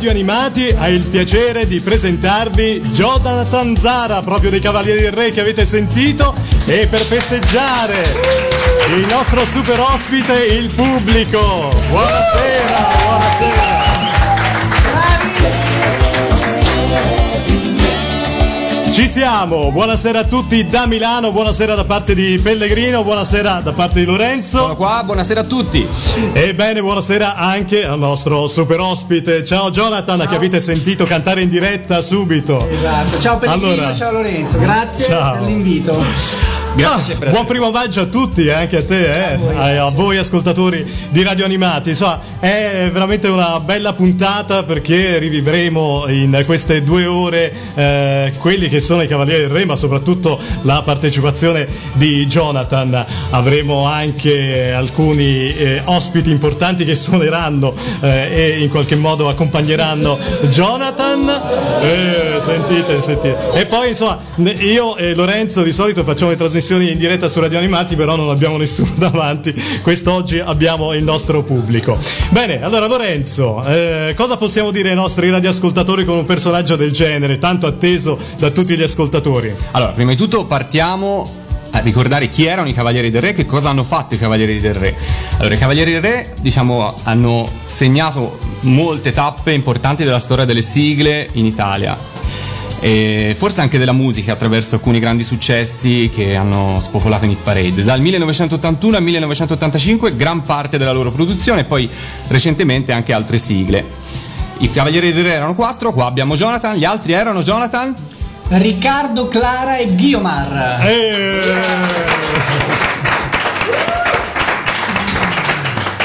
Radio 0.00 0.16
Animati 0.16 0.74
ha 0.78 0.88
il 0.88 1.02
piacere 1.02 1.66
di 1.66 1.78
presentarvi 1.78 2.80
Jonathan 2.90 3.76
Zara, 3.76 4.22
proprio 4.22 4.48
dei 4.48 4.58
Cavalieri 4.58 5.02
del 5.02 5.12
Re 5.12 5.30
che 5.30 5.42
avete 5.42 5.66
sentito, 5.66 6.34
e 6.64 6.86
per 6.86 7.00
festeggiare 7.02 8.18
il 8.96 9.06
nostro 9.06 9.44
super 9.44 9.78
ospite, 9.78 10.32
il 10.32 10.70
pubblico. 10.70 11.68
Buonasera, 11.90 12.86
buonasera. 13.02 13.79
Ci 19.00 19.08
siamo, 19.08 19.72
buonasera 19.72 20.18
a 20.18 20.24
tutti 20.24 20.66
da 20.66 20.84
Milano, 20.84 21.32
buonasera 21.32 21.74
da 21.74 21.84
parte 21.84 22.14
di 22.14 22.38
Pellegrino, 22.38 23.02
buonasera 23.02 23.62
da 23.64 23.72
parte 23.72 24.00
di 24.00 24.04
Lorenzo. 24.04 24.58
Sono 24.58 24.76
qua, 24.76 25.00
buonasera 25.02 25.40
a 25.40 25.44
tutti. 25.44 25.88
Ebbene, 26.34 26.82
buonasera 26.82 27.34
anche 27.34 27.82
al 27.82 27.98
nostro 27.98 28.46
super 28.46 28.78
ospite. 28.78 29.42
Ciao 29.42 29.70
Jonathan, 29.70 30.26
che 30.28 30.34
avete 30.36 30.60
sentito 30.60 31.06
cantare 31.06 31.40
in 31.40 31.48
diretta 31.48 32.02
subito. 32.02 32.62
Esatto, 32.68 33.18
ciao 33.20 33.38
Pellegrino, 33.38 33.72
Allora. 33.72 33.94
ciao 33.94 34.12
Lorenzo, 34.12 34.58
grazie 34.58 35.04
Ciao. 35.06 35.32
per 35.32 35.42
l'invito. 35.46 35.92
Grazie 36.76 36.84
Ah, 36.84 36.94
a 36.94 36.98
te 37.08 37.16
per 37.16 37.30
buon 37.30 37.46
primo 37.46 37.70
maggio 37.70 38.02
a 38.02 38.04
tutti, 38.04 38.44
eh, 38.46 38.52
anche 38.52 38.76
a 38.76 38.84
te, 38.84 39.32
eh, 39.32 39.38
a, 39.56 39.86
a 39.86 39.90
voi 39.90 40.18
ascoltatori 40.18 40.86
di 41.08 41.22
Radio 41.24 41.46
Animati. 41.46 41.88
Insomma, 41.90 42.20
è 42.40 42.88
veramente 42.90 43.28
una 43.28 43.60
bella 43.60 43.92
puntata 43.92 44.62
perché 44.62 45.18
rivivremo 45.18 46.08
in 46.08 46.42
queste 46.46 46.82
due 46.82 47.04
ore 47.04 47.52
eh, 47.74 48.32
quelli 48.38 48.68
che 48.68 48.80
sono 48.80 49.02
i 49.02 49.06
Cavalieri 49.06 49.42
del 49.42 49.50
Re, 49.50 49.66
ma 49.66 49.76
soprattutto 49.76 50.38
la 50.62 50.80
partecipazione 50.82 51.68
di 51.94 52.26
Jonathan. 52.26 53.04
Avremo 53.30 53.84
anche 53.84 54.72
alcuni 54.72 55.52
eh, 55.52 55.82
ospiti 55.84 56.30
importanti 56.30 56.86
che 56.86 56.94
suoneranno 56.94 57.74
eh, 58.00 58.30
e 58.32 58.62
in 58.62 58.70
qualche 58.70 58.96
modo 58.96 59.28
accompagneranno 59.28 60.18
Jonathan. 60.48 61.28
Eh, 61.82 62.40
sentite, 62.40 63.02
sentite. 63.02 63.36
E 63.52 63.66
poi 63.66 63.90
insomma, 63.90 64.18
io 64.36 64.96
e 64.96 65.14
Lorenzo 65.14 65.62
di 65.62 65.72
solito 65.72 66.04
facciamo 66.04 66.30
le 66.30 66.36
trasmissioni 66.38 66.90
in 66.90 66.96
diretta 66.96 67.28
su 67.28 67.38
Radio 67.38 67.58
Animati, 67.58 67.96
però 67.96 68.16
non 68.16 68.30
abbiamo 68.30 68.56
nessuno 68.56 68.92
davanti. 68.96 69.52
Quest'oggi 69.82 70.38
abbiamo 70.38 70.94
il 70.94 71.04
nostro 71.04 71.42
pubblico. 71.42 71.98
Bene, 72.30 72.62
allora 72.62 72.86
Lorenzo, 72.86 73.60
eh, 73.64 74.14
cosa 74.16 74.36
possiamo 74.36 74.70
dire 74.70 74.90
ai 74.90 74.94
nostri 74.94 75.28
radioascoltatori 75.30 76.04
con 76.04 76.16
un 76.16 76.24
personaggio 76.24 76.76
del 76.76 76.92
genere, 76.92 77.38
tanto 77.38 77.66
atteso 77.66 78.16
da 78.38 78.50
tutti 78.50 78.76
gli 78.76 78.82
ascoltatori? 78.82 79.52
Allora, 79.72 79.90
prima 79.90 80.10
di 80.10 80.16
tutto 80.16 80.46
partiamo 80.46 81.28
a 81.72 81.80
ricordare 81.80 82.28
chi 82.28 82.44
erano 82.44 82.68
i 82.68 82.72
Cavalieri 82.72 83.10
del 83.10 83.20
Re, 83.20 83.32
che 83.32 83.46
cosa 83.46 83.70
hanno 83.70 83.82
fatto 83.82 84.14
i 84.14 84.18
Cavalieri 84.18 84.60
del 84.60 84.74
Re. 84.74 84.94
Allora, 85.38 85.54
i 85.54 85.58
Cavalieri 85.58 85.90
del 85.90 86.02
Re, 86.02 86.34
diciamo, 86.40 86.94
hanno 87.02 87.50
segnato 87.64 88.38
molte 88.60 89.12
tappe 89.12 89.52
importanti 89.52 90.04
della 90.04 90.20
storia 90.20 90.44
delle 90.44 90.62
sigle 90.62 91.28
in 91.32 91.46
Italia. 91.46 92.19
E 92.80 93.34
forse 93.36 93.60
anche 93.60 93.78
della 93.78 93.92
musica 93.92 94.32
attraverso 94.32 94.76
alcuni 94.76 94.98
grandi 94.98 95.22
successi 95.22 96.10
che 96.14 96.34
hanno 96.34 96.78
spopolato 96.80 97.26
in 97.26 97.32
hit 97.32 97.40
parade. 97.42 97.84
Dal 97.84 98.00
1981 98.00 98.96
al 98.96 99.02
1985 99.02 100.16
gran 100.16 100.42
parte 100.42 100.78
della 100.78 100.92
loro 100.92 101.12
produzione 101.12 101.60
e 101.60 101.64
poi 101.64 101.88
recentemente 102.28 102.92
anche 102.92 103.12
altre 103.12 103.38
sigle. 103.38 103.84
I 104.58 104.70
Cavalieri 104.70 105.12
del 105.12 105.24
Re 105.24 105.32
erano 105.32 105.54
quattro, 105.54 105.92
qua 105.92 106.06
abbiamo 106.06 106.36
Jonathan, 106.36 106.76
gli 106.76 106.84
altri 106.84 107.12
erano 107.12 107.42
Jonathan, 107.42 107.94
Riccardo, 108.48 109.28
Clara 109.28 109.76
e 109.76 109.94
Guiomar. 109.94 110.84
Eh, 110.84 112.89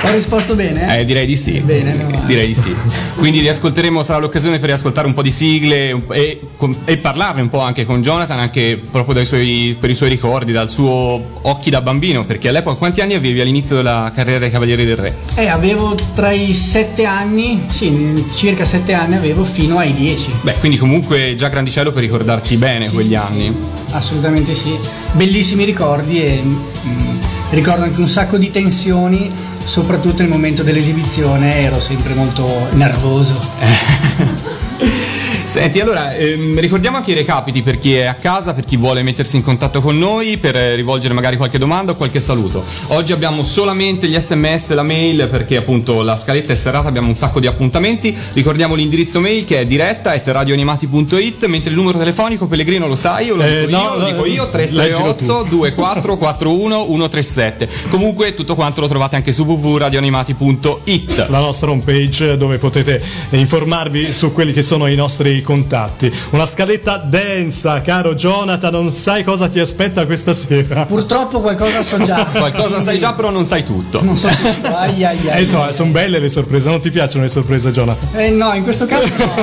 Ho 0.07 0.11
risposto 0.13 0.55
bene? 0.55 0.99
Eh, 0.99 1.05
direi 1.05 1.25
di 1.25 1.35
sì. 1.35 1.59
Bene, 1.59 1.93
male. 1.95 2.23
direi 2.27 2.47
di 2.47 2.53
sì. 2.53 2.73
Quindi 3.15 3.39
riascolteremo, 3.39 4.01
sarà 4.03 4.19
l'occasione 4.19 4.59
per 4.59 4.67
riascoltare 4.67 5.07
un 5.07 5.13
po' 5.13 5.21
di 5.21 5.31
sigle 5.31 5.99
e, 6.11 6.39
e 6.85 6.97
parlarne 6.97 7.41
un 7.41 7.49
po' 7.49 7.59
anche 7.61 7.85
con 7.85 8.01
Jonathan, 8.01 8.37
anche 8.39 8.79
proprio 8.91 9.15
dai 9.15 9.25
suoi- 9.25 9.75
per 9.79 9.89
i 9.89 9.95
suoi 9.95 10.09
ricordi, 10.09 10.51
dal 10.51 10.69
suo 10.69 11.21
occhi 11.41 11.69
da 11.69 11.81
bambino, 11.81 12.23
perché 12.25 12.49
all'epoca 12.49 12.75
quanti 12.77 13.01
anni 13.01 13.13
avevi 13.15 13.41
all'inizio 13.41 13.75
della 13.77 14.11
carriera 14.13 14.39
dei 14.39 14.51
Cavalieri 14.51 14.85
del 14.85 14.95
Re? 14.97 15.15
Eh, 15.35 15.47
avevo 15.47 15.95
tra 16.13 16.31
i 16.31 16.53
sette 16.53 17.05
anni, 17.05 17.63
sì, 17.67 18.25
circa 18.35 18.63
sette 18.63 18.93
anni 18.93 19.15
avevo 19.15 19.43
fino 19.43 19.77
ai 19.79 19.93
dieci. 19.93 20.29
Beh, 20.41 20.53
quindi 20.59 20.77
comunque 20.77 21.33
già 21.35 21.47
grandicello 21.49 21.91
per 21.91 22.01
ricordarti 22.03 22.55
bene 22.57 22.87
Sì, 22.87 22.93
quegli 22.93 23.07
sì, 23.07 23.15
anni. 23.15 23.53
sì, 23.87 23.93
assolutamente 23.95 24.53
sì. 24.53 24.73
Bellissimi 25.13 25.63
ricordi 25.63 26.21
e 26.23 26.41
mm, 26.43 27.17
ricordo 27.51 27.83
anche 27.83 28.01
un 28.01 28.09
sacco 28.09 28.37
di 28.37 28.51
tensioni, 28.51 29.31
soprattutto 29.65 30.21
nel 30.21 30.31
momento 30.31 30.63
dell'esibizione 30.63 31.61
ero 31.61 31.79
sempre 31.79 32.13
molto 32.13 32.69
nervoso. 32.73 33.39
Senti, 35.45 35.79
allora 35.79 36.13
ehm, 36.13 36.59
ricordiamo 36.59 36.97
anche 36.97 37.11
i 37.11 37.13
recapiti 37.13 37.61
per 37.61 37.77
chi 37.77 37.93
è 37.93 38.05
a 38.05 38.15
casa, 38.15 38.53
per 38.53 38.65
chi 38.65 38.77
vuole 38.77 39.03
mettersi 39.03 39.37
in 39.37 39.43
contatto 39.43 39.79
con 39.79 39.97
noi, 39.97 40.37
per 40.37 40.55
rivolgere 40.55 41.13
magari 41.13 41.37
qualche 41.37 41.57
domanda 41.59 41.91
o 41.93 41.95
qualche 41.95 42.19
saluto. 42.19 42.63
Oggi 42.87 43.13
abbiamo 43.13 43.43
solamente 43.43 44.07
gli 44.07 44.19
sms 44.19 44.73
la 44.73 44.81
mail 44.83 45.29
perché 45.29 45.55
appunto 45.57 46.01
la 46.01 46.17
scaletta 46.17 46.51
è 46.51 46.55
serrata, 46.55 46.87
abbiamo 46.89 47.07
un 47.07 47.15
sacco 47.15 47.39
di 47.39 47.47
appuntamenti. 47.47 48.13
Ricordiamo 48.33 48.73
l'indirizzo 48.75 49.19
mail 49.21 49.45
che 49.45 49.59
è 49.59 49.65
diretta 49.65 50.11
at 50.11 50.27
radioanimati.it, 50.27 51.45
mentre 51.45 51.69
il 51.69 51.75
numero 51.77 51.99
telefonico 51.99 52.47
Pellegrino 52.47 52.87
lo 52.87 52.95
sai 52.95 53.29
o 53.29 53.35
lo 53.35 53.43
Eh, 53.43 53.67
dico 53.67 53.77
no, 53.77 53.83
io? 53.83 53.99
Lo 53.99 54.05
dico 54.05 54.25
io 54.25 54.49
leggilo 54.51 55.15
tu. 55.15 55.25
338 55.25 55.59
24 55.59 56.17
41 56.17 56.85
137. 56.85 57.69
Comunque 57.89 58.33
tutto 58.33 58.55
quanto 58.55 58.81
lo 58.81 58.87
trovate 58.87 59.15
anche 59.15 59.31
su 59.31 59.43
www.radioanimati.it. 59.43 61.27
la 61.29 61.39
nostra 61.39 61.69
homepage 61.69 62.35
dove 62.35 62.57
potete 62.57 63.01
informarvi 63.29 64.11
su 64.11 64.33
quelli 64.33 64.51
che 64.51 64.63
sono 64.63 64.87
i 64.87 64.95
nostri 64.95 65.34
contatti. 65.41 66.11
Una 66.31 66.45
scaletta 66.45 66.97
densa, 66.97 67.81
caro 67.81 68.15
Jonathan, 68.15 68.71
non 68.71 68.89
sai 68.89 69.23
cosa 69.23 69.47
ti 69.47 69.59
aspetta 69.59 70.05
questa 70.05 70.33
sera. 70.33 70.85
Purtroppo 70.85 71.41
qualcosa 71.41 71.83
so 71.83 72.03
già. 72.03 72.23
Qualcosa 72.35 72.81
sai 72.81 72.99
già 72.99 73.13
però 73.13 73.29
non 73.29 73.45
sai 73.45 73.63
tutto. 73.63 74.03
Non 74.03 74.17
so 74.17 74.27
tutto. 74.27 74.75
Ai, 74.75 75.03
ai, 75.03 75.29
ai, 75.29 75.41
Eh, 75.41 75.45
sono 75.45 75.91
belle 75.91 76.19
le 76.19 76.29
sorprese, 76.29 76.69
non 76.69 76.79
ti 76.79 76.89
piacciono 76.89 77.23
le 77.23 77.29
sorprese, 77.29 77.71
Jonathan? 77.71 78.19
Eh, 78.19 78.29
no, 78.31 78.53
in 78.53 78.63
questo 78.63 78.85
caso 78.85 79.07
no. 79.17 79.33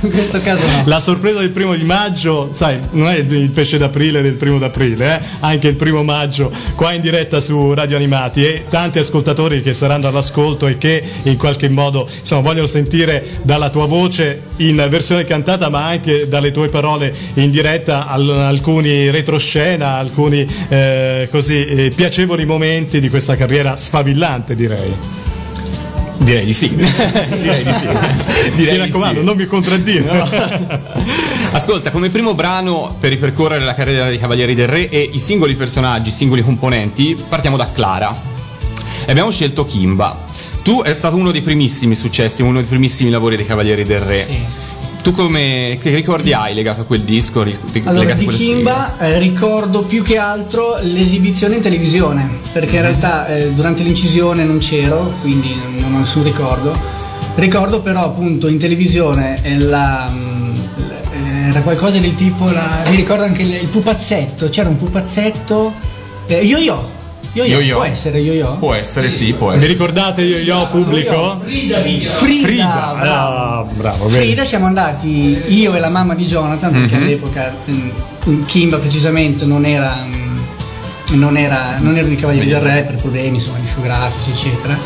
In 0.00 0.10
questo 0.10 0.40
caso 0.40 0.66
no. 0.66 0.82
La 0.86 1.00
sorpresa 1.00 1.40
del 1.40 1.50
primo 1.50 1.74
di 1.74 1.84
maggio, 1.84 2.50
sai, 2.52 2.78
non 2.90 3.08
è 3.08 3.16
il 3.16 3.50
pesce 3.50 3.78
d'aprile 3.78 4.22
del 4.22 4.34
primo 4.34 4.58
d'aprile, 4.58 5.18
eh? 5.18 5.24
anche 5.40 5.68
il 5.68 5.76
primo 5.76 6.02
maggio 6.02 6.52
qua 6.74 6.92
in 6.92 7.00
diretta 7.00 7.40
su 7.40 7.72
Radio 7.72 7.96
Animati 7.96 8.44
e 8.44 8.64
tanti 8.68 8.98
ascoltatori 8.98 9.62
che 9.62 9.72
saranno 9.72 10.08
all'ascolto 10.08 10.66
e 10.66 10.78
che 10.78 11.02
in 11.22 11.36
qualche 11.36 11.68
modo 11.68 12.08
insomma, 12.18 12.42
vogliono 12.42 12.66
sentire 12.66 13.26
dalla 13.42 13.70
tua 13.70 13.86
voce 13.86 14.42
in 14.56 14.76
versione 14.76 15.03
cantata 15.26 15.68
ma 15.68 15.86
anche 15.86 16.28
dalle 16.28 16.50
tue 16.50 16.68
parole 16.68 17.14
in 17.34 17.50
diretta 17.50 18.06
al- 18.06 18.30
alcuni 18.30 19.10
retroscena, 19.10 19.96
alcuni 19.96 20.46
eh, 20.68 21.28
così 21.30 21.64
eh, 21.64 21.92
piacevoli 21.94 22.44
momenti 22.44 23.00
di 23.00 23.08
questa 23.08 23.36
carriera 23.36 23.76
sfavillante 23.76 24.54
direi. 24.54 24.94
Direi 26.16 26.44
di 26.46 26.52
sì. 26.54 26.68
Direi 26.74 27.64
di 27.64 27.72
sì. 27.72 27.86
Direi 28.54 28.78
Mi 28.78 28.86
raccomando, 28.86 29.20
sì. 29.20 29.26
non 29.26 29.36
mi 29.36 29.46
contraddire. 29.46 30.08
Ascolta, 31.52 31.90
come 31.90 32.08
primo 32.08 32.34
brano 32.34 32.96
per 32.98 33.10
ripercorrere 33.10 33.64
la 33.64 33.74
carriera 33.74 34.08
dei 34.08 34.18
Cavalieri 34.18 34.54
del 34.54 34.68
Re 34.68 34.88
e 34.88 35.10
i 35.12 35.18
singoli 35.18 35.54
personaggi, 35.54 36.08
i 36.08 36.12
singoli 36.12 36.42
componenti, 36.42 37.16
partiamo 37.28 37.56
da 37.56 37.70
Clara. 37.70 38.14
E 39.04 39.10
abbiamo 39.10 39.30
scelto 39.30 39.66
Kimba. 39.66 40.24
Tu 40.62 40.82
è 40.82 40.94
stato 40.94 41.16
uno 41.16 41.30
dei 41.30 41.42
primissimi 41.42 41.94
successi, 41.94 42.40
uno 42.40 42.58
dei 42.58 42.68
primissimi 42.68 43.10
lavori 43.10 43.36
dei 43.36 43.44
Cavalieri 43.44 43.84
del 43.84 44.00
Re. 44.00 44.24
Sì. 44.24 44.38
Tu 45.04 45.12
come 45.12 45.76
che 45.82 45.94
ricordi 45.94 46.32
hai 46.32 46.54
legato 46.54 46.80
a 46.80 46.84
quel 46.84 47.02
disco? 47.02 47.42
ri- 47.42 47.54
ri- 47.72 47.82
Allora, 47.84 48.14
di 48.14 48.24
Kimba 48.26 48.96
eh, 48.98 49.18
ricordo 49.18 49.82
più 49.82 50.02
che 50.02 50.16
altro 50.16 50.78
l'esibizione 50.80 51.56
in 51.56 51.60
televisione, 51.60 52.26
perché 52.52 52.76
in 52.76 52.82
realtà 52.82 53.26
eh, 53.26 53.50
durante 53.52 53.82
l'incisione 53.82 54.44
non 54.44 54.56
c'ero, 54.58 55.12
quindi 55.20 55.54
non 55.80 55.94
ho 55.94 55.98
nessun 55.98 56.22
ricordo. 56.24 56.72
Ricordo 57.34 57.80
però 57.82 58.04
appunto 58.04 58.48
in 58.48 58.58
televisione 58.58 59.36
eh, 59.42 59.58
la, 59.58 60.10
mm, 60.10 60.54
era 61.50 61.60
qualcosa 61.60 61.98
del 61.98 62.14
tipo, 62.14 62.50
la- 62.50 62.82
mi 62.88 62.96
ricordo 62.96 63.24
anche 63.24 63.42
il, 63.42 63.52
il 63.60 63.68
pupazzetto, 63.68 64.48
c'era 64.48 64.70
un 64.70 64.78
pupazzetto, 64.78 65.70
eh, 66.28 66.36
yo-yo, 66.40 66.92
Yo-yo, 67.34 67.58
Yo-yo. 67.58 67.74
può 67.76 67.84
essere 67.84 68.18
yo-yo? 68.20 68.56
Può 68.58 68.74
essere, 68.74 69.10
sì, 69.10 69.32
può 69.32 69.50
Vi 69.50 69.56
essere. 69.56 69.72
ricordate 69.72 70.22
io, 70.22 70.38
io 70.38 70.68
pubblico? 70.68 71.40
Frida, 71.44 71.80
Frida. 72.10 72.94
bravo. 72.96 73.02
Ah, 73.02 73.66
bravo, 73.74 74.04
bene. 74.06 74.18
Frida 74.24 74.44
siamo 74.44 74.66
andati 74.66 75.42
io 75.48 75.74
e 75.74 75.80
la 75.80 75.88
mamma 75.88 76.14
di 76.14 76.24
Jonathan 76.26 76.70
perché 76.72 76.94
all'epoca 76.94 77.52
mm, 77.70 78.44
Kimba 78.44 78.78
precisamente 78.78 79.44
non 79.46 79.64
era 79.64 79.96
mm, 80.04 80.38
non 81.18 81.36
era 81.36 81.76
non 81.80 81.96
erano 81.96 82.12
i 82.12 82.16
cavalieri 82.16 82.48
del 82.48 82.60
re 82.60 82.82
per 82.86 82.96
problemi 82.96 83.34
insomma 83.36 83.58
discografici 83.58 84.30
eccetera 84.30 84.78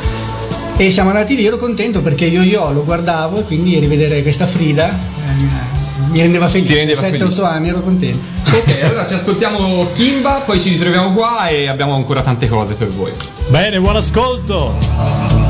e 0.77 0.91
siamo 0.91 1.11
andati 1.11 1.37
lì 1.37 1.45
ero 1.47 1.57
contento 1.59 2.01
perché 2.03 2.25
io 2.25 2.43
io 2.43 2.73
lo 2.73 2.83
guardavo 2.85 3.39
e 3.41 3.45
quindi 3.45 3.79
rivedere 3.79 4.23
questa 4.23 4.47
Frida 4.47 4.89
eh, 4.89 5.78
mi 6.11 6.21
rendeva 6.21 6.49
felice 6.49 6.73
Ti 6.73 6.79
rendeva 6.79 7.01
7-8 7.01 7.19
felice. 7.19 7.43
anni 7.43 7.69
ero 7.69 7.81
contento 7.81 8.19
Ok, 8.47 8.83
allora 8.83 9.07
ci 9.07 9.15
ascoltiamo 9.15 9.89
Kimba, 9.93 10.43
poi 10.47 10.59
ci 10.61 10.71
ritroviamo 10.71 11.13
qua 11.13 11.49
e 11.49 11.69
abbiamo 11.69 11.95
ancora 11.95 12.23
tante 12.23 12.49
cose 12.49 12.75
per 12.75 12.89
voi. 12.89 13.13
Bene, 13.49 13.79
buon 13.79 13.97
ascolto. 13.97 15.48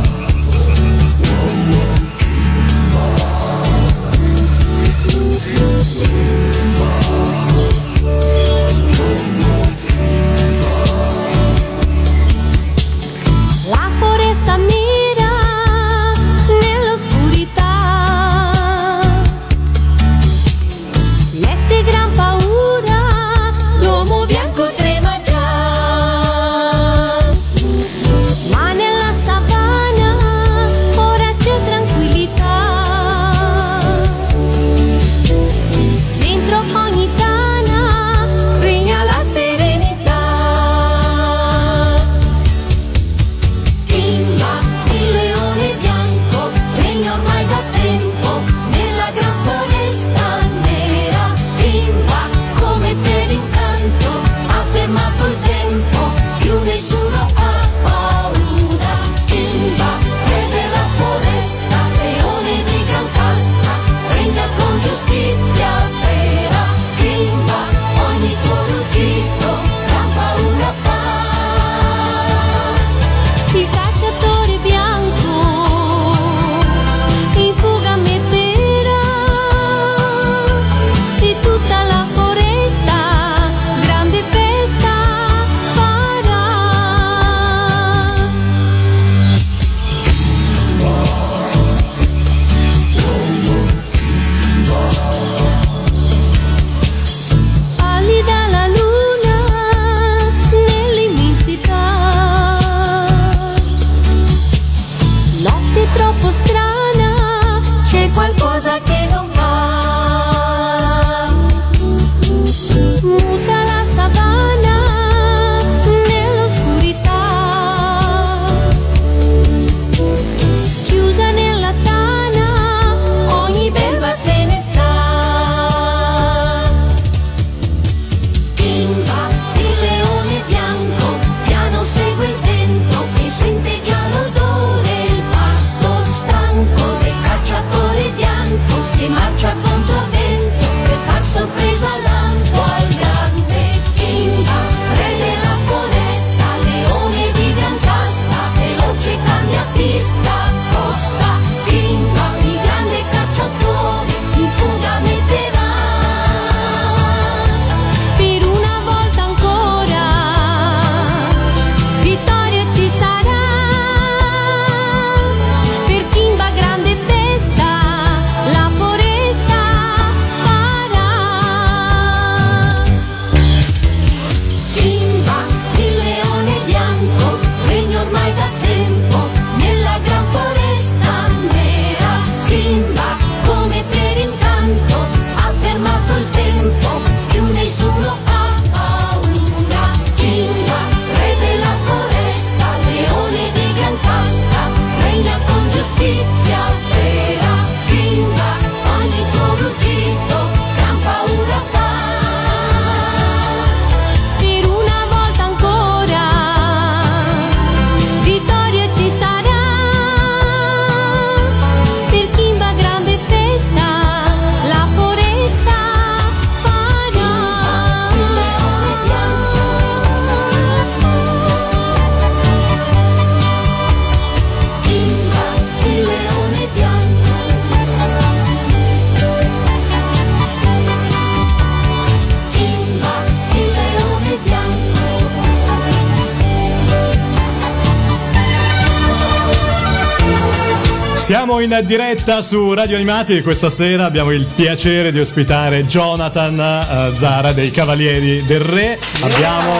Siamo 241.39 241.61
in 241.61 241.81
diretta 241.87 242.43
su 242.43 242.75
Radio 242.75 242.97
Animati 242.97 243.37
e 243.37 243.43
questa 243.43 243.71
sera 243.71 244.05
abbiamo 244.07 244.33
il 244.33 244.45
piacere 244.45 245.13
di 245.13 245.21
ospitare 245.21 245.87
Jonathan 245.87 246.59
eh, 246.59 247.17
Zara 247.17 247.53
dei 247.53 247.71
Cavalieri 247.71 248.43
del 248.45 248.59
Re. 248.59 248.99
Abbiamo 249.21 249.71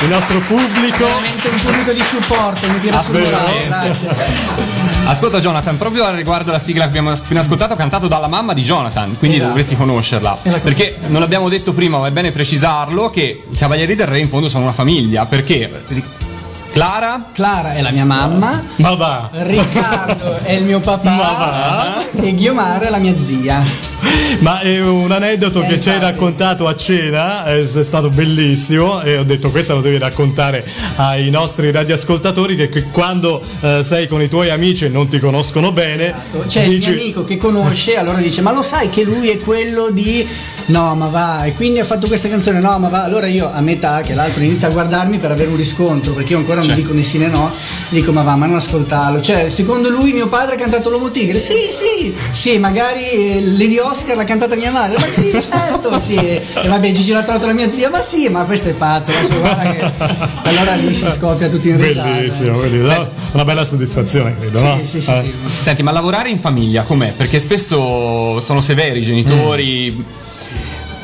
il 0.00 0.08
nostro 0.08 0.38
pubblico. 0.38 1.04
veramente 1.04 1.48
un 1.48 1.60
pubblico 1.60 1.92
di 1.92 2.00
supporto 2.00 2.72
mi 2.72 2.80
tira 2.80 3.02
sul 3.02 3.20
grazie 3.20 4.08
Ascolta 5.04 5.40
Jonathan, 5.40 5.76
proprio 5.76 6.10
riguardo 6.14 6.48
alla 6.48 6.58
sigla 6.58 6.84
che 6.84 6.88
abbiamo 6.88 7.10
appena 7.10 7.40
ascoltato, 7.40 7.76
cantato 7.76 8.08
dalla 8.08 8.28
mamma 8.28 8.54
di 8.54 8.62
Jonathan, 8.62 9.14
quindi 9.18 9.36
Esatto. 9.36 9.50
dovresti 9.50 9.76
conoscerla. 9.76 10.38
la 10.44 10.58
Perché 10.58 10.96
non 11.08 11.20
l'abbiamo 11.20 11.50
detto 11.50 11.74
prima, 11.74 11.98
ma 11.98 12.06
è 12.06 12.12
bene 12.12 12.32
precisarlo 12.32 13.10
che 13.10 13.42
i 13.46 13.56
Cavalieri 13.58 13.94
del 13.94 14.06
Re 14.06 14.20
in 14.20 14.28
fondo 14.28 14.48
sono 14.48 14.64
una 14.64 14.72
famiglia, 14.72 15.26
perché 15.26 15.70
Clara? 16.78 17.30
Clara 17.32 17.74
è 17.74 17.80
la 17.82 17.90
mia 17.90 18.04
mamma, 18.04 18.62
Ma 18.76 18.94
va. 18.94 19.28
Riccardo 19.32 20.36
è 20.44 20.52
il 20.52 20.62
mio 20.62 20.78
papà 20.78 21.10
Ma 21.10 21.16
va. 21.16 22.04
e 22.22 22.32
Ghiomara 22.34 22.86
è 22.86 22.90
la 22.90 22.98
mia 22.98 23.16
zia. 23.20 23.64
Ma 24.38 24.60
è 24.60 24.80
un 24.80 25.10
aneddoto 25.10 25.64
Eh, 25.64 25.66
che 25.66 25.80
ci 25.80 25.90
hai 25.90 25.98
raccontato 25.98 26.68
a 26.68 26.76
cena, 26.76 27.42
è, 27.46 27.66
stato 27.66 28.10
bellissimo 28.10 29.02
e 29.02 29.18
ho 29.18 29.24
detto 29.24 29.50
questo 29.50 29.74
lo 29.74 29.80
devi 29.80 29.98
raccontare 29.98 30.64
ai 30.96 31.30
nostri 31.30 31.72
radioascoltatori 31.72 32.54
che, 32.54 32.68
che 32.68 32.84
quando 32.92 33.42
eh, 33.60 33.82
sei 33.82 34.06
con 34.06 34.22
i 34.22 34.28
tuoi 34.28 34.50
amici 34.50 34.84
e 34.84 34.88
non 34.88 35.08
ti 35.08 35.18
conoscono 35.18 35.72
bene, 35.72 36.14
C'è 36.46 36.62
il 36.62 36.68
dici 36.78 36.90
mio 36.90 37.00
amico 37.00 37.24
che 37.24 37.36
conosce, 37.38 37.96
allora 37.96 38.18
dice: 38.18 38.40
Ma 38.40 38.52
lo 38.52 38.62
sai 38.62 38.88
che 38.88 39.02
lui 39.02 39.30
è 39.30 39.38
quello 39.38 39.90
di. 39.90 40.26
No, 40.68 40.94
ma 40.94 41.06
va, 41.06 41.44
e 41.44 41.54
quindi 41.54 41.78
ha 41.78 41.84
fatto 41.84 42.06
questa 42.06 42.28
canzone, 42.28 42.60
no, 42.60 42.78
ma 42.78 42.88
va. 42.88 43.02
Allora 43.04 43.26
io 43.26 43.50
a 43.50 43.60
metà, 43.60 44.02
che 44.02 44.14
l'altro 44.14 44.42
inizia 44.42 44.68
a 44.68 44.70
guardarmi 44.70 45.16
per 45.16 45.30
avere 45.30 45.48
un 45.48 45.56
riscontro, 45.56 46.12
perché 46.12 46.32
io 46.32 46.38
ancora 46.38 46.62
non 46.62 46.74
dico 46.74 46.92
né 46.92 47.02
sì 47.02 47.16
né 47.16 47.28
no, 47.28 47.50
dico: 47.88 48.12
Ma 48.12 48.20
va, 48.22 48.36
ma 48.36 48.44
non 48.44 48.56
ascoltarlo. 48.56 49.20
Cioè, 49.22 49.48
secondo 49.48 49.88
lui 49.88 50.12
mio 50.12 50.28
padre 50.28 50.56
ha 50.56 50.58
cantato 50.58 50.90
L'Uomo 50.90 51.10
Tigre. 51.10 51.38
Sì, 51.38 51.54
sì, 51.70 52.14
sì, 52.32 52.58
magari 52.58 53.02
eh, 53.02 53.42
Lady 53.46 53.78
Oscar 53.78 54.14
l'ha 54.16 54.24
cantata 54.24 54.56
mia 54.56 54.70
madre. 54.70 54.98
Ma 54.98 55.06
sì, 55.10 55.30
certo, 55.40 55.98
sì. 55.98 56.16
E 56.16 56.42
vabbè, 56.66 56.92
Gigi 56.92 57.12
l'ha 57.12 57.22
trovato 57.22 57.46
la 57.46 57.54
mia 57.54 57.72
zia, 57.72 57.88
ma 57.88 58.00
sì, 58.00 58.28
ma 58.28 58.44
questo 58.44 58.68
è 58.68 58.72
pazzo. 58.72 59.10
adesso 59.10 59.38
guarda 59.40 59.70
che... 59.72 59.92
Allora 60.42 60.74
lì 60.74 60.92
si 60.92 61.10
scoppia 61.10 61.48
tutti 61.48 61.68
in 61.70 61.80
risata. 61.80 62.10
bellissimo, 62.10 62.58
bellissimo. 62.58 62.94
No? 62.94 63.08
una 63.32 63.44
bella 63.44 63.64
soddisfazione 63.64 64.36
credo, 64.38 64.60
no? 64.60 64.78
Sì, 64.80 64.86
sì, 64.86 65.00
sì, 65.00 65.10
Eh. 65.10 65.32
sì. 65.46 65.62
Senti, 65.62 65.82
ma 65.82 65.92
lavorare 65.92 66.28
in 66.28 66.38
famiglia 66.38 66.82
com'è? 66.82 67.12
Perché 67.16 67.38
spesso 67.38 68.38
sono 68.42 68.60
severi 68.60 68.98
i 68.98 69.02
genitori. 69.02 70.26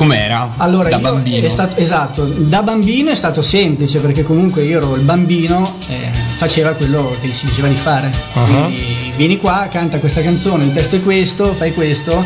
Com'era? 0.04 0.50
Allora, 0.58 0.90
da 0.90 0.96
io 0.96 1.02
bambino. 1.02 1.46
È 1.46 1.48
stato, 1.48 1.80
esatto, 1.80 2.24
da 2.26 2.62
bambino 2.62 3.10
è 3.10 3.14
stato 3.14 3.40
semplice 3.40 4.00
perché 4.00 4.22
comunque 4.22 4.62
io 4.62 4.76
ero 4.76 4.96
il 4.96 5.00
bambino 5.00 5.78
e 5.88 6.10
faceva 6.12 6.72
quello 6.72 7.16
che 7.22 7.28
gli 7.28 7.32
si 7.32 7.46
diceva 7.46 7.68
di 7.68 7.74
fare. 7.74 8.12
Quindi 8.34 9.12
vieni 9.16 9.38
qua, 9.38 9.66
canta 9.70 9.98
questa 10.00 10.20
canzone, 10.20 10.64
il 10.64 10.72
testo 10.72 10.96
è 10.96 11.02
questo, 11.02 11.54
fai 11.54 11.72
questo 11.72 12.22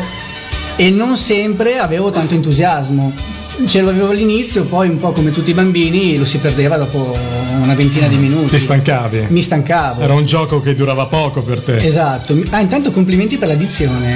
e 0.75 0.89
non 0.89 1.15
sempre 1.15 1.77
avevo 1.77 2.11
tanto 2.11 2.33
entusiasmo. 2.33 3.13
Ce 3.65 3.81
l'avevo 3.81 4.09
all'inizio, 4.09 4.63
poi 4.65 4.87
un 4.89 4.97
po' 4.99 5.11
come 5.11 5.31
tutti 5.31 5.51
i 5.51 5.53
bambini 5.53 6.17
lo 6.17 6.25
si 6.25 6.37
perdeva 6.39 6.77
dopo 6.77 7.15
una 7.61 7.73
ventina 7.75 8.07
di 8.07 8.15
minuti. 8.15 8.49
Ti 8.49 8.59
stancavi? 8.59 9.25
Mi 9.29 9.41
stancavo. 9.41 10.01
Era 10.01 10.13
un 10.13 10.25
gioco 10.25 10.59
che 10.61 10.75
durava 10.75 11.05
poco 11.05 11.41
per 11.43 11.61
te. 11.61 11.75
Esatto, 11.77 12.35
ah, 12.51 12.59
intanto 12.61 12.89
complimenti 12.91 13.37
per 13.37 13.49
la 13.49 13.53
dizione. 13.55 14.15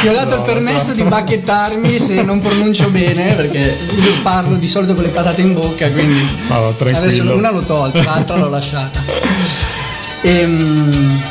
Ti 0.00 0.08
ho 0.08 0.12
dato 0.12 0.34
il 0.34 0.42
permesso 0.42 0.92
di 0.92 1.02
bacchettarmi 1.02 1.98
se 1.98 2.22
non 2.22 2.40
pronuncio 2.40 2.90
bene, 2.90 3.32
perché 3.34 3.58
io 3.58 4.12
parlo 4.22 4.56
di 4.56 4.66
solito 4.66 4.92
con 4.94 5.04
le 5.04 5.10
patate 5.10 5.40
in 5.40 5.54
bocca, 5.54 5.90
quindi 5.90 6.26
No, 6.48 6.74
tranquillo. 6.76 6.98
adesso 6.98 7.22
una 7.34 7.50
l'ho 7.52 7.62
tolta, 7.62 8.02
l'altra 8.02 8.36
l'ho 8.36 8.48
lasciata. 8.48 9.00
Ehm, 10.22 11.22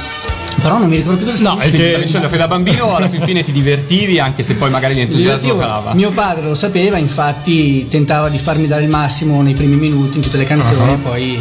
però 0.61 0.77
non 0.77 0.87
mi 0.87 0.97
ricordo 0.97 1.17
più 1.23 1.31
cosa 1.31 1.43
No, 1.43 1.57
è 1.57 1.71
che- 1.71 1.99
dicendo 2.03 2.29
che 2.29 2.37
da 2.37 2.47
bambino 2.47 2.95
alla 2.95 3.09
fin 3.09 3.21
fine 3.21 3.43
ti 3.43 3.51
divertivi, 3.51 4.19
anche 4.19 4.43
se 4.43 4.53
poi 4.55 4.69
magari 4.69 4.93
l'entusiasmo 4.93 5.55
calava. 5.55 5.93
Mio 5.93 6.11
padre 6.11 6.47
lo 6.47 6.55
sapeva, 6.55 6.97
infatti 6.97 7.87
tentava 7.89 8.29
di 8.29 8.37
farmi 8.37 8.67
dare 8.67 8.83
il 8.83 8.89
massimo 8.89 9.41
nei 9.41 9.53
primi 9.53 9.75
minuti 9.75 10.17
in 10.17 10.23
tutte 10.23 10.37
le 10.37 10.45
canzoni, 10.45 10.95
poi 10.97 11.37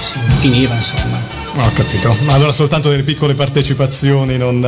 si 0.00 0.18
finiva 0.38 0.74
insomma. 0.74 1.20
Ho 1.56 1.70
capito. 1.74 2.16
Ma 2.24 2.34
allora 2.34 2.52
soltanto 2.52 2.88
nelle 2.90 3.02
piccole 3.02 3.34
partecipazioni 3.34 4.36
non, 4.38 4.60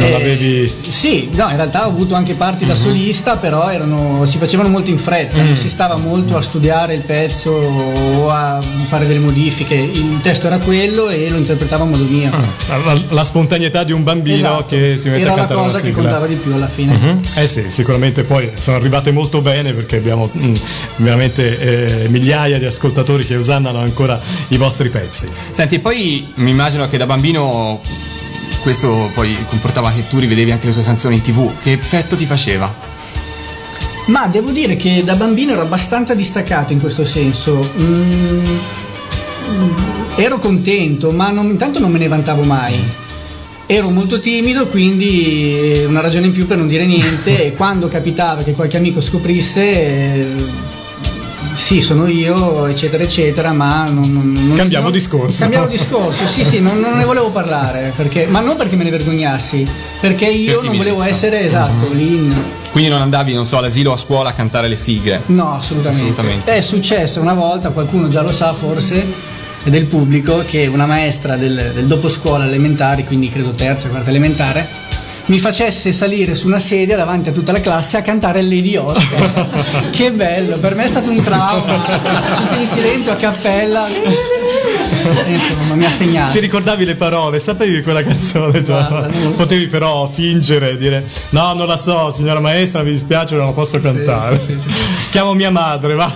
eh, 0.00 0.10
non 0.10 0.10
Eh, 0.12 0.14
avevi. 0.22 0.72
Sì, 0.80 1.28
no, 1.32 1.48
in 1.48 1.56
realtà 1.56 1.86
ho 1.86 1.90
avuto 1.90 2.14
anche 2.14 2.34
parti 2.34 2.64
da 2.64 2.74
solista, 2.74 3.36
però 3.36 3.68
erano, 3.70 4.24
si 4.26 4.38
facevano 4.38 4.68
molto 4.68 4.90
in 4.90 4.98
fretta, 4.98 5.36
non 5.42 5.56
si 5.56 5.68
stava 5.68 5.96
molto 5.96 6.36
a 6.36 6.42
studiare 6.42 6.94
il 6.94 7.02
pezzo 7.02 7.50
o 7.50 8.28
a 8.30 8.58
fare 8.88 9.06
delle 9.06 9.18
modifiche. 9.18 9.74
Il 9.74 10.20
testo 10.22 10.46
era 10.46 10.58
quello 10.58 11.08
e 11.08 11.28
lo 11.28 11.36
interpretavo 11.36 11.84
a 11.84 11.86
modo 11.86 12.04
mio. 12.04 12.30
La, 12.68 12.98
la 13.10 13.24
spontaneità 13.24 13.84
di 13.84 13.92
un 13.92 14.02
bambino 14.02 14.36
Esatto. 14.36 14.64
che 14.68 14.96
si 14.96 15.08
mette 15.08 15.22
era 15.22 15.32
a 15.32 15.36
la 15.36 15.38
cantare 15.46 15.60
una 15.60 15.70
cosa 15.70 15.82
che 15.84 15.92
contava 15.92 16.26
di 16.26 16.34
più 16.34 16.52
alla 16.52 16.68
fine. 16.68 16.96
Mhm. 16.96 17.20
Eh 17.34 17.46
sì, 17.46 17.64
sicuramente 17.68 18.24
poi 18.24 18.50
sono 18.54 18.76
arrivate 18.76 19.10
molto 19.12 19.40
bene 19.40 19.72
perché 19.72 19.96
abbiamo 19.96 20.30
mm, 20.36 20.54
veramente 20.96 21.58
eh, 22.04 22.08
migliaia 22.08 22.58
di 22.58 22.64
ascoltatori 22.66 23.24
che 23.24 23.34
usannano 23.36 23.78
ancora 23.78 24.18
i 24.48 24.56
vostri 24.56 24.88
pezzi. 24.88 25.28
Senti, 25.52 25.76
e 25.76 25.78
poi 25.80 26.30
mi 26.36 26.50
immagino 26.50 26.88
che 26.88 26.96
da 26.96 27.06
bambino 27.06 27.80
questo 28.62 29.10
poi 29.14 29.36
comportava 29.48 29.90
che 29.92 30.06
tu 30.08 30.18
rivedevi 30.18 30.50
anche 30.50 30.66
le 30.66 30.72
tue 30.72 30.82
canzoni 30.82 31.16
in 31.16 31.22
tv. 31.22 31.50
Che 31.62 31.72
effetto 31.72 32.16
ti 32.16 32.26
faceva? 32.26 32.74
Ma 34.06 34.26
devo 34.26 34.50
dire 34.50 34.76
che 34.76 35.02
da 35.04 35.14
bambino 35.14 35.52
ero 35.52 35.62
abbastanza 35.62 36.14
distaccato 36.14 36.72
in 36.72 36.80
questo 36.80 37.04
senso. 37.04 37.58
Mm, 37.80 38.44
mm, 39.50 39.70
ero 40.16 40.38
contento, 40.38 41.10
ma 41.10 41.30
non- 41.30 41.46
intanto 41.46 41.78
non 41.78 41.90
me 41.90 41.98
ne 41.98 42.08
vantavo 42.08 42.42
mai. 42.42 42.78
Ero 43.66 43.90
molto 43.90 44.18
timido, 44.18 44.66
quindi 44.66 45.72
eh, 45.72 45.84
una 45.86 46.00
ragione 46.00 46.26
in 46.26 46.32
più 46.32 46.46
per 46.46 46.58
non 46.58 46.66
dire 46.66 46.84
niente. 46.84 47.44
e 47.46 47.52
quando 47.54 47.88
capitava 47.88 48.42
che 48.42 48.52
qualche 48.52 48.76
amico 48.76 49.00
scoprisse, 49.00 49.62
eh, 49.62 50.34
sì, 51.54 51.80
sono 51.80 52.06
io, 52.06 52.66
eccetera, 52.66 53.02
eccetera, 53.02 53.52
ma 53.52 53.84
non. 53.88 54.10
non- 54.12 54.54
Cambiamo 54.56 54.84
non- 54.84 54.92
discorso. 54.92 55.40
Cambiamo 55.40 55.66
discorso, 55.66 56.26
sì, 56.26 56.44
sì, 56.44 56.60
non, 56.60 56.78
non 56.80 56.96
ne 56.96 57.04
volevo 57.04 57.30
parlare, 57.30 57.92
perché, 57.96 58.26
ma 58.26 58.40
non 58.40 58.56
perché 58.56 58.76
me 58.76 58.84
ne 58.84 58.90
vergognassi, 58.90 59.66
perché 60.00 60.26
io 60.26 60.60
Per 60.60 60.68
non 60.68 60.76
volevo 60.76 61.02
essere 61.02 61.40
esatto 61.42 61.88
lì 61.92 62.06
in. 62.16 62.34
Quindi 62.72 62.88
non 62.90 63.00
andavi, 63.00 63.34
non 63.34 63.46
so, 63.46 63.58
all'asilo 63.58 63.90
o 63.90 63.94
a 63.94 63.96
scuola 63.96 64.30
a 64.30 64.32
cantare 64.32 64.68
le 64.68 64.76
sigle. 64.76 65.20
No, 65.26 65.54
assolutamente. 65.56 66.02
Assolutamente. 66.04 66.54
È 66.54 66.60
successo 66.60 67.20
una 67.20 67.34
volta, 67.34 67.70
qualcuno 67.70 68.08
già 68.08 68.22
lo 68.22 68.32
sa 68.32 68.52
forse, 68.54 69.04
del 69.64 69.86
pubblico, 69.86 70.42
che 70.46 70.66
una 70.66 70.86
maestra 70.86 71.36
del, 71.36 71.72
del 71.74 71.86
doposcuola 71.86 72.46
elementari, 72.46 73.04
quindi 73.04 73.28
credo 73.28 73.52
terza, 73.52 73.88
quarta 73.88 74.08
elementare, 74.10 74.68
mi 75.30 75.38
facesse 75.38 75.92
salire 75.92 76.34
su 76.34 76.48
una 76.48 76.58
sedia 76.58 76.96
davanti 76.96 77.28
a 77.28 77.32
tutta 77.32 77.52
la 77.52 77.60
classe 77.60 77.96
a 77.96 78.02
cantare 78.02 78.42
Lady 78.42 78.74
Oscar. 78.74 79.88
che 79.90 80.10
bello, 80.10 80.58
per 80.58 80.74
me 80.74 80.84
è 80.84 80.88
stato 80.88 81.10
un 81.10 81.22
trauma. 81.22 81.74
Tutti 82.36 82.58
in 82.58 82.66
silenzio 82.66 83.12
a 83.12 83.14
cappella. 83.14 83.86
E, 83.86 85.32
insomma, 85.32 85.74
mi 85.74 85.84
ha 85.84 85.90
segnato. 85.90 86.32
Ti 86.32 86.40
ricordavi 86.40 86.84
le 86.84 86.96
parole, 86.96 87.38
sapevi 87.38 87.80
quella 87.80 88.02
canzone? 88.02 88.60
Già? 88.62 88.86
Guarda, 88.88 89.12
so. 89.22 89.30
Potevi 89.30 89.68
però 89.68 90.10
fingere, 90.12 90.76
dire 90.76 91.06
no, 91.30 91.54
non 91.54 91.68
la 91.68 91.76
so, 91.76 92.10
signora 92.10 92.40
maestra, 92.40 92.82
mi 92.82 92.90
dispiace, 92.90 93.36
non 93.36 93.46
la 93.46 93.52
posso 93.52 93.80
cantare. 93.80 94.38
sì, 94.38 94.56
sì, 94.58 94.68
Chiamo 95.10 95.32
mia 95.34 95.50
madre, 95.50 95.94
va. 95.94 96.12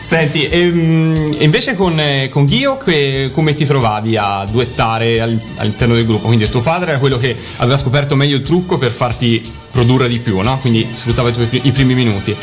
Senti, 0.00 0.46
ehm, 0.46 1.36
e 1.38 1.44
invece 1.44 1.74
con, 1.74 2.00
eh, 2.00 2.28
con 2.30 2.46
Ghio 2.46 2.78
che- 2.78 3.30
come 3.32 3.54
ti 3.54 3.66
trovavi 3.66 4.16
a 4.16 4.46
duettare 4.50 5.20
all- 5.20 5.40
all'interno 5.56 5.94
del 5.94 6.06
gruppo? 6.06 6.26
Quindi 6.26 6.48
tuo 6.48 6.62
padre 6.62 6.90
era 6.90 6.98
quello 6.98 7.18
che 7.18 7.36
aveva 7.58 7.76
scoperto 7.76 8.14
meglio 8.16 8.36
il 8.36 8.42
trucco 8.42 8.78
per 8.78 8.90
farti 8.90 9.40
produrre 9.70 10.08
di 10.08 10.18
più, 10.18 10.40
no? 10.40 10.58
Quindi 10.58 10.88
sfruttava 10.92 11.28
i, 11.28 11.32
tuoi 11.32 11.48
i 11.64 11.70
primi 11.72 11.94
minuti. 11.94 12.34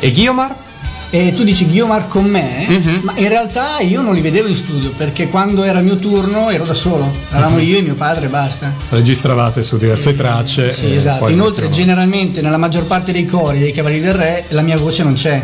E 0.00 0.10
Ghiomar? 0.10 0.66
E 1.10 1.32
tu 1.34 1.42
dici 1.42 1.64
Guiomar 1.64 2.06
con 2.06 2.26
me, 2.26 2.66
Mhm. 2.68 3.00
ma 3.04 3.12
in 3.16 3.28
realtà 3.28 3.78
io 3.80 4.02
non 4.02 4.12
li 4.12 4.20
vedevo 4.20 4.46
in 4.46 4.54
studio 4.54 4.90
perché 4.90 5.28
quando 5.28 5.62
era 5.62 5.78
il 5.78 5.84
mio 5.86 5.96
turno 5.96 6.50
ero 6.50 6.64
da 6.66 6.74
solo, 6.74 7.10
eravamo 7.30 7.56
Mhm. 7.56 7.62
io 7.66 7.78
e 7.78 7.80
mio 7.80 7.94
padre 7.94 8.26
e 8.26 8.28
basta. 8.28 8.74
Registravate 8.90 9.62
su 9.62 9.78
diverse 9.78 10.14
tracce. 10.14 10.70
Sì, 10.70 10.90
e 10.90 10.96
esatto. 10.96 11.28
Inoltre, 11.28 11.70
generalmente 11.70 12.42
nella 12.42 12.58
maggior 12.58 12.84
parte 12.86 13.10
dei 13.12 13.24
cori 13.24 13.58
dei 13.58 13.72
Cavalieri 13.72 14.04
del 14.04 14.12
Re 14.14 14.44
la 14.48 14.60
mia 14.60 14.76
voce 14.76 15.02
non 15.02 15.14
c'è. 15.14 15.40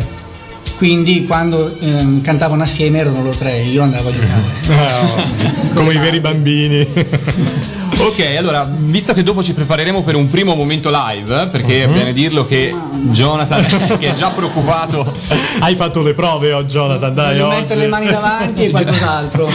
Quindi 0.77 1.25
quando 1.25 1.77
ehm, 1.79 2.21
cantavano 2.21 2.61
assieme 2.63 2.99
erano 2.99 3.21
loro 3.23 3.35
tre, 3.35 3.61
io 3.61 3.81
andavo 3.81 4.09
a 4.09 4.11
giocare. 4.11 4.43
Oh, 5.05 5.73
come 5.73 5.93
i 5.93 5.97
veri 5.97 6.19
bambini. 6.19 6.85
Ok, 7.97 8.35
allora, 8.37 8.69
visto 8.77 9.13
che 9.13 9.23
dopo 9.23 9.41
ci 9.41 9.53
prepareremo 9.53 10.03
per 10.03 10.15
un 10.15 10.29
primo 10.29 10.53
momento 10.53 10.89
live, 10.91 11.43
eh, 11.43 11.47
perché 11.47 11.87
Mhm. 11.87 11.93
è 11.93 11.97
bene 11.97 12.13
dirlo 12.13 12.45
che 12.45 12.75
Jonathan, 13.11 13.63
che 13.97 14.09
è 14.09 14.13
già 14.13 14.29
preoccupato, 14.31 15.15
Hai 15.59 15.75
fatto 15.75 16.01
le 16.01 16.13
prove 16.13 16.51
oggi, 16.51 16.73
Jonathan, 16.73 17.13
dai, 17.13 17.39
oggi. 17.39 17.55
mettere 17.55 17.79
le 17.79 17.87
mani 17.87 18.07
davanti 18.07 18.65
e 18.65 18.69
qualcos'altro. 18.69 19.49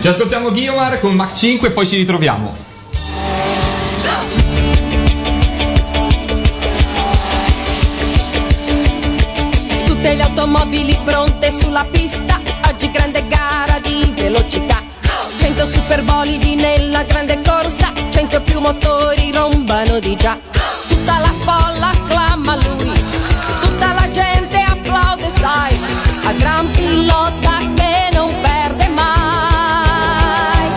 ci 0.00 0.06
ascoltiamo 0.08 0.52
Ghiomar 0.52 1.00
con 1.00 1.12
Mach 1.14 1.34
5 1.36 1.68
e 1.68 1.70
poi 1.72 1.86
ci 1.86 1.96
ritroviamo. 1.96 2.54
Tutte 10.02 10.16
le 10.16 10.22
automobili 10.24 10.98
pronte 11.04 11.52
sulla 11.52 11.84
pista, 11.84 12.40
oggi 12.68 12.90
grande 12.90 13.24
gara 13.28 13.78
di 13.78 14.12
velocità. 14.16 14.82
100 15.38 15.64
superbolidi 15.64 16.56
nella 16.56 17.04
grande 17.04 17.40
corsa, 17.40 17.92
100 18.10 18.40
più 18.40 18.58
motori 18.58 19.30
rombano 19.30 20.00
di 20.00 20.16
già. 20.16 20.36
Tutta 20.88 21.20
la 21.20 21.32
folla 21.44 21.90
acclama 21.90 22.56
lui, 22.56 22.90
tutta 23.60 23.92
la 23.92 24.10
gente 24.10 24.60
applaude, 24.60 25.30
sai, 25.30 25.78
a 26.24 26.32
gran 26.32 26.68
pilota 26.72 27.58
che 27.76 28.08
non 28.12 28.34
perde 28.40 28.88
mai. 28.88 30.68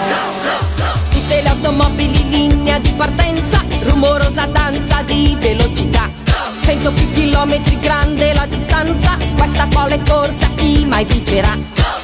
Tutte 1.10 1.42
le 1.42 1.50
automobili 1.50 2.22
in 2.22 2.30
linea 2.30 2.78
di 2.78 2.92
partenza, 2.92 3.60
rumorosa 3.86 4.46
danza 4.46 5.02
di 5.02 5.36
velocità. 5.40 6.25
100 6.66 6.92
più 6.94 7.12
chilometri 7.12 7.80
grande 7.80 8.34
la 8.34 8.48
distanza, 8.48 9.16
questa 9.38 9.68
folle 9.70 10.02
corsa 10.04 10.48
chi 10.56 10.84
mai 10.84 11.06
vincerà? 11.06 11.56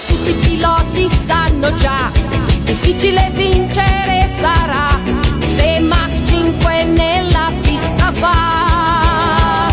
Tutti 0.07 0.29
i 0.29 0.33
piloti 0.33 1.09
sanno 1.25 1.73
già, 1.73 2.11
difficile 2.61 3.31
vincere 3.33 4.29
sarà, 4.39 4.99
se 5.55 5.79
Mach 5.79 6.21
5 6.21 6.83
nella 6.83 7.51
pista 7.61 8.11
va. 8.19 9.67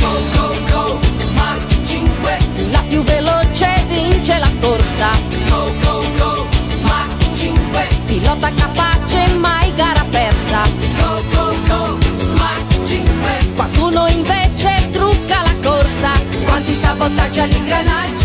Go, 0.00 0.18
go, 0.34 0.56
go, 0.70 0.98
Mach 1.34 1.84
5, 1.84 2.38
la 2.70 2.82
più 2.88 3.02
veloce 3.02 3.84
vince 3.86 4.38
la 4.38 4.50
corsa. 4.60 5.10
Go, 5.50 5.74
go, 5.82 6.06
go, 6.16 6.48
Mach 6.84 7.36
5, 7.36 7.88
pilota 8.06 8.50
capace 8.54 8.91
Quanti 17.02 17.16
sabotaggi 17.16 18.21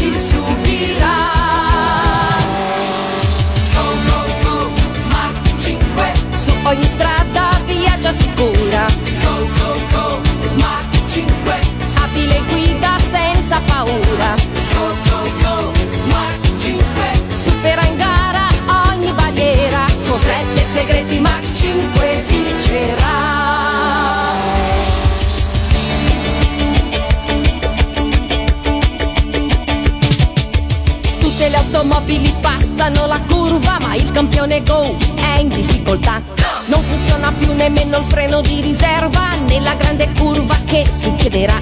passano 32.87 33.07
la 33.07 33.19
curva, 33.27 33.77
ma 33.81 33.95
il 33.95 34.09
campione 34.11 34.63
Go 34.63 34.95
è 35.15 35.39
in 35.39 35.49
difficoltà. 35.49 36.21
Non 36.67 36.81
funziona 36.81 37.31
più 37.37 37.53
nemmeno 37.53 37.97
il 37.97 38.03
freno 38.03 38.39
di 38.41 38.61
riserva 38.61 39.27
nella 39.47 39.73
grande 39.75 40.09
curva 40.17 40.55
che 40.65 40.85
succederà. 40.87 41.61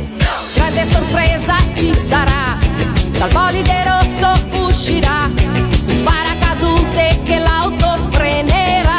Grande 0.53 0.87
sorpresa 0.89 1.55
ci 1.75 1.93
sarà, 1.95 2.57
dal 3.17 3.29
bolide 3.31 3.83
rosso 3.83 4.65
uscirà 4.67 5.29
un 5.87 6.03
paracadute 6.03 7.21
che 7.23 7.39
l'auto 7.39 7.97
frenerà. 8.11 8.93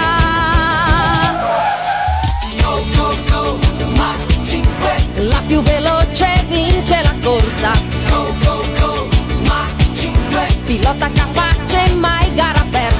Go, 2.61 2.83
go, 2.97 3.17
go, 3.31 3.59
Mach 3.95 4.45
5 4.45 5.29
La 5.29 5.43
più 5.47 5.63
veloce 5.63 6.45
vince 6.49 7.03
la 7.03 7.15
corsa 7.23 7.71
Go, 8.09 8.35
go, 8.43 8.65
go, 8.79 9.09
Mach 9.45 9.93
5 9.95 10.47
Pilota 10.65 11.09
capace 11.13 11.46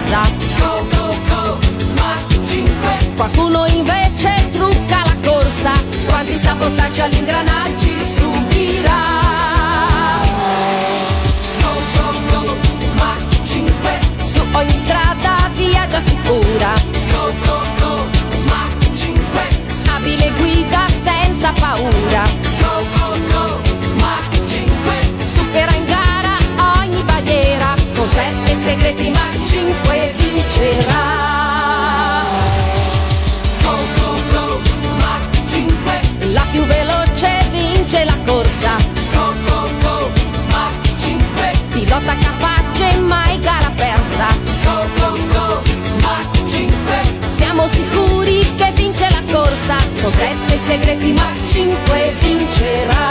persa 0.07 0.23
Go, 0.59 0.87
go, 0.89 1.17
go, 1.29 1.59
Mach 1.97 2.33
5 2.45 3.15
Qualcuno 3.17 3.67
invece 3.67 4.49
trucca 4.53 5.03
la 5.05 5.17
corsa. 5.29 5.73
Quanti 6.07 6.35
sabotaggi 6.35 7.01
agli 7.01 7.17
ingranaggi 7.17 7.93
subirà. 8.15 9.01
Go, 11.61 11.73
go, 11.97 12.13
go, 12.31 12.57
Mach 12.99 13.43
5 13.45 14.01
Su 14.33 14.41
ogni 14.53 14.71
strada 14.71 15.51
viaggia 15.55 16.01
sicura. 16.01 16.73
Go, 17.11 17.33
go, 17.45 17.61
go, 17.79 18.05
Mach 18.45 18.91
5 18.93 19.95
Abile 19.95 20.33
guida 20.37 20.87
senza 21.05 21.53
paura 21.53 22.46
segreti 28.67 29.11
Mach 29.11 29.37
5 29.49 30.13
vincerà. 30.17 31.05
Go, 33.63 33.75
go, 33.97 34.09
go, 34.33 34.61
Mach 34.99 35.35
5 35.47 36.01
La 36.33 36.45
più 36.51 36.65
veloce 36.65 37.31
vince 37.53 38.05
la 38.05 38.17
corsa. 38.25 38.73
Go, 39.13 39.35
go, 39.47 39.71
go, 39.83 40.11
Mach 40.51 40.99
5 40.99 41.53
Pilota 41.69 42.15
capace 42.19 42.99
mai 43.07 43.39
gara 43.39 43.71
persa. 43.71 44.29
Go, 44.65 44.77
go, 44.99 45.11
go, 45.33 45.63
Mach 46.01 46.49
5 46.49 47.19
Siamo 47.37 47.69
sicuri 47.69 48.41
che 48.57 48.73
vince 48.75 49.09
la 49.11 49.23
corsa. 49.33 49.77
Con 50.01 50.11
sette 50.11 50.59
segreti 50.59 51.13
Mach 51.13 51.39
5 51.53 52.15
vincerà 52.21 53.07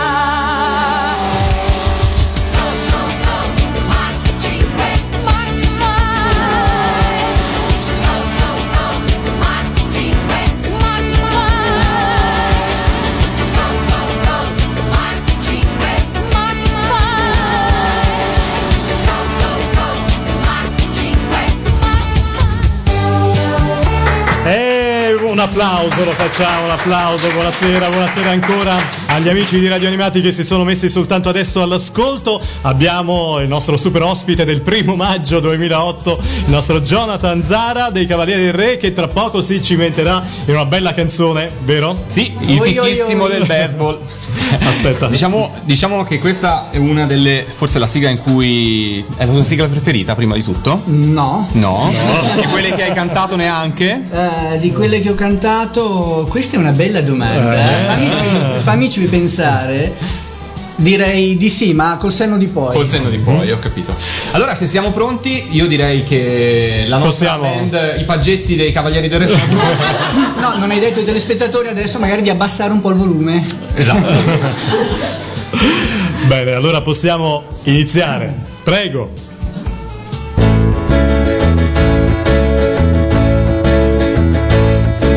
applauso 25.45 26.03
lo 26.03 26.11
facciamo, 26.11 26.65
un 26.65 26.71
applauso, 26.71 27.27
buonasera, 27.31 27.89
buonasera 27.89 28.31
ancora 28.31 29.04
agli 29.15 29.29
amici 29.29 29.59
di 29.59 29.69
Radio 29.69 29.87
Animati 29.87 30.19
che 30.19 30.33
si 30.33 30.43
sono 30.43 30.65
messi 30.65 30.89
soltanto 30.89 31.29
adesso 31.29 31.61
all'ascolto. 31.61 32.41
Abbiamo 32.63 33.39
il 33.39 33.47
nostro 33.47 33.77
super 33.77 34.03
ospite 34.03 34.43
del 34.43 34.59
primo 34.59 34.97
maggio 34.97 35.39
2008, 35.39 36.19
il 36.47 36.51
nostro 36.51 36.81
Jonathan 36.81 37.41
Zara 37.41 37.91
dei 37.91 38.07
Cavalieri 38.07 38.43
del 38.43 38.53
Re 38.53 38.75
che 38.75 38.91
tra 38.91 39.07
poco 39.07 39.41
si 39.41 39.61
cimenterà 39.61 40.21
in 40.45 40.53
una 40.53 40.65
bella 40.65 40.93
canzone, 40.93 41.49
vero? 41.63 41.97
Sì, 42.07 42.35
il 42.41 42.59
fichissimo 42.59 43.27
del 43.29 43.45
baseball. 43.45 43.99
Aspetta. 44.59 45.07
Diciamo, 45.07 45.51
diciamo 45.63 46.03
che 46.03 46.19
questa 46.19 46.69
è 46.69 46.77
una 46.77 47.05
delle. 47.05 47.45
forse 47.49 47.79
la 47.79 47.85
sigla 47.85 48.09
in 48.09 48.19
cui. 48.19 49.03
È 49.15 49.25
la 49.25 49.31
tua 49.31 49.43
sigla 49.43 49.67
preferita 49.67 50.15
prima 50.15 50.35
di 50.35 50.43
tutto? 50.43 50.81
No. 50.85 51.47
No? 51.53 51.91
Di 52.35 52.47
quelle 52.47 52.73
che 52.73 52.83
hai 52.83 52.93
cantato 52.93 53.35
neanche? 53.35 54.03
Eh, 54.11 54.59
di 54.59 54.71
quelle 54.71 54.99
che 54.99 55.09
ho 55.09 55.15
cantato, 55.15 56.27
questa 56.29 56.57
è 56.57 56.59
una 56.59 56.71
bella 56.71 57.01
domanda. 57.01 57.97
Eh. 57.97 58.59
Fammici, 58.59 59.04
fammici 59.05 59.07
pensare. 59.07 59.93
Direi 60.77 61.37
di 61.37 61.49
sì, 61.49 61.71
ma 61.73 61.95
col 61.97 62.11
senno 62.11 62.37
di 62.37 62.47
poi. 62.47 62.73
Col 62.75 62.85
senno 62.87 63.09
di 63.09 63.17
poi, 63.17 63.49
ho 63.49 63.59
capito. 63.59 63.95
Allora, 64.31 64.53
se 64.55 64.67
siamo 64.67 64.91
pronti, 64.91 65.47
io 65.51 65.67
direi 65.67 66.03
che 66.03 66.83
la 66.87 66.97
nostra 66.97 67.37
Possiamo- 67.37 67.69
band, 67.69 67.93
i 67.97 68.03
paggetti 68.03 68.57
dei 68.57 68.73
Cavalieri 68.73 69.07
del 69.07 69.19
Re 69.21 69.27
sono 69.27 69.39
pronti. 69.45 70.41
No, 70.41 70.57
non 70.57 70.71
hai 70.71 70.79
detto 70.79 70.99
ai 70.99 71.05
telespettatori 71.05 71.69
adesso 71.69 71.97
magari 71.97 72.21
di 72.21 72.29
abbassare 72.29 72.73
un 72.73 72.81
po' 72.81 72.89
il 72.89 72.95
volume. 72.97 73.41
esatto. 73.73 74.13
Bene, 76.27 76.51
allora 76.51 76.81
possiamo 76.81 77.43
iniziare. 77.63 78.33
Prego. 78.63 79.11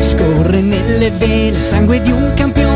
Scorre 0.01 0.61
nelle 0.61 1.09
vene 1.11 1.47
il 1.49 1.55
sangue 1.55 2.01
di 2.01 2.11
un 2.11 2.33
campione, 2.35 2.68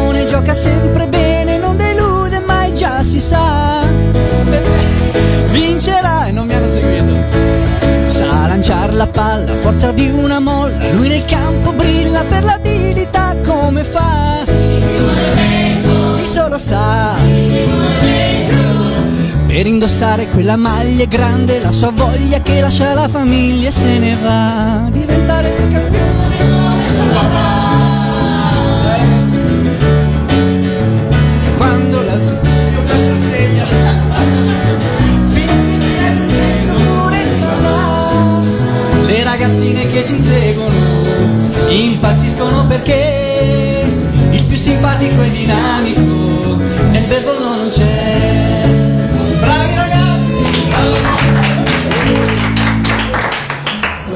gioca 0.43 0.53
sempre 0.53 1.07
bene, 1.07 1.57
non 1.57 1.77
delude 1.77 2.39
mai, 2.41 2.73
già 2.75 3.01
si 3.01 3.19
sa. 3.19 3.81
Vincerà 5.47 6.25
e 6.25 6.31
non 6.31 6.45
mi 6.45 6.53
hanno 6.53 6.67
seguito. 6.67 7.15
Sa 8.07 8.47
lanciare 8.47 8.91
la 8.93 9.07
palla, 9.07 9.51
forza 9.61 9.91
di 9.91 10.09
una 10.09 10.39
molla, 10.39 10.75
lui 10.95 11.07
nel 11.07 11.23
campo 11.25 11.71
brilla 11.71 12.23
per 12.27 12.43
l'abilità 12.43 13.35
come 13.45 13.83
fa. 13.83 14.43
Chi 16.17 16.25
solo 16.25 16.57
sa. 16.57 17.15
Per 19.47 19.67
indossare 19.67 20.27
quella 20.27 20.57
maglia 20.57 21.05
grande, 21.05 21.61
la 21.61 21.71
sua 21.71 21.91
voglia 21.91 22.41
che 22.41 22.59
lascia 22.59 22.93
la 22.93 23.07
famiglia 23.07 23.69
e 23.69 23.71
se 23.71 23.97
ne 23.97 24.17
va. 24.21 24.87
Diventare 24.89 25.55
campione. 25.55 27.52
Ragazzine 39.43 39.87
che 39.89 40.05
ci 40.05 40.15
inseguono 40.15 40.73
impazziscono 41.67 42.65
perché 42.67 43.83
il 44.31 44.45
più 44.45 44.55
simpatico 44.55 45.21
e 45.21 45.31
dinamico 45.31 46.55
nel 46.91 47.03
baseball 47.05 47.39
non 47.41 47.69
c'è 47.69 48.63
bravi 49.39 49.75
ragazzi 49.75 50.41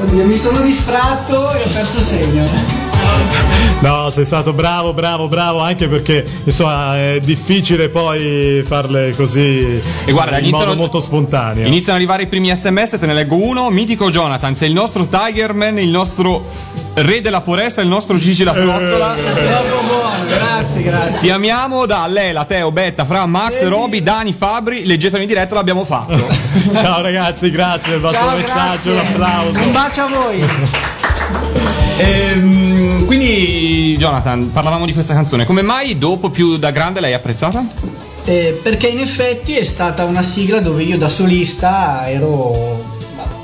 Oddio, 0.00 0.24
mi 0.24 0.38
sono 0.38 0.60
distratto 0.60 1.52
e 1.52 1.62
ho 1.62 1.68
perso 1.74 1.98
il 1.98 2.04
segno. 2.04 2.77
No, 3.80 4.10
sei 4.10 4.24
stato 4.24 4.52
bravo, 4.52 4.92
bravo, 4.92 5.28
bravo, 5.28 5.60
anche 5.60 5.86
perché 5.88 6.24
insomma 6.44 6.96
è 6.96 7.20
difficile 7.22 7.88
poi 7.88 8.62
farle 8.66 9.12
così 9.14 9.80
E 10.04 10.10
guarda, 10.12 10.38
in 10.38 10.46
iniziano- 10.46 10.66
modo 10.70 10.76
molto 10.80 11.00
spontaneo. 11.00 11.64
Iniziano 11.66 11.92
ad 11.92 11.96
arrivare 11.98 12.22
i 12.24 12.26
primi 12.26 12.54
sms, 12.54 12.96
te 12.98 13.06
ne 13.06 13.14
leggo 13.14 13.36
uno. 13.36 13.70
Mitico 13.70 14.10
Jonathan, 14.10 14.56
sei 14.56 14.68
il 14.68 14.74
nostro 14.74 15.06
Tigerman, 15.06 15.78
il 15.78 15.88
nostro 15.90 16.44
re 16.94 17.20
della 17.20 17.40
foresta, 17.40 17.80
il 17.80 17.86
nostro 17.86 18.16
Gigi 18.16 18.42
la 18.42 18.52
trottola. 18.52 19.14
Troppo 19.14 19.86
buono, 19.86 20.24
grazie, 20.26 20.82
grazie. 20.82 21.18
Ti 21.20 21.30
amiamo 21.30 21.86
da 21.86 22.04
Lela, 22.08 22.44
Teo, 22.46 22.72
Betta, 22.72 23.04
Fra, 23.04 23.26
Max, 23.26 23.62
Roby, 23.62 24.02
Dani, 24.02 24.32
Fabri. 24.32 24.86
Leggetelo 24.86 25.22
in 25.22 25.28
diretta, 25.28 25.54
l'abbiamo 25.54 25.84
fatto. 25.84 26.16
Ciao 26.74 27.00
ragazzi, 27.00 27.48
grazie 27.52 27.92
del 27.92 28.00
vostro 28.00 28.26
Ciao, 28.26 28.36
messaggio, 28.36 28.90
grazie. 28.90 28.90
un 28.92 28.98
applauso. 28.98 29.60
Un 29.60 29.72
bacio 29.72 30.00
a 30.02 30.08
voi. 30.08 30.44
Ehm, 32.00 32.47
quindi, 33.08 33.96
Jonathan, 33.96 34.50
parlavamo 34.50 34.84
di 34.84 34.92
questa 34.92 35.14
canzone. 35.14 35.46
Come 35.46 35.62
mai 35.62 35.96
dopo 35.96 36.28
più 36.28 36.58
da 36.58 36.70
grande 36.70 37.00
l'hai 37.00 37.14
apprezzata? 37.14 37.64
Eh, 38.24 38.60
perché 38.62 38.86
in 38.88 38.98
effetti 38.98 39.56
è 39.56 39.64
stata 39.64 40.04
una 40.04 40.20
sigla 40.20 40.60
dove 40.60 40.82
io 40.82 40.98
da 40.98 41.08
solista 41.08 42.06
ero 42.06 42.84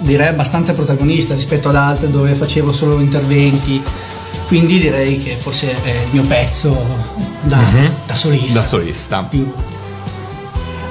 direi 0.00 0.28
abbastanza 0.28 0.74
protagonista 0.74 1.32
rispetto 1.32 1.70
ad 1.70 1.76
altre 1.76 2.10
dove 2.10 2.34
facevo 2.34 2.74
solo 2.74 2.98
interventi. 2.98 3.82
Quindi 4.48 4.78
direi 4.78 5.18
che 5.18 5.34
forse 5.38 5.82
è 5.82 5.90
il 5.92 6.08
mio 6.10 6.22
pezzo 6.28 6.76
da, 7.40 7.62
da 8.04 8.14
solista. 8.14 8.58
Da 8.58 8.66
solista. 8.66 9.22
Più- 9.22 9.50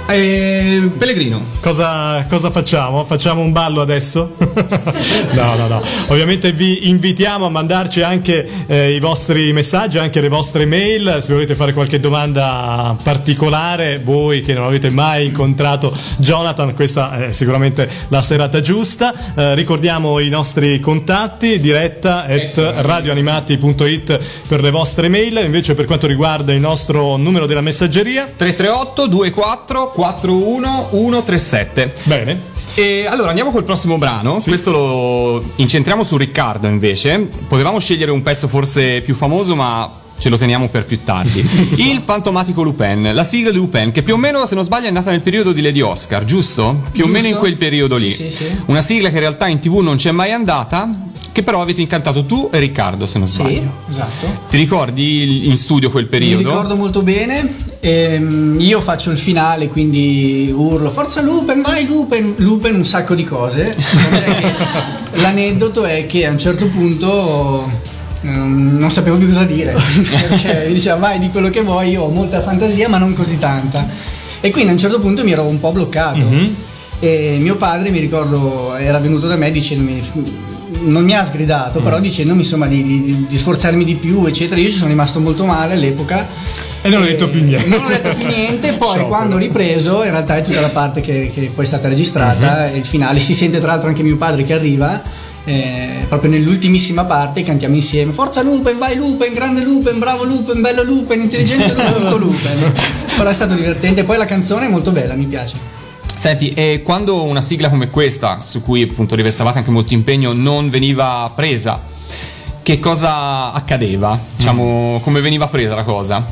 Eh, 0.06 0.92
Pellegrino. 0.98 1.42
Cosa, 1.62 2.26
cosa 2.28 2.52
facciamo? 2.52 3.06
Facciamo 3.06 3.42
un 3.42 3.54
ballo 3.54 3.82
adesso? 3.82 4.36
no, 4.38 5.56
no, 5.56 5.68
no. 5.68 5.82
Ovviamente 6.08 6.52
vi 6.52 6.90
invitiamo 6.90 7.46
a 7.46 7.50
mandarci 7.50 8.02
anche 8.02 8.48
eh, 8.68 8.94
i 8.94 9.00
vostri 9.00 9.54
messaggi, 9.54 9.98
anche 9.98 10.20
le 10.20 10.28
vostre 10.28 10.66
mail. 10.66 11.20
Se 11.22 11.32
volete 11.32 11.56
fare 11.56 11.72
qualche 11.72 12.02
domanda 12.02 12.96
particolare, 13.02 14.02
voi 14.04 14.42
che 14.42 14.54
non 14.54 14.66
avete 14.66 14.90
mai 14.90 15.28
incontrato 15.28 15.94
Jonathan, 16.18 16.76
questa 16.76 17.28
è 17.28 17.32
sicuramente 17.32 17.90
la 18.10 18.22
serata 18.22 18.60
giusta. 18.60 19.14
Eh, 19.34 19.56
ricordiamo 19.56 20.20
i 20.20 20.28
nostri 20.28 20.82
contatti, 20.82 21.62
diretta 21.62 22.26
at 22.26 22.58
radioanimati.it 22.58 24.20
per 24.50 24.62
le 24.62 24.70
vostre 24.70 25.08
mail. 25.08 25.40
Invece, 25.44 25.76
per 25.76 25.86
quanto 25.86 26.08
riguarda 26.08 26.52
il 26.52 26.60
nostro 26.60 27.16
numero 27.16 27.46
della 27.46 27.62
messaggeria, 27.62 28.26
338 28.26 29.08
24 29.08 29.93
41 29.94 30.90
137. 30.92 31.94
bene. 32.04 32.52
E 32.76 33.06
allora 33.08 33.30
andiamo 33.30 33.52
col 33.52 33.64
prossimo 33.64 33.98
brano. 33.98 34.40
Questo 34.44 34.72
lo 34.72 35.44
incentriamo 35.58 36.04
su 36.04 36.18
Riccardo 36.18 36.68
invece. 36.68 37.30
Potevamo 37.48 37.80
scegliere 37.80 38.10
un 38.10 38.24
pezzo 38.24 38.48
forse 38.48 39.02
più 39.02 39.14
famoso, 39.14 39.56
ma 39.56 40.02
ce 40.24 40.30
lo 40.30 40.38
teniamo 40.38 40.70
per 40.70 40.86
più 40.86 41.04
tardi. 41.04 41.42
Il 41.84 42.00
fantomatico 42.02 42.64
Lupin, 42.64 43.12
la 43.14 43.26
sigla 43.26 43.52
di 43.52 43.58
Lupin, 43.58 43.92
che 43.92 44.04
più 44.04 44.14
o 44.14 44.18
meno, 44.18 44.46
se 44.46 44.56
non 44.56 44.64
sbaglio, 44.64 44.88
è 44.88 44.92
nata 44.92 45.12
nel 45.12 45.20
periodo 45.20 45.52
di 45.52 45.62
Lady 45.62 45.82
Oscar, 45.82 46.24
giusto? 46.24 46.80
Più 46.94 47.02
o 47.04 47.08
Giusto. 47.08 47.12
meno 47.12 47.28
in 47.28 47.36
quel 47.36 47.58
periodo 47.58 47.98
Sì, 47.98 48.04
lì. 48.06 48.10
sì, 48.12 48.32
sì. 48.32 48.46
Una 48.68 48.80
sigla 48.80 49.10
che 49.10 49.16
in 49.16 49.20
realtà 49.20 49.48
in 49.48 49.60
tv 49.60 49.80
non 49.80 49.98
c'è 49.98 50.12
mai 50.12 50.32
andata, 50.32 50.90
che 51.34 51.44
però 51.44 51.62
avete 51.62 51.82
incantato 51.82 52.24
tu 52.24 52.48
e 52.54 52.60
Riccardo, 52.60 53.06
se 53.06 53.20
non 53.20 53.28
sbaglio. 53.28 53.50
Sì, 53.50 53.90
esatto. 53.90 54.28
Ti 54.50 54.56
ricordi 54.56 55.48
in 55.50 55.58
studio 55.58 55.92
quel 55.92 56.04
Mi 56.06 56.10
periodo? 56.10 56.48
ricordo 56.48 56.76
molto 56.78 57.02
bene. 57.02 57.46
ehm, 57.82 58.56
io 58.62 58.80
faccio 58.80 59.12
il 59.12 59.18
finale, 59.18 59.68
quindi 59.68 60.54
urlo 60.56 60.90
Forza 60.90 61.22
Lupin, 61.22 61.62
vai 61.62 61.86
Lupin, 61.86 62.34
Lupin 62.38 62.76
un 62.76 62.86
sacco 62.86 63.14
di 63.14 63.26
cose. 63.26 63.76
L'aneddoto 65.16 65.84
è 65.84 66.06
che 66.06 66.26
a 66.26 66.32
un 66.32 66.40
certo 66.40 66.68
punto 66.68 67.92
ehm, 68.24 68.78
non 68.78 68.92
sapevo 68.92 69.18
più 69.18 69.28
cosa 69.28 69.44
dire. 69.44 69.74
Perché 69.74 70.66
mi 70.68 70.74
diceva 70.74 70.96
vai 70.98 71.20
di 71.20 71.30
quello 71.30 71.50
che 71.50 71.62
vuoi, 71.62 71.90
io 71.90 72.04
ho 72.04 72.10
molta 72.10 72.42
fantasia 72.42 72.88
ma 72.90 72.98
non 72.98 73.14
così 73.14 73.38
tanta. 73.38 73.88
E 74.42 74.50
quindi 74.52 74.70
a 74.72 74.74
un 74.74 74.80
certo 74.80 75.00
punto 75.00 75.24
mi 75.24 75.32
ero 75.32 75.44
un 75.44 75.60
po' 75.60 75.72
bloccato. 75.72 76.20
E 77.00 77.38
mio 77.40 77.56
padre, 77.58 77.90
mi 77.92 78.00
ricordo, 78.00 78.76
era 78.76 78.98
venuto 79.00 79.28
da 79.28 79.36
me 79.36 79.52
dicendomi, 79.52 80.02
non 80.86 81.04
mi 81.04 81.14
ha 81.14 81.24
sgridato, 81.24 81.82
però 81.82 82.00
dicendomi 82.00 82.42
insomma 82.44 82.66
di, 82.68 82.82
di- 82.84 83.26
di 83.28 83.38
sforzarmi 83.38 83.84
di 83.84 83.96
più, 83.96 84.26
eccetera. 84.26 84.60
Io 84.62 84.70
ci 84.70 84.76
sono 84.78 84.88
rimasto 84.90 85.20
molto 85.20 85.46
male 85.46 85.74
all'epoca. 85.74 86.26
E 86.82 86.90
non 86.90 87.02
ho 87.02 87.06
detto 87.06 87.30
più 87.30 87.44
niente. 87.44 87.68
Non 87.68 87.84
ho 87.84 87.88
detto 87.88 88.14
più 88.16 88.28
niente, 88.28 88.72
poi 88.80 88.88
Sciopero. 88.88 89.08
quando 89.08 89.36
ho 89.36 89.38
ripreso, 89.38 90.04
in 90.04 90.12
realtà 90.12 90.38
è 90.38 90.42
tutta 90.44 90.62
la 90.62 90.70
parte 90.70 91.02
che, 91.02 91.30
che 91.34 91.52
poi 91.54 91.64
è 91.66 91.68
stata 91.68 91.88
registrata, 91.90 92.68
Mhm. 92.68 92.74
e 92.76 92.78
il 92.78 92.86
finale, 92.86 93.20
si 93.20 93.34
sente 93.34 93.60
tra 93.60 93.68
l'altro 93.68 93.88
anche 93.90 94.04
mio 94.04 94.16
padre 94.18 94.44
che 94.44 94.54
arriva. 94.54 95.02
Eh, 95.46 96.06
proprio 96.08 96.32
nell'ultimissima 96.32 97.04
parte 97.04 97.42
cantiamo 97.42 97.76
insieme 97.76 98.14
Forza 98.14 98.42
Lupin, 98.42 98.78
vai 98.78 98.96
Lupin, 98.96 99.34
grande 99.34 99.62
Lupin, 99.62 100.00
bravo 100.00 100.24
Lupin, 100.24 100.62
bello 100.62 100.84
Lupin, 100.84 101.22
intelligente 101.22 101.70
Lupin, 101.74 101.94
tutto 101.94 102.18
Lupin 102.18 102.72
però 103.18 103.30
è 103.30 103.34
stato 103.34 103.54
divertente 103.54 104.04
poi 104.04 104.18
la 104.18 104.26
canzone 104.26 104.68
è 104.68 104.70
molto 104.70 104.92
bella, 104.92 105.14
mi 105.16 105.26
piace 105.26 105.82
Senti, 106.16 106.54
e 106.54 106.82
quando 106.84 107.24
una 107.24 107.42
sigla 107.42 107.70
come 107.70 107.90
questa, 107.90 108.40
su 108.42 108.62
cui 108.62 108.84
appunto 108.84 109.16
riversavate 109.16 109.58
anche 109.58 109.72
molto 109.72 109.94
impegno, 109.94 110.32
non 110.32 110.70
veniva 110.70 111.30
presa, 111.36 111.82
che 112.62 112.80
cosa 112.80 113.52
accadeva? 113.52 114.18
Diciamo, 114.38 115.02
come 115.04 115.20
veniva 115.20 115.48
presa 115.48 115.76
la 115.76 115.84
cosa? 115.84 116.24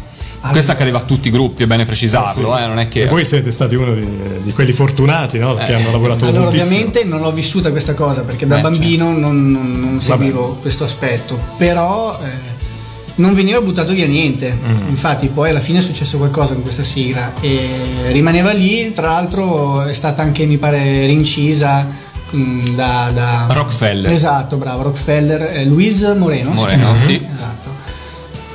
Questo 0.49 0.71
accadeva 0.71 0.97
a 0.97 1.01
tutti 1.01 1.27
i 1.27 1.31
gruppi, 1.31 1.63
è 1.63 1.67
bene 1.67 1.85
precisarlo, 1.85 2.57
eh, 2.57 2.65
non 2.65 2.79
è 2.79 2.87
che... 2.87 3.03
E 3.03 3.05
voi 3.05 3.23
siete 3.25 3.51
stati 3.51 3.75
uno 3.75 3.93
di, 3.93 4.07
di 4.41 4.51
quelli 4.53 4.71
fortunati 4.71 5.37
no? 5.37 5.53
che 5.55 5.73
hanno 5.73 5.91
lavorato 5.91 6.25
Allora, 6.25 6.41
moltissimo. 6.45 6.65
ovviamente 6.75 7.03
non 7.03 7.21
l'ho 7.21 7.31
vissuta 7.31 7.69
questa 7.69 7.93
cosa 7.93 8.21
perché 8.21 8.47
da 8.47 8.57
Eh, 8.57 8.61
bambino 8.61 9.11
non, 9.17 9.51
non- 9.51 9.79
non 9.79 9.99
seguivo 9.99 10.57
questo 10.61 10.83
aspetto, 10.83 11.39
però 11.57 12.17
eh, 12.23 12.59
non 13.15 13.35
veniva 13.35 13.61
buttato 13.61 13.93
via 13.93 14.07
niente. 14.07 14.51
Mm. 14.51 14.89
Infatti, 14.89 15.27
poi 15.27 15.49
alla 15.51 15.59
fine 15.59 15.77
è 15.77 15.81
successo 15.81 16.17
qualcosa 16.17 16.53
con 16.53 16.63
questa 16.63 16.83
sigla 16.83 17.33
e 17.39 17.69
rimaneva 18.07 18.51
lì. 18.51 18.91
Tra 18.93 19.09
l'altro, 19.09 19.83
è 19.83 19.93
stata 19.93 20.23
anche, 20.23 20.45
mi 20.47 20.57
pare, 20.57 21.05
rincisa 21.05 21.85
mm, 22.35 22.73
da, 22.75 23.11
da- 23.13 23.45
Rockefeller. 23.49 24.11
Esatto, 24.11 24.57
bravo, 24.57 24.81
Rockefeller, 24.83 25.41
eh, 25.57 25.65
Luis 25.65 26.01
Moreno. 26.17 26.51
Moreno, 26.51 26.97
sì. 26.97 27.15
Esatto. 27.31 27.69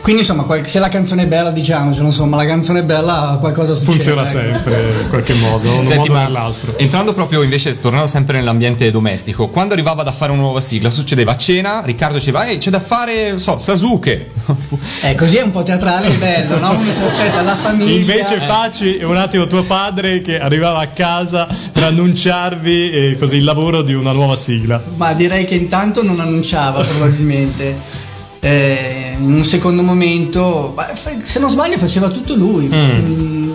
Quindi 0.06 0.22
insomma, 0.22 0.44
qual- 0.44 0.64
se 0.68 0.78
la 0.78 0.88
canzone 0.88 1.24
è 1.24 1.26
bella, 1.26 1.50
diciamocelo, 1.50 2.06
insomma, 2.06 2.36
la 2.36 2.46
canzone 2.46 2.78
è 2.78 2.82
bella, 2.84 3.38
qualcosa 3.40 3.74
succede. 3.74 3.90
Funziona 3.90 4.20
ecco. 4.20 4.30
sempre 4.30 4.94
in 5.02 5.08
qualche 5.08 5.34
modo, 5.34 5.68
in 5.68 5.78
un 5.78 5.84
Senti, 5.84 6.08
modo 6.10 6.20
nell'altro. 6.20 6.78
entrando 6.78 7.12
proprio 7.12 7.42
invece, 7.42 7.80
tornando 7.80 8.06
sempre 8.06 8.38
nell'ambiente 8.38 8.88
domestico, 8.92 9.48
quando 9.48 9.72
arrivava 9.72 10.04
da 10.04 10.12
fare 10.12 10.30
una 10.30 10.42
nuova 10.42 10.60
sigla, 10.60 10.90
succedeva 10.90 11.32
a 11.32 11.36
cena, 11.36 11.82
Riccardo 11.84 12.18
diceva, 12.18 12.46
ehi, 12.46 12.58
c'è 12.58 12.70
da 12.70 12.78
fare, 12.78 13.30
non 13.30 13.40
so, 13.40 13.58
Sasuke. 13.58 14.30
Eh, 15.02 15.14
così 15.16 15.36
è 15.38 15.42
un 15.42 15.50
po' 15.50 15.64
teatrale 15.64 16.06
e 16.06 16.14
bello, 16.14 16.58
no? 16.60 16.70
Uno 16.70 16.92
si 16.92 17.02
aspetta 17.02 17.42
la 17.42 17.56
famiglia. 17.56 18.14
Invece 18.14 18.38
facci 18.40 19.00
un 19.02 19.16
attimo 19.16 19.46
tuo 19.48 19.64
padre 19.64 20.20
che 20.22 20.38
arrivava 20.38 20.78
a 20.78 20.86
casa 20.86 21.48
per 21.72 21.82
annunciarvi 21.82 22.90
eh, 22.90 23.16
così 23.18 23.36
il 23.36 23.44
lavoro 23.44 23.82
di 23.82 23.92
una 23.92 24.12
nuova 24.12 24.36
sigla. 24.36 24.80
Ma 24.96 25.12
direi 25.14 25.44
che 25.46 25.56
intanto 25.56 26.04
non 26.04 26.20
annunciava 26.20 26.82
probabilmente. 26.84 28.04
Eh, 28.46 29.16
in 29.18 29.32
un 29.32 29.44
secondo 29.44 29.82
momento, 29.82 30.76
se 31.22 31.40
non 31.40 31.50
sbaglio, 31.50 31.78
faceva 31.78 32.10
tutto 32.10 32.36
lui. 32.36 32.68
Mm, 32.72 33.50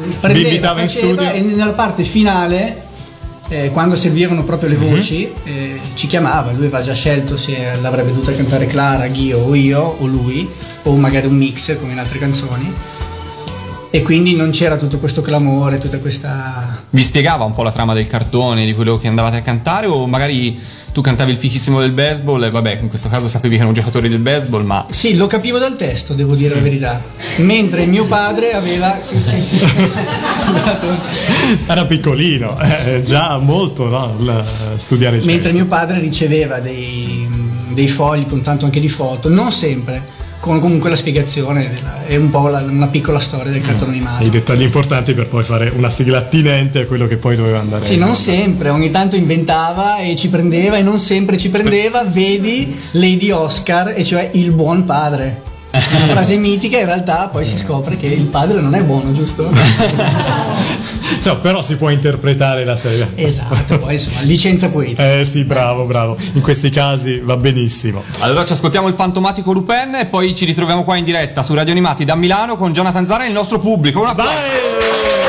in 0.82 0.90
studio? 0.90 1.32
e 1.32 1.40
nella 1.40 1.72
parte 1.72 2.04
finale, 2.04 2.82
eh, 3.48 3.70
quando 3.72 3.96
servivano 3.96 4.44
proprio 4.44 4.68
le 4.68 4.76
voci, 4.76 5.32
eh, 5.46 5.80
ci 5.94 6.08
chiamava. 6.08 6.52
Lui 6.52 6.66
aveva 6.66 6.84
già 6.84 6.94
scelto 6.94 7.38
se 7.38 7.72
l'avrebbe 7.80 8.10
dovuta 8.10 8.36
cantare 8.36 8.66
Clara, 8.66 9.08
Ghio 9.08 9.38
o 9.40 9.56
io 9.56 9.80
o 9.80 10.06
lui, 10.06 10.46
o 10.84 10.96
magari 10.98 11.28
un 11.28 11.38
mix 11.38 11.78
come 11.80 11.94
in 11.94 12.00
altre 12.00 12.20
canzoni. 12.20 12.74
E 13.94 14.02
quindi 14.04 14.36
non 14.38 14.52
c'era 14.52 14.78
tutto 14.78 15.00
questo 15.00 15.22
clamore, 15.22 15.78
tutta 15.78 16.00
questa 16.00 16.82
Vi 16.92 17.04
spiegava 17.04 17.44
un 17.44 17.52
po' 17.54 17.62
la 17.64 17.72
trama 17.74 17.94
del 17.94 18.08
cartone, 18.08 18.66
di 18.66 18.74
quello 18.74 18.98
che 18.98 19.10
andavate 19.10 19.36
a 19.38 19.42
cantare, 19.42 19.88
o 19.88 20.08
magari 20.08 20.58
tu 20.94 21.02
cantavi 21.02 21.32
il 21.32 21.38
fichissimo 21.38 21.82
del 21.82 21.92
baseball 21.92 22.42
e 22.44 22.52
vabbè, 22.52 22.78
in 22.82 22.88
questo 22.88 23.10
caso 23.10 23.28
sapevi 23.28 23.56
che 23.56 23.60
erano 23.62 23.74
giocatori 23.76 24.08
del 24.08 24.20
baseball, 24.20 24.64
ma 24.64 24.86
Sì, 24.90 25.16
lo 25.16 25.28
capivo 25.28 25.58
dal 25.58 25.76
testo, 25.76 26.14
devo 26.14 26.36
dire 26.36 26.56
la 26.56 26.62
verità. 26.62 27.02
Mentre 27.40 27.86
mio 27.86 28.06
padre 28.06 28.54
aveva. 28.54 28.98
Era 31.68 31.86
piccolino, 31.86 32.58
eh, 32.60 33.04
già 33.04 33.38
molto 33.40 33.88
no, 33.90 34.16
il- 34.20 34.44
studiare 34.78 35.18
il 35.18 35.26
Mentre 35.26 35.44
testo. 35.44 35.58
mio 35.58 35.66
padre 35.68 36.00
riceveva 36.00 36.60
dei, 36.60 37.28
dei 37.74 37.88
fogli 37.90 38.26
con 38.26 38.42
tanto 38.42 38.64
anche 38.66 38.80
di 38.80 38.90
foto, 38.90 39.28
non 39.30 39.52
sempre, 39.52 40.02
con 40.42 40.60
comunque 40.60 40.90
la 40.90 40.96
spiegazione 40.96 41.70
della- 41.70 42.06
e 42.08 42.18
un 42.18 42.32
po' 42.32 42.48
la- 42.48 42.62
una 42.68 42.88
piccola 42.88 43.20
storia 43.20 43.52
del 43.52 43.62
cartone 43.62 43.92
animato. 43.92 44.24
I 44.26 44.30
dettagli 44.30 44.64
importanti 44.64 45.14
per 45.14 45.28
poi 45.28 45.44
fare 45.44 45.72
una 45.74 45.90
sigla 45.90 46.18
attinente 46.18 46.80
a 46.80 46.86
quello 46.86 47.06
che 47.08 47.18
poi 47.18 47.36
doveva 47.36 47.60
andare. 47.60 47.86
Sì, 47.86 47.96
non 47.96 48.16
sempre, 48.16 48.70
ogni 48.70 48.90
tanto 48.90 49.16
inventava 49.16 50.00
e 50.00 50.16
ci 50.16 50.30
prendeva 50.30 50.78
e 50.78 50.82
non 50.82 50.98
sempre 51.00 51.38
ci 51.38 51.50
prendeva, 51.50 52.04
vedi 52.04 52.76
Lady 52.94 53.30
Oscar, 53.30 53.94
e 53.96 54.04
cioè 54.04 54.30
il 54.34 54.52
buon 54.52 54.84
padre. 54.84 55.50
Una 55.72 56.06
frase 56.14 56.36
mitica, 56.36 56.80
in 56.80 56.86
realtà 56.86 57.30
poi 57.32 57.46
si 57.46 57.58
scopre 57.58 57.98
che 57.98 58.08
il 58.08 58.26
padre 58.26 58.60
non 58.60 58.76
è 58.76 58.84
buono, 58.84 59.12
giusto? 59.12 59.50
Cioè, 61.22 61.36
però 61.38 61.62
si 61.62 61.76
può 61.76 61.90
interpretare 61.90 62.64
la 62.66 62.76
serie. 62.76 63.12
esatto, 63.16 63.78
poi 63.78 63.94
insomma, 63.94 64.22
licenza 64.22 64.70
poetica. 64.70 65.20
Eh 65.20 65.26
sì, 65.26 65.44
bravo, 65.44 65.86
bravo. 65.86 66.18
In 66.34 66.42
questi 66.42 66.72
casi 66.72 67.20
va 67.20 67.38
benissimo. 67.38 68.02
Allora 68.20 68.44
ci 68.44 68.54
ascoltiamo 68.54 68.88
il 68.88 68.96
fantomatico 68.96 69.52
Lupin 69.52 69.96
e 70.00 70.06
poi 70.06 70.34
ci 70.34 70.46
ritroviamo 70.46 70.84
qua 70.84 70.96
in 70.96 71.04
diretta 71.04 71.44
su 71.44 71.54
Radio 71.54 71.74
Animati 71.74 72.06
da 72.06 72.16
Milano 72.16 72.56
con 72.56 72.72
Jonathan 72.72 73.06
Zara 73.06 73.26
e 73.26 73.28
il 73.28 73.34
nostro 73.34 73.60
pubblico. 73.60 74.02
Un 74.02 74.08
applauso. 74.08 75.21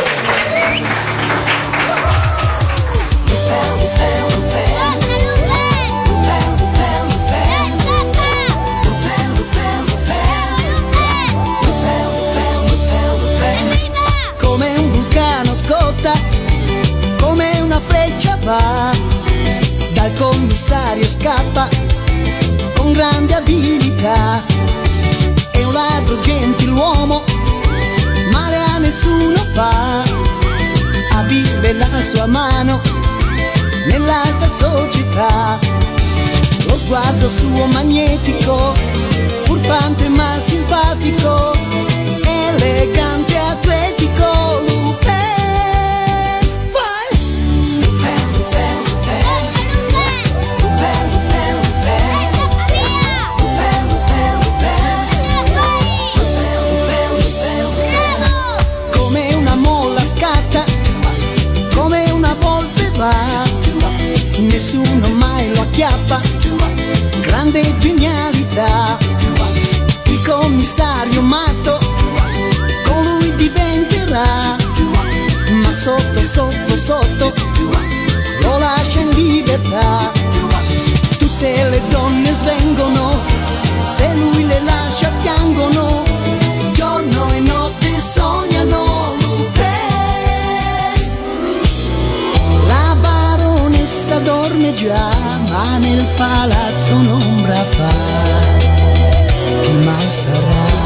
Nell'alta 33.86 34.48
società. 34.48 35.58
Lo 36.66 36.74
sguardo 36.74 37.28
suo 37.28 37.66
magnetico, 37.66 38.74
furfante 39.44 40.08
ma 40.08 40.38
simpatico, 40.44 41.52
elegante 42.24 43.38
atletico, 43.38 44.62
Lupin. 44.68 45.21
Grande 67.52 67.78
genialità. 67.78 68.98
Il 70.04 70.22
commissario 70.22 71.20
matto, 71.22 71.78
con 72.84 73.04
lui 73.04 73.34
diventerà, 73.36 74.56
ma 75.50 75.74
sotto, 75.74 76.20
sotto, 76.20 76.76
sotto, 76.76 77.32
lo 78.40 78.58
lascia 78.58 79.00
in 79.00 79.10
libertà. 79.10 80.10
Tutte 81.18 81.68
le 81.68 81.80
donne 81.90 82.34
svengono, 82.40 83.18
se 83.96 84.14
lui 84.14 84.46
le 84.46 84.60
lascia 84.62 85.10
piangono, 85.22 86.02
giorno 86.72 87.32
e 87.32 87.40
notte 87.40 88.00
sognano 88.00 89.02
già, 94.74 95.08
ma 95.50 95.78
nel 95.78 96.04
palazzo 96.16 96.94
un'ombra 96.94 97.31
fa. 97.48 97.88
Chi 99.62 99.72
mai 99.84 100.10
sarà? 100.10 100.80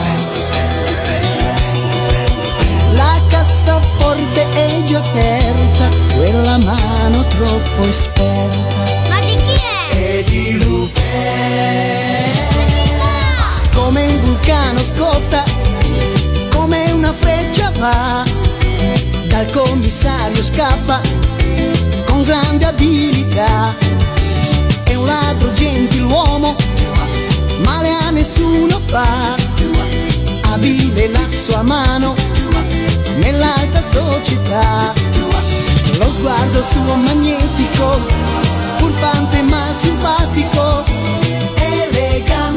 La 2.93 3.21
cassaforte 3.29 4.47
è 4.53 4.83
già 4.85 4.99
aperta, 4.99 5.89
quella 6.15 6.59
mano 6.59 7.25
troppo 7.29 7.83
esperta. 7.89 9.09
Ma 9.09 9.21
di 9.21 9.37
chi 9.37 9.55
è? 9.55 9.77
E 9.99 10.25
di 10.25 10.59
Lupin 10.63 11.05
Come 13.73 14.03
un 14.03 14.21
vulcano 14.21 14.79
scotta 14.79 15.43
Come 16.55 16.91
una 16.93 17.15
freccia 17.19 17.73
va 17.79 18.23
Dal 19.27 19.51
commissario 19.53 20.43
scappa 20.43 21.01
Con 22.05 22.23
grande 22.25 22.67
abilità 22.67 23.75
È 24.15 24.16
ladro 25.07 25.53
gentiluomo 25.55 26.55
Male 27.65 27.91
a 28.07 28.11
nessuno 28.11 28.81
fa. 28.87 29.35
Abile 30.53 31.09
la 31.09 31.27
sua 31.37 31.63
mano 31.63 32.15
Nell'alta 33.17 33.83
società. 33.83 34.93
Lo 35.99 36.07
sguardo 36.07 36.63
suo 36.63 36.95
magnetico 36.95 37.99
Furfante 38.77 39.43
ma 39.43 39.63
simpatico 39.81 40.85
Elegante 41.55 42.56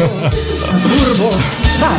Só 0.00 0.89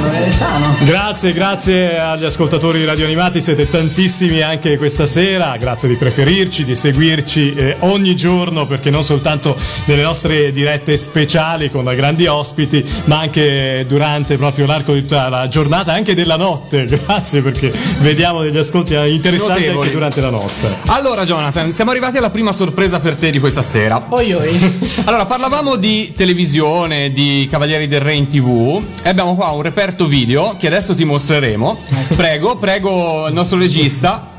sano, 0.02 0.12
è 0.12 0.32
sano. 0.32 0.76
Grazie, 0.82 1.34
grazie 1.34 2.00
agli 2.00 2.26
ascoltatori 2.26 2.80
di 2.80 2.86
Radio 2.86 3.06
Animati, 3.06 3.42
siete 3.42 3.70
tantissimi 3.70 4.42
anche 4.42 4.78
questa 4.78 5.06
sera, 5.06 5.56
grazie 5.58 5.88
di 5.88 5.96
preferirci, 5.96 6.66
di 6.66 6.76
seguirci 6.76 7.54
eh, 7.54 7.76
ogni 7.80 8.16
giorno 8.16 8.66
perché 8.66 8.90
non 8.90 9.04
soltanto 9.04 9.56
nelle 9.86 10.02
nostre 10.02 10.52
dirette 10.52 10.98
speciali 10.98 11.70
con 11.70 11.84
grandi 11.84 12.26
ospiti, 12.26 12.84
ma 13.06 13.20
anche 13.20 13.86
durante 13.88 14.38
proprio 14.38 14.66
l'arco 14.66 14.94
di 14.94 15.02
tutta 15.02 15.30
la 15.30 15.48
giornata, 15.48 15.94
anche 15.94 16.16
della 16.16 16.38
notte. 16.38 16.86
Grazie 17.02 17.42
perché 17.42 17.72
vediamo 18.00 18.42
degli 18.42 18.58
ascolti 18.58 18.94
interessanti 18.94 19.62
Notevoli. 19.62 19.80
anche 19.80 19.92
durante 19.92 20.22
la 20.22 20.30
notte. 20.30 20.76
Allora 20.88 21.24
Jonathan, 21.24 21.72
siamo 21.72 21.92
arrivati 21.92 22.18
alla 22.18 22.30
prima 22.30 22.52
sorpresa 22.52 23.00
per 23.00 23.16
te 23.16 23.30
di 23.30 23.40
questa 23.40 23.62
sera. 23.62 24.04
Oi 24.10 24.34
oi. 24.34 24.90
Allora, 25.12 25.26
parlavamo 25.26 25.78
di 25.78 26.14
televisione, 26.16 27.12
di 27.12 27.48
Cavalieri 27.50 27.88
del 27.88 28.02
Re 28.02 28.14
in 28.14 28.28
tv 28.28 28.82
e 29.04 29.10
abbiamo 29.10 29.36
qua 29.36 29.50
un 29.50 29.62
reperto 29.62 29.91
video 30.08 30.56
che 30.58 30.68
adesso 30.68 30.96
ti 30.96 31.04
mostreremo. 31.06 31.78
Prego, 32.16 32.58
prego 32.58 33.28
il 33.28 33.34
nostro 33.34 33.58
regista. 33.58 34.30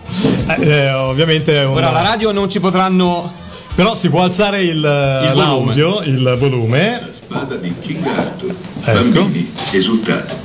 Eh, 0.46 0.66
eh, 0.68 0.92
ovviamente 0.92 1.56
è 1.60 1.64
un- 1.64 1.76
Ora 1.76 1.90
la 1.90 2.02
radio 2.02 2.32
non 2.32 2.48
ci 2.50 2.60
potranno... 2.60 3.32
però 3.74 3.94
si 3.94 4.08
può 4.10 4.22
alzare 4.22 4.62
il, 4.64 4.80
volume. 4.80 5.34
l'audio, 5.34 6.02
il 6.02 6.36
volume. 6.38 7.10
Spada 7.24 7.54
di 7.56 7.74
King 7.80 8.06
Arthur. 8.06 8.54
Ecco. 8.84 9.00
Bambini, 9.22 9.52
esultate. 9.70 10.36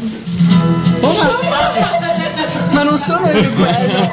Ma 2.72 2.84
non 2.84 2.98
sono 2.98 3.28
io 3.30 3.52
quello. 3.54 4.12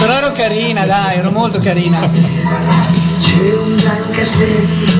Però 0.00 0.12
ero 0.14 0.32
carina, 0.32 0.84
dai, 0.86 1.18
ero 1.18 1.30
molto 1.30 1.60
carina. 1.60 2.00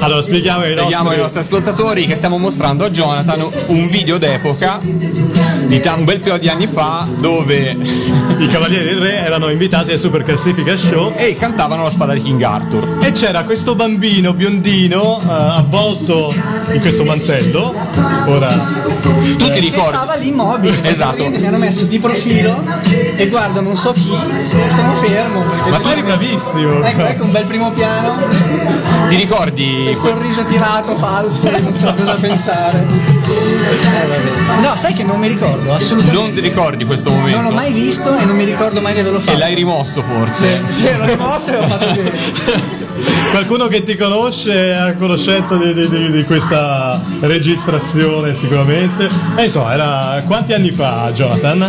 Allora 0.01 0.23
spieghiamo 0.23 0.63
ai 0.63 0.73
Spieghiamo 0.73 1.05
nostri 1.05 1.15
ai 1.15 1.19
nostri 1.19 1.41
ascoltatori 1.41 2.07
che 2.07 2.15
stiamo 2.15 2.39
mostrando 2.39 2.85
a 2.85 2.91
Jonathan 2.91 3.47
un 3.67 3.89
video 3.89 4.19
d'epoca 4.19 4.81
di 4.83 5.81
un 5.81 6.05
bel 6.05 6.21
po' 6.21 6.39
di 6.39 6.49
anni 6.49 6.67
fa 6.67 7.07
dove 7.19 7.77
I 8.43 8.49
Cavalieri 8.49 8.85
del 8.87 8.99
Re 9.01 9.19
erano 9.25 9.51
invitati 9.51 9.93
al 9.93 9.99
Super 9.99 10.25
Classifica 10.25 10.77
Show 10.77 11.13
e 11.15 11.37
cantavano 11.37 11.85
la 11.85 11.91
spada 11.91 12.13
di 12.13 12.23
King 12.23 12.43
Arthur. 12.43 12.99
e 13.01 13.13
c'era 13.13 13.45
questo 13.45 13.75
bambino 13.77 14.35
biondino 14.35 15.21
eh, 15.23 15.27
avvolto 15.31 16.35
in 16.73 16.81
questo 16.81 17.05
mantello. 17.05 17.73
Ora 18.27 18.51
Tu 19.03 19.37
ti 19.37 19.51
Che 19.51 19.61
ricordi? 19.61 19.95
stava 19.97 20.15
lì 20.17 20.29
immobile. 20.29 20.77
Esatto. 20.83 21.29
Mi 21.29 21.47
hanno 21.47 21.59
messo 21.59 21.85
di 21.85 21.99
profilo 22.01 22.65
e 23.17 23.29
guarda 23.29 23.61
non 23.61 23.77
so 23.77 23.93
chi, 23.93 24.11
sono 24.75 24.95
fermo. 24.97 25.45
Ma 25.71 25.79
tu 25.79 25.89
eri 25.89 26.03
bravissimo. 26.03 26.83
Ecco, 26.85 27.05
ecco 27.05 27.25
un 27.25 27.31
bel 27.31 27.45
primo 27.47 27.71
piano, 27.71 28.17
Ti 29.07 29.17
ricordi? 29.17 29.89
il 29.91 29.97
sorriso 29.97 30.45
tirato, 30.45 30.97
falso, 30.97 31.49
non 31.49 31.75
so 31.77 31.93
cosa 31.97 32.15
pensare. 32.15 33.21
No, 34.61 34.77
sai 34.77 34.93
che 34.95 35.03
non 35.03 35.19
mi 35.19 35.29
ricordo, 35.29 35.73
assolutamente. 35.73 36.21
Non 36.21 36.35
ti 36.35 36.41
ricordi 36.41 36.85
questo 36.85 37.11
momento? 37.11 37.41
Non 37.41 37.51
l'ho 37.51 37.55
mai 37.55 37.73
visto 37.73 38.17
e 38.17 38.25
non 38.25 38.37
mi 38.37 38.45
ricordo 38.45 38.81
mai 38.81 38.95
di 38.95 39.01
averlo 39.01 39.21
fatto. 39.21 39.37
E 39.37 39.39
l'hai 39.39 39.55
rimosso 39.55 40.03
forse? 40.03 40.61
Sì, 40.69 40.73
sì, 40.73 40.97
l'ho 40.97 41.05
rimosso 41.05 41.51
e 41.51 41.57
l'ho 41.57 41.69
fatto 41.69 41.87
bene. 41.87 42.81
Qualcuno 43.31 43.67
che 43.67 43.83
ti 43.83 43.97
conosce 43.97 44.53
è 44.53 44.71
a 44.73 44.95
conoscenza 44.95 45.57
di, 45.57 45.73
di- 45.73 45.89
di- 45.89 46.11
di 46.11 46.25
questa 46.25 47.01
registrazione 47.21 48.35
sicuramente. 48.35 49.09
E 49.37 49.45
insomma, 49.45 49.73
era 49.73 50.23
quanti 50.27 50.53
anni 50.53 50.71
fa 50.71 51.11
Jonathan? 51.13 51.61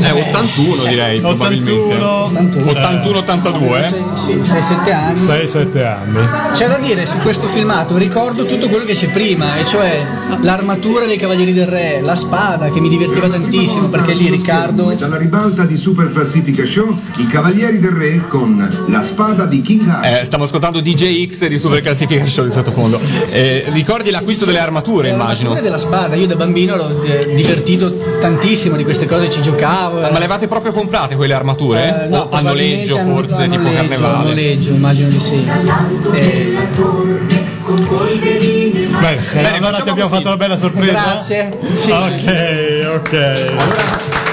È 0.00 0.10
81 0.10 0.84
direi, 0.84 1.20
probabilmente. 1.20 1.70
81, 1.72 2.40
81-82? 2.72 4.12
Sì, 4.12 4.34
6-7 4.34 4.92
anni. 4.92 5.18
6-7 5.18 5.86
anni. 5.86 6.18
C'è 6.54 6.68
da 6.68 6.78
dire 6.78 7.06
su 7.06 7.16
questo 7.18 7.46
filmato, 7.48 7.96
ricordo 7.96 8.44
tutto 8.44 8.68
quello 8.68 8.84
che 8.84 8.94
c'è 8.94 9.08
prima, 9.10 9.56
e 9.56 9.64
cioè 9.64 10.06
l'armatura 10.42 11.06
dei 11.06 11.16
Cavalieri 11.16 11.52
del 11.52 11.66
Re, 11.66 12.00
la 12.02 12.14
spada 12.14 12.68
che 12.68 12.80
mi 12.80 12.88
divertiva 12.88 13.26
tantissimo 13.28 13.88
perché 13.88 14.12
lì 14.12 14.28
Riccardo 14.28 14.92
Dalla 14.96 15.16
ribalta 15.16 15.64
di 15.64 15.76
Super 15.76 16.12
Classifica 16.12 16.64
Show, 16.66 16.94
i 17.16 17.26
Cavalieri 17.26 17.80
del 17.80 17.90
Re 17.92 18.22
con 18.28 18.84
la 18.88 19.02
spada 19.02 19.46
di 19.46 19.62
King 19.62 19.88
Arthur. 19.88 20.18
Eh, 20.18 20.24
stiamo 20.24 20.44
ascoltando 20.44 20.58
DJ 20.80 21.28
X 21.28 21.46
di 21.46 21.56
Super 21.58 21.80
Classifica 21.80 22.24
Show 22.26 22.44
di 22.44 22.50
sottofondo. 22.50 23.00
Eh, 23.30 23.64
ricordi 23.72 24.10
l'acquisto 24.10 24.44
delle 24.44 24.58
armature, 24.58 25.08
immagino. 25.08 25.54
l'armatura 25.54 25.60
della 25.60 25.78
spada, 25.78 26.14
io 26.14 26.26
da 26.26 26.36
bambino 26.36 26.74
ero 26.74 27.02
eh, 27.02 27.34
divertito 27.34 28.18
tantissimo 28.20 28.76
di 28.76 28.84
queste 28.84 29.06
cose, 29.06 29.30
ci 29.30 29.40
giocavo. 29.40 30.00
Ma 30.00 30.10
le 30.10 30.16
avevate 30.16 30.46
proprio 30.46 30.72
comprate 30.72 31.16
quelle 31.16 31.34
armature? 31.34 32.04
Eh, 32.04 32.08
no, 32.08 32.28
o 32.30 32.36
a 32.36 32.40
noleggio 32.42 32.98
forse, 32.98 33.44
a 33.44 33.48
tipo 33.48 33.62
noleggio, 33.62 33.68
a 33.70 33.80
carnevale? 33.80 34.28
noleggio, 34.28 34.70
immagino 34.70 35.08
di 35.08 35.20
sì. 35.20 35.48
Eh, 36.12 36.58
Bene, 39.00 39.16
eh, 39.34 39.56
allora 39.56 39.80
ti 39.80 39.88
abbiamo 39.88 40.08
così. 40.08 40.22
fatto 40.22 40.26
una 40.26 40.36
bella 40.36 40.56
sorpresa. 40.56 40.92
grazie. 40.92 41.50
Sì, 41.74 41.90
ok, 41.90 42.18
sì, 42.18 42.86
ok. 42.86 44.29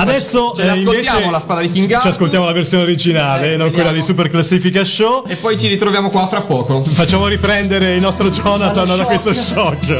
Adesso 0.00 0.54
Ce 0.56 0.62
eh, 0.62 0.66
l'ascoltiamo 0.66 1.18
invece 1.18 1.30
la 1.30 1.40
spada 1.40 1.60
di 1.60 1.70
King 1.70 2.00
Ci 2.00 2.08
ascoltiamo 2.08 2.44
la 2.46 2.52
versione 2.52 2.82
originale, 2.84 3.52
Eh, 3.52 3.56
non 3.56 3.70
quella 3.70 3.90
di. 3.92 4.02
Super 4.02 4.28
Classifica 4.30 4.82
Show. 4.84 5.24
e 5.28 5.36
poi 5.36 5.58
ci 5.58 5.68
ritroviamo 5.68 6.08
qua 6.10 6.26
fra 6.26 6.40
poco. 6.40 6.82
Facciamo 6.84 7.26
riprendere 7.26 7.94
il 7.96 8.02
nostro 8.02 8.30
Jonathan 8.30 8.86
da 8.96 9.04
questo 9.04 9.32
shock. 9.32 9.96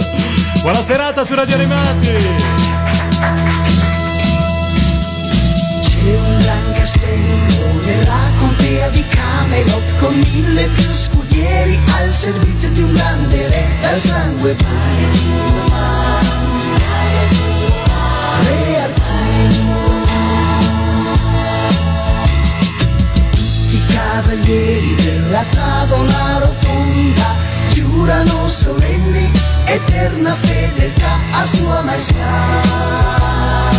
Buona 0.62 0.82
serata 0.82 1.22
su 1.24 1.34
Radio 1.34 1.54
Animati. 1.54 2.08
C'è 5.82 6.16
un 6.16 6.38
gran 6.38 6.72
castello 6.74 7.80
nella 7.84 8.18
contea 8.38 8.88
di 8.88 9.04
Camelot 9.06 9.96
con 9.98 10.14
mille 10.32 10.68
più 10.74 10.88
scudieri 10.92 11.78
al 11.98 12.12
servizio 12.12 12.70
di 12.70 12.82
un 12.82 12.92
grande 12.94 13.48
re 13.48 13.68
dal 13.82 14.00
sangue 14.00 14.54
puro. 14.54 15.69
Della 25.90 26.06
tavola 26.06 26.38
rotonda 26.38 27.34
giurano 27.72 28.48
solenni 28.48 29.30
eterna 29.64 30.34
fedeltà 30.34 31.18
a 31.32 31.44
sua 31.44 31.82
maestà. 31.82 33.69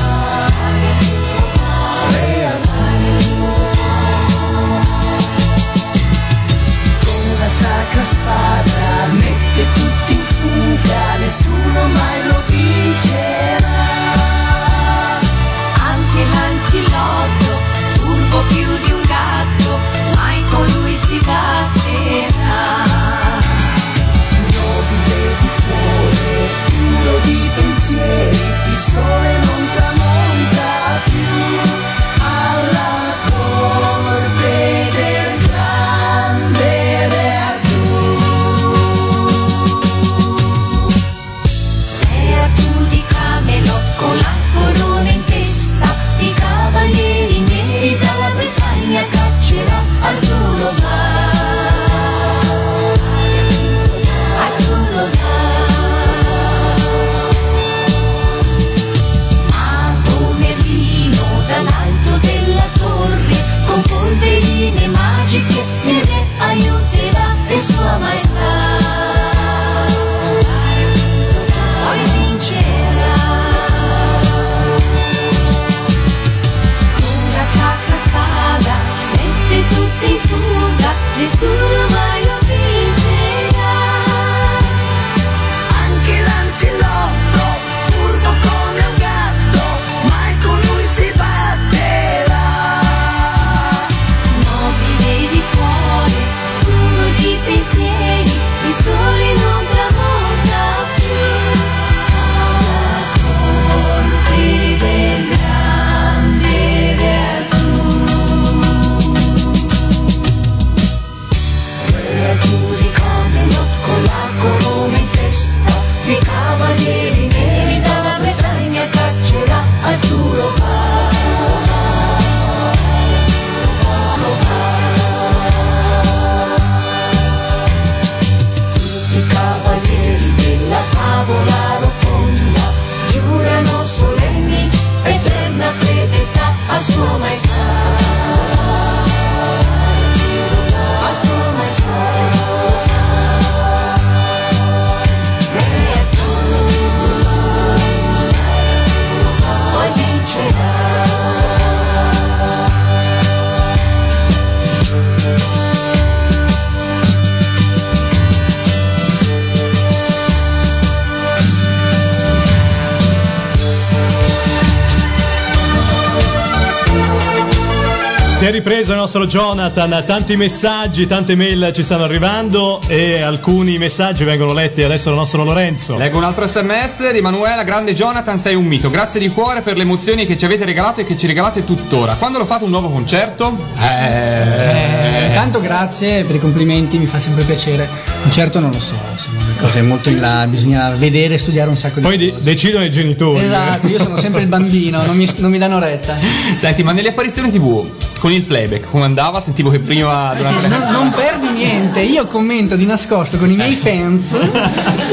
Jonathan, 169.31 170.03
tanti 170.05 170.35
messaggi, 170.35 171.07
tante 171.07 171.35
mail 171.37 171.71
ci 171.73 171.83
stanno 171.83 172.03
arrivando 172.03 172.81
e 172.87 173.21
alcuni 173.21 173.77
messaggi 173.77 174.25
vengono 174.25 174.51
letti 174.51 174.83
adesso 174.83 175.05
dal 175.05 175.17
nostro 175.19 175.45
Lorenzo. 175.45 175.95
Leggo 175.95 176.17
un 176.17 176.25
altro 176.25 176.45
sms 176.45 177.11
di 177.13 177.19
Emanuela, 177.19 177.63
grande 177.63 177.93
Jonathan, 177.93 178.37
sei 178.41 178.55
un 178.55 178.65
mito. 178.65 178.89
Grazie 178.89 179.21
di 179.21 179.29
cuore 179.29 179.61
per 179.61 179.77
le 179.77 179.83
emozioni 179.83 180.25
che 180.25 180.35
ci 180.37 180.43
avete 180.43 180.65
regalato 180.65 180.99
e 180.99 181.05
che 181.05 181.15
ci 181.15 181.27
regalate 181.27 181.63
tuttora. 181.63 182.15
Quando 182.15 182.39
lo 182.39 182.43
fate 182.45 182.65
un 182.65 182.71
nuovo 182.71 182.89
concerto? 182.89 183.57
Eh, 183.79 185.29
tanto 185.33 185.61
grazie 185.61 186.25
per 186.25 186.35
i 186.35 186.39
complimenti, 186.39 186.97
mi 186.97 187.05
fa 187.05 187.21
sempre 187.21 187.45
piacere. 187.45 187.87
Certo 188.31 188.59
non 188.59 188.71
lo 188.71 188.81
so, 188.81 188.95
sono 189.15 189.37
cose 189.61 189.81
molto 189.81 190.09
in 190.09 190.19
là, 190.19 190.45
bisogna 190.45 190.89
vedere 190.97 191.35
e 191.35 191.37
studiare 191.37 191.69
un 191.69 191.77
sacco 191.77 192.01
di 192.01 192.05
Poi 192.05 192.17
di- 192.17 192.31
cose. 192.33 192.43
decidono 192.43 192.83
i 192.83 192.91
genitori. 192.91 193.41
Esatto, 193.41 193.87
io 193.87 193.97
sono 193.97 194.17
sempre 194.17 194.41
il 194.41 194.47
bambino, 194.47 195.01
non 195.05 195.15
mi, 195.15 195.25
non 195.37 195.49
mi 195.49 195.57
danno 195.57 195.79
retta. 195.79 196.17
Senti, 196.57 196.83
ma 196.83 196.91
nelle 196.91 197.07
apparizioni 197.07 197.49
TV 197.49 198.00
con 198.21 198.31
il 198.31 198.43
playback 198.43 198.87
come 198.91 199.05
andava? 199.05 199.39
Sentivo 199.39 199.71
che 199.71 199.79
prima 199.79 200.31
durante 200.35 200.67
Non, 200.67 200.91
non 200.91 201.09
perdi 201.09 201.49
niente, 201.49 202.01
io 202.01 202.27
commento 202.27 202.75
di 202.75 202.85
nascosto 202.85 203.39
con 203.39 203.49
i 203.49 203.55
miei 203.55 203.73
fans 203.73 204.31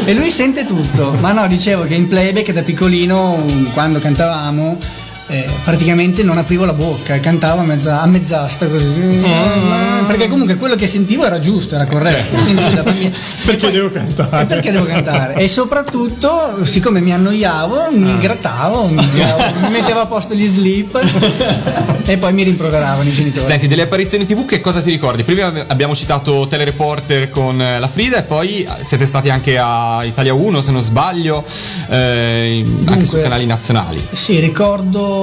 e 0.04 0.12
lui 0.12 0.30
sente 0.30 0.66
tutto. 0.66 1.12
Ma 1.18 1.32
no, 1.32 1.46
dicevo 1.46 1.84
che 1.84 1.94
in 1.94 2.06
playback 2.06 2.52
da 2.52 2.60
piccolino, 2.62 3.42
quando 3.72 3.98
cantavamo, 3.98 4.76
eh, 5.28 5.46
praticamente 5.64 6.22
non 6.22 6.38
aprivo 6.38 6.64
la 6.64 6.72
bocca, 6.72 7.18
cantavo 7.20 7.60
a, 7.60 7.64
mezza, 7.64 8.00
a 8.00 8.06
mezz'asta 8.06 8.66
così. 8.66 9.22
Perché 10.06 10.28
comunque 10.28 10.56
quello 10.56 10.74
che 10.74 10.86
sentivo 10.86 11.24
era 11.26 11.38
giusto, 11.38 11.74
era 11.74 11.86
corretto. 11.86 12.34
Da 12.74 12.82
bambino- 12.82 13.10
Perché 13.44 13.70
devo 13.70 13.90
cantare? 13.90 14.42
E 14.42 14.46
perché 14.46 14.70
devo 14.72 14.84
cantare? 14.86 15.34
E 15.34 15.48
soprattutto, 15.48 16.64
siccome 16.64 17.00
mi 17.00 17.12
annoiavo, 17.12 17.88
mi 17.92 18.16
grattavo, 18.18 18.86
mi, 18.86 18.94
mi 19.04 19.70
mettevo 19.70 20.00
a 20.00 20.06
posto 20.06 20.34
gli 20.34 20.46
slip 20.46 20.98
e 22.04 22.16
poi 22.16 22.32
mi 22.32 22.42
rimproveravano 22.42 23.08
i 23.08 23.12
genitori. 23.12 23.44
Senti, 23.44 23.68
delle 23.68 23.82
apparizioni 23.82 24.24
TV 24.26 24.44
che 24.46 24.60
cosa 24.60 24.80
ti 24.80 24.90
ricordi? 24.90 25.22
Prima 25.24 25.52
abbiamo 25.66 25.94
citato 25.94 26.46
Telereporter 26.48 27.28
con 27.28 27.60
eh, 27.60 27.78
la 27.78 27.88
Frida 27.88 28.18
e 28.18 28.22
poi 28.22 28.66
siete 28.80 29.04
stati 29.06 29.28
anche 29.30 29.58
a 29.58 30.02
Italia 30.04 30.32
1 30.34 30.60
se 30.62 30.70
non 30.70 30.80
sbaglio, 30.82 31.44
eh, 31.90 32.62
anche 32.64 32.84
Dunque- 32.84 33.04
su 33.04 33.20
canali 33.20 33.44
nazionali. 33.46 34.02
Sì, 34.12 34.38
ricordo 34.40 35.16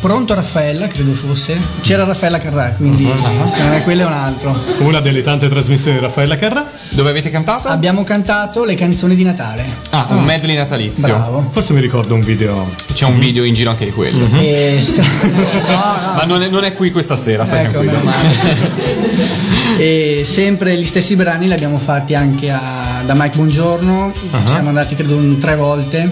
Pronto 0.00 0.34
Raffaella, 0.34 0.86
credo 0.86 1.12
fosse. 1.12 1.58
C'era 1.80 2.04
Raffaella 2.04 2.38
Carrà, 2.38 2.70
quindi 2.70 3.10
se 3.46 3.62
non 3.64 3.72
è 3.74 3.82
quello 3.82 4.02
è 4.02 4.06
un 4.06 4.12
altro. 4.12 4.56
Una 4.78 5.00
delle 5.00 5.22
tante 5.22 5.48
trasmissioni 5.48 5.98
di 5.98 6.02
Raffaella 6.04 6.36
Carrà. 6.36 6.70
Dove 6.90 7.10
avete 7.10 7.30
cantato? 7.30 7.68
Abbiamo 7.68 8.02
cantato 8.04 8.64
le 8.64 8.74
canzoni 8.74 9.14
di 9.14 9.22
Natale. 9.22 9.64
Ah, 9.90 10.06
un 10.10 10.22
medley 10.24 10.56
natalizio. 10.56 11.06
Bravo. 11.08 11.48
Forse 11.50 11.72
mi 11.72 11.80
ricordo 11.80 12.14
un 12.14 12.20
video. 12.22 12.68
C'è 12.92 13.06
un 13.06 13.18
video 13.18 13.44
in 13.44 13.54
giro 13.54 13.70
anche 13.70 13.84
di 13.84 13.92
quello. 13.92 14.26
E 14.38 14.78
se- 14.82 15.00
no, 15.22 15.68
no. 15.68 16.14
Ma 16.16 16.24
non 16.26 16.42
è, 16.42 16.48
non 16.48 16.64
è 16.64 16.74
qui 16.74 16.90
questa 16.90 17.16
sera, 17.16 17.44
stai 17.44 17.66
Ecco, 17.66 17.82
e 19.78 20.22
sempre 20.24 20.76
gli 20.76 20.84
stessi 20.84 21.16
brani 21.16 21.46
li 21.46 21.52
abbiamo 21.52 21.78
fatti 21.78 22.14
anche 22.14 22.50
a- 22.50 23.02
da 23.04 23.14
Mike 23.14 23.36
Buongiorno. 23.36 24.12
Siamo 24.46 24.68
andati 24.68 24.94
credo 24.94 25.16
un- 25.16 25.38
tre 25.38 25.56
volte. 25.56 26.10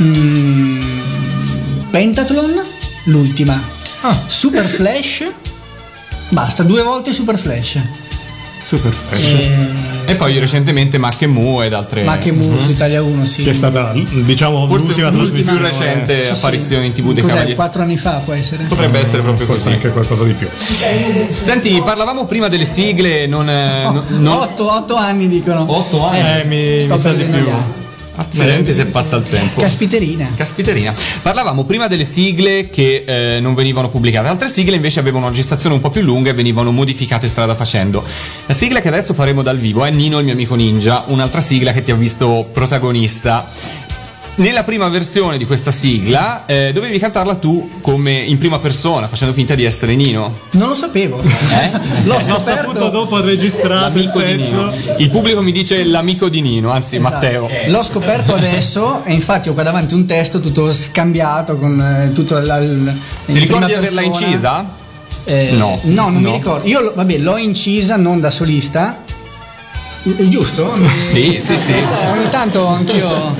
Mm, 0.00 0.97
Pentathlon, 1.98 2.62
l'ultima. 3.06 3.60
Super 4.28 4.64
Flash. 4.66 5.24
Basta, 6.28 6.62
due 6.62 6.80
volte 6.84 7.12
Super 7.12 7.36
Flash. 7.36 7.80
Super 8.60 8.92
fresh. 8.92 9.32
E... 9.32 9.68
E 10.04 10.14
poi 10.14 10.38
recentemente 10.38 10.96
Mac 10.96 11.20
e 11.22 11.26
Mu 11.26 11.60
ed 11.60 11.72
altre. 11.72 12.04
Ma 12.04 12.16
che 12.18 12.30
mu 12.30 12.56
su 12.56 12.70
Italia 12.70 13.02
1, 13.02 13.24
sì. 13.24 13.42
Che 13.42 13.50
è 13.50 13.52
stata, 13.52 13.92
diciamo, 13.92 14.64
Forse 14.68 14.86
l'ultima 14.86 15.10
l'ultima 15.10 15.50
più 15.52 15.60
recente 15.60 16.18
Sì, 16.20 16.24
sì. 16.26 16.30
apparizione 16.30 16.86
in 16.86 16.92
tv 16.92 17.06
dei 17.12 17.14
Cos'è, 17.22 17.26
Cavalieri. 17.34 17.54
quattro 17.56 17.82
anni 17.82 17.96
fa 17.96 18.22
può 18.24 18.32
essere? 18.32 18.62
Potrebbe 18.66 19.00
essere 19.00 19.22
proprio 19.22 19.46
Forse 19.46 19.64
così. 19.64 19.74
anche 19.74 19.90
qualcosa 19.90 20.22
di 20.22 20.34
più. 20.34 20.48
Senti, 21.26 21.82
parlavamo 21.84 22.26
prima 22.26 22.46
delle 22.46 22.64
sigle, 22.64 23.26
non. 23.26 23.50
eh, 23.50 23.82
non- 23.82 24.04
non- 24.20 24.36
Otto, 24.36 24.72
otto 24.72 24.94
anni 24.94 25.26
dicono. 25.26 25.64
Otto 25.66 26.06
anni? 26.06 26.20
Eh, 26.20 26.44
mi, 26.44 26.86
mi 26.86 26.98
sa 26.98 27.12
di 27.12 27.24
più. 27.24 27.44
Accidenti 28.18 28.72
se 28.72 28.86
passa 28.86 29.16
il 29.16 29.22
tempo. 29.22 29.60
Caspiterina. 29.60 30.32
Caspiterina. 30.34 30.92
Parlavamo 31.22 31.64
prima 31.64 31.86
delle 31.86 32.04
sigle 32.04 32.68
che 32.68 33.04
eh, 33.06 33.40
non 33.40 33.54
venivano 33.54 33.88
pubblicate, 33.88 34.28
altre 34.28 34.48
sigle 34.48 34.74
invece 34.74 34.98
avevano 34.98 35.26
una 35.26 35.34
gestazione 35.34 35.76
un 35.76 35.80
po' 35.80 35.90
più 35.90 36.02
lunga 36.02 36.30
e 36.30 36.34
venivano 36.34 36.72
modificate 36.72 37.28
strada 37.28 37.54
facendo. 37.54 38.02
La 38.46 38.54
sigla 38.54 38.80
che 38.80 38.88
adesso 38.88 39.14
faremo 39.14 39.42
dal 39.42 39.58
vivo 39.58 39.84
è 39.84 39.90
Nino 39.90 40.18
il 40.18 40.24
mio 40.24 40.32
amico 40.34 40.56
ninja, 40.56 41.04
un'altra 41.06 41.40
sigla 41.40 41.72
che 41.72 41.84
ti 41.84 41.92
ha 41.92 41.94
visto 41.94 42.48
protagonista. 42.52 43.48
Nella 44.38 44.62
prima 44.62 44.86
versione 44.88 45.36
di 45.36 45.44
questa 45.46 45.72
sigla 45.72 46.46
eh, 46.46 46.70
dovevi 46.72 46.96
cantarla 47.00 47.34
tu 47.34 47.78
come 47.80 48.12
in 48.12 48.38
prima 48.38 48.60
persona, 48.60 49.08
facendo 49.08 49.34
finta 49.34 49.56
di 49.56 49.64
essere 49.64 49.96
Nino. 49.96 50.32
Non 50.52 50.68
lo 50.68 50.74
sapevo. 50.76 51.16
L'ho 51.20 52.14
L'ho 52.14 52.20
saputo 52.20 52.40
scoperto. 52.62 52.88
dopo 52.90 53.16
aver 53.16 53.34
registrato 53.34 53.98
il 53.98 54.08
pezzo. 54.10 54.72
Il 54.98 55.10
pubblico 55.10 55.42
mi 55.42 55.50
dice 55.50 55.82
l'amico 55.82 56.28
di 56.28 56.40
Nino, 56.40 56.70
anzi 56.70 57.00
Matteo. 57.00 57.48
L'ho 57.66 57.82
scoperto 57.82 58.32
adesso 58.32 59.02
e 59.04 59.12
infatti 59.12 59.48
ho 59.48 59.54
qua 59.54 59.64
davanti 59.64 59.94
un 59.94 60.06
testo 60.06 60.38
tutto 60.38 60.70
scambiato 60.70 61.56
con 61.58 61.80
eh, 61.80 62.12
tutto 62.12 62.38
la, 62.38 62.58
il- 62.58 62.96
Ti 63.26 63.38
ricordi 63.40 63.66
di 63.66 63.74
averla 63.74 64.02
persona. 64.02 64.24
incisa? 64.26 64.64
Eh, 65.24 65.50
No. 65.50 65.80
No, 65.82 66.10
non 66.10 66.20
No. 66.22 66.30
mi 66.30 66.36
ricordo. 66.36 66.68
Io 66.68 66.92
vabbè, 66.94 67.18
l'ho 67.18 67.36
incisa 67.38 67.96
non 67.96 68.20
da 68.20 68.30
solista. 68.30 69.02
Giusto? 70.02 70.72
Sì, 71.02 71.38
sì, 71.40 71.56
sì. 71.56 71.72
Eh, 71.72 71.82
Ogni 72.10 72.28
tanto 72.30 72.66
anch'io 72.66 73.34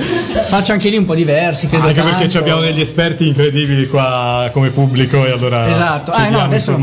faccio 0.47 0.71
anche 0.73 0.89
lì 0.89 0.97
un 0.97 1.05
po' 1.05 1.15
diversi, 1.15 1.67
credo 1.67 1.87
Anche 1.87 2.01
perché 2.01 2.11
tanto. 2.17 2.29
ci 2.29 2.37
abbiamo 2.37 2.61
degli 2.61 2.79
esperti 2.81 3.27
incredibili 3.27 3.87
qua 3.87 4.49
come 4.51 4.69
pubblico 4.69 5.25
e 5.25 5.31
allora 5.31 5.67
Esatto, 5.69 6.11
ah, 6.11 6.29
no, 6.29 6.39
adesso 6.41 6.77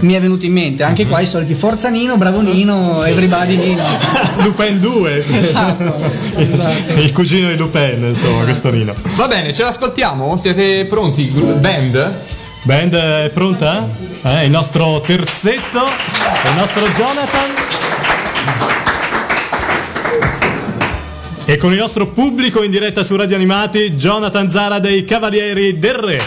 mi 0.00 0.14
è 0.14 0.20
venuto 0.20 0.46
in 0.46 0.52
mente 0.52 0.82
anche 0.82 1.06
qua 1.06 1.20
i 1.20 1.26
soliti 1.26 1.54
Forza 1.54 1.88
Nino, 1.88 2.16
Bravo 2.16 2.40
Nino, 2.40 3.02
Everybody 3.04 3.56
Nino. 3.56 3.84
Lupin 4.42 4.78
2 4.80 5.24
Esatto, 5.38 5.94
esatto. 6.36 7.00
il 7.00 7.12
cugino 7.12 7.48
di 7.48 7.56
Lupin 7.56 8.04
insomma 8.08 8.44
questo 8.44 8.70
Nino 8.70 8.94
Va 9.16 9.28
bene, 9.28 9.52
ce 9.52 9.62
l'ascoltiamo? 9.64 10.36
Siete 10.36 10.84
pronti? 10.86 11.24
Band? 11.26 12.12
Band 12.62 12.94
è 12.94 13.30
pronta? 13.32 13.86
Eh, 14.22 14.44
il 14.44 14.50
nostro 14.50 15.00
terzetto 15.00 15.82
il 15.82 16.54
nostro 16.56 16.86
Jonathan 16.88 17.50
e 21.44 21.56
con 21.56 21.72
il 21.72 21.78
nostro 21.78 22.08
pubblico 22.08 22.62
in 22.62 22.70
diretta 22.70 23.02
su 23.02 23.16
Radio 23.16 23.36
Animati 23.36 23.92
Jonathan 23.92 24.48
Zara 24.48 24.78
dei 24.78 25.04
Cavalieri 25.04 25.78
del 25.78 25.94
Re 25.94 26.18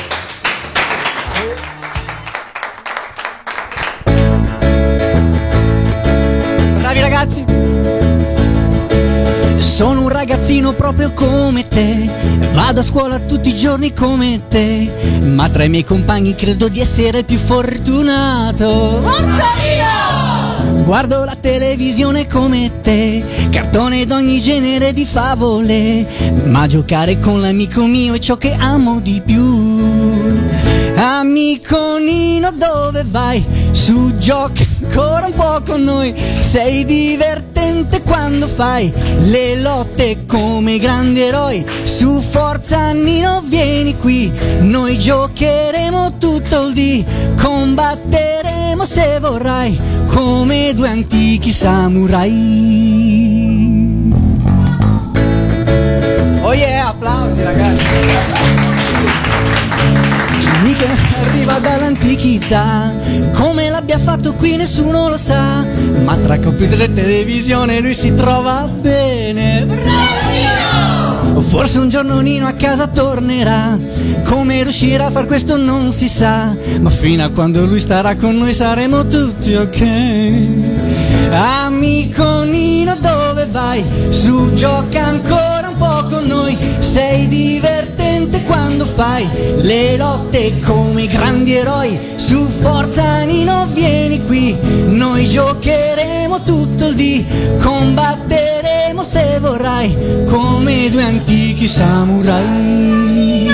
Bravi 6.79 6.99
ragazzi! 6.99 7.45
Sono 9.59 10.01
un 10.01 10.09
ragazzino 10.09 10.71
proprio 10.71 11.11
come 11.13 11.67
te, 11.67 12.09
vado 12.53 12.79
a 12.79 12.83
scuola 12.83 13.19
tutti 13.19 13.49
i 13.49 13.55
giorni 13.55 13.93
come 13.93 14.41
te, 14.47 14.89
ma 15.33 15.49
tra 15.49 15.65
i 15.65 15.69
miei 15.69 15.83
compagni 15.83 16.33
credo 16.35 16.69
di 16.69 16.79
essere 16.79 17.23
più 17.23 17.37
fortunato. 17.37 19.01
Guardo 20.85 21.25
la 21.25 21.35
televisione 21.35 22.27
come 22.27 22.69
te, 22.83 23.23
cartone 23.49 24.05
d'ogni 24.05 24.39
genere 24.39 24.93
di 24.93 25.03
favole, 25.03 26.05
ma 26.45 26.67
giocare 26.67 27.19
con 27.19 27.41
l'amico 27.41 27.85
mio 27.85 28.13
è 28.13 28.19
ciò 28.19 28.37
che 28.37 28.53
amo 28.53 28.99
di 28.99 29.19
più. 29.25 30.43
Amico 30.95 31.97
Nino 31.97 32.51
dove 32.51 33.03
vai? 33.09 33.43
Su 33.71 34.15
gioca 34.19 34.63
ancora 34.83 35.25
un 35.25 35.33
po' 35.33 35.59
con 35.65 35.81
noi. 35.83 36.13
Sei 36.39 36.85
divertente 36.85 38.03
quando 38.03 38.47
fai 38.47 38.93
le 39.21 39.59
lotte 39.61 40.25
come 40.27 40.77
grandi 40.77 41.21
eroi. 41.21 41.65
Su 41.81 42.21
forza 42.21 42.91
Nino 42.91 43.41
vieni 43.43 43.97
qui. 43.97 44.31
Noi 44.59 44.99
giocheremo 44.99 46.17
tutto 46.19 46.67
il 46.67 46.73
dì. 46.73 47.03
Combatteremo 47.41 48.85
se 48.85 49.17
vorrai 49.19 49.94
Come 50.15 50.73
due 50.73 50.87
antichi 50.87 51.51
samurai. 51.51 52.31
Oh 56.41 56.53
yeah, 56.53 56.87
applausi 56.87 57.43
ragazzi. 57.43 57.83
Mica 60.63 60.87
arriva 61.21 61.59
dall'antichità 61.59 62.91
Come 63.33 63.69
l'abbia 63.69 63.99
fatto 63.99 64.33
qui 64.33 64.55
nessuno 64.55 65.09
lo 65.09 65.17
sa 65.17 65.63
Ma 66.03 66.15
tra 66.15 66.39
computer 66.39 66.81
e 66.81 66.93
televisione 66.93 67.81
lui 67.81 67.93
si 67.93 68.13
trova 68.15 68.67
bene 68.67 69.65
Forse 71.41 71.79
un 71.79 71.89
giorno 71.89 72.19
Nino 72.19 72.47
a 72.47 72.53
casa 72.53 72.87
tornerà. 72.87 73.77
Come 74.25 74.63
riuscirà 74.63 75.07
a 75.07 75.11
far 75.11 75.25
questo 75.25 75.57
non 75.57 75.91
si 75.91 76.07
sa. 76.07 76.55
Ma 76.79 76.89
fino 76.89 77.23
a 77.23 77.29
quando 77.29 77.65
lui 77.65 77.79
starà 77.79 78.15
con 78.15 78.37
noi 78.37 78.53
saremo 78.53 79.05
tutti 79.07 79.53
ok. 79.53 79.87
Amico 81.31 82.43
Nino 82.43 82.95
dove 82.99 83.47
vai? 83.51 83.83
Su 84.09 84.53
gioca 84.53 85.05
ancora 85.05 85.69
un 85.69 85.77
po' 85.77 86.05
con 86.09 86.25
noi. 86.25 86.57
Sei 86.79 87.27
divertente 87.27 88.41
quando 88.43 88.85
fai 88.85 89.27
le 89.61 89.97
lotte 89.97 90.59
come 90.59 91.07
grandi 91.07 91.53
eroi. 91.55 91.99
Su 92.15 92.47
forza 92.59 93.23
Nino 93.23 93.67
vieni 93.73 94.25
qui, 94.25 94.55
noi 94.87 95.27
giocheremo 95.27 96.41
tutto 96.41 96.87
il 96.87 96.95
dì, 96.95 97.25
combatteremo 97.61 98.54
se 99.05 99.37
vorrai, 99.39 99.95
come 100.27 100.89
due 100.89 101.03
antichi 101.03 101.67
samurai. 101.67 103.53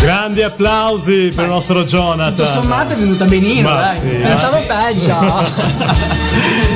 Grandi 0.00 0.42
applausi 0.42 1.32
per 1.34 1.44
il 1.46 1.50
nostro 1.50 1.82
Jonathan. 1.84 2.34
Tutto 2.34 2.48
sommato 2.62 2.92
è 2.92 2.96
venuta 2.96 3.24
benino, 3.24 3.68
Ma 3.68 3.80
dai. 3.82 3.98
sì, 3.98 4.06
Pensavo 4.06 4.62
dai. 4.64 4.66
peggio. 4.94 6.14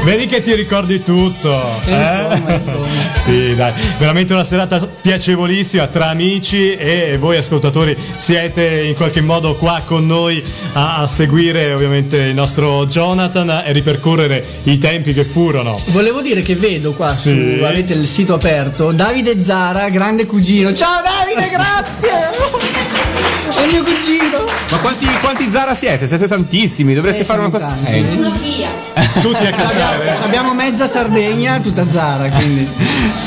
Vedi 0.02 0.26
che 0.26 0.42
ti 0.42 0.54
ricordi 0.54 1.02
tutto. 1.02 1.52
eh? 1.86 1.90
Insomma, 1.92 2.54
insomma. 2.54 3.08
Sì, 3.20 3.54
dai, 3.54 3.72
veramente 3.98 4.32
una 4.32 4.44
serata 4.44 4.78
piacevolissima 4.78 5.86
tra 5.88 6.08
amici 6.08 6.74
e 6.74 7.16
voi 7.18 7.36
ascoltatori 7.36 7.94
siete 8.16 8.80
in 8.82 8.94
qualche 8.94 9.20
modo 9.20 9.56
qua 9.56 9.78
con 9.84 10.06
noi 10.06 10.42
a, 10.72 10.96
a 11.02 11.06
seguire 11.06 11.74
ovviamente 11.74 12.16
il 12.16 12.34
nostro 12.34 12.86
Jonathan 12.86 13.62
e 13.66 13.72
ripercorrere 13.72 14.42
i 14.64 14.78
tempi 14.78 15.12
che 15.12 15.24
furono. 15.24 15.78
Volevo 15.88 16.22
dire 16.22 16.40
che 16.40 16.56
vedo 16.56 16.92
qua 16.92 17.12
Sì. 17.12 17.56
su, 17.58 17.62
avete 17.64 17.92
il 17.92 18.06
sito 18.06 18.32
aperto, 18.32 18.90
Davide 18.92 19.42
Zara, 19.42 19.90
grande 19.90 20.24
cugino. 20.24 20.72
Ciao 20.72 21.02
Davide, 21.02 21.50
grazie! 21.50 23.18
È 23.60 23.64
il 23.64 23.68
mio 23.72 23.82
cugino! 23.82 24.44
Ma 24.70 24.76
quanti, 24.78 25.06
quanti 25.20 25.50
Zara 25.50 25.74
siete? 25.74 26.06
Siete 26.06 26.26
tantissimi, 26.26 26.94
dovreste 26.94 27.22
Eh, 27.22 27.24
fare 27.26 27.40
una 27.40 27.50
cosa. 27.50 27.66
tanti. 27.66 27.90
Eh, 27.92 29.20
Tutti 29.20 29.46
a 29.46 29.50
cantare. 29.50 30.16
Abbiamo 30.22 30.54
mezza 30.54 30.86
Sardegna, 30.86 31.60
tutta 31.60 31.86
Zara, 31.86 32.28
quindi. 32.30 32.66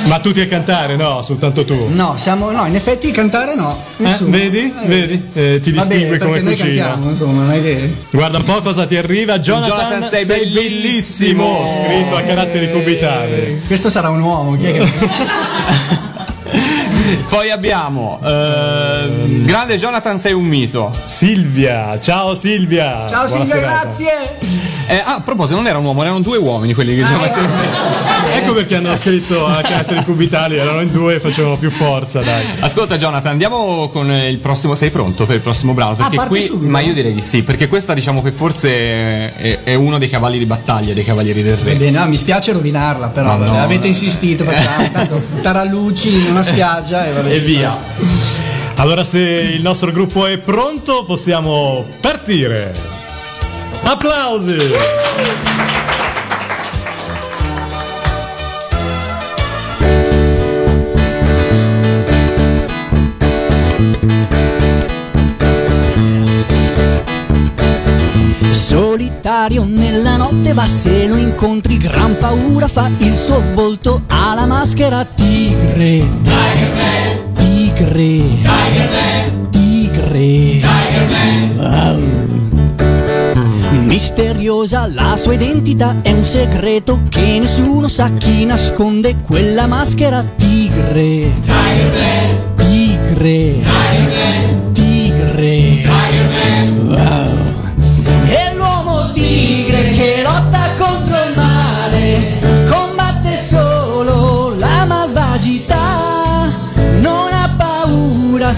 Ma 0.06 0.20
tutti 0.20 0.42
a 0.42 0.48
cantare, 0.48 0.96
no? 0.96 1.22
Soltanto 1.22 1.64
tu. 1.66 1.88
No, 1.92 2.16
siamo. 2.18 2.50
No, 2.50 2.66
in 2.66 2.74
effetti 2.76 3.12
cantare 3.12 3.54
no. 3.56 3.78
Eh, 3.98 4.04
Nessuno. 4.04 4.32
vedi? 4.32 4.74
Vedi? 4.86 5.24
Eh, 5.34 5.60
ti 5.62 5.72
distingui 5.72 6.18
come 6.18 6.42
noi 6.42 6.56
cucina. 6.56 6.86
cantiamo, 6.88 7.10
insomma, 7.12 7.44
non 7.44 7.52
è 7.52 7.62
che. 7.62 7.96
Guarda 8.10 8.38
un 8.38 8.44
po' 8.44 8.60
cosa 8.62 8.88
ti 8.88 8.96
arriva. 8.96 9.38
Jonathan, 9.40 9.78
Jonathan, 9.78 10.10
sei 10.10 10.26
bellissimo. 10.26 11.44
bellissimo. 11.60 11.86
Scritto 11.86 12.16
a 12.16 12.22
caratteri 12.22 12.72
cubitali. 12.72 13.32
Eh, 13.34 13.62
Questo 13.68 13.90
sarà 13.90 14.10
un 14.10 14.22
uomo, 14.22 14.58
chi 14.58 14.66
è 14.66 14.72
che. 14.74 16.02
Poi 17.28 17.50
abbiamo 17.52 18.20
ehm, 18.24 19.46
Grande 19.46 19.78
Jonathan, 19.78 20.20
sei 20.20 20.34
un 20.34 20.46
mito. 20.46 20.92
Silvia, 21.06 22.00
ciao 22.00 22.34
Silvia. 22.34 23.08
Ciao 23.10 23.28
Buona 23.28 23.46
Silvia, 23.46 23.56
serata. 23.56 23.82
grazie! 23.84 24.72
Eh, 24.86 24.98
ah, 24.98 25.16
a 25.16 25.22
proposito, 25.22 25.56
non 25.56 25.68
era 25.68 25.78
un 25.78 25.86
uomo, 25.86 26.02
erano 26.02 26.20
due 26.20 26.38
uomini 26.38 26.74
quelli 26.74 26.96
che 26.96 27.04
giocavano 27.04 27.52
Ecco 28.34 28.54
perché 28.54 28.76
hanno 28.76 28.96
scritto 28.96 29.46
a 29.46 29.62
caratteri 29.62 30.04
cubitali, 30.04 30.58
erano 30.58 30.82
in 30.82 30.92
due 30.92 31.16
e 31.16 31.20
facevano 31.20 31.58
più 31.58 31.70
forza, 31.70 32.22
dai. 32.22 32.44
Ascolta 32.60 32.98
Jonathan, 32.98 33.32
andiamo 33.32 33.90
con 33.90 34.10
il 34.12 34.38
prossimo. 34.40 34.76
Sei 34.76 34.90
pronto 34.90 35.26
per 35.26 35.36
il 35.36 35.42
prossimo 35.42 35.74
brano? 35.74 35.96
Perché 35.96 36.16
parte 36.16 36.32
qui. 36.32 36.42
subito? 36.42 36.70
Ma 36.70 36.80
io 36.82 36.94
direi 36.94 37.14
di 37.14 37.22
sì, 37.22 37.44
perché 37.44 37.68
questa 37.68 37.94
diciamo 37.94 38.22
che 38.22 38.32
forse 38.32 39.34
è, 39.34 39.60
è 39.64 39.74
uno 39.74 39.98
dei 39.98 40.10
cavalli 40.10 40.38
di 40.38 40.46
battaglia 40.46 40.94
dei 40.94 41.04
Cavalieri 41.04 41.44
del 41.44 41.58
Re. 41.58 41.76
bene, 41.76 41.98
no, 41.98 42.08
mi 42.08 42.18
spiace 42.18 42.52
rovinarla, 42.52 43.08
però 43.08 43.38
no. 43.38 43.62
avete 43.62 43.88
insistito, 43.88 44.44
facciamo 44.44 44.92
tanto 44.92 45.22
tarallucci 45.42 46.14
in 46.14 46.32
una 46.32 46.44
spiaggia 46.44 46.93
e, 47.02 47.12
vabbè. 47.12 47.32
E 47.32 47.40
via. 47.40 47.76
Allora, 48.76 49.04
se 49.04 49.20
il 49.20 49.62
nostro 49.62 49.92
gruppo 49.92 50.26
è 50.26 50.38
pronto, 50.38 51.06
possiamo 51.06 51.86
partire. 52.02 52.72
Applausi! 53.84 54.72
Solitario 68.52 69.66
nella 69.66 70.16
notte 70.18 70.54
va 70.54 70.66
se 70.66 71.08
lo 71.08 71.16
incontri 71.16 71.78
gran 71.78 72.18
paura 72.18 72.68
fa 72.68 72.90
il 72.98 73.14
suo 73.14 73.42
volto 73.54 74.04
ha 74.08 74.34
la 74.34 74.46
maschera 74.46 75.06
tigre 75.06 76.83
Tigre. 77.84 78.24
Tigre. 79.52 80.62
Wow. 81.58 82.00
Misteriosa 83.84 84.88
la 84.88 85.18
sua 85.18 85.34
identità 85.34 85.98
è 86.02 86.14
un 86.14 86.24
segreto 86.24 87.02
che 87.10 87.40
nessuno 87.40 87.90
sa 87.90 88.10
chi 88.10 88.46
nasconde. 88.46 89.18
Quella 89.18 89.68
maschera 89.68 90.24
tigre. 90.24 91.30
Tigre. 92.56 93.58
Tigre. 94.72 95.82
Wow. 96.86 97.43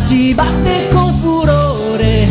Si 0.06 0.36
batte 0.36 0.90
con 0.92 1.12
furore 1.16 2.28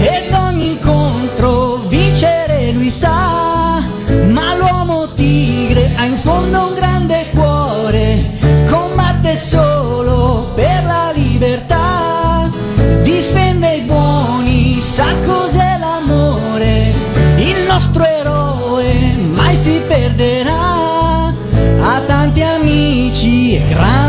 ed 0.00 0.32
ogni 0.32 0.68
incontro 0.68 1.84
vincere 1.86 2.72
lui 2.72 2.88
sa, 2.88 3.82
ma 4.30 4.56
l'uomo 4.56 5.12
tigre 5.12 5.92
ha 5.96 6.06
in 6.06 6.16
fondo 6.16 6.68
un 6.68 6.74
grande 6.74 7.26
cuore, 7.34 8.30
combatte 8.70 9.36
solo 9.36 10.52
per 10.54 10.82
la 10.84 11.12
libertà, 11.12 12.50
difende 13.02 13.74
i 13.74 13.82
buoni, 13.82 14.80
sa 14.80 15.04
cos'è 15.26 15.76
l'amore, 15.80 16.94
il 17.36 17.66
nostro 17.68 18.04
eroe 18.04 19.16
mai 19.34 19.54
si 19.54 19.82
perderà, 19.86 21.26
ha 21.26 22.00
tanti 22.06 22.42
amici, 22.42 23.60
bontà, 23.68 23.76
ma 23.76 24.07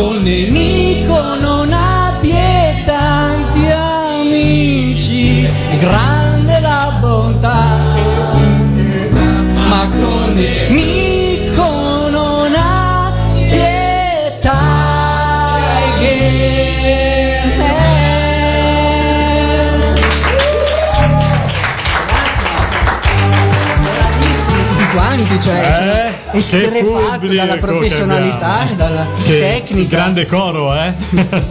col 0.00 0.22
nemico 0.22 1.36
non 1.40 1.70
abbia 1.70 2.72
tanti 2.86 3.66
amici, 3.70 5.46
grande 5.78 6.58
la 6.60 6.96
bontà, 6.98 7.60
ma 9.68 9.86
col 9.88 10.32
nemico 10.32 11.09
pubblico 26.42 27.34
dalla 27.34 27.56
professionalità, 27.56 28.60
abbiamo. 28.60 28.76
dalla 28.76 29.06
Che 29.22 29.38
tecnica. 29.38 29.96
Grande 29.96 30.26
coro, 30.26 30.74
eh? 30.74 30.94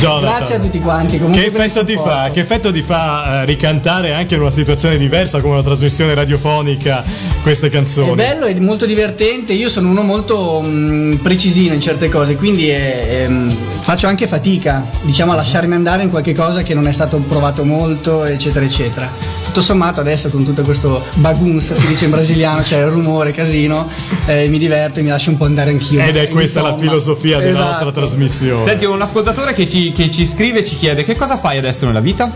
Grazie 0.00 0.56
a 0.56 0.58
tutti 0.58 0.80
quanti. 0.80 1.18
Comunque 1.18 1.42
Che 1.42 1.48
effetto 1.48 1.84
ti 1.84 1.94
fa? 1.94 2.30
Che 2.32 2.40
effetto 2.40 2.72
ti 2.72 2.82
fa 2.82 3.42
eh, 3.42 3.44
ricantare 3.44 4.12
anche 4.14 4.34
in 4.34 4.40
una 4.40 4.50
situazione 4.50 4.98
diversa 4.98 5.40
come 5.40 5.54
una 5.54 5.62
trasmissione 5.62 6.14
radiofonica 6.14 7.02
queste 7.42 7.66
È 7.66 7.70
canzoni? 7.70 8.14
bello, 8.14 8.46
è 8.46 8.54
molto 8.60 8.86
divertente. 8.86 9.52
Io 9.52 9.68
sono 9.68 9.88
uno 9.88 10.02
molto 10.02 10.62
mm, 10.64 11.14
precisino 11.16 11.74
in 11.74 11.80
certe 11.80 12.08
cose, 12.08 12.36
quindi 12.36 12.68
è- 12.68 13.22
è, 13.24 13.28
mm, 13.28 13.48
faccio 13.48 14.06
anche 14.06 14.26
fatica, 14.26 14.84
diciamo, 15.02 15.32
a 15.32 15.36
lasciarmi 15.36 15.74
andare 15.74 16.02
in 16.02 16.10
qualche 16.10 16.34
cosa 16.34 16.62
che 16.62 16.74
non 16.74 16.86
è 16.88 16.92
stato 16.92 17.18
provato 17.18 17.64
molto, 17.64 18.24
eccetera, 18.24 18.64
eccetera. 18.64 19.31
Tutto 19.52 19.66
sommato, 19.66 20.00
adesso 20.00 20.30
con 20.30 20.44
tutto 20.44 20.62
questo 20.62 21.04
bagunza, 21.16 21.74
si 21.74 21.86
dice 21.86 22.06
in 22.06 22.10
brasiliano, 22.10 22.64
cioè 22.64 22.78
il 22.78 22.86
rumore, 22.86 23.32
casino, 23.32 23.86
eh, 24.24 24.48
mi 24.48 24.56
diverto 24.56 25.00
e 25.00 25.02
mi 25.02 25.10
lascio 25.10 25.28
un 25.28 25.36
po' 25.36 25.44
andare 25.44 25.68
anch'io. 25.68 26.00
Ed 26.02 26.16
è 26.16 26.28
questa 26.28 26.62
la 26.62 26.68
Insomma. 26.70 26.88
filosofia 26.88 27.38
della 27.38 27.50
Esatto. 27.50 27.68
nostra 27.68 27.92
trasmissione. 27.92 28.64
Senti, 28.64 28.86
un 28.86 28.98
ascoltatore 29.02 29.52
che 29.52 29.68
ci, 29.68 29.92
che 29.92 30.10
ci 30.10 30.24
scrive 30.26 30.60
e 30.60 30.64
ci 30.64 30.74
chiede 30.76 31.04
che 31.04 31.14
cosa 31.14 31.36
fai 31.36 31.58
adesso 31.58 31.84
nella 31.84 32.00
vita? 32.00 32.30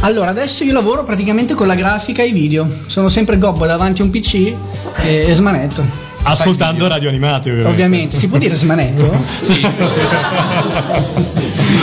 Allora, 0.00 0.30
adesso 0.30 0.64
io 0.64 0.72
lavoro 0.72 1.04
praticamente 1.04 1.54
con 1.54 1.66
la 1.66 1.74
grafica 1.74 2.22
e 2.22 2.26
i 2.26 2.32
video. 2.32 2.68
Sono 2.86 3.08
sempre 3.08 3.38
gobbo 3.38 3.64
davanti 3.66 4.02
a 4.02 4.04
un 4.04 4.10
PC 4.10 4.34
e, 4.34 5.24
e 5.28 5.32
smanetto. 5.32 6.12
Ascoltando 6.26 6.86
radio 6.88 7.08
animati, 7.10 7.48
ovviamente. 7.50 7.72
Ovviamente, 7.72 8.16
si 8.16 8.28
può 8.28 8.38
dire 8.38 8.54
smanetto? 8.54 9.02
Sì, 9.42 9.66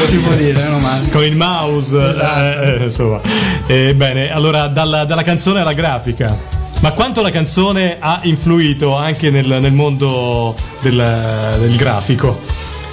si 0.08 0.18
può 0.18 0.34
dire, 0.34 0.54
meno 0.54 0.80
male. 0.80 1.10
Con 1.10 1.24
il 1.24 1.36
mouse, 1.36 2.10
Esatto. 2.10 2.40
eh, 2.40 2.78
eh, 2.80 2.84
insomma. 2.86 3.22
Eh, 3.68 3.94
bene, 3.96 4.32
allora 4.32 4.68
dalla, 4.68 5.04
dalla 5.06 5.24
canzone 5.24 5.60
alla 5.62 5.74
grafica. 5.74 6.36
Ma 6.82 6.92
quanto 6.94 7.22
la 7.22 7.30
canzone 7.30 7.98
ha 8.00 8.20
influito 8.24 8.96
anche 8.96 9.30
nel, 9.30 9.46
nel 9.62 9.74
mondo 9.74 10.56
del, 10.82 11.58
del 11.60 11.76
grafico? 11.76 12.40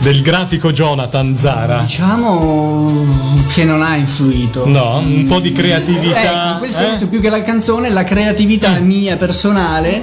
Del 0.01 0.22
grafico 0.22 0.70
Jonathan 0.70 1.36
Zara? 1.36 1.80
Diciamo 1.80 3.07
che 3.53 3.64
non 3.64 3.82
ha 3.82 3.96
influito. 3.96 4.66
No, 4.66 4.99
un 4.99 5.26
po' 5.26 5.40
di 5.40 5.53
creatività. 5.53 6.53
in 6.53 6.59
quel 6.59 6.70
eh? 6.70 6.72
senso 6.72 7.09
più 7.09 7.20
che 7.20 7.28
la 7.28 7.42
canzone, 7.42 7.90
la 7.90 8.05
creatività 8.05 8.78
mia 8.78 9.16
personale 9.16 10.01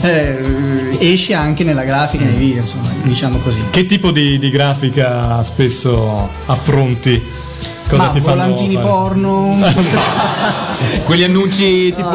eh, 0.00 0.96
esce 0.98 1.34
anche 1.34 1.62
nella 1.62 1.84
grafica 1.84 2.24
nei 2.24 2.34
video, 2.34 2.62
insomma, 2.62 2.88
diciamo 3.02 3.38
così. 3.38 3.62
Che 3.70 3.86
tipo 3.86 4.10
di, 4.10 4.38
di 4.38 4.50
grafica 4.50 5.42
spesso 5.44 6.30
affronti? 6.46 7.22
Cosa 7.88 8.04
Ma 8.04 8.10
ti 8.10 8.20
fanno 8.20 8.42
volantini 8.42 8.74
fare? 8.74 8.86
porno, 8.86 9.54
Quegli 11.04 11.22
annunci 11.22 11.92
tipo 11.92 12.10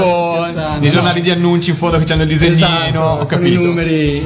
scherzando, 0.50 0.86
i 0.86 0.90
giornali 0.90 1.20
no. 1.20 1.24
di 1.24 1.32
annunci 1.32 1.70
in 1.70 1.78
fondo 1.78 2.00
che 2.00 2.12
hanno 2.14 2.24
il 2.24 2.28
disegnino, 2.28 2.58
esatto, 2.58 3.00
ho 3.00 3.16
con 3.26 3.26
i 3.26 3.52
capito. 3.52 3.62
numeri. 3.62 4.26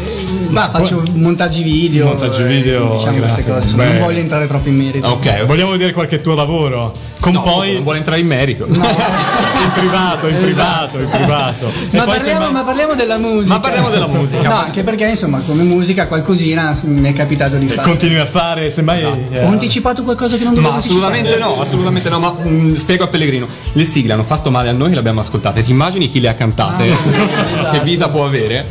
Ma 0.49 0.69
faccio 0.69 1.03
montaggi 1.13 1.63
video, 1.63 2.05
Montaggi 2.07 2.41
eh, 2.43 2.45
video, 2.47 2.93
diciamo 2.95 3.17
queste 3.19 3.43
grafico. 3.43 3.53
cose. 3.53 3.75
Beh. 3.75 3.85
non 3.85 3.97
voglio 3.99 4.19
entrare 4.19 4.47
troppo 4.47 4.69
in 4.69 4.75
merito. 4.75 5.09
Ok, 5.09 5.45
Vogliamo 5.45 5.71
vedere 5.71 5.91
qualche 5.93 6.21
tuo 6.21 6.33
lavoro? 6.35 6.91
Con 7.23 7.31
No, 7.31 7.41
poi 7.41 7.75
non 7.75 7.83
vuole 7.83 7.99
entrare 7.99 8.19
in 8.19 8.27
merito. 8.27 8.65
in 8.67 9.71
privato, 9.73 10.27
in 10.27 10.41
privato, 10.41 10.99
in 10.99 11.09
privato. 11.09 11.71
Ma 11.91 12.03
parliamo, 12.03 12.21
sembra- 12.21 12.51
ma 12.51 12.63
parliamo 12.63 12.95
della 12.95 13.17
musica. 13.17 13.53
Ma 13.53 13.59
parliamo 13.61 13.89
della 13.89 14.07
musica. 14.07 14.49
No, 14.49 14.55
anche 14.55 14.83
perché 14.83 15.07
insomma 15.07 15.39
come 15.39 15.63
musica 15.63 16.07
qualcosina 16.07 16.77
mi 16.83 17.09
è 17.09 17.13
capitato 17.13 17.55
di 17.55 17.69
fare. 17.69 17.87
continui 17.87 18.19
a 18.19 18.25
fare, 18.25 18.69
semmai 18.69 19.03
eh, 19.31 19.45
Ho 19.45 19.47
anticipato 19.47 20.03
qualcosa 20.03 20.35
che 20.35 20.43
non 20.43 20.53
dovevo 20.53 20.71
Ma 20.71 20.77
anticipare. 20.79 21.05
assolutamente 21.21 21.39
no, 21.41 21.61
assolutamente 21.61 22.09
no, 22.09 22.19
ma 22.19 22.35
mm, 22.45 22.73
spiego 22.73 23.05
a 23.05 23.07
Pellegrino. 23.07 23.47
Le 23.71 23.85
sigle 23.85 24.11
hanno 24.11 24.25
fatto 24.25 24.51
male 24.51 24.67
a 24.67 24.73
noi 24.73 24.89
che 24.89 24.95
le 24.95 24.99
abbiamo 24.99 25.21
ascoltate. 25.21 25.63
Ti 25.63 25.71
immagini 25.71 26.11
chi 26.11 26.19
le 26.19 26.27
ha 26.27 26.33
cantate? 26.35 26.91
Ah, 26.91 27.69
che 27.71 27.79
vita 27.83 28.09
può 28.09 28.25
avere? 28.25 28.67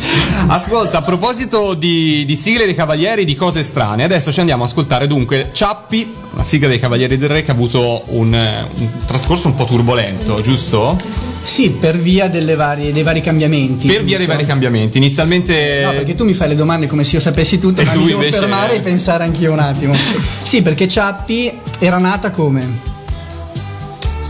Ascolta, 0.48 0.98
a 0.98 1.02
proposito 1.02 1.72
di, 1.72 2.26
di 2.26 2.36
sigle 2.36 2.66
dei 2.66 2.74
Cavalieri, 2.74 3.24
di 3.24 3.34
cose 3.34 3.62
strane, 3.62 4.04
adesso 4.04 4.30
ci 4.30 4.40
andiamo 4.40 4.64
a 4.64 4.66
ascoltare 4.66 5.06
dunque 5.06 5.48
Ciappi, 5.52 6.12
la 6.34 6.42
sigla 6.42 6.68
dei 6.68 6.78
Cavalieri 6.78 7.16
del 7.16 7.30
Re 7.30 7.42
che 7.42 7.50
ha 7.50 7.54
avuto 7.54 8.02
un, 8.08 8.34
un 8.74 8.88
trascorso 9.06 9.48
un 9.48 9.54
po' 9.54 9.64
turbolento, 9.64 10.40
giusto? 10.40 10.96
Sì, 11.42 11.70
per 11.70 11.96
via 11.98 12.28
delle 12.28 12.54
varie- 12.54 12.92
dei 12.92 13.02
vari 13.02 13.20
cambiamenti. 13.20 13.86
Per 13.88 14.04
via 14.04 14.16
dei 14.16 14.26
vari 14.26 14.46
cambiamenti. 14.46 14.98
Inizialmente... 14.98 15.80
No, 15.84 15.90
perché 15.90 16.14
tu 16.14 16.24
mi 16.24 16.34
fai 16.34 16.48
le 16.48 16.54
domande 16.56 16.86
come 16.86 17.02
se 17.04 17.16
io 17.16 17.20
sapessi 17.20 17.58
tutto, 17.58 17.80
E 17.80 17.84
ma 17.84 17.90
tu 17.92 18.00
mi 18.00 18.06
devo 18.06 18.18
invece- 18.22 18.38
fermare 18.38 18.74
e 18.76 18.80
pensare 18.80 19.24
anch'io 19.24 19.52
un 19.52 19.58
attimo. 19.58 19.94
Sì, 20.42 20.62
perché 20.62 20.86
Ciappi 20.86 21.52
era 21.80 21.98
nata 21.98 22.30
come? 22.30 22.90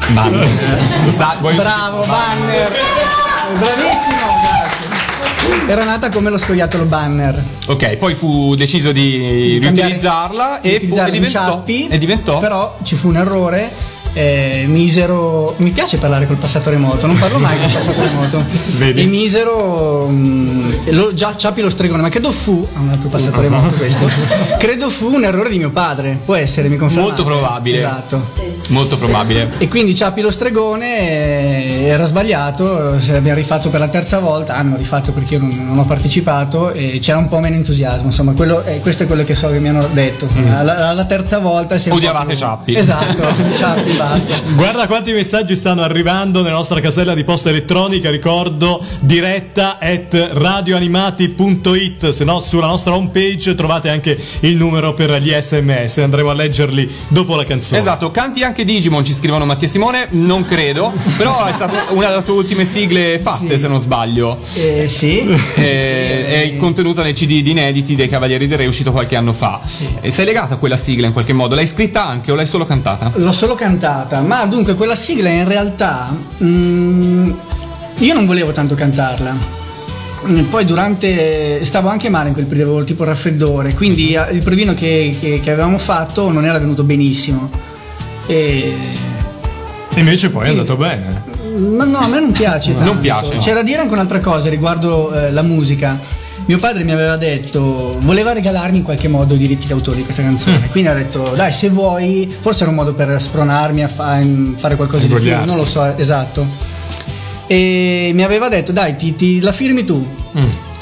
Banner. 0.08 0.48
Lo 1.04 1.10
sa, 1.10 1.36
vuoi- 1.40 1.54
Bravo, 1.54 2.04
Banner! 2.06 2.72
Bravissimo. 3.58 4.30
Era 5.68 5.84
nata 5.84 6.08
come 6.10 6.28
lo 6.30 6.38
scoiattolo 6.38 6.84
Banner. 6.84 7.40
Ok, 7.66 7.96
poi 7.96 8.14
fu 8.14 8.54
deciso 8.54 8.90
di 8.92 9.58
Cambiare- 9.62 9.88
riutilizzarla 9.90 10.58
di 10.62 10.68
e, 10.68 10.70
fu, 10.70 10.74
e 10.74 10.76
utilizzare 10.76 11.06
in 11.08 11.14
diventò, 11.14 11.40
Ciappi, 11.40 11.88
e 11.88 11.98
diventò 11.98 12.38
Però 12.40 12.78
ci 12.82 12.94
fu 12.96 13.08
un 13.08 13.16
errore. 13.16 13.70
Eh, 14.14 14.64
misero. 14.68 15.54
Mi 15.58 15.70
piace 15.70 15.96
parlare 15.98 16.26
col 16.26 16.36
passato 16.36 16.70
remoto, 16.70 17.06
non 17.06 17.16
parlo 17.16 17.38
mai 17.38 17.58
col 17.58 17.70
passato 17.70 18.00
remoto. 18.02 18.44
Vedi? 18.76 19.02
E 19.02 19.06
misero. 19.06 20.06
mm, 20.10 20.72
lo, 20.90 21.14
già 21.14 21.34
Ciappi 21.36 21.60
lo 21.60 21.70
stregone, 21.70 22.02
ma 22.02 22.08
credo 22.08 22.30
fu. 22.32 22.66
Ha 22.74 22.80
un 22.80 22.88
altro 22.90 23.08
passato 23.08 23.40
remoto 23.40 23.74
questo. 23.76 24.08
credo 24.58 24.90
fu 24.90 25.12
un 25.12 25.24
errore 25.24 25.50
di 25.50 25.58
mio 25.58 25.70
padre. 25.70 26.18
Può 26.24 26.34
essere, 26.34 26.68
mi 26.68 26.76
confermate? 26.76 27.08
Molto 27.08 27.24
probabile. 27.24 27.76
Esatto. 27.78 28.24
molto 28.68 28.96
probabile. 28.96 29.50
E 29.58 29.68
quindi 29.68 29.94
Ciappi 29.94 30.20
lo 30.20 30.30
stregone 30.30 31.00
eh, 31.00 31.82
era 31.84 32.04
sbagliato, 32.04 32.98
se 33.00 33.12
l'abbiamo 33.12 33.36
rifatto 33.38 33.70
per 33.70 33.80
la 33.80 33.88
terza 33.88 34.18
volta, 34.18 34.54
hanno 34.54 34.76
rifatto 34.76 35.12
perché 35.12 35.34
io 35.34 35.40
non, 35.40 35.50
non 35.66 35.78
ho 35.78 35.84
partecipato 35.84 36.70
e 36.72 36.98
c'era 37.00 37.18
un 37.18 37.28
po' 37.28 37.38
meno 37.40 37.56
entusiasmo, 37.56 38.06
insomma 38.06 38.32
quello, 38.32 38.62
eh, 38.64 38.80
questo 38.80 39.04
è 39.04 39.06
quello 39.06 39.24
che 39.24 39.34
so 39.34 39.48
che 39.50 39.58
mi 39.58 39.68
hanno 39.68 39.86
detto. 39.92 40.28
Alla, 40.50 40.88
alla 40.88 41.04
terza 41.04 41.38
volta 41.38 41.76
Odiavate 41.88 42.26
più- 42.26 42.36
Ciappi. 42.36 42.74
Esatto, 42.76 43.22
Ciappi 43.56 43.96
basta. 44.08 44.40
Guarda 44.54 44.86
quanti 44.86 45.12
messaggi 45.12 45.56
stanno 45.56 45.82
arrivando 45.82 46.42
nella 46.42 46.56
nostra 46.56 46.80
casella 46.80 47.14
di 47.14 47.24
posta 47.24 47.48
elettronica, 47.48 48.10
ricordo 48.10 48.84
diretta 49.00 49.78
at 49.78 50.30
radioanimati.it, 50.32 52.10
se 52.10 52.24
no 52.24 52.40
sulla 52.40 52.66
nostra 52.66 52.94
homepage 52.94 53.54
trovate 53.54 53.88
anche 53.88 54.18
il 54.40 54.56
numero 54.56 54.94
per 54.94 55.20
gli 55.20 55.32
sms, 55.32 55.98
andremo 55.98 56.30
a 56.30 56.34
leggerli 56.34 56.90
dopo 57.08 57.36
la 57.36 57.44
canzone. 57.44 57.80
Esatto, 57.80 58.10
canti 58.10 58.42
anche 58.42 58.64
Digimon, 58.64 59.04
ci 59.04 59.14
scrivono 59.14 59.44
Mattia 59.44 59.66
e 59.66 59.70
Simone, 59.70 60.06
non 60.10 60.44
credo, 60.44 60.92
però 61.16 61.44
è 61.44 61.52
stata 61.52 61.84
una 61.90 62.08
delle 62.08 62.22
tue 62.22 62.34
ultime 62.34 62.64
sigle 62.64 63.18
fatte 63.18 63.58
se 63.58 63.68
non 63.68 63.78
sbaglio. 63.78 64.38
Eh, 64.54 64.86
sì. 64.88 65.20
Eh, 65.54 66.52
è 66.52 66.56
contenuta 66.56 67.02
nei 67.02 67.12
CD 67.12 67.42
di 67.42 67.50
inediti 67.50 67.94
dei 67.94 68.08
Cavalieri 68.08 68.46
del 68.46 68.58
Re 68.58 68.66
uscito 68.66 68.92
qualche 68.92 69.16
anno 69.16 69.32
fa. 69.32 69.60
E 70.00 70.10
sei 70.10 70.24
legata 70.24 70.54
a 70.54 70.56
quella 70.56 70.76
sigla 70.76 71.06
in 71.06 71.12
qualche 71.12 71.32
modo? 71.32 71.54
L'hai 71.54 71.66
scritta 71.66 72.06
anche 72.06 72.32
o 72.32 72.34
l'hai 72.34 72.46
solo 72.46 72.66
cantata? 72.66 73.12
L'ho 73.14 73.32
solo 73.32 73.54
cantata, 73.54 73.91
ma 74.24 74.44
dunque 74.46 74.74
quella 74.74 74.96
sigla 74.96 75.28
in 75.28 75.46
realtà 75.46 76.08
mm, 76.42 77.30
io 77.98 78.14
non 78.14 78.26
volevo 78.26 78.52
tanto 78.52 78.74
cantarla. 78.74 79.34
Mm, 80.28 80.44
Poi 80.44 80.64
durante 80.64 81.64
stavo 81.64 81.88
anche 81.88 82.08
male 82.08 82.28
in 82.28 82.34
quel 82.34 82.46
periodo, 82.46 82.70
avevo 82.70 82.84
tipo 82.86 83.04
raffreddore, 83.04 83.74
quindi 83.74 84.12
eh, 84.14 84.32
il 84.32 84.42
provino 84.42 84.72
che, 84.74 85.16
che- 85.20 85.40
che 85.42 85.50
avevamo 85.50 85.78
fatto 85.78 86.30
non 86.30 86.44
era 86.44 86.58
venuto 86.58 86.84
benissimo. 86.84 87.50
E... 88.26 88.72
Invece 89.96 90.30
poi 90.30 90.46
è 90.46 90.48
andato 90.50 90.76
bene. 90.76 91.22
Ma 91.76 91.84
no, 91.84 91.98
a 91.98 92.06
me 92.08 92.20
non 92.20 92.32
piace 92.32 92.72
tanto. 92.72 92.92
Non 92.92 93.00
piace. 93.02 93.36
C'è 93.38 93.52
da 93.52 93.62
dire 93.62 93.80
anche 93.80 93.92
un'altra 93.92 94.20
cosa 94.20 94.48
riguardo 94.48 95.12
eh, 95.12 95.30
la 95.32 95.42
musica. 95.42 95.98
Mio 96.46 96.58
padre 96.58 96.82
mi 96.84 96.90
aveva 96.92 97.16
detto, 97.16 97.96
voleva 98.00 98.32
regalarmi 98.32 98.78
in 98.78 98.82
qualche 98.82 99.08
modo 99.08 99.34
i 99.34 99.38
diritti 99.38 99.66
d'autore 99.68 99.98
di 99.98 100.02
questa 100.02 100.22
canzone. 100.22 100.68
Quindi 100.70 100.90
ha 100.90 100.94
detto, 100.94 101.32
dai, 101.34 101.52
se 101.52 101.68
vuoi, 101.70 102.32
forse 102.40 102.62
era 102.62 102.70
un 102.70 102.76
modo 102.76 102.92
per 102.94 103.20
spronarmi 103.20 103.82
a 103.82 103.88
fa- 103.88 104.20
fare 104.56 104.76
qualcosa 104.76 105.02
di 105.06 105.08
più, 105.14 105.46
non 105.46 105.56
lo 105.56 105.64
so, 105.64 105.96
esatto. 105.96 106.44
E 107.46 108.10
mi 108.14 108.22
aveva 108.24 108.48
detto, 108.48 108.72
dai, 108.72 108.96
ti, 108.96 109.14
ti- 109.14 109.40
la 109.40 109.52
firmi 109.52 109.84
tu. 109.84 110.04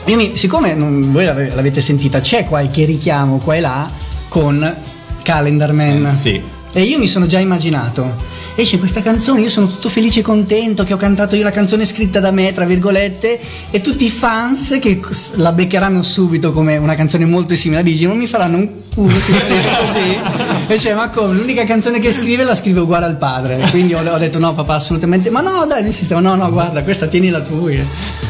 Io 0.06 0.16
mi- 0.16 0.36
siccome 0.36 0.74
non- 0.74 1.12
voi 1.12 1.24
l'ave- 1.26 1.52
l'avete 1.54 1.80
sentita, 1.80 2.20
c'è 2.20 2.44
qualche 2.46 2.84
richiamo 2.86 3.38
qua 3.38 3.54
e 3.56 3.60
là 3.60 3.88
con 4.28 4.74
Calendar 5.22 5.72
Man. 5.72 6.06
Eh, 6.06 6.14
sì. 6.14 6.40
E 6.72 6.82
io 6.82 6.98
mi 6.98 7.06
sono 7.06 7.26
già 7.26 7.38
immaginato. 7.38 8.28
Esce 8.54 8.78
questa 8.78 9.00
canzone, 9.00 9.40
io 9.40 9.48
sono 9.50 9.68
tutto 9.68 9.88
felice 9.88 10.20
e 10.20 10.22
contento 10.22 10.84
che 10.84 10.92
ho 10.92 10.96
cantato 10.98 11.34
io 11.34 11.44
la 11.44 11.50
canzone 11.50 11.84
scritta 11.84 12.20
da 12.20 12.30
me, 12.30 12.52
tra 12.52 12.64
virgolette, 12.66 13.40
e 13.70 13.80
tutti 13.80 14.04
i 14.04 14.10
fans 14.10 14.78
che 14.80 15.00
la 15.34 15.52
beccheranno 15.52 16.02
subito 16.02 16.52
come 16.52 16.76
una 16.76 16.94
canzone 16.94 17.24
molto 17.24 17.54
simile 17.56 17.80
a 17.80 17.82
Digimon 17.82 18.18
mi 18.18 18.26
faranno 18.26 18.58
un 18.58 18.68
culo 18.92 19.18
sicuramente 19.18 19.68
così. 19.86 20.18
E 20.66 20.78
cioè, 20.78 20.94
ma 20.94 21.08
come? 21.08 21.34
L'unica 21.34 21.64
canzone 21.64 22.00
che 22.00 22.12
scrive 22.12 22.44
la 22.44 22.54
scrive 22.54 22.80
uguale 22.80 23.06
al 23.06 23.16
padre. 23.16 23.58
Quindi 23.70 23.94
ho, 23.94 24.02
ho 24.02 24.18
detto 24.18 24.38
no, 24.38 24.52
papà, 24.52 24.74
assolutamente. 24.74 25.30
Ma 25.30 25.40
no, 25.40 25.64
dai, 25.66 25.82
nel 25.82 25.94
sistema, 25.94 26.20
no, 26.20 26.34
no, 26.34 26.50
guarda, 26.50 26.82
questa 26.82 27.06
tieni 27.06 27.30
la 27.30 27.40
tua. 27.40 27.70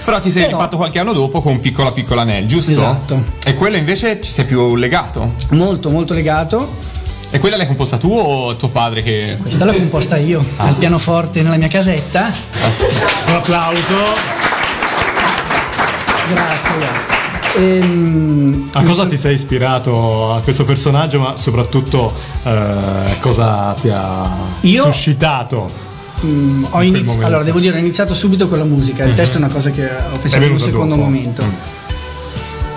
Però 0.05 0.21
ti 0.21 0.31
sei 0.31 0.45
Però- 0.45 0.59
rifatto 0.59 0.77
qualche 0.77 0.99
anno 0.99 1.13
dopo 1.13 1.41
con 1.41 1.61
Piccola 1.61 1.93
Piccola 1.93 2.25
Nel, 2.25 2.47
giusto? 2.47 2.71
Esatto. 2.71 3.23
E 3.45 3.55
quella 3.55 3.79
invece 3.79 4.21
ci 4.23 4.31
sei 4.31 4.45
più 4.45 4.77
legato? 4.77 5.35
Molto, 5.51 5.91
molto 5.91 6.15
legato. 6.15 6.89
E 7.33 7.39
quella 7.39 7.57
l'hai 7.57 7.67
composta 7.67 7.97
tu 7.97 8.11
o 8.13 8.57
tuo 8.57 8.69
padre 8.71 9.03
che... 9.03 9.39
Questa 9.41 9.65
l'ho 9.65 9.73
composta 9.73 10.17
io 10.17 10.45
al 10.57 10.75
pianoforte 10.75 11.43
nella 11.43 11.57
mia 11.57 11.69
casetta. 11.69 12.29
Un 13.29 13.35
applauso. 13.35 13.95
Grazie. 16.29 17.09
Ehm, 17.57 18.69
A 18.73 18.83
cosa 18.83 19.07
ti 19.07 19.17
sei 19.17 19.35
ispirato 19.35 20.35
a 20.35 20.41
questo 20.41 20.65
personaggio, 20.65 21.21
ma 21.21 21.37
soprattutto 21.37 22.13
eh, 22.45 23.17
cosa 23.21 23.75
ti 23.81 23.89
ha 23.91 24.29
Io- 24.63 24.83
suscitato? 24.85 25.69
Mm, 26.25 26.65
ho 26.65 26.69
quel 26.71 26.87
inizi- 26.89 27.05
momento. 27.07 27.27
allora 27.27 27.43
devo 27.43 27.59
dire 27.61 27.77
ho 27.77 27.79
iniziato 27.81 28.13
subito 28.13 28.47
con 28.47 28.59
la 28.59 28.65
musica 28.65 29.05
il 29.05 29.15
testo 29.15 29.37
è 29.37 29.39
una 29.39 29.49
cosa 29.49 29.71
che 29.71 29.85
ho 29.87 30.19
pensato 30.19 30.45
in 30.45 30.53
un 30.53 30.59
secondo 30.59 30.95
dopo. 30.95 31.07
momento 31.07 31.43
Mm. 31.43 31.49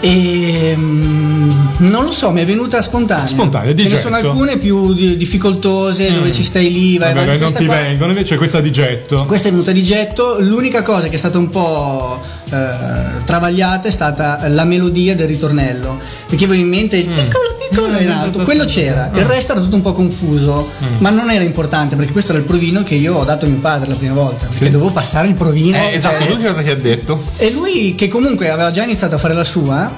E 0.05 0.75
mm, 0.77 1.49
non 1.77 2.03
lo 2.03 2.11
so 2.11 2.29
mi 2.31 2.41
è 2.41 2.45
venuta 2.45 2.81
spontanea 2.81 3.25
Spontanea, 3.25 3.71
di 3.71 3.83
ce 3.83 3.87
ne 3.87 3.89
getto. 3.95 4.01
sono 4.01 4.15
alcune 4.17 4.57
più 4.57 4.93
di- 4.93 5.15
difficoltose 5.15 6.11
dove 6.11 6.33
ci 6.33 6.43
stai 6.43 6.69
lì 6.73 6.97
vai, 6.97 7.13
Vabbè, 7.13 7.25
vai. 7.25 7.37
non 7.39 7.53
ti 7.53 7.65
qua- 7.65 7.75
vengono, 7.75 8.11
invece 8.11 8.35
questa 8.35 8.59
di 8.59 8.69
getto. 8.69 9.23
questa 9.25 9.47
è 9.47 9.51
venuta 9.51 9.71
di 9.71 9.81
getto, 9.81 10.39
l'unica 10.41 10.81
cosa 10.81 11.07
che 11.07 11.15
è 11.15 11.17
stata 11.17 11.37
un 11.37 11.49
po' 11.49 12.19
eh, 12.53 13.23
travagliata 13.25 13.87
è 13.87 13.91
stata 13.91 14.47
la 14.47 14.63
melodia 14.65 15.15
del 15.15 15.27
ritornello. 15.27 15.99
Perché 16.27 16.45
avevo 16.45 16.61
in 16.61 16.67
mente 16.69 16.97
Mm. 17.03 17.13
piccolo 17.15 17.55
piccolo 17.69 17.97
in 17.99 18.09
alto, 18.09 18.43
quello 18.43 18.65
c'era, 18.65 19.09
il 19.13 19.25
resto 19.25 19.51
era 19.53 19.61
tutto 19.61 19.75
un 19.75 19.81
po' 19.81 19.93
confuso, 19.93 20.67
Mm. 20.83 20.95
ma 20.99 21.09
non 21.09 21.29
era 21.31 21.43
importante 21.43 21.95
perché 21.95 22.11
questo 22.11 22.31
era 22.31 22.39
il 22.39 22.45
provino 22.47 22.83
che 22.83 22.95
io 22.95 23.15
ho 23.15 23.23
dato 23.23 23.45
a 23.45 23.49
mio 23.49 23.59
padre 23.59 23.89
la 23.89 23.95
prima 23.95 24.13
volta. 24.13 24.45
Perché 24.47 24.69
dovevo 24.69 24.91
passare 24.91 25.27
il 25.27 25.35
provino. 25.35 25.77
Eh, 25.77 25.93
esatto, 25.95 26.19
cioè- 26.23 26.27
lui 26.33 26.41
che 26.41 26.47
cosa 26.47 26.61
ti 26.61 26.69
ha 26.69 26.75
detto? 26.75 27.23
e 27.37 27.51
lui 27.51 27.95
che 27.95 28.07
comunque 28.07 28.49
aveva 28.49 28.71
già 28.71 28.83
iniziato 28.83 29.15
a 29.15 29.17
fare 29.17 29.33
la 29.33 29.43
sua, 29.43 29.91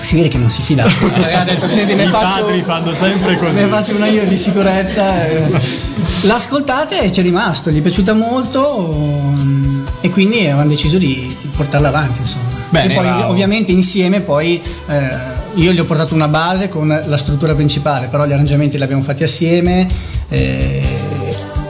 si 0.00 0.16
vede 0.16 0.28
che 0.28 0.38
non 0.38 0.48
si 0.50 0.62
fidava. 0.62 0.88
Aveva 1.14 1.44
detto, 1.44 1.68
senti, 1.68 1.94
ne 1.94 2.06
faccio, 2.06 2.44
padri 2.44 2.62
fanno 2.62 2.94
sempre 2.94 3.36
così. 3.36 3.60
ne 3.60 3.66
faccio 3.66 3.94
una 3.96 4.06
io 4.06 4.26
di 4.26 4.36
sicurezza. 4.36 5.26
eh. 5.28 5.86
L'ha 6.22 6.34
ascoltata 6.36 6.98
e 7.00 7.12
ci 7.12 7.20
è 7.20 7.22
rimasto, 7.22 7.70
gli 7.70 7.78
è 7.78 7.80
piaciuta 7.80 8.12
molto 8.12 9.34
mm, 9.38 9.77
e 10.00 10.10
quindi 10.10 10.40
avevamo 10.40 10.68
deciso 10.68 10.98
di, 10.98 11.26
di 11.40 11.48
portarla 11.56 11.88
avanti. 11.88 12.20
Insomma. 12.20 12.46
Bene, 12.70 12.92
e 12.92 12.94
poi 12.94 13.04
bravo. 13.04 13.30
ovviamente 13.32 13.72
insieme 13.72 14.20
poi 14.20 14.60
eh, 14.88 15.08
io 15.54 15.72
gli 15.72 15.78
ho 15.78 15.84
portato 15.84 16.14
una 16.14 16.28
base 16.28 16.68
con 16.68 16.86
la 16.88 17.16
struttura 17.16 17.54
principale, 17.54 18.06
però 18.08 18.26
gli 18.26 18.32
arrangiamenti 18.32 18.76
li 18.76 18.82
abbiamo 18.82 19.02
fatti 19.02 19.22
assieme, 19.22 19.86
eh, 20.28 20.86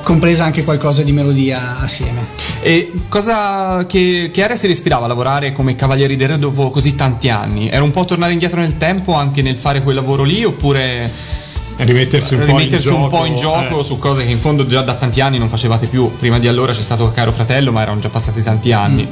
compresa 0.03 0.45
anche 0.45 0.65
qualcosa 0.65 1.03
di 1.03 1.13
melodia 1.13 1.79
assieme. 1.79 2.27
E 2.61 2.93
cosa 3.09 3.87
che, 3.87 4.31
che 4.33 4.43
aria 4.43 4.57
si 4.57 4.67
respirava 4.67 5.05
a 5.05 5.09
lavorare 5.09 5.53
come 5.53 5.77
Cavalieri 5.77 6.17
del 6.17 6.29
Re 6.29 6.39
dopo 6.39 6.71
così 6.71 6.95
tanti 6.95 7.29
anni? 7.29 7.71
Era 7.71 7.85
un 7.85 7.93
po' 7.93 8.05
tornare 8.05 8.33
indietro 8.33 8.61
nel 8.61 8.77
tempo 8.77 9.15
anche 9.15 9.43
nel 9.43 9.57
fare 9.57 9.83
quel 9.83 9.95
lavoro 9.95 10.25
lì 10.25 10.45
oppure 10.45 11.11
rimettersi 11.87 12.35
un, 12.35 12.45
rimettersi 12.45 12.89
po', 12.89 12.95
in 12.95 13.01
un 13.03 13.09
po' 13.09 13.25
in 13.25 13.35
gioco 13.37 13.81
eh. 13.81 13.85
su 13.85 13.99
cose 13.99 14.25
che 14.25 14.31
in 14.31 14.39
fondo 14.39 14.67
già 14.67 14.83
da 14.83 14.95
tanti 14.95 15.21
anni 15.21 15.39
non 15.39 15.49
facevate 15.49 15.87
più? 15.87 16.11
Prima 16.19 16.39
di 16.39 16.49
allora 16.49 16.73
c'è 16.73 16.81
stato 16.81 17.11
Caro 17.13 17.33
Fratello, 17.33 17.73
ma 17.73 17.83
erano 17.83 18.01
già 18.01 18.09
passati 18.09 18.43
tanti 18.43 18.73
anni. 18.73 19.09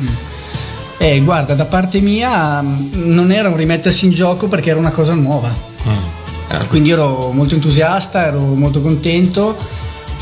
Eh, 0.99 1.21
guarda, 1.21 1.55
da 1.55 1.67
parte 1.67 2.01
mia 2.01 2.61
mh, 2.63 2.91
non 2.95 3.31
era 3.31 3.49
un 3.49 3.57
rimettersi 3.57 4.07
in 4.07 4.13
gioco 4.13 4.49
perché 4.49 4.71
era 4.71 4.79
una 4.79 4.91
cosa 4.91 5.15
nuova. 5.15 5.53
Eh, 5.85 6.67
Quindi 6.69 6.91
ero 6.91 7.31
molto 7.33 7.55
entusiasta, 7.55 8.27
ero 8.27 8.41
molto 8.41 8.81
contento 8.81 9.57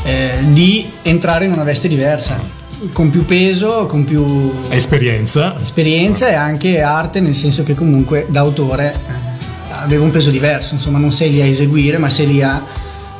eh, 0.03 0.33
di 0.51 0.89
entrare 1.03 1.45
in 1.45 1.51
una 1.51 1.63
veste 1.63 1.87
diversa, 1.87 2.39
con 2.91 3.09
più 3.09 3.25
peso, 3.25 3.85
con 3.85 4.03
più 4.03 4.53
Esperienza. 4.69 5.55
esperienza 5.61 6.27
e 6.29 6.33
anche 6.33 6.81
arte, 6.81 7.19
nel 7.21 7.35
senso 7.35 7.63
che 7.63 7.73
comunque 7.73 8.25
da 8.29 8.41
autore 8.41 8.95
avevo 9.85 10.03
un 10.03 10.11
peso 10.11 10.29
diverso, 10.31 10.73
insomma 10.73 10.97
non 10.97 11.11
sei 11.11 11.31
lì 11.31 11.41
a 11.41 11.45
eseguire, 11.45 11.97
ma 11.97 12.09
sei 12.09 12.27
lì 12.27 12.41
a, 12.43 12.61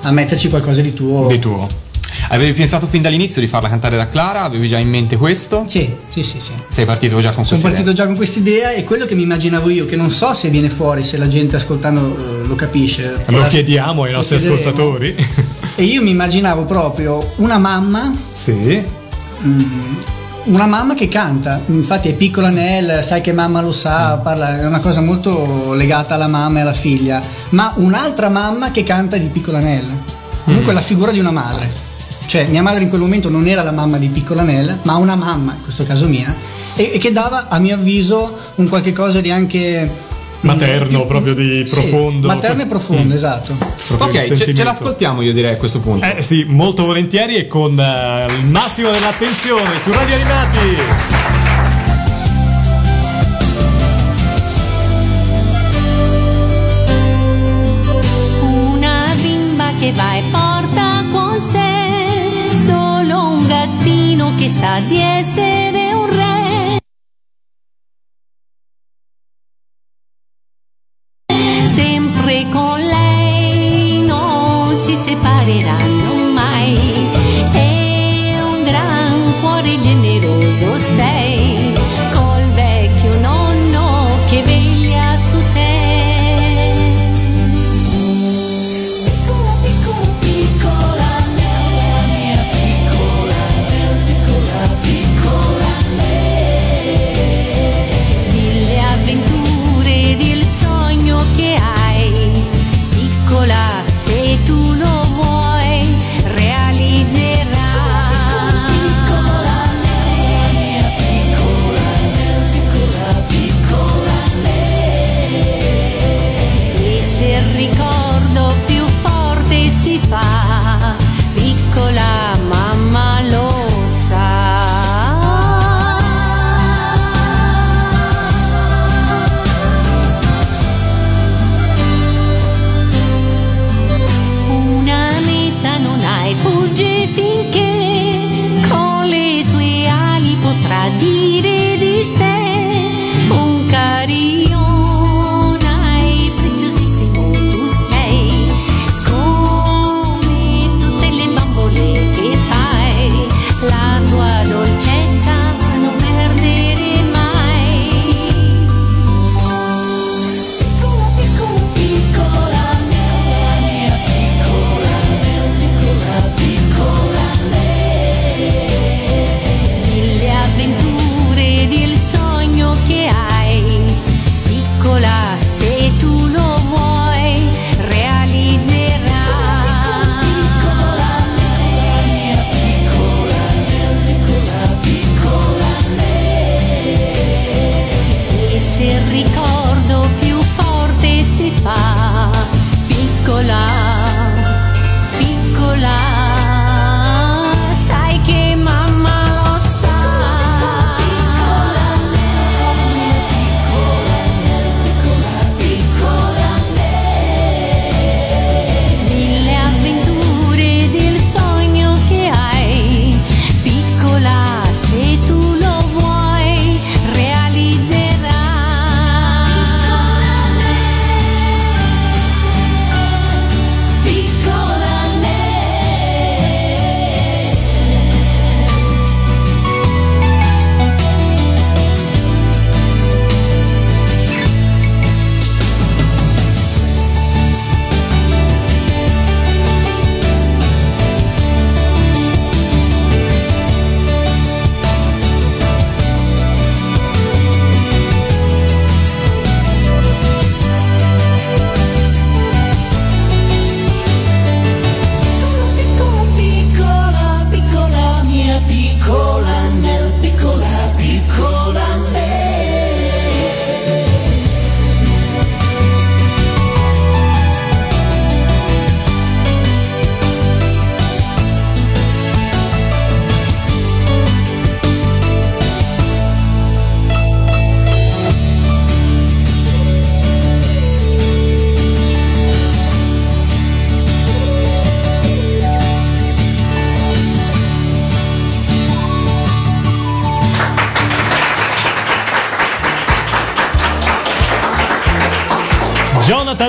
a 0.01 0.11
metterci 0.11 0.49
qualcosa 0.49 0.82
di 0.82 0.93
tuo. 0.93 1.28
Di 1.28 1.39
tuo. 1.39 1.68
Avevi 2.30 2.53
pensato 2.53 2.88
fin 2.88 3.01
dall'inizio 3.03 3.39
di 3.39 3.45
farla 3.47 3.70
cantare 3.70 3.95
da 3.97 4.09
Clara? 4.09 4.41
Avevi 4.43 4.68
già 4.68 4.80
in 4.80 4.89
mente 4.89 5.16
questo? 5.16 5.66
Sì, 5.68 5.93
sì, 6.07 6.24
sì, 6.24 6.39
sì. 6.39 6.51
Sei 6.68 6.84
partito 6.86 7.18
già 7.20 7.32
con 7.32 7.43
Sono 7.45 7.59
questa 7.59 7.68
partito 7.68 7.89
idea? 7.91 7.93
già 7.93 8.05
con 8.05 8.16
questa 8.16 8.39
idea 8.39 8.72
e 8.74 8.84
quello 8.84 9.05
che 9.05 9.13
mi 9.16 9.22
immaginavo 9.24 9.70
io, 9.70 9.86
che 9.86 9.95
non 9.95 10.09
so 10.09 10.34
se 10.34 10.49
viene 10.49 10.70
fuori, 10.72 11.03
se 11.03 11.18
la 11.18 11.28
gente 11.28 11.55
ascoltando 11.55 12.18
eh, 12.18 12.47
lo 12.47 12.55
capisce. 12.55 13.13
Lo 13.28 13.39
La- 13.39 13.47
chiediamo 13.47 14.03
ai 14.03 14.11
lo 14.11 14.18
nostri 14.18 14.38
chiederemo. 14.38 14.70
ascoltatori. 14.70 15.16
E 15.76 15.84
io 15.84 16.01
mi 16.01 16.09
immaginavo 16.11 16.63
proprio 16.63 17.34
una 17.38 17.57
mamma, 17.59 18.11
sì. 18.16 18.82
Una 20.46 20.66
mamma 20.66 20.93
che 20.93 21.08
canta. 21.08 21.62
Infatti 21.68 22.10
è 22.10 22.14
piccola 22.14 22.50
Nel, 22.50 23.04
sai 23.04 23.22
che 23.22 23.34
mamma 23.34 23.62
lo 23.62 23.70
Mm. 23.70 23.72
sa, 23.72 24.18
parla, 24.18 24.60
è 24.60 24.66
una 24.66 24.80
cosa 24.80 25.02
molto 25.02 25.74
legata 25.74 26.16
alla 26.16 26.28
mamma 26.28 26.60
e 26.60 26.62
alla 26.62 26.74
figlia. 26.74 27.22
Ma 27.50 27.72
un'altra 27.76 28.30
mamma 28.30 28.72
che 28.72 28.84
canta 28.84 29.18
di 29.18 29.28
piccola 29.28 29.60
Nel. 29.60 29.86
Comunque 30.46 30.72
Mm. 30.74 30.76
la 30.76 30.82
figura 30.82 31.12
di 31.12 31.20
una 31.20 31.32
madre. 31.32 31.70
Cioè 32.28 32.46
mia 32.48 32.62
madre 32.62 32.84
in 32.84 32.89
quel 32.89 33.02
momento 33.02 33.30
non 33.30 33.48
era 33.48 33.62
la 33.64 33.72
mamma 33.72 33.98
di 33.98 34.08
piccola 34.08 34.41
Nel, 34.43 34.80
ma 34.84 34.96
una 34.96 35.16
mamma, 35.16 35.54
in 35.56 35.62
questo 35.62 35.86
caso 35.86 36.08
mia, 36.08 36.34
e, 36.76 36.91
e 36.93 36.98
che 36.98 37.12
dava 37.12 37.46
a 37.50 37.60
mio 37.60 37.76
avviso 37.76 38.36
un 38.56 38.68
qualche 38.70 38.93
cosa 38.93 39.22
di 39.22 39.32
anche... 39.32 40.14
Materno, 40.42 41.06
proprio 41.06 41.34
di 41.34 41.64
Sì, 41.66 41.74
profondo. 41.74 42.28
materno 42.28 42.62
e 42.62 42.66
profondo, 42.68 43.14
esatto. 43.16 43.56
Proprio 43.88 44.22
Ok, 44.22 44.34
ce, 44.54 44.64
l'ascoltiamo 44.64 45.22
io 45.22 45.34
direi 45.34 45.54
a 45.54 45.58
questo 45.58 45.80
punto. 45.80 46.06
Eh 46.06 46.22
sì, 46.22 46.44
molto 46.48 46.86
volentieri 46.86 47.36
e 47.36 47.48
con 47.48 47.80
eh, 47.80 48.26
il 48.42 48.50
massimo 48.50 48.92
dell'attenzione 48.92 49.80
su 49.80 49.92
Radio 49.92 50.16
Animati. 50.16 51.74
Una 58.42 59.14
bimba 59.22 59.72
che 59.80 59.92
va 59.94 60.16
e 60.16 60.24
porta 60.32 61.04
con 61.12 61.40
sé 61.42 62.50
solo 62.50 63.28
un 63.34 63.48
gattino 63.48 64.34
che 64.38 64.48
sa 64.48 64.80
di 64.88 64.98
essere 65.00 65.74
si 75.46 75.85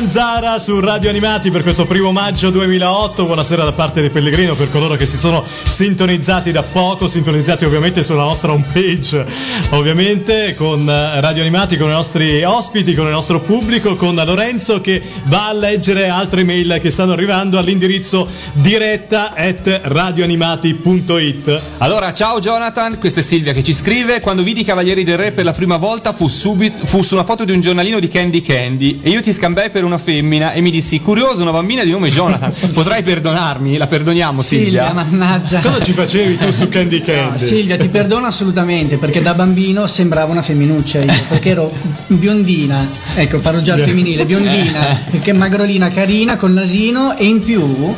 Jonathan 0.07 0.11
Zara 0.11 0.59
su 0.59 0.79
Radio 0.81 1.11
Animati 1.11 1.51
per 1.51 1.63
questo 1.63 1.85
primo 1.85 2.13
maggio 2.13 2.51
2008. 2.51 3.25
Buonasera 3.25 3.65
da 3.65 3.73
parte 3.73 4.03
di 4.03 4.11
Pellegrino 4.11 4.55
per 4.55 4.71
coloro 4.71 4.95
che 4.95 5.07
si 5.07 5.17
sono 5.17 5.45
sintonizzati 5.65 6.53
da 6.53 6.63
poco, 6.63 7.09
sintonizzati 7.09 7.65
ovviamente 7.65 8.03
sulla 8.03 8.23
nostra 8.23 8.53
homepage, 8.53 9.27
ovviamente 9.71 10.55
con 10.55 10.89
eh, 10.89 11.21
Radio 11.21 11.43
Animati, 11.43 11.77
con 11.77 11.89
i 11.89 11.93
nostri 11.93 12.43
ospiti, 12.45 12.95
con 12.95 13.07
il 13.07 13.13
nostro 13.13 13.41
pubblico, 13.41 13.97
con 13.97 14.15
Lorenzo 14.15 14.81
che 14.81 15.03
va 15.25 15.49
a 15.49 15.53
leggere 15.53 16.09
altre 16.09 16.45
mail 16.45 16.79
che 16.81 16.91
stanno 16.91 17.13
arrivando 17.13 17.59
all'indirizzo 17.59 18.29
diretta 18.53 19.35
at 19.35 19.81
radioanimati.it. 19.85 21.61
Allora, 21.79 22.13
ciao 22.13 22.39
Jonathan, 22.39 22.99
questa 22.99 23.21
è 23.21 23.23
Silvia 23.23 23.53
che 23.53 23.63
ci 23.63 23.75
scrive. 23.75 24.21
Quando 24.21 24.43
vidi 24.43 24.61
i 24.61 24.65
Cavalieri 24.65 25.05
del 25.05 25.17
Re 25.17 25.33
per 25.33 25.45
la 25.45 25.53
prima 25.53 25.77
volta 25.77 26.13
fu, 26.13 26.29
subito, 26.29 26.87
fu 26.87 27.03
su 27.03 27.15
una 27.15 27.25
foto 27.25 27.45
di 27.45 27.53
un 27.53 27.61
giornalino 27.61 27.99
di 27.99 28.09
Candy 28.09 28.41
Candy 28.41 29.01
e 29.03 29.11
io 29.11 29.21
ti 29.21 29.33
scambiai 29.33 29.71
per 29.71 29.85
una 29.85 29.96
femmina 29.99 30.53
e 30.53 30.61
mi 30.61 30.71
dissi, 30.71 31.01
curioso, 31.01 31.43
una 31.43 31.53
bambina 31.53 31.85
di 31.85 31.91
nome 31.91 32.11
Jonathan, 32.11 32.53
potrai 32.73 33.03
perdonarmi? 33.03 33.77
La 33.77 33.87
perdoniamo 33.87 34.43
Silvia? 34.43 34.87
Silvia, 34.87 34.93
mannaggia. 34.93 35.61
Cosa 35.61 35.83
ci 35.83 35.93
facevi 35.93 36.37
tu 36.39 36.51
su 36.51 36.69
Candy 36.69 36.99
No, 36.99 37.05
Candy? 37.05 37.45
Silvia, 37.45 37.77
ti 37.77 37.89
perdono 37.89 38.27
assolutamente 38.27 38.97
perché 38.97 39.23
da 39.23 39.35
bambino 39.35 39.87
sembrava 39.87 40.31
una 40.33 40.43
femminuccia 40.43 41.03
io, 41.03 41.13
perché 41.29 41.51
ero 41.51 41.73
biondina, 42.07 42.89
ecco, 43.15 43.39
parlo 43.39 43.63
già 43.63 43.75
al 43.75 43.81
femminile, 43.81 44.25
biondina, 44.25 44.99
che 45.21 45.33
magrolina, 45.33 45.91
carina, 45.91 46.37
con 46.37 46.55
l'asino 46.55 47.17
e 47.17 47.25
in 47.27 47.43
più 47.43 47.95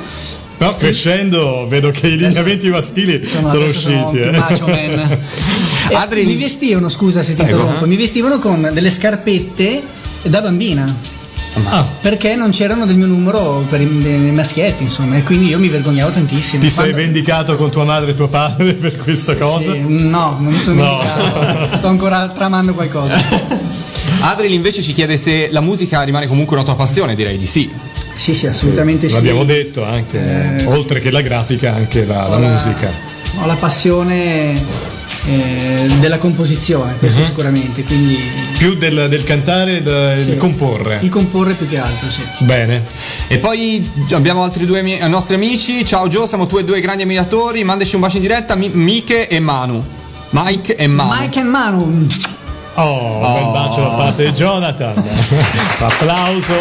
Però 0.56 0.74
crescendo 0.76 1.66
vedo 1.68 1.90
che 1.90 2.08
i 2.08 2.16
lineamenti 2.16 2.68
maschili 2.68 3.24
sono, 3.26 3.48
sono, 3.48 3.68
sono 3.68 4.06
usciti. 4.06 4.22
più 4.22 4.28
eh. 4.28 4.38
macho 4.38 4.66
man. 4.66 5.18
E 5.90 5.94
Adri- 5.94 6.26
mi 6.26 6.36
vestivano, 6.36 6.90
scusa 6.90 7.22
se 7.22 7.34
ti 7.34 7.40
interrompo, 7.40 7.86
mi 7.86 7.96
vestivano 7.96 8.38
con 8.38 8.68
delle 8.74 8.90
scarpette 8.90 9.82
da 10.24 10.42
bambina. 10.42 10.84
Ah, 11.66 11.86
Perché 12.00 12.34
non 12.36 12.50
c'erano 12.50 12.86
del 12.86 12.96
mio 12.96 13.06
numero 13.06 13.64
per 13.68 13.80
i, 13.80 13.98
dei 13.98 14.30
maschietti, 14.32 14.82
insomma, 14.84 15.16
e 15.16 15.22
quindi 15.22 15.48
io 15.48 15.58
mi 15.58 15.68
vergognavo 15.68 16.10
tantissimo. 16.10 16.62
ti 16.62 16.68
sei 16.70 16.90
Quando- 16.90 16.96
vendicato 16.96 17.54
con 17.54 17.70
tua 17.70 17.84
madre 17.84 18.10
e 18.12 18.14
tuo 18.14 18.28
padre 18.28 18.74
per 18.74 18.96
questa 18.96 19.36
cosa? 19.36 19.72
Sì, 19.72 19.80
no, 19.86 20.36
non 20.40 20.52
mi 20.52 20.58
sono 20.58 20.82
No. 20.82 20.98
vendicato. 20.98 21.76
Sto 21.76 21.86
ancora 21.88 22.28
tramando 22.28 22.74
qualcosa. 22.74 23.16
Adril 24.20 24.52
invece 24.52 24.82
ci 24.82 24.92
chiede 24.94 25.16
se 25.16 25.48
la 25.52 25.60
musica 25.60 26.02
rimane 26.02 26.26
comunque 26.26 26.56
una 26.56 26.64
tua 26.64 26.74
passione, 26.74 27.14
direi 27.14 27.38
di 27.38 27.46
sì. 27.46 27.70
Sì, 28.16 28.34
sì, 28.34 28.46
assolutamente 28.48 29.08
sì. 29.08 29.14
L'abbiamo 29.14 29.44
detto 29.44 29.84
anche, 29.84 30.64
oltre 30.66 31.00
che 31.00 31.10
la 31.12 31.20
grafica, 31.20 31.74
anche 31.74 32.04
la, 32.04 32.26
la 32.26 32.38
la- 32.38 32.48
musica. 32.48 32.90
Ho 33.40 33.46
la 33.46 33.54
passione 33.54 34.54
eh, 35.28 35.86
della 36.00 36.18
composizione, 36.18 36.96
questo 36.98 37.20
Mhm. 37.20 37.26
sicuramente, 37.26 37.82
quindi 37.84 38.18
Più 38.56 38.74
del, 38.74 39.06
del 39.08 39.22
cantare 39.24 39.76
e 39.76 39.82
del 39.82 40.18
Sì. 40.18 40.36
comporre. 40.36 40.98
il 41.02 41.10
comporre 41.10 41.52
più 41.52 41.68
che 41.68 41.78
altro, 41.78 42.10
sì. 42.10 42.22
Bene. 42.38 42.82
E 43.28 43.38
poi 43.38 43.88
abbiamo 44.12 44.42
altri 44.42 44.64
due 44.66 44.82
mie- 44.82 45.06
nostri 45.06 45.34
amici. 45.36 45.84
Ciao 45.84 46.08
Gio, 46.08 46.26
siamo 46.26 46.46
tuoi 46.46 46.64
due 46.64 46.80
grandi 46.80 47.02
ammiratori. 47.02 47.62
Mandaci 47.62 47.94
un 47.94 48.00
bacio 48.00 48.16
in 48.16 48.22
diretta, 48.22 48.54
Mi- 48.56 48.70
Miche 48.72 49.28
e 49.28 49.38
Manu. 49.38 49.84
Mike 50.30 50.74
e 50.76 50.86
Manu. 50.86 51.20
Mike 51.20 51.40
and 51.40 51.48
Manu, 51.50 52.06
Oh, 52.74 53.16
un 53.26 53.32
bel 53.32 53.50
bacio 53.52 53.80
da 53.80 53.88
parte 53.88 54.24
di 54.24 54.30
Jonathan. 54.32 54.94
Applauso. 55.78 56.54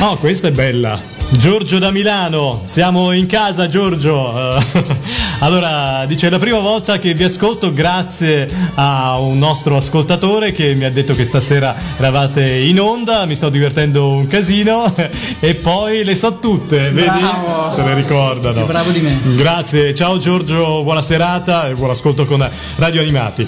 Oh, 0.00 0.16
questa 0.18 0.48
è 0.48 0.50
bella. 0.50 1.00
Giorgio 1.28 1.78
da 1.80 1.90
Milano, 1.90 2.62
siamo 2.64 3.10
in 3.12 3.26
casa 3.26 3.66
Giorgio. 3.66 4.56
Eh, 4.58 4.84
allora, 5.40 6.04
dice, 6.06 6.28
è 6.28 6.30
la 6.30 6.38
prima 6.38 6.60
volta 6.60 6.98
che 6.98 7.14
vi 7.14 7.24
ascolto 7.24 7.72
grazie 7.72 8.48
a 8.74 9.18
un 9.18 9.36
nostro 9.36 9.76
ascoltatore 9.76 10.52
che 10.52 10.74
mi 10.74 10.84
ha 10.84 10.90
detto 10.90 11.14
che 11.14 11.24
stasera 11.24 11.74
eravate 11.98 12.48
in 12.58 12.80
onda, 12.80 13.26
mi 13.26 13.34
sto 13.34 13.48
divertendo 13.48 14.08
un 14.08 14.26
casino 14.28 14.94
e 15.40 15.54
poi 15.56 16.04
le 16.04 16.14
so 16.14 16.38
tutte, 16.38 16.90
vedi? 16.90 17.06
Bravo. 17.18 17.72
Se 17.72 17.82
le 17.82 17.94
ricordano. 17.94 18.60
Che 18.60 18.66
bravo 18.66 18.90
di 18.92 19.00
me. 19.00 19.18
Grazie, 19.34 19.92
ciao 19.94 20.18
Giorgio, 20.18 20.82
buona 20.84 21.02
serata 21.02 21.68
e 21.68 21.74
buon 21.74 21.90
ascolto 21.90 22.24
con 22.24 22.48
Radio 22.76 23.00
Animati. 23.00 23.46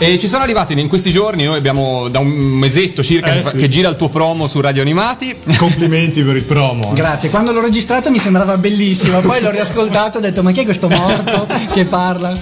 E 0.00 0.16
ci 0.18 0.28
sono 0.28 0.44
arrivati 0.44 0.78
in 0.78 0.88
questi 0.88 1.10
giorni, 1.10 1.44
noi 1.44 1.56
abbiamo 1.58 2.08
da 2.08 2.20
un 2.20 2.28
mesetto 2.28 3.02
circa 3.02 3.34
Eh, 3.34 3.42
sì. 3.42 3.58
che 3.58 3.68
gira 3.68 3.88
il 3.90 3.96
tuo 3.96 4.08
promo 4.08 4.46
su 4.46 4.60
Radio 4.60 4.80
Animati. 4.82 5.36
Complimenti 5.56 6.22
per 6.22 6.36
il 6.36 6.44
promo. 6.44 6.92
eh. 6.92 6.94
Grazie. 7.18 7.30
Quando 7.30 7.52
l'ho 7.52 7.60
registrato 7.60 8.10
mi 8.10 8.18
sembrava 8.18 8.56
bellissimo, 8.56 9.20
poi 9.20 9.40
l'ho 9.40 9.50
riascoltato 9.50 10.16
e 10.16 10.20
ho 10.20 10.22
detto 10.22 10.42
ma 10.42 10.52
chi 10.52 10.60
è 10.60 10.64
questo 10.64 10.88
morto 10.88 11.46
che 11.72 11.84
parla? 11.84 12.32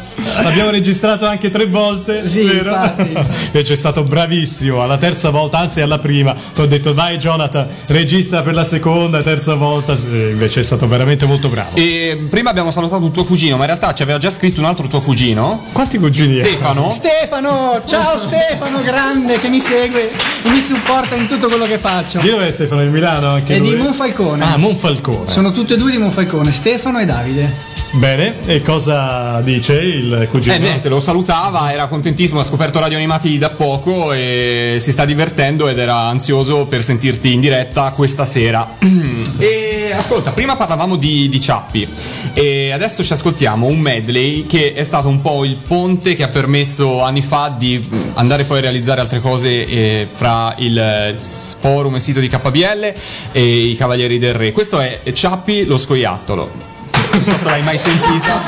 L'abbiamo 0.42 0.70
registrato 0.70 1.26
anche 1.26 1.50
tre 1.50 1.66
volte, 1.66 2.26
Sì, 2.28 2.42
vero? 2.42 2.68
infatti, 2.70 3.00
infatti. 3.08 3.44
Invece 3.46 3.72
è 3.72 3.76
stato 3.76 4.02
bravissimo. 4.04 4.82
Alla 4.82 4.98
terza 4.98 5.30
volta, 5.30 5.58
anzi 5.58 5.80
alla 5.80 5.98
prima, 5.98 6.34
ti 6.54 6.60
ho 6.60 6.66
detto 6.66 6.92
vai 6.92 7.16
Jonathan, 7.16 7.66
registra 7.86 8.42
per 8.42 8.54
la 8.54 8.64
seconda, 8.64 9.22
terza 9.22 9.54
volta. 9.54 9.94
Invece 9.94 10.60
è 10.60 10.62
stato 10.62 10.86
veramente 10.86 11.24
molto 11.24 11.48
bravo. 11.48 11.70
E 11.76 12.26
prima 12.28 12.50
abbiamo 12.50 12.70
salutato 12.70 13.02
un 13.04 13.12
tuo 13.12 13.24
cugino, 13.24 13.54
ma 13.56 13.62
in 13.62 13.68
realtà 13.68 13.94
ci 13.94 14.02
aveva 14.02 14.18
già 14.18 14.30
scritto 14.30 14.60
un 14.60 14.66
altro 14.66 14.86
tuo 14.88 15.00
cugino, 15.00 15.64
Quanti 15.72 15.96
cugini 15.98 16.38
hai? 16.38 16.44
Stefano. 16.50 16.90
Stefano, 16.96 17.82
ciao 17.86 18.18
Stefano, 18.28 18.78
grande 18.80 19.40
che 19.40 19.48
mi 19.48 19.60
segue 19.60 20.10
e 20.42 20.50
mi 20.50 20.60
supporta 20.60 21.14
in 21.14 21.28
tutto 21.28 21.48
quello 21.48 21.64
che 21.66 21.78
faccio. 21.78 22.18
Di 22.18 22.28
dove 22.28 22.46
è 22.48 22.50
Stefano? 22.50 22.82
Di 22.82 22.88
Milano? 22.88 23.30
Anche 23.30 23.54
È 23.54 23.58
lui? 23.58 23.70
di 23.70 23.76
Monfalcone. 23.76 24.44
Ah, 24.44 24.56
Monfalcone. 24.66 25.30
Sono 25.30 25.52
tutti 25.52 25.74
e 25.74 25.76
due 25.76 25.92
di 25.92 25.96
Monfalcone, 25.96 26.50
Stefano 26.50 26.98
e 26.98 27.04
Davide. 27.04 27.54
Bene, 27.92 28.44
e 28.46 28.62
cosa 28.62 29.40
dice 29.40 29.74
il 29.74 30.26
cugino? 30.28 30.56
Eh 30.56 30.58
niente, 30.58 30.88
lo 30.88 30.98
salutava, 30.98 31.72
era 31.72 31.86
contentissimo, 31.86 32.40
ha 32.40 32.42
scoperto 32.42 32.80
Radio 32.80 32.96
Animati 32.96 33.38
da 33.38 33.50
poco 33.50 34.12
e 34.12 34.78
si 34.80 34.90
sta 34.90 35.04
divertendo 35.04 35.68
ed 35.68 35.78
era 35.78 36.08
ansioso 36.08 36.66
per 36.66 36.82
sentirti 36.82 37.32
in 37.32 37.40
diretta 37.40 37.92
questa 37.92 38.26
sera. 38.26 38.68
E 39.38 39.65
ascolta, 39.96 40.32
prima 40.32 40.56
parlavamo 40.56 40.96
di, 40.96 41.28
di 41.28 41.40
Ciappi 41.40 41.88
e 42.32 42.70
adesso 42.72 43.02
ci 43.02 43.12
ascoltiamo 43.12 43.66
un 43.66 43.78
medley 43.78 44.46
che 44.46 44.74
è 44.74 44.84
stato 44.84 45.08
un 45.08 45.20
po' 45.20 45.44
il 45.44 45.56
ponte 45.56 46.14
che 46.14 46.22
ha 46.22 46.28
permesso 46.28 47.02
anni 47.02 47.22
fa 47.22 47.54
di 47.56 47.82
andare 48.14 48.44
poi 48.44 48.58
a 48.58 48.60
realizzare 48.62 49.00
altre 49.00 49.20
cose 49.20 49.66
eh, 49.66 50.08
fra 50.12 50.54
il 50.58 51.14
forum 51.16 51.94
e 51.96 51.98
sito 51.98 52.20
di 52.20 52.28
KBL 52.28 52.92
e 53.32 53.42
i 53.42 53.76
Cavalieri 53.76 54.18
del 54.18 54.34
Re. 54.34 54.52
Questo 54.52 54.78
è 54.80 55.00
Ciappi 55.12 55.64
lo 55.64 55.78
scoiattolo. 55.78 56.75
Non 57.16 57.24
so 57.24 57.38
se 57.38 57.44
l'hai 57.48 57.62
mai 57.62 57.78
sentita. 57.78 58.40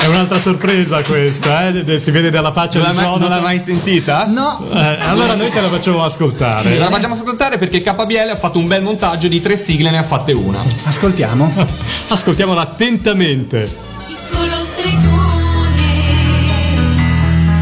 È 0.00 0.06
un'altra 0.06 0.38
sorpresa 0.38 1.02
questa, 1.02 1.68
eh? 1.68 1.98
Si 1.98 2.10
vede 2.12 2.30
dalla 2.30 2.52
faccia 2.52 2.78
Non 2.78 2.90
di 2.90 2.96
mai, 2.96 3.04
non 3.04 3.14
Jonathan. 3.14 3.30
l'hai 3.30 3.42
mai 3.42 3.58
sentita? 3.60 4.26
No, 4.26 4.64
Eh, 4.72 4.96
allora 5.08 5.34
noi 5.34 5.50
te 5.50 5.60
la 5.60 5.68
facciamo 5.68 6.04
ascoltare. 6.04 6.78
La 6.78 6.88
facciamo 6.88 7.14
ascoltare 7.14 7.58
perché 7.58 7.82
KBL 7.82 8.30
ha 8.30 8.36
fatto 8.36 8.58
un 8.58 8.68
bel 8.68 8.82
montaggio 8.82 9.26
di 9.28 9.40
tre 9.40 9.56
sigle, 9.56 9.90
ne 9.90 9.98
ha 9.98 10.02
fatte 10.04 10.32
una. 10.32 10.60
ascoltiamo. 10.84 11.52
Ascoltiamola 12.08 12.60
attentamente. 12.60 13.68
Piccolo 14.06 14.56
stregone, 14.64 16.46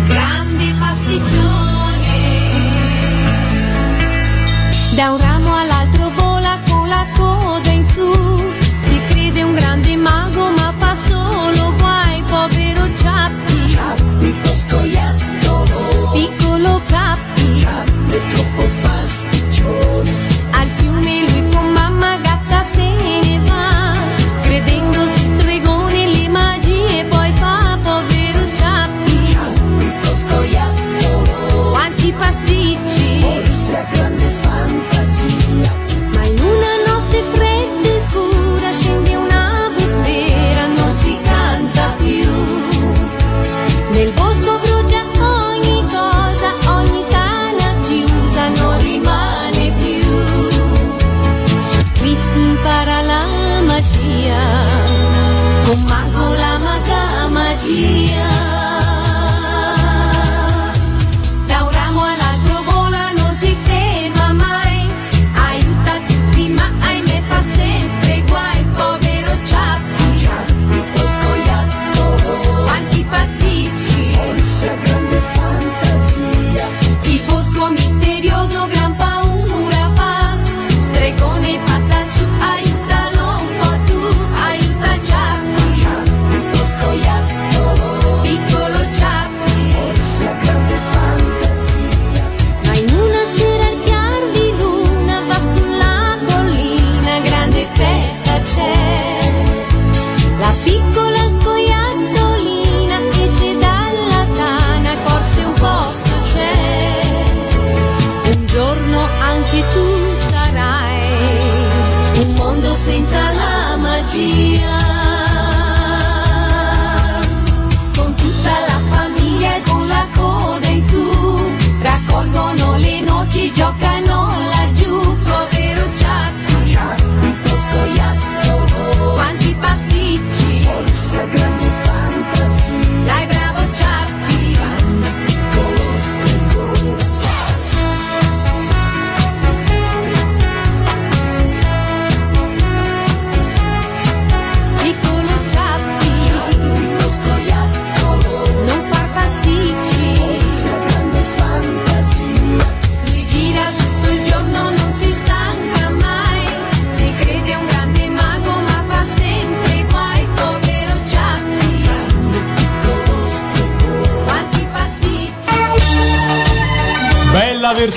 grande 0.06 0.74
pasticcione. 0.78 2.50
Da 4.94 5.10
un 5.12 5.18
ramo 5.18 5.56
all'altro 5.56 6.10
vola 6.14 6.58
con 6.68 6.86
la 6.88 7.04
coda 7.16 7.70
in 7.70 7.84
su. 7.84 8.10
Si 8.82 9.00
crede 9.08 9.42
un 9.42 9.54
grande 9.54 9.96
mago, 9.96 10.25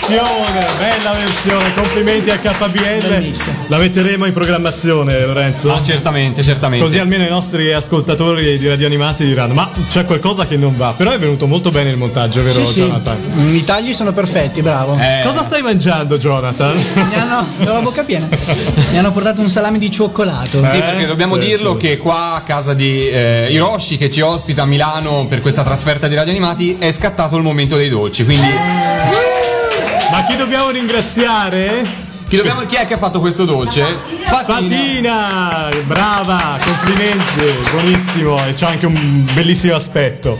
versione, 0.10 0.66
bella 0.78 1.12
versione. 1.12 1.74
Complimenti 1.76 2.30
a 2.32 2.38
KBL. 2.40 3.68
La 3.68 3.78
metteremo 3.78 4.26
in 4.26 4.34
programmazione, 4.34 5.24
Lorenzo. 5.26 5.72
Ah, 5.72 5.82
certamente, 5.84 6.44
certamente. 6.44 6.84
Così 6.84 6.98
almeno 6.98 7.24
i 7.24 7.30
nostri 7.30 7.72
ascoltatori 7.72 8.58
di 8.58 8.68
Radio 8.68 8.88
Animati 8.88 9.24
diranno: 9.26 9.54
Ma 9.54 9.70
c'è 9.90 10.06
qualcosa 10.06 10.48
che 10.48 10.58
non 10.58 10.76
va. 10.76 10.94
Però 10.98 11.12
è 11.12 11.20
venuto 11.20 11.46
molto 11.46 11.70
bene 11.70 11.92
il 11.92 11.98
montaggio, 11.98 12.42
vero, 12.42 12.66
Sì, 12.66 12.72
sì. 12.74 12.80
Jonathan? 12.82 13.18
I 13.54 13.64
tagli 13.64 13.94
sono 13.94 14.12
perfetti, 14.12 14.62
bravo. 14.62 14.98
Eh, 15.00 15.22
Cosa 15.24 15.44
stai 15.44 15.62
mangiando, 15.62 16.18
Jonathan? 16.18 16.76
Mi 16.76 17.14
hanno, 17.16 17.46
ho 17.66 17.74
la 17.74 17.82
bocca 17.82 18.04
piena. 18.04 18.28
Mi 18.92 18.98
hanno 18.98 19.12
portato 19.12 19.42
un 19.42 19.50
salame 19.50 19.78
di 19.78 19.92
cioccolato. 19.92 20.66
Sì, 20.66 20.78
Eh, 20.78 20.82
perché 20.82 21.06
dobbiamo 21.06 21.36
certo. 21.36 21.48
dirlo 21.50 21.78
che 21.78 21.98
qua 21.98 22.34
a 22.36 22.42
casa 22.42 22.74
di 22.74 23.08
eh, 23.10 23.48
Hiroshi 23.52 23.98
che 23.98 24.10
ci 24.10 24.22
ospita 24.22 24.64
a 24.64 24.66
Milano 24.66 25.26
per 25.28 25.42
questa 25.42 25.62
trasferta 25.64 26.08
di 26.08 26.16
Radio 26.16 26.32
Animati 26.32 26.78
è 26.80 26.92
scattato 26.92 27.36
il 27.38 27.44
momento 27.44 27.76
dei 27.76 27.90
dolci. 27.90 28.26
Quindi 28.26 28.48
Ma 30.12 30.24
chi 30.26 30.36
dobbiamo 30.36 30.70
ringraziare? 30.70 31.84
chi, 32.28 32.36
dobbiamo- 32.38 32.62
chi 32.66 32.76
è 32.76 32.86
che 32.86 32.94
ha 32.94 32.98
fatto 32.98 33.20
questo 33.20 33.46
dolce? 33.46 33.82
Fatina! 34.30 35.70
Brava, 35.86 36.58
complimenti, 36.64 37.46
buonissimo 37.72 38.46
e 38.46 38.54
c'ha 38.54 38.68
anche 38.68 38.86
un 38.86 39.28
bellissimo 39.34 39.74
aspetto. 39.76 40.38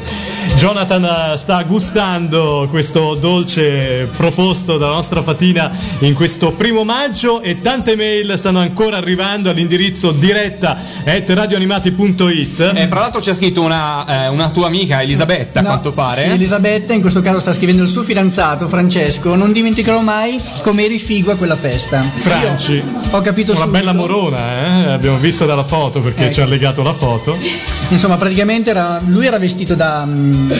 Jonathan 0.56 1.38
sta 1.38 1.62
gustando 1.64 2.68
questo 2.70 3.16
dolce 3.16 4.10
proposto 4.16 4.78
dalla 4.78 4.94
nostra 4.94 5.22
Fatina 5.22 5.72
in 6.00 6.14
questo 6.14 6.52
primo 6.52 6.84
maggio 6.84 7.42
e 7.42 7.62
tante 7.62 7.96
mail 7.96 8.34
stanno 8.38 8.60
ancora 8.60 8.98
arrivando 8.98 9.50
all'indirizzo 9.50 10.12
diretta 10.12 10.78
at 11.06 11.30
radioanimati.it. 11.30 12.72
Eh, 12.76 12.88
fra 12.88 13.00
l'altro 13.00 13.22
c'è 13.22 13.34
scritto 13.34 13.62
una, 13.62 14.26
eh, 14.26 14.28
una 14.28 14.50
tua 14.50 14.68
amica 14.68 15.02
Elisabetta, 15.02 15.60
a 15.60 15.62
No, 15.62 15.68
quanto 15.70 15.92
pare. 15.94 16.24
Sì, 16.24 16.30
Elisabetta 16.30 16.94
in 16.94 17.02
questo 17.02 17.22
caso 17.22 17.40
sta 17.40 17.54
scrivendo 17.54 17.84
il 17.84 17.90
suo 17.90 18.04
fidanzato 18.04 18.68
Francesco. 18.68 19.36
Non 19.36 19.52
dimenticherò 19.52 20.02
mai 20.02 20.42
come 20.62 20.86
eri 20.86 21.00
figo 21.00 21.32
a 21.32 21.36
quella 21.36 21.56
festa. 21.56 22.02
Franci, 22.02 22.74
Io 22.74 22.84
ho 23.12 23.22
capito 23.22 23.54
subito. 23.56 23.79
Bella 23.80 23.94
morona, 23.94 24.88
eh? 24.88 24.92
abbiamo 24.92 25.18
visto 25.18 25.46
dalla 25.46 25.64
foto 25.64 26.02
perché 26.02 26.26
Ecco. 26.26 26.34
ci 26.34 26.42
ha 26.42 26.46
legato 26.46 26.84
la 26.84 26.92
foto. 26.94 27.38
Insomma, 27.90 28.18
praticamente 28.18 28.70
era, 28.72 29.00
lui 29.06 29.26
era 29.26 29.40
vestito 29.40 29.74
da, 29.74 30.04
mm, 30.06 30.52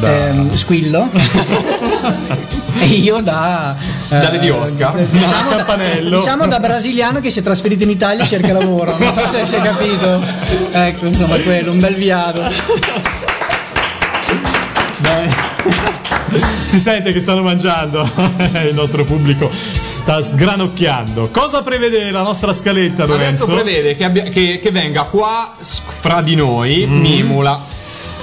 Da- 0.00 0.26
ehm, 0.28 0.52
squillo 0.52 1.08
e 2.80 2.84
io 2.86 3.20
da 3.22 3.76
eh, 4.08 4.18
Da 4.18 4.30
Lady 4.32 4.48
Oscar. 4.48 4.96
diciamo, 4.98 5.50
Da 5.50 5.56
da, 5.56 5.56
campanello. 5.64 6.18
diciamo 6.18 6.46
da 6.48 6.58
brasiliano 6.58 7.20
che 7.20 7.30
si 7.30 7.38
è 7.38 7.42
trasferito 7.42 7.84
in 7.84 7.90
Italia 7.90 8.24
e 8.24 8.26
cerca 8.26 8.52
lavoro. 8.52 8.96
Non 8.98 9.12
so 9.12 9.26
se 9.28 9.46
si 9.46 9.54
è 9.54 9.60
capito. 9.60 10.20
Ecco, 10.72 11.06
insomma, 11.06 11.36
quello, 11.38 11.70
un 11.70 11.78
bel 11.78 11.94
viato. 11.94 12.42
Si 16.66 16.78
sente 16.80 17.12
che 17.12 17.20
stanno 17.20 17.42
mangiando, 17.42 18.02
il 18.68 18.74
nostro 18.74 19.04
pubblico 19.04 19.48
sta 19.50 20.22
sgranocchiando. 20.22 21.28
Cosa 21.30 21.62
prevede 21.62 22.10
la 22.10 22.22
nostra 22.22 22.52
scaletta, 22.52 23.04
Adesso 23.04 23.16
Lorenzo? 23.16 23.46
prevede 23.46 23.96
che, 23.96 24.04
abbia- 24.04 24.24
che- 24.24 24.58
che 24.62 24.70
venga 24.70 25.02
qua 25.04 25.54
fra 26.00 26.20
di 26.22 26.34
noi 26.34 26.86
Mimula. 26.86 27.58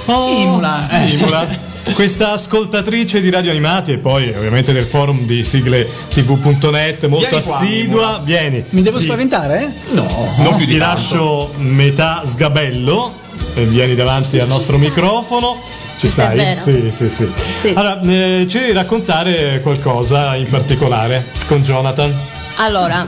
Oh, 0.06 0.28
Imola. 0.30 0.86
Imola. 1.10 1.72
Questa 1.94 2.32
ascoltatrice 2.32 3.20
di 3.20 3.28
Radio 3.30 3.50
Animati 3.50 3.92
e 3.92 3.98
poi 3.98 4.28
ovviamente 4.34 4.72
del 4.72 4.84
forum 4.84 5.26
di 5.26 5.44
sigle 5.44 5.86
tv.net 6.08 7.04
molto 7.06 7.28
Vieni 7.28 7.44
qua, 7.44 7.56
assidua. 7.58 7.82
Imola. 7.82 8.20
Vieni. 8.24 8.64
Mi 8.70 8.82
devo 8.82 8.96
Ti- 8.98 9.04
spaventare? 9.04 9.72
No, 9.90 10.02
No, 10.02 10.44
non 10.44 10.56
più 10.56 10.66
ti 10.66 10.72
di 10.72 10.78
tanto. 10.78 10.94
lascio 10.94 11.52
metà 11.58 12.22
sgabello. 12.24 13.22
Vieni 13.54 13.94
davanti 13.94 14.38
al 14.38 14.48
nostro 14.48 14.78
microfono. 14.78 15.58
Ci 15.96 16.08
stai? 16.08 16.56
Sì, 16.56 16.90
sì, 16.90 17.08
sì. 17.08 17.30
Sì. 17.60 17.72
Allora, 17.74 18.00
eh, 18.02 18.46
ci 18.48 18.58
devi 18.58 18.72
raccontare 18.72 19.60
qualcosa 19.62 20.34
in 20.34 20.48
particolare 20.48 21.24
con 21.46 21.62
Jonathan? 21.62 22.12
Allora, 22.56 23.06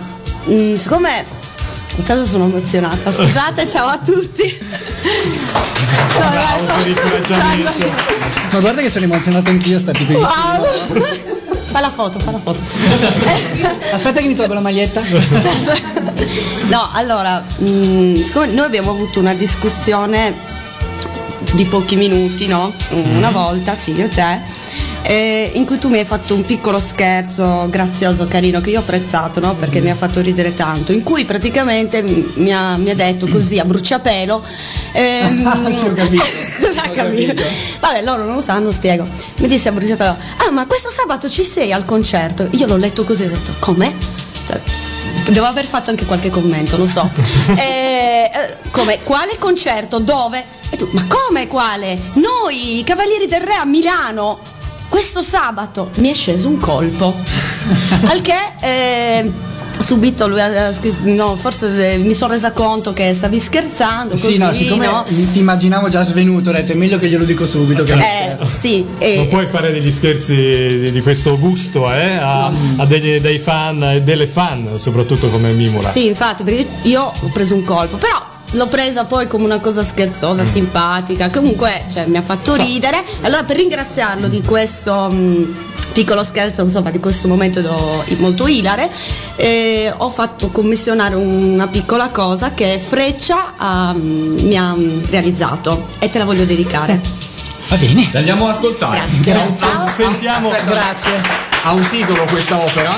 mm, 0.48 0.74
siccome 0.74 1.24
intanto 1.96 2.24
sono 2.24 2.44
emozionata, 2.44 3.12
scusate, 3.12 3.66
ciao 3.68 3.88
a 3.88 3.98
tutti. 3.98 4.58
No, 6.18 6.30
Bravo 6.30 6.64
per 6.64 6.86
l'incoraggiamento. 6.86 7.70
Ma 8.52 8.60
guarda 8.60 8.80
che 8.80 8.88
sono 8.90 9.04
emozionato 9.04 9.50
anch'io, 9.50 9.78
sta 9.78 9.92
qui. 9.92 10.14
Wow. 10.14 10.24
Fa 11.76 11.82
la 11.82 11.90
foto, 11.90 12.18
fa 12.18 12.30
la 12.30 12.38
foto. 12.38 12.58
Aspetta 13.92 14.22
che 14.22 14.26
mi 14.26 14.34
tolgo 14.34 14.54
la 14.54 14.60
maglietta. 14.60 15.02
No, 16.68 16.88
allora, 16.94 17.44
mm, 17.62 18.16
siccome 18.16 18.46
noi 18.46 18.64
abbiamo 18.64 18.90
avuto 18.92 19.20
una 19.20 19.34
discussione 19.34 20.34
di 21.52 21.64
pochi 21.66 21.96
minuti, 21.96 22.46
no? 22.46 22.72
Una 22.88 23.30
volta, 23.30 23.74
sì, 23.74 23.92
io 23.92 24.06
e 24.06 24.08
te. 24.08 24.40
Eh, 25.06 25.50
in 25.54 25.64
cui 25.64 25.78
tu 25.78 25.88
mi 25.88 25.98
hai 25.98 26.04
fatto 26.04 26.34
un 26.34 26.42
piccolo 26.42 26.80
scherzo 26.80 27.68
grazioso, 27.70 28.26
carino, 28.26 28.60
che 28.60 28.70
io 28.70 28.78
ho 28.78 28.82
apprezzato, 28.82 29.40
no? 29.40 29.54
Perché 29.54 29.80
mi 29.80 29.90
ha 29.90 29.94
fatto 29.94 30.20
ridere 30.20 30.54
tanto. 30.54 30.92
In 30.92 31.02
cui 31.02 31.24
praticamente 31.24 32.02
mi 32.02 32.52
ha, 32.52 32.76
mi 32.76 32.90
ha 32.90 32.94
detto 32.94 33.26
così 33.28 33.58
a 33.58 33.64
bruciapelo. 33.64 34.42
ehm, 34.92 35.70
Sì, 35.72 35.86
ho 35.86 35.92
capito. 35.92 36.24
Ho 36.24 36.92
capito. 36.92 37.42
Vabbè, 37.80 38.02
loro 38.02 38.24
non 38.24 38.34
lo 38.34 38.40
sanno, 38.42 38.72
spiego. 38.72 39.06
Mi 39.36 39.48
disse 39.48 39.68
a 39.68 39.72
bruciapelo: 39.72 40.16
Ah, 40.46 40.50
ma 40.50 40.66
questo 40.66 40.90
sabato 40.90 41.28
ci 41.28 41.44
sei 41.44 41.72
al 41.72 41.84
concerto? 41.84 42.48
Io 42.52 42.66
l'ho 42.66 42.76
letto 42.76 43.04
così 43.04 43.22
ho 43.22 43.28
detto: 43.28 43.54
Come? 43.60 43.94
Cioè, 44.46 44.60
Devo 45.28 45.46
aver 45.46 45.66
fatto 45.66 45.90
anche 45.90 46.04
qualche 46.06 46.30
commento, 46.30 46.76
non 46.76 46.86
so. 46.86 47.08
Eh, 47.58 48.30
come? 48.70 48.98
Quale 49.02 49.36
concerto? 49.38 49.98
Dove? 49.98 50.44
E 50.70 50.76
tu, 50.76 50.88
ma 50.92 51.04
come 51.06 51.46
quale? 51.46 51.98
Noi, 52.14 52.82
Cavalieri 52.84 53.26
del 53.26 53.40
Re 53.40 53.54
a 53.54 53.64
Milano, 53.64 54.38
questo 54.88 55.22
sabato. 55.22 55.90
Mi 55.96 56.10
è 56.10 56.14
sceso 56.14 56.48
un 56.48 56.58
colpo. 56.58 57.14
Al 58.08 58.20
che 58.20 58.34
eh, 58.60 59.32
subito 59.78 60.26
lui 60.26 60.40
ha 60.40 60.72
scritto, 60.72 60.96
no, 61.10 61.36
forse 61.36 61.94
eh, 61.94 61.98
mi 61.98 62.14
sono 62.14 62.32
resa 62.32 62.52
conto 62.52 62.92
che 62.92 63.12
stavi 63.12 63.38
scherzando, 63.38 64.10
così, 64.14 64.32
Sì, 64.34 64.38
no, 64.38 64.52
siccome 64.52 64.86
no? 64.86 65.04
ti 65.06 65.38
immaginavo 65.38 65.88
già 65.88 66.02
svenuto, 66.02 66.50
ho 66.50 66.52
detto 66.52 66.72
è 66.72 66.74
meglio 66.74 66.98
che 66.98 67.08
glielo 67.08 67.24
dico 67.24 67.44
subito. 67.44 67.82
Che 67.82 67.92
Eh, 67.92 68.36
sì, 68.46 68.86
e- 68.98 69.16
Non 69.16 69.28
puoi 69.28 69.46
fare 69.46 69.72
degli 69.72 69.90
scherzi 69.90 70.34
di, 70.80 70.92
di 70.92 71.00
questo 71.02 71.38
gusto 71.38 71.92
eh, 71.92 72.16
a, 72.16 72.50
a 72.76 72.86
degli- 72.86 73.20
dei 73.20 73.38
fan 73.38 73.82
e 73.82 74.00
delle 74.02 74.26
fan, 74.26 74.78
soprattutto 74.78 75.28
come 75.30 75.52
Mimola. 75.52 75.90
Sì, 75.90 76.06
infatti, 76.06 76.42
perché 76.42 76.66
io 76.82 77.02
ho 77.02 77.28
preso 77.32 77.54
un 77.54 77.64
colpo, 77.64 77.96
però 77.96 78.34
l'ho 78.56 78.66
presa 78.66 79.04
poi 79.04 79.26
come 79.26 79.44
una 79.44 79.60
cosa 79.60 79.82
scherzosa, 79.82 80.42
Mm. 80.42 80.50
simpatica. 80.50 81.30
Comunque, 81.30 81.82
cioè, 81.92 82.06
mi 82.06 82.16
ha 82.16 82.22
fatto 82.22 82.54
ridere. 82.54 83.02
Allora, 83.22 83.44
per 83.44 83.56
ringraziarlo 83.56 84.28
di 84.28 84.42
questo 84.42 85.08
mh, 85.10 85.56
piccolo 85.92 86.24
scherzo, 86.24 86.62
insomma, 86.62 86.90
di 86.90 86.98
questo 87.00 87.28
momento 87.28 87.60
do- 87.60 88.04
molto 88.18 88.46
ilare, 88.46 88.90
eh, 89.36 89.92
ho 89.96 90.08
fatto 90.10 90.50
commissionare 90.50 91.14
una 91.14 91.68
piccola 91.68 92.08
cosa 92.08 92.50
che 92.50 92.78
Freccia 92.84 93.54
ha, 93.56 93.92
mh, 93.92 94.42
mi 94.42 94.56
ha 94.56 94.72
mh, 94.74 95.10
realizzato 95.10 95.86
e 95.98 96.10
te 96.10 96.18
la 96.18 96.24
voglio 96.24 96.44
dedicare. 96.44 97.00
Va 97.68 97.76
bene. 97.76 98.08
Andiamo 98.14 98.44
ad 98.48 98.54
ascoltare. 98.54 99.02
Grazie. 99.22 99.56
Ciao. 99.58 99.88
Sentiamo. 99.88 100.50
Grazie. 100.50 101.20
Ha 101.64 101.72
un 101.72 101.88
titolo 101.90 102.24
questa 102.30 102.56
opera? 102.62 102.94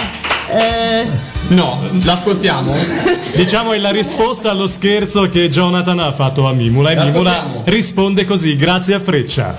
Eh, 0.51 1.07
No, 1.49 1.81
l'ascoltiamo? 2.05 2.75
Diciamo 3.35 3.73
è 3.73 3.79
la 3.79 3.91
risposta 3.91 4.51
allo 4.51 4.67
scherzo 4.67 5.29
che 5.29 5.49
Jonathan 5.49 5.99
ha 6.01 6.13
fatto 6.13 6.47
a 6.47 6.53
Mimula 6.53 6.91
e 6.91 6.97
Mimula 6.97 7.63
risponde 7.65 8.25
così, 8.25 8.57
grazie 8.57 8.95
a 8.95 9.01
Freccia. 9.01 9.57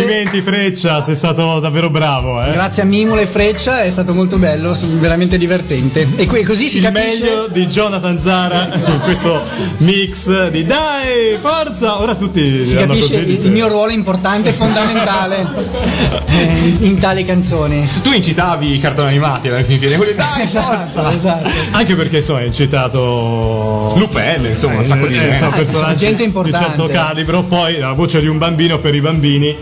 Complimenti 0.00 0.42
Freccia, 0.42 1.00
sei 1.00 1.16
stato 1.16 1.58
davvero 1.58 1.88
bravo, 1.88 2.42
eh. 2.44 2.52
Grazie 2.52 2.82
a 2.82 2.84
Mimula 2.84 3.22
e 3.22 3.26
Freccia, 3.26 3.82
è 3.82 3.90
stato 3.90 4.12
molto 4.12 4.36
bello, 4.36 4.76
veramente 4.98 5.38
divertente. 5.38 6.06
E 6.16 6.26
que- 6.26 6.44
così 6.44 6.68
si 6.68 6.76
Il 6.78 6.82
capisce. 6.82 7.06
meglio 7.20 7.48
di 7.48 7.66
Jonathan 7.66 8.18
Zara 8.18 8.68
con 8.84 9.00
questo 9.00 9.42
mix 9.78 10.48
di 10.50 10.64
dai, 10.66 11.38
forza! 11.40 11.98
Ora 12.02 12.14
tutti 12.14 12.66
Si 12.66 12.76
capisce 12.76 13.20
così. 13.20 13.36
il, 13.36 13.44
il 13.46 13.50
mio 13.50 13.68
ruolo 13.68 13.90
importante 13.90 14.50
e 14.50 14.52
fondamentale 14.52 15.46
eh, 16.28 16.74
in 16.80 16.98
tali 16.98 17.24
canzoni. 17.24 17.88
Tu 18.02 18.12
incitavi 18.12 18.74
i 18.74 18.78
cartoni 18.78 19.08
animati 19.08 19.48
alla 19.48 19.62
fine, 19.62 19.96
quelli 19.96 20.14
dai, 20.14 20.42
Esatto, 20.44 20.76
forza! 20.86 21.14
esatto. 21.14 21.48
Anche 21.70 21.94
perché 21.96 22.16
insomma 22.16 22.40
hai 22.40 22.52
citato 22.52 23.94
Lupin, 23.96 24.44
insomma, 24.46 24.76
un 24.76 24.84
sacco 24.84 25.06
di 25.06 25.14
eh, 25.14 25.18
gente. 25.18 25.32
insomma, 25.32 25.52
Ah, 25.54 25.56
personaggi 25.56 26.04
gente 26.04 26.16
di 26.18 26.24
importante. 26.24 26.66
certo 26.66 26.86
calibro, 26.88 27.42
poi 27.44 27.78
la 27.78 27.92
voce 27.92 28.20
di 28.20 28.26
un 28.26 28.36
bambino 28.36 28.78
per 28.78 28.94
i 28.94 29.00
bambini 29.00 29.56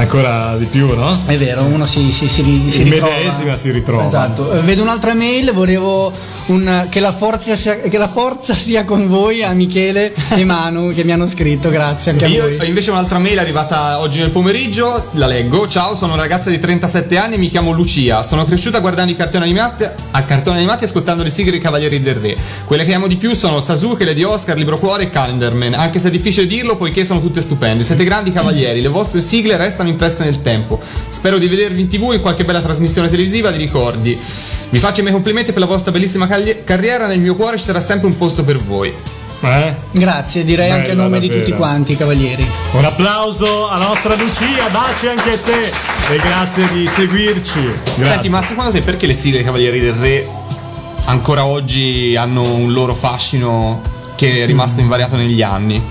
ancora 0.00 0.56
di 0.56 0.66
più, 0.66 0.94
no? 0.94 1.18
È 1.26 1.36
vero, 1.36 1.64
uno 1.64 1.86
si, 1.86 2.12
si, 2.12 2.28
si, 2.28 2.66
si 2.70 2.82
ritrova. 2.82 3.14
medesima 3.14 3.56
si 3.56 3.70
ritrova. 3.70 4.06
Esatto. 4.06 4.52
Eh, 4.52 4.60
Vedo 4.60 4.82
un'altra 4.82 5.14
mail, 5.14 5.52
volevo 5.52 6.12
un- 6.50 6.86
che, 6.90 7.00
la 7.00 7.12
forza 7.12 7.54
sia, 7.56 7.76
che 7.78 7.98
la 7.98 8.08
forza 8.08 8.54
sia 8.54 8.84
con 8.84 9.08
voi 9.08 9.42
a 9.42 9.52
Michele 9.52 10.12
e 10.30 10.44
Manu 10.44 10.92
che 10.92 11.04
mi 11.04 11.12
hanno 11.12 11.26
scritto, 11.26 11.70
grazie 11.70 12.10
anche 12.12 12.24
a 12.24 12.28
Io 12.28 12.42
voi. 12.42 12.68
invece 12.68 12.90
un'altra 12.90 13.18
mail 13.18 13.38
è 13.38 13.40
arrivata 13.40 13.98
oggi 14.00 14.20
nel 14.20 14.30
pomeriggio, 14.30 15.06
la 15.12 15.26
leggo. 15.26 15.66
Ciao, 15.68 15.94
sono 15.94 16.12
una 16.14 16.22
ragazza 16.22 16.50
di 16.50 16.58
37 16.58 17.16
anni 17.16 17.38
mi 17.38 17.48
chiamo 17.48 17.72
Lucia. 17.72 18.22
Sono 18.22 18.44
cresciuta 18.44 18.80
guardando 18.80 19.12
i 19.12 19.16
cartoni 19.16 19.44
animati, 19.44 19.84
a 20.10 20.22
cartoni 20.22 20.56
animati 20.58 20.84
e 20.84 20.86
ascoltando 20.86 21.22
le 21.22 21.30
sigle 21.30 21.52
dei 21.52 21.60
Cavalieri 21.60 22.00
del 22.00 22.14
Re. 22.16 22.36
Quelle 22.64 22.84
che 22.84 22.94
amo 22.94 23.06
di 23.06 23.16
più 23.16 23.34
sono 23.34 23.60
Sasuke, 23.60 24.04
Lady 24.04 24.22
Oscar, 24.22 24.56
Libro 24.56 24.78
Cuore 24.78 25.04
e 25.04 25.10
Calendarman, 25.10 25.74
anche 25.74 25.98
se 25.98 26.08
è 26.08 26.10
difficile 26.10 26.46
dirlo 26.46 26.76
poiché 26.76 27.04
sono 27.04 27.20
tutte 27.20 27.40
stupende. 27.40 27.84
Siete 27.84 28.04
grandi 28.04 28.32
cavalieri, 28.32 28.80
le 28.80 28.88
vostre 28.88 29.20
sigle 29.20 29.56
restano 29.56 29.88
impresse 29.88 30.24
nel 30.24 30.42
tempo. 30.42 30.80
Spero 31.08 31.38
di 31.38 31.46
vedervi 31.48 31.80
in 31.82 31.88
tv 31.88 32.12
in 32.14 32.20
qualche 32.20 32.44
bella 32.44 32.60
trasmissione 32.60 33.08
televisiva 33.08 33.50
di 33.50 33.58
ricordi. 33.58 34.18
Vi 34.70 34.78
faccio 34.78 35.00
i 35.00 35.02
miei 35.02 35.12
complimenti 35.14 35.50
per 35.52 35.60
la 35.60 35.66
vostra 35.66 35.90
bellissima 35.90 36.26
cagli- 36.28 36.62
carriera, 36.64 37.06
nel 37.06 37.18
mio 37.18 37.34
cuore 37.34 37.58
ci 37.58 37.64
sarà 37.64 37.80
sempre 37.80 38.06
un 38.06 38.16
posto 38.16 38.44
per 38.44 38.56
voi. 38.58 38.92
Eh? 39.42 39.74
Grazie, 39.92 40.44
direi 40.44 40.70
anche 40.70 40.90
a 40.90 40.94
Bella, 40.94 41.02
nome 41.04 41.18
di 41.18 41.26
davvero. 41.26 41.44
tutti 41.46 41.56
quanti, 41.56 41.96
cavalieri. 41.96 42.48
Un 42.72 42.84
applauso 42.84 43.68
alla 43.68 43.86
nostra 43.86 44.14
Lucia, 44.14 44.68
baci 44.70 45.08
anche 45.08 45.32
a 45.32 45.38
te 45.38 45.72
e 46.14 46.18
grazie 46.18 46.68
di 46.72 46.86
seguirci. 46.86 47.60
Grazie. 47.62 48.04
Senti, 48.04 48.28
ma 48.28 48.42
secondo 48.42 48.70
te 48.70 48.80
perché 48.80 49.06
le 49.06 49.14
sigle 49.14 49.38
dei 49.38 49.46
Cavalieri 49.46 49.80
del 49.80 49.94
Re 49.94 50.28
ancora 51.06 51.46
oggi 51.46 52.14
hanno 52.16 52.42
un 52.54 52.72
loro 52.72 52.94
fascino 52.94 53.80
che 54.14 54.42
è 54.42 54.46
rimasto 54.46 54.80
invariato 54.80 55.16
negli 55.16 55.40
anni? 55.42 55.82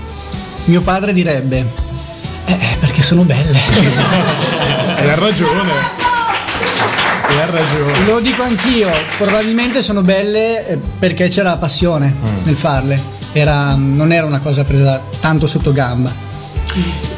Mio 0.66 0.80
padre 0.80 1.12
direbbe: 1.12 1.66
Eh, 2.46 2.52
eh, 2.52 2.76
perché 2.78 3.02
sono 3.02 3.24
belle. 3.24 3.58
E 5.00 5.08
ha 5.08 5.14
ragione. 5.14 5.99
Ha 7.38 7.44
ragione. 7.46 8.04
Lo 8.06 8.20
dico 8.20 8.42
anch'io, 8.42 8.90
probabilmente 9.18 9.82
sono 9.82 10.02
belle 10.02 10.66
eh, 10.66 10.78
perché 10.98 11.28
c'era 11.28 11.56
passione 11.56 12.14
nel 12.44 12.56
farle. 12.56 13.18
Era- 13.32 13.74
non 13.74 14.12
era 14.12 14.26
una 14.26 14.40
cosa 14.40 14.64
presa 14.64 15.00
tanto 15.20 15.46
sotto 15.46 15.72
gamba. 15.72 16.28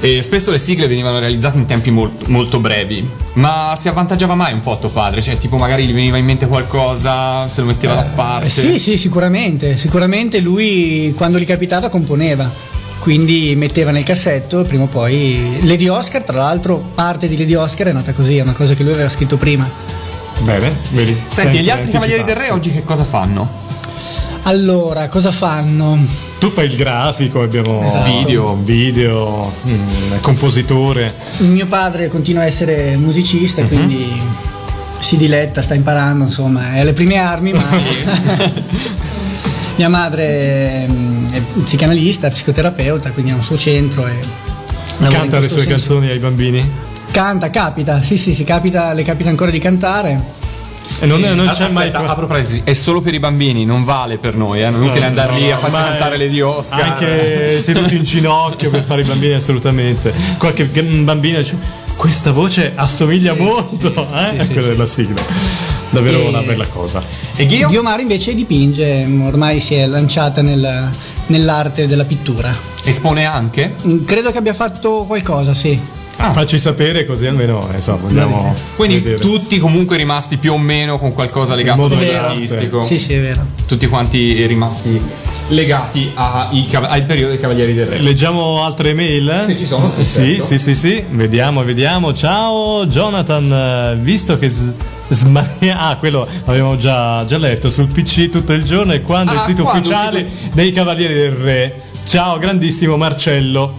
E 0.01 0.23
spesso 0.23 0.51
le 0.51 0.59
sigle 0.59 0.87
venivano 0.87 1.19
realizzate 1.19 1.59
in 1.59 1.67
tempi 1.67 1.91
molt- 1.91 2.27
molto 2.29 2.59
brevi, 2.59 3.07
ma 3.35 3.75
si 3.79 3.89
avvantaggiava 3.89 4.35
mai 4.35 4.53
un 4.53 4.61
po' 4.61 4.79
tuo 4.79 4.89
padre? 4.89 5.21
Cioè, 5.21 5.37
tipo, 5.37 5.57
magari 5.57 5.85
gli 5.85 5.93
veniva 5.93 6.17
in 6.17 6.25
mente 6.25 6.47
qualcosa, 6.47 7.47
se 7.49 7.61
lo 7.61 7.67
metteva 7.67 7.95
da 7.95 8.03
parte. 8.03 8.47
Eh, 8.47 8.51
sì, 8.51 8.79
sì, 8.79 8.97
sicuramente. 8.97 9.77
Sicuramente 9.77 10.41
lui 10.41 11.13
quando 11.17 11.39
gli 11.39 11.47
capitava 11.47 11.89
componeva. 11.89 12.51
Quindi 12.99 13.55
metteva 13.57 13.91
nel 13.91 14.05
cassetto 14.05 14.61
e 14.61 14.65
prima 14.65 14.85
o 14.85 14.87
poi. 14.87 15.59
Lady 15.67 15.89
Oscar, 15.89 16.23
tra 16.23 16.37
l'altro, 16.39 16.77
parte 16.95 17.27
di 17.27 17.37
Lady 17.37 17.55
Oscar 17.55 17.89
è 17.89 17.93
nata 17.93 18.13
così, 18.13 18.37
è 18.37 18.43
una 18.43 18.53
cosa 18.53 18.75
che 18.75 18.85
lui 18.85 18.93
aveva 18.93 19.09
scritto 19.09 19.37
prima. 19.37 19.69
Bene, 20.43 20.77
vedi. 20.91 21.17
Senti, 21.29 21.59
e 21.59 21.63
gli 21.63 21.71
altri 21.71 21.91
Cavalieri 21.91 22.25
del 22.25 22.37
Re 22.37 22.51
oggi 22.51 22.73
che 22.73 22.83
cosa 22.85 23.05
fanno? 23.05 23.61
Allora, 24.43 25.09
cosa 25.09 25.31
fanno? 25.31 25.97
Tu 26.41 26.49
fai 26.49 26.67
il 26.67 26.75
grafico, 26.77 27.43
abbiamo 27.43 27.87
Esatto. 27.87 28.11
video, 28.19 28.57
video, 28.57 29.53
mm, 29.69 30.17
compositore. 30.21 31.15
Mio 31.39 31.67
padre 31.67 32.09
continua 32.09 32.43
a 32.43 32.47
essere 32.47 32.97
musicista, 32.97 33.63
quindi 33.65 34.21
si 34.99 35.17
diletta, 35.17 35.63
sta 35.63 35.75
imparando, 35.75 36.25
insomma, 36.25 36.75
è 36.75 36.81
alle 36.81 36.93
prime 36.93 37.17
armi, 37.19 37.53
ma 37.53 37.63
mia 39.77 39.89
madre 39.89 40.87
mm, 40.89 41.29
è 41.31 41.41
psicanalista, 41.63 42.29
psicoterapeuta, 42.29 43.13
quindi 43.13 43.31
ha 43.31 43.37
un 43.37 43.43
suo 43.45 43.57
centro 43.57 44.07
e 44.07 44.19
Canta 45.09 45.39
le 45.39 45.49
sue 45.49 45.59
senso. 45.63 45.69
canzoni 45.69 46.09
ai 46.11 46.19
bambini? 46.19 46.71
Canta, 47.13 47.51
capita, 47.51 48.03
sì, 48.03 48.17
sì, 48.17 48.33
sì, 48.33 48.43
capita, 48.45 48.93
le 48.95 49.03
capita 49.05 49.29
ancora 49.29 49.51
di 49.51 49.59
cantare. 49.59 50.41
E 51.01 51.05
non, 51.07 51.21
non 51.21 51.47
c'è 51.49 51.65
Aspetta, 51.65 52.01
mai. 52.01 52.09
apro 52.09 52.27
parentesi, 52.27 52.63
è 52.65 52.73
solo 52.73 53.01
per 53.01 53.13
i 53.13 53.19
bambini, 53.19 53.65
non 53.67 53.85
vale 53.85 54.17
per 54.19 54.35
noi, 54.35 54.63
eh? 54.63 54.71
non 54.71 54.83
è 54.83 54.87
utile 54.89 55.05
andare 55.07 55.35
lì 55.35 55.51
a 55.51 55.59
farsi 55.59 55.77
ma 55.77 55.85
cantare 55.89 56.17
le 56.17 56.29
di 56.29 56.41
Oscar. 56.41 56.81
Anche 56.81 57.61
seduti 57.61 57.97
in 57.97 58.03
ginocchio 58.03 58.71
per 58.71 58.83
fare 58.83 59.03
i 59.03 59.05
bambini, 59.05 59.35
assolutamente. 59.35 60.13
Qualche 60.39 60.65
bambino 60.65 61.39
dice: 61.39 61.59
Questa 61.97 62.31
voce 62.33 62.73
assomiglia 62.75 63.35
molto 63.35 63.93
eh? 63.95 64.39
a 64.39 64.47
quella 64.47 64.69
della 64.69 64.87
sigla. 64.87 65.21
Davvero 65.91 66.19
E- 66.19 66.29
una 66.29 66.41
bella 66.41 66.67
cosa. 66.67 67.03
E 67.37 67.45
Ghio? 67.45 67.69
Ghiomar 67.69 68.01
invece 68.01 68.35
dipinge, 68.35 69.05
ormai 69.25 69.61
si 69.61 69.75
è 69.75 69.87
lanciata 69.87 70.41
nel- 70.41 70.89
nell'arte 71.27 71.87
della 71.87 72.05
pittura. 72.05 72.55
Espone 72.85 73.27
anche? 73.27 73.75
Mm, 73.87 74.05
Credo 74.05 74.31
che 74.31 74.39
abbia 74.39 74.55
fatto 74.55 75.05
qualcosa, 75.07 75.53
sì. 75.53 75.79
Facci 76.31 76.59
sapere 76.59 77.05
così 77.05 77.27
almeno 77.27 77.67
insomma, 77.75 77.99
vogliamo 78.07 78.55
Quindi 78.77 78.99
vedere. 79.01 79.19
tutti 79.19 79.59
comunque 79.59 79.97
rimasti 79.97 80.37
più 80.37 80.53
o 80.53 80.59
meno 80.59 80.99
con 80.99 81.13
qualcosa 81.13 81.55
legato 81.55 81.81
modo 81.83 81.97
all'artistico. 81.97 82.81
Sì, 82.83 82.99
sì, 82.99 83.15
è 83.15 83.21
vero. 83.21 83.45
Tutti 83.67 83.87
quanti 83.89 84.47
rimasti 84.47 85.01
legati 85.49 86.11
ai 86.15 86.67
al 86.73 87.03
periodo 87.05 87.31
dei 87.31 87.39
Cavalieri 87.41 87.75
del 87.75 87.87
Re. 87.87 87.99
Leggiamo 87.99 88.63
altre 88.65 88.95
mail? 88.95 89.43
Se 89.47 89.57
ci 89.57 89.67
sono, 89.67 89.89
sì, 89.89 90.05
sì, 90.05 90.21
certo. 90.21 90.43
sì, 90.45 90.59
sì, 90.59 90.75
sì. 90.75 91.05
Vediamo, 91.11 91.63
vediamo. 91.65 92.15
Ciao 92.15 92.87
Jonathan, 92.87 93.53
eh, 93.53 93.97
visto 94.01 94.39
che 94.39 94.49
s- 94.49 94.73
smaria- 95.09 95.79
ah, 95.91 95.97
quello 95.97 96.27
l'abbiamo 96.45 96.77
già, 96.77 97.25
già 97.27 97.37
letto 97.39 97.69
sul 97.69 97.89
PC 97.89 98.29
tutto 98.31 98.53
il 98.53 98.63
giorno 98.65 98.93
e 98.93 99.03
quando 99.03 99.33
Ah, 99.33 99.35
il 99.35 99.41
sito 99.41 99.65
ufficiale 99.65 100.27
dei 100.53 100.73
Cavalieri 100.73 101.15
del 101.15 101.33
Re. 101.33 101.81
Ciao, 102.07 102.39
grandissimo 102.39 102.97
Marcello. 102.97 103.75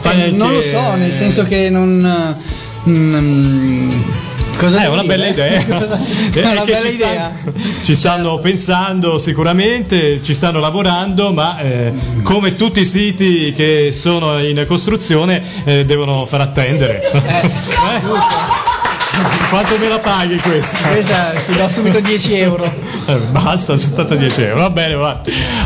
Fai 0.00 0.18
Eh, 0.18 0.22
anche- 0.24 0.36
Non 0.36 0.52
lo 0.52 0.60
so, 0.62 0.94
nel 0.96 1.12
senso 1.12 1.42
che 1.44 1.68
non. 1.70 2.36
mm, 2.88 3.90
cosa 4.56 4.82
È 4.82 4.86
una 4.88 5.02
dire? 5.02 5.14
bella 5.16 5.28
idea. 5.28 5.60
È 5.60 6.40
una 6.52 6.64
bella 6.64 6.80
ci 6.88 6.94
idea. 6.94 7.32
stanno- 7.34 7.52
ci 7.82 7.94
stanno 7.94 8.38
pensando 8.38 9.18
sicuramente, 9.18 10.22
ci 10.22 10.32
stanno 10.34 10.58
lavorando, 10.60 11.32
ma 11.32 11.58
eh, 11.60 11.92
come 12.22 12.56
tutti 12.56 12.80
i 12.80 12.86
siti 12.86 13.52
che 13.54 13.90
sono 13.92 14.38
in 14.38 14.64
costruzione 14.66 15.42
eh, 15.64 15.84
devono 15.84 16.24
far 16.24 16.40
attendere. 16.42 17.00
Eh? 17.12 17.50
Quanto 19.50 19.76
me 19.78 19.88
la 19.88 19.98
paghi 19.98 20.36
questa? 20.40 20.78
Questa 20.78 21.32
ti 21.46 21.56
do 21.56 21.68
subito 21.68 22.00
10 22.00 22.34
euro. 22.38 22.72
Eh, 23.10 23.16
Basta, 23.30 23.76
soltanto 23.76 24.14
10 24.14 24.42
euro. 24.42 24.60
Va 24.60 24.70
bene, 24.70 24.94
va. 24.94 25.20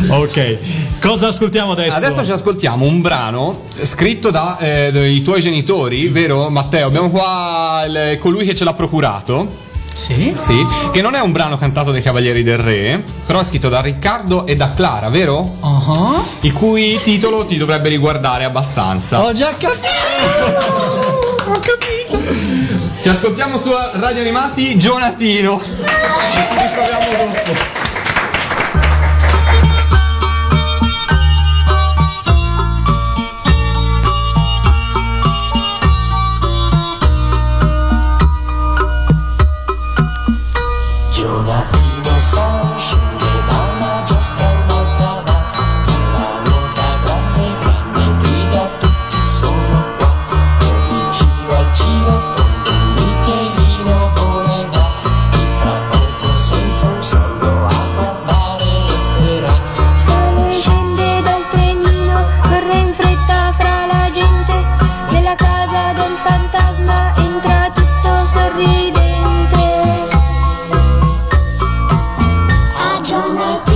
Ok. 0.08 0.58
Cosa 1.00 1.28
ascoltiamo 1.28 1.72
adesso? 1.72 1.96
Adesso 1.96 2.24
ci 2.24 2.32
ascoltiamo 2.32 2.84
un 2.84 3.00
brano 3.02 3.62
scritto 3.82 4.30
da 4.30 4.56
eh, 4.58 4.90
dai 4.92 5.20
tuoi 5.22 5.40
genitori, 5.40 6.08
vero 6.08 6.48
Matteo? 6.48 6.86
Abbiamo 6.86 7.10
qua 7.10 7.84
il- 7.86 8.18
colui 8.18 8.44
che 8.46 8.54
ce 8.54 8.64
l'ha 8.64 8.72
procurato. 8.74 9.62
Sì? 9.94 10.32
Sì, 10.34 10.66
che 10.90 11.00
non 11.02 11.14
è 11.14 11.20
un 11.20 11.30
brano 11.30 11.56
cantato 11.56 11.92
dai 11.92 12.02
Cavalieri 12.02 12.42
del 12.42 12.58
Re, 12.58 13.04
però 13.26 13.38
è 13.40 13.44
scritto 13.44 13.68
da 13.68 13.80
Riccardo 13.80 14.44
e 14.44 14.56
da 14.56 14.72
Clara, 14.72 15.08
vero? 15.08 15.48
Ah, 15.60 16.20
Il 16.40 16.52
cui 16.52 16.98
titolo 17.00 17.44
ti 17.46 17.56
dovrebbe 17.56 17.90
riguardare 17.90 18.42
abbastanza. 18.44 19.22
Ho 19.22 19.32
già 19.32 19.50
capito! 19.56 21.23
Ci 23.04 23.10
ascoltiamo 23.10 23.58
su 23.58 23.70
Radio 24.00 24.22
Animati 24.22 24.78
Gionatino. 24.78 25.60
E 25.60 25.66
ci 26.48 26.58
ritroviamo 26.58 27.10
dopo. 27.10 27.83
show 73.14 73.32
me. 73.34 73.73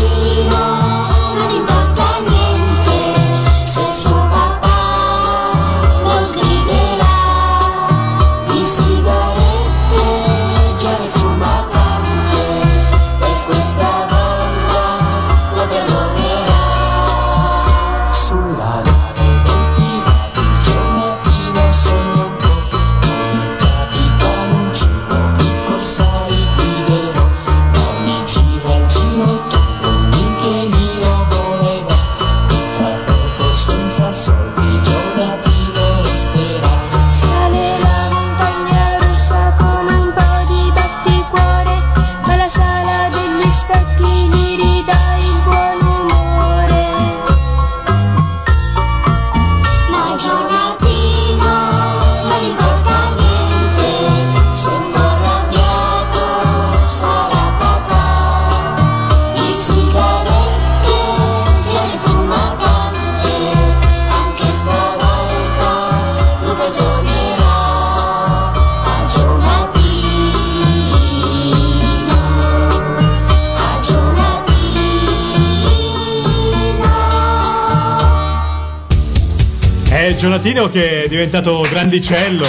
Diventato 81.18 81.66
grandicello, 81.68 82.46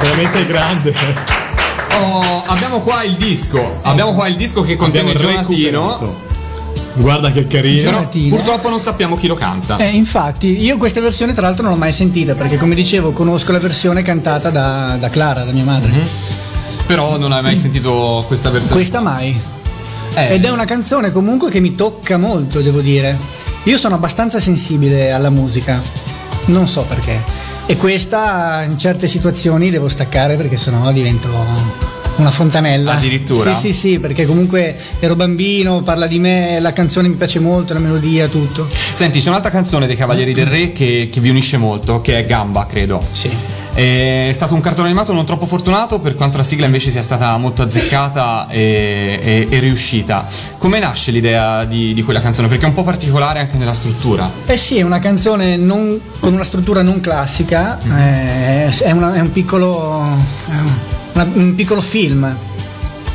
veramente 0.00 0.46
grande. 0.46 0.94
Oh, 1.98 2.44
abbiamo 2.46 2.80
qua 2.80 3.02
il 3.02 3.16
disco. 3.16 3.80
Abbiamo 3.82 4.12
qua 4.12 4.28
il 4.28 4.36
disco 4.36 4.62
che 4.62 4.76
contiene 4.76 5.14
Gionatino. 5.14 5.80
recuperato. 5.80 6.30
Guarda 6.94 7.32
che 7.32 7.44
carino. 7.46 7.90
Però 7.90 8.08
purtroppo 8.36 8.68
non 8.68 8.78
sappiamo 8.78 9.16
chi 9.16 9.26
lo 9.26 9.34
canta. 9.34 9.78
Eh, 9.78 9.88
infatti, 9.88 10.62
io 10.62 10.76
questa 10.76 11.00
versione 11.00 11.32
tra 11.32 11.42
l'altro 11.42 11.64
non 11.64 11.72
l'ho 11.72 11.78
mai 11.78 11.92
sentita 11.92 12.34
perché 12.34 12.56
come 12.56 12.76
dicevo 12.76 13.10
conosco 13.10 13.50
la 13.50 13.58
versione 13.58 14.02
cantata 14.02 14.50
da, 14.50 14.96
da 15.00 15.08
Clara, 15.08 15.42
da 15.42 15.50
mia 15.50 15.64
madre. 15.64 15.90
Però 16.86 17.18
non 17.18 17.32
hai 17.32 17.42
mai 17.42 17.56
sentito 17.56 18.22
questa 18.28 18.50
versione. 18.50 18.74
Questa 18.74 19.00
mai. 19.00 19.40
Eh. 20.14 20.34
Ed 20.34 20.44
è 20.44 20.50
una 20.50 20.66
canzone 20.66 21.10
comunque 21.10 21.50
che 21.50 21.58
mi 21.58 21.74
tocca 21.74 22.16
molto, 22.16 22.60
devo 22.60 22.80
dire. 22.80 23.18
Io 23.64 23.76
sono 23.76 23.96
abbastanza 23.96 24.38
sensibile 24.38 25.10
alla 25.10 25.30
musica, 25.30 25.80
non 26.46 26.68
so 26.68 26.84
perché. 26.84 27.31
E 27.72 27.76
questa 27.78 28.66
in 28.68 28.78
certe 28.78 29.08
situazioni 29.08 29.70
devo 29.70 29.88
staccare 29.88 30.36
perché 30.36 30.58
sennò 30.58 30.92
divento 30.92 31.30
una 32.16 32.30
fontanella. 32.30 32.92
Addirittura? 32.92 33.54
Sì, 33.54 33.72
sì, 33.72 33.72
sì, 33.72 33.98
perché 33.98 34.26
comunque 34.26 34.76
ero 34.98 35.16
bambino, 35.16 35.82
parla 35.82 36.06
di 36.06 36.18
me, 36.18 36.60
la 36.60 36.74
canzone 36.74 37.08
mi 37.08 37.14
piace 37.14 37.38
molto, 37.38 37.72
la 37.72 37.78
melodia, 37.78 38.28
tutto. 38.28 38.68
Senti, 38.92 39.20
c'è 39.20 39.30
un'altra 39.30 39.50
canzone 39.50 39.86
dei 39.86 39.96
Cavalieri 39.96 40.34
del 40.34 40.48
Re 40.48 40.72
che, 40.72 41.08
che 41.10 41.20
vi 41.20 41.30
unisce 41.30 41.56
molto, 41.56 42.02
che 42.02 42.18
è 42.18 42.26
Gamba, 42.26 42.66
credo. 42.66 43.02
Sì. 43.10 43.30
È 43.74 44.30
stato 44.34 44.52
un 44.52 44.60
cartone 44.60 44.88
animato 44.88 45.14
non 45.14 45.24
troppo 45.24 45.46
fortunato, 45.46 45.98
per 45.98 46.14
quanto 46.14 46.36
la 46.36 46.42
sigla 46.44 46.66
invece 46.66 46.90
sia 46.90 47.00
stata 47.00 47.34
molto 47.38 47.62
azzeccata 47.62 48.46
e, 48.48 49.18
e- 49.22 49.46
e 49.48 49.58
riuscita. 49.60 50.26
Come 50.58 50.78
nasce 50.78 51.10
l'idea 51.10 51.64
di, 51.64 51.94
di 51.94 52.02
quella 52.02 52.20
canzone? 52.20 52.48
Perché 52.48 52.64
è 52.64 52.68
un 52.68 52.74
po' 52.74 52.84
particolare 52.84 53.38
anche 53.40 53.56
nella 53.56 53.72
struttura. 53.72 54.28
Eh 54.44 54.56
sì, 54.58 54.76
è 54.76 54.82
una 54.82 54.98
canzone 54.98 55.56
non- 55.56 55.98
con 56.20 56.34
una 56.34 56.44
struttura 56.44 56.82
non 56.82 57.00
classica, 57.00 57.78
eh, 57.80 58.68
è, 58.68 58.90
una- 58.90 59.14
è 59.14 59.20
un, 59.20 59.32
piccolo, 59.32 60.02
è 60.48 60.54
una- 61.14 61.28
un 61.32 61.54
piccolo 61.54 61.80
film. 61.80 62.36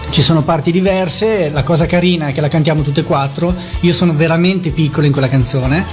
Ci 0.09 0.21
sono 0.23 0.41
parti 0.41 0.71
diverse, 0.71 1.49
la 1.51 1.63
cosa 1.63 1.85
carina 1.85 2.27
è 2.29 2.33
che 2.33 2.41
la 2.41 2.47
cantiamo 2.47 2.81
tutte 2.81 3.01
e 3.01 3.03
quattro, 3.03 3.53
io 3.81 3.93
sono 3.93 4.13
veramente 4.15 4.71
piccolo 4.71 5.05
in 5.05 5.11
quella 5.11 5.27
canzone 5.27 5.85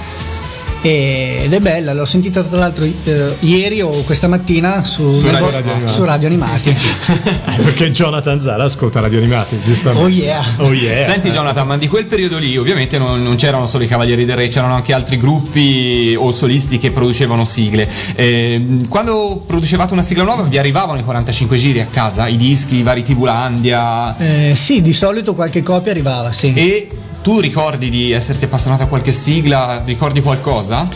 e- 0.85 1.41
ed 1.45 1.53
è 1.53 1.59
bella, 1.59 1.93
l'ho 1.93 2.05
sentita 2.05 2.43
tra 2.43 2.57
l'altro 2.59 2.85
eh, 2.85 3.35
ieri 3.39 3.81
o 3.81 3.89
questa 4.03 4.27
mattina 4.27 4.83
su, 4.83 5.11
Su 5.11 5.25
Radio 5.27 5.49
Radio 5.49 5.71
Animati. 5.71 5.93
su 5.93 6.03
Radio 6.03 6.27
Animati. 6.27 6.75
Perché 7.63 7.91
Jonathan 7.91 8.39
Zara 8.41 8.63
ascolta 8.65 8.99
radio 8.99 9.17
animati, 9.17 9.59
giustamente. 9.63 10.03
Oh 10.05 10.09
yeah. 10.09 10.43
Oh 10.57 10.73
yeah. 10.73 11.05
Senti 11.05 11.29
Jonathan, 11.29 11.65
ma 11.67 11.77
di 11.77 11.87
quel 11.87 12.05
periodo 12.05 12.37
lì 12.37 12.55
ovviamente 12.57 12.97
non, 12.97 13.21
non 13.23 13.35
c'erano 13.35 13.65
solo 13.65 13.83
i 13.83 13.87
Cavalieri 13.87 14.25
del 14.25 14.35
Re, 14.35 14.47
c'erano 14.47 14.73
anche 14.75 14.93
altri 14.93 15.17
gruppi 15.17 16.15
o 16.17 16.31
solisti 16.31 16.77
che 16.77 16.91
producevano 16.91 17.45
sigle. 17.45 17.89
Eh, 18.15 18.65
quando 18.89 19.43
producevate 19.45 19.93
una 19.93 20.01
sigla 20.03 20.23
nuova 20.23 20.43
vi 20.43 20.57
arrivavano 20.57 20.99
i 20.99 21.03
45 21.03 21.57
giri 21.57 21.79
a 21.81 21.85
casa, 21.85 22.27
i 22.27 22.37
dischi, 22.37 22.75
i 22.75 22.83
vari 22.83 23.03
Tibulandia 23.03 24.15
Eh, 24.17 24.53
sì, 24.55 24.81
di 24.81 24.93
solito 24.93 25.33
qualche 25.35 25.63
copia 25.63 25.91
arrivava, 25.91 26.31
sì. 26.31 26.53
e 26.53 26.89
tu 27.25 27.39
ricordi 27.39 27.89
di 27.89 28.11
esserti 28.11 28.45
appassionato 28.45 28.83
a 28.83 28.85
qualche 28.85 29.11
sigla? 29.11 29.81
Ricordi 29.83 30.21
qualcosa? 30.21 30.87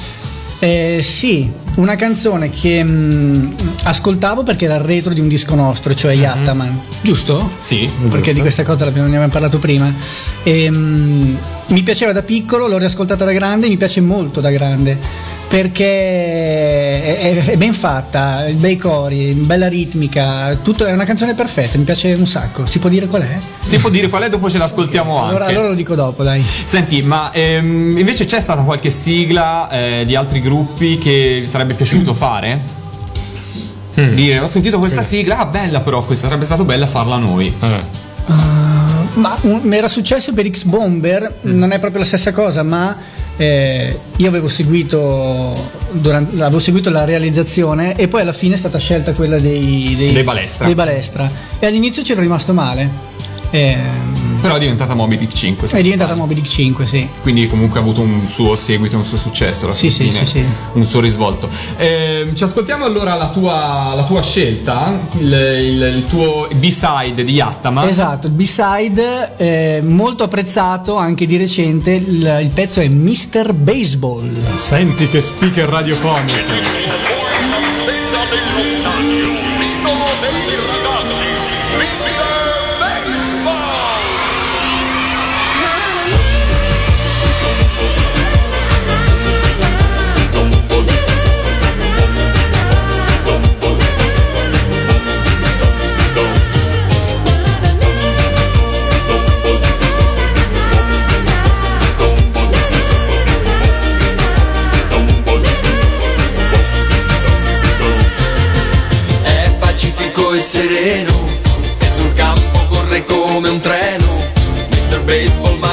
Eh, 0.59 0.99
sì, 1.01 1.49
una 1.77 1.95
canzone 1.95 2.51
che 2.51 2.83
mm, 2.83 3.51
ascoltavo 3.85 4.43
perché 4.43 4.65
era 4.65 4.75
il 4.75 4.81
retro 4.81 5.11
di 5.11 5.21
un 5.21 5.27
disco 5.27 5.55
nostro, 5.55 5.95
cioè 5.95 6.13
Yattaman, 6.13 6.81
giusto? 7.01 7.53
Sì. 7.57 7.89
Perché 8.11 8.35
di 8.35 8.41
questa 8.41 8.61
cosa 8.61 8.87
ne 8.91 8.99
abbiamo 8.99 9.27
parlato 9.29 9.57
prima. 9.57 9.91
E, 10.43 10.69
mm, 10.69 11.35
mi 11.69 11.81
piaceva 11.81 12.11
da 12.11 12.21
piccolo, 12.21 12.67
l'ho 12.67 12.77
riascoltata 12.77 13.25
da 13.25 13.31
grande, 13.31 13.67
mi 13.67 13.77
piace 13.77 13.99
molto 13.99 14.39
da 14.39 14.51
grande. 14.51 14.99
Perché 15.49 15.83
è, 17.03 17.37
è- 17.43 17.57
ben 17.57 17.73
fatta, 17.73 18.45
bei 18.53 18.77
cori, 18.77 19.33
bella 19.33 19.67
ritmica, 19.67 20.55
tutto 20.61 20.85
è 20.85 20.91
una 20.91 21.05
canzone 21.05 21.33
perfetta, 21.33 21.77
mi 21.79 21.85
piace 21.85 22.13
un 22.13 22.27
sacco. 22.27 22.67
Si 22.67 22.77
può 22.77 22.87
dire 22.87 23.07
qual 23.07 23.23
è? 23.23 23.39
Si 23.63 23.77
può 23.79 23.89
dire 23.89 24.07
qual 24.09 24.21
è, 24.23 24.29
dopo 24.29 24.47
ce 24.47 24.59
l'ascoltiamo 24.59 25.17
anche. 25.17 25.29
Allora, 25.35 25.45
allora 25.47 25.67
lo 25.69 25.73
dico 25.73 25.95
dopo, 25.95 26.21
dai. 26.21 26.45
Senti, 26.63 27.01
ma 27.01 27.31
ehm, 27.33 27.97
invece 27.97 28.25
c'è 28.25 28.39
stata 28.39 28.61
qualche 28.61 28.91
sigla 28.91 29.67
eh, 29.71 30.03
di 30.05 30.15
altri 30.15 30.39
gruppi 30.39 30.99
che 30.99 31.39
vi 31.41 31.47
sarebbe 31.47 31.73
piaciuto 31.73 32.13
fare? 32.13 32.77
Dire, 33.95 34.39
ho 34.39 34.47
sentito 34.47 34.77
questa 34.79 35.01
sigla, 35.01 35.39
ah 35.39 35.45
bella 35.47 35.81
però 35.81 36.01
questa, 36.05 36.27
sarebbe 36.27 36.45
stato 36.45 36.63
bella 36.63 36.85
farla 36.87 37.17
noi. 37.17 37.53
Ma 39.15 39.35
un- 39.41 39.61
mi 39.63 39.75
era 39.75 39.87
successo 39.89 40.31
per 40.31 40.47
X 40.49 40.63
Bomber, 40.63 41.39
non 41.41 41.71
è 41.71 41.79
proprio 41.79 42.01
la 42.01 42.05
stessa 42.05 42.31
cosa, 42.31 42.63
ma 42.63 42.95
eh, 43.41 43.97
io 44.17 44.27
avevo 44.27 44.49
seguito, 44.49 45.53
durante- 45.91 46.35
avevo 46.43 46.59
seguito 46.59 46.89
la 46.89 47.05
realizzazione 47.05 47.95
e 47.95 48.09
poi 48.09 48.19
alla 48.21 48.33
fine 48.33 48.55
è 48.55 48.57
stata 48.57 48.77
scelta 48.79 49.13
quella 49.13 49.39
dei, 49.39 49.95
Dei 49.97 50.23
Balestra. 50.23 50.65
dei 50.65 50.75
Balestra. 50.75 51.31
E 51.57 51.65
all'inizio 51.65 52.03
c'ero 52.03 52.19
rimasto 52.19 52.53
male. 52.53 52.89
Ehm, 53.51 54.18
Però 54.41 54.55
è 54.55 54.59
diventata 54.59 54.93
Moby 54.93 55.17
Dick 55.17 55.33
5. 55.33 55.67
se 55.67 55.77
è 55.77 55.81
diventata. 55.81 56.15
Moby 56.15 56.33
Dick 56.33 56.47
5, 56.47 56.85
sì. 56.85 57.07
Quindi 57.21 57.47
comunque 57.47 57.79
ha 57.79 57.81
avuto 57.81 58.01
un 58.01 58.19
suo 58.21 58.55
seguito, 58.55 58.97
un 58.97 59.05
suo 59.05 59.17
successo 59.17 59.65
alla 59.65 59.73
Sì, 59.73 59.89
fine, 59.89 60.11
sì, 60.11 60.17
sì, 60.19 60.25
sì. 60.25 60.43
un 60.73 60.83
suo 60.83 60.99
risvolto. 61.01 61.49
Ehm, 61.77 62.35
ci 62.35 62.43
ascoltiamo 62.43 62.85
allora 62.85 63.15
la 63.15 63.29
tua, 63.29 63.93
la 63.95 64.03
tua 64.05 64.21
scelta, 64.21 64.97
il, 65.19 65.31
il- 65.31 65.93
il 65.97 66.05
tuo 66.07 66.47
B-side 66.55 67.23
di 67.23 67.33
Yattama. 67.33 67.87
Esatto, 67.87 68.27
il 68.27 68.33
B-side 68.33 69.33
eh, 69.37 69.81
molto 69.83 70.23
apprezzato 70.23 70.95
anche 70.95 71.25
di 71.25 71.37
recente, 71.37 71.91
il, 71.91 72.39
il 72.41 72.49
pezzo 72.53 72.79
è 72.81 72.87
Mr. 72.87 73.53
Baseball. 73.53 74.29
Senti 74.55 75.07
che 75.09 75.21
speaker 75.21 75.67
radiofonico. 75.67 76.37
È 76.37 76.43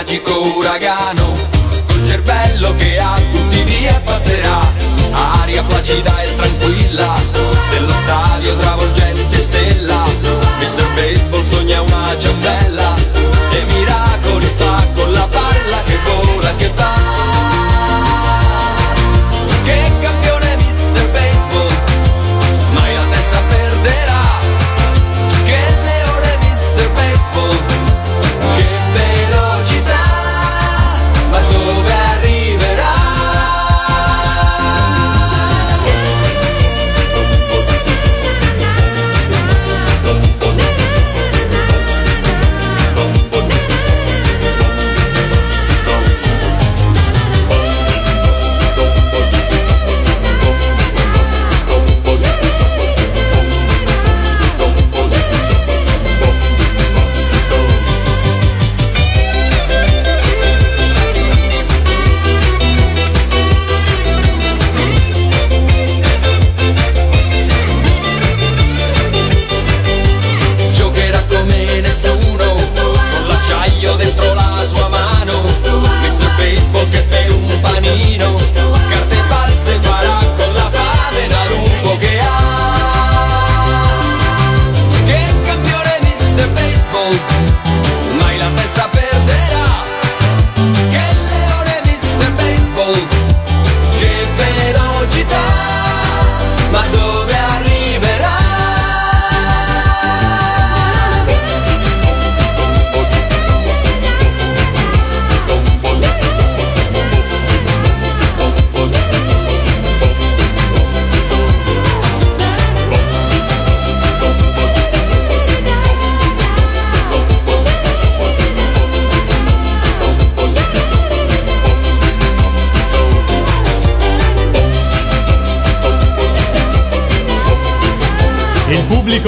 magico 0.07 0.41
uragano 0.57 1.35
Col 1.89 2.07
cervello 2.07 2.75
che 2.77 2.97
a 2.97 3.17
tutti 3.33 3.63
via 3.65 3.93
spazzerà. 3.99 4.61
Aria 5.11 5.65
placida 5.65 6.23
e 6.23 6.36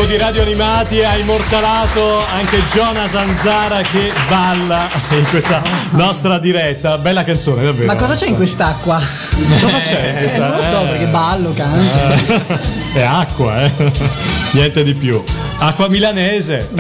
di 0.09 0.17
Radio 0.17 0.41
Animati 0.41 1.03
ha 1.03 1.17
immortalato 1.19 2.25
anche 2.35 2.63
Jonathan 2.73 3.37
Zara 3.37 3.83
che 3.83 4.11
balla 4.27 4.89
in 5.11 5.29
questa 5.29 5.61
nostra 5.91 6.39
diretta. 6.39 6.97
Bella 6.97 7.25
canzone, 7.25 7.63
davvero. 7.63 7.87
Ma 7.87 7.95
cosa 7.95 8.15
c'è 8.15 8.27
in 8.27 8.35
quest'acqua? 8.37 8.99
Cosa 8.99 9.79
c'è? 9.81 10.15
Eh, 10.17 10.23
questa- 10.23 10.47
non 10.49 10.57
lo 10.57 10.63
so, 10.63 10.83
eh. 10.85 10.87
perché 10.87 11.05
ballo, 11.07 11.53
canto. 11.53 12.47
Eh, 12.95 13.01
È 13.01 13.03
acqua, 13.03 13.61
eh. 13.63 13.73
Niente 14.53 14.83
di 14.83 14.95
più. 14.95 15.23
Acqua 15.59 15.89
milanese. 15.89 16.71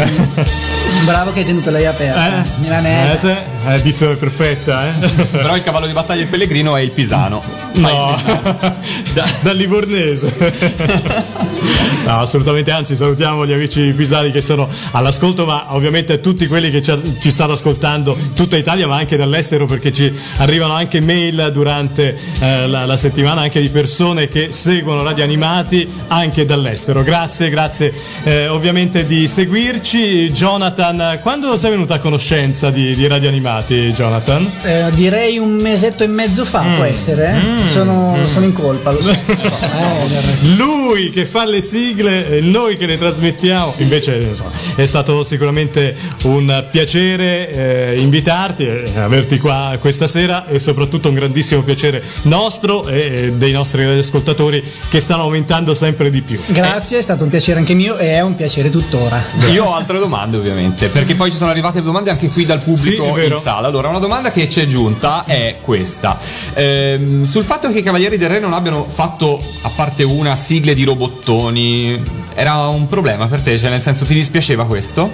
Bravo 1.04 1.32
che 1.32 1.40
hai 1.40 1.44
tenuto 1.44 1.70
lei 1.70 1.84
aperta. 1.84 2.42
Eh? 2.42 2.48
Milanese. 2.56 3.30
Eh, 3.32 3.42
sì, 3.60 3.66
edizione 3.66 4.16
perfetta, 4.16 4.88
eh. 4.88 5.08
Però 5.30 5.56
il 5.56 5.62
cavallo 5.62 5.86
di 5.86 5.92
battaglia 5.92 6.20
del 6.20 6.28
Pellegrino 6.28 6.76
è 6.76 6.80
il 6.80 6.90
Pisano. 6.90 7.42
No, 7.74 8.16
dal 9.42 9.56
Livornese. 9.56 11.36
No, 12.04 12.20
assolutamente, 12.20 12.70
anzi 12.70 12.96
salutiamo 12.96 13.44
gli 13.44 13.52
amici 13.52 13.92
pisani 13.92 14.30
che 14.30 14.40
sono 14.40 14.66
all'ascolto, 14.92 15.44
ma 15.44 15.74
ovviamente 15.74 16.20
tutti 16.20 16.46
quelli 16.46 16.70
che 16.70 16.80
ci, 16.80 16.90
ci 17.20 17.30
stanno 17.30 17.52
ascoltando, 17.52 18.16
tutta 18.34 18.56
Italia, 18.56 18.86
ma 18.86 18.96
anche 18.96 19.18
dall'estero, 19.18 19.66
perché 19.66 19.92
ci 19.92 20.10
arrivano 20.38 20.72
anche 20.72 21.02
mail 21.02 21.50
durante 21.52 22.16
eh, 22.40 22.66
la, 22.66 22.86
la 22.86 22.96
settimana, 22.96 23.42
anche 23.42 23.60
di 23.60 23.68
persone 23.68 24.28
che 24.28 24.52
seguono 24.52 25.02
Radio 25.02 25.24
Animati 25.24 25.86
anche 26.06 26.46
dall'estero. 26.46 27.02
Grazie, 27.02 27.50
grazie 27.50 27.92
eh, 28.22 28.48
ovviamente 28.48 29.04
di 29.04 29.28
seguirci. 29.28 30.30
Jonathan, 30.30 31.18
quando 31.20 31.58
sei 31.58 31.72
venuto 31.72 31.92
a 31.92 31.98
conoscenza 31.98 32.70
di, 32.70 32.94
di 32.94 33.06
Radio 33.06 33.28
Animati, 33.28 33.47
Jonathan? 33.48 34.50
Eh, 34.62 34.90
direi 34.92 35.38
un 35.38 35.52
mesetto 35.52 36.04
e 36.04 36.06
mezzo 36.06 36.44
fa 36.44 36.62
Mm. 36.62 36.74
può 36.76 36.84
essere. 36.84 37.34
eh? 37.34 37.68
Sono, 37.68 38.18
sono 38.30 38.44
in 38.44 38.52
colpa, 38.52 38.90
lo 38.92 39.02
so. 39.02 39.10
Eh. 39.78 40.46
Lui 40.56 41.10
che 41.10 41.24
fa 41.26 41.44
le 41.44 41.60
sigle 41.60 42.40
noi 42.40 42.76
che 42.76 42.86
le 42.86 42.98
trasmettiamo. 42.98 43.74
Invece 43.78 44.34
so, 44.34 44.50
è 44.76 44.86
stato 44.86 45.22
sicuramente 45.22 45.94
un 46.24 46.64
piacere 46.70 47.50
eh, 47.94 48.00
invitarti 48.00 48.64
e 48.66 48.92
averti 48.98 49.38
qua 49.38 49.76
questa 49.80 50.06
sera 50.06 50.46
e 50.46 50.58
soprattutto 50.58 51.08
un 51.08 51.14
grandissimo 51.14 51.62
piacere 51.62 52.02
nostro 52.22 52.86
e 52.88 53.32
dei 53.36 53.52
nostri 53.52 53.84
ascoltatori 53.84 54.62
che 54.88 55.00
stanno 55.00 55.22
aumentando 55.22 55.74
sempre 55.74 56.10
di 56.10 56.22
più. 56.22 56.40
Grazie, 56.46 56.98
è 56.98 57.02
stato 57.02 57.24
un 57.24 57.30
piacere 57.30 57.58
anche 57.58 57.74
mio 57.74 57.96
e 57.98 58.12
è 58.12 58.20
un 58.20 58.34
piacere 58.34 58.70
tuttora. 58.70 59.22
Io 59.52 59.64
ho 59.64 59.74
altre 59.74 59.98
domande 59.98 60.36
ovviamente, 60.36 60.88
perché 60.88 61.14
poi 61.14 61.30
ci 61.30 61.36
sono 61.36 61.50
arrivate 61.50 61.82
domande 61.82 62.10
anche 62.10 62.28
qui 62.28 62.44
dal 62.44 62.58
Sì, 62.60 62.64
pubblico 62.64 63.12
vero. 63.12 63.34
in 63.36 63.37
sala. 63.38 63.68
Allora, 63.68 63.88
una 63.88 63.98
domanda 63.98 64.30
che 64.30 64.48
ci 64.48 64.60
è 64.60 64.66
giunta 64.66 65.24
è 65.24 65.58
questa. 65.62 66.18
Ehm, 66.54 67.24
sul 67.24 67.44
fatto 67.44 67.70
che 67.70 67.78
i 67.78 67.82
Cavalieri 67.82 68.18
del 68.18 68.28
Re 68.28 68.38
non 68.38 68.52
abbiano 68.52 68.84
fatto, 68.88 69.40
a 69.62 69.70
parte 69.74 70.02
una, 70.02 70.36
sigle 70.36 70.74
di 70.74 70.84
robottoni, 70.84 72.02
era 72.34 72.66
un 72.68 72.86
problema 72.86 73.26
per 73.26 73.40
te? 73.40 73.56
Cioè, 73.58 73.70
nel 73.70 73.82
senso, 73.82 74.04
ti 74.04 74.14
dispiaceva 74.14 74.64
questo? 74.64 75.10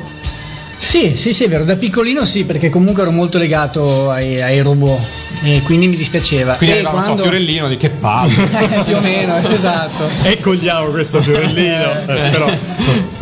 Sì, 0.85 1.15
sì, 1.16 1.32
sì, 1.32 1.44
è 1.44 1.48
vero. 1.48 1.65
Da 1.65 1.77
piccolino 1.77 2.24
sì, 2.24 2.44
perché 2.44 2.69
comunque 2.70 3.02
ero 3.02 3.11
molto 3.11 3.39
legato 3.39 4.11
ai, 4.11 4.40
ai 4.40 4.61
robot 4.61 5.01
e 5.43 5.61
quindi 5.62 5.89
mi 5.89 5.97
dispiaceva. 5.97 6.55
Quindi 6.56 6.77
e 6.77 6.78
arrivava, 6.81 6.97
non 6.98 7.05
so, 7.05 7.12
quando... 7.15 7.31
Fiorellino 7.31 7.69
di 7.69 7.77
che 7.78 7.89
palle. 7.90 8.35
più 8.85 8.94
o 8.97 9.01
meno, 9.01 9.36
esatto. 9.48 10.09
E 10.23 10.39
cogliamo 10.39 10.89
questo 10.90 11.20
fiorellino, 11.20 11.90
eh, 12.06 12.31
però 12.31 12.48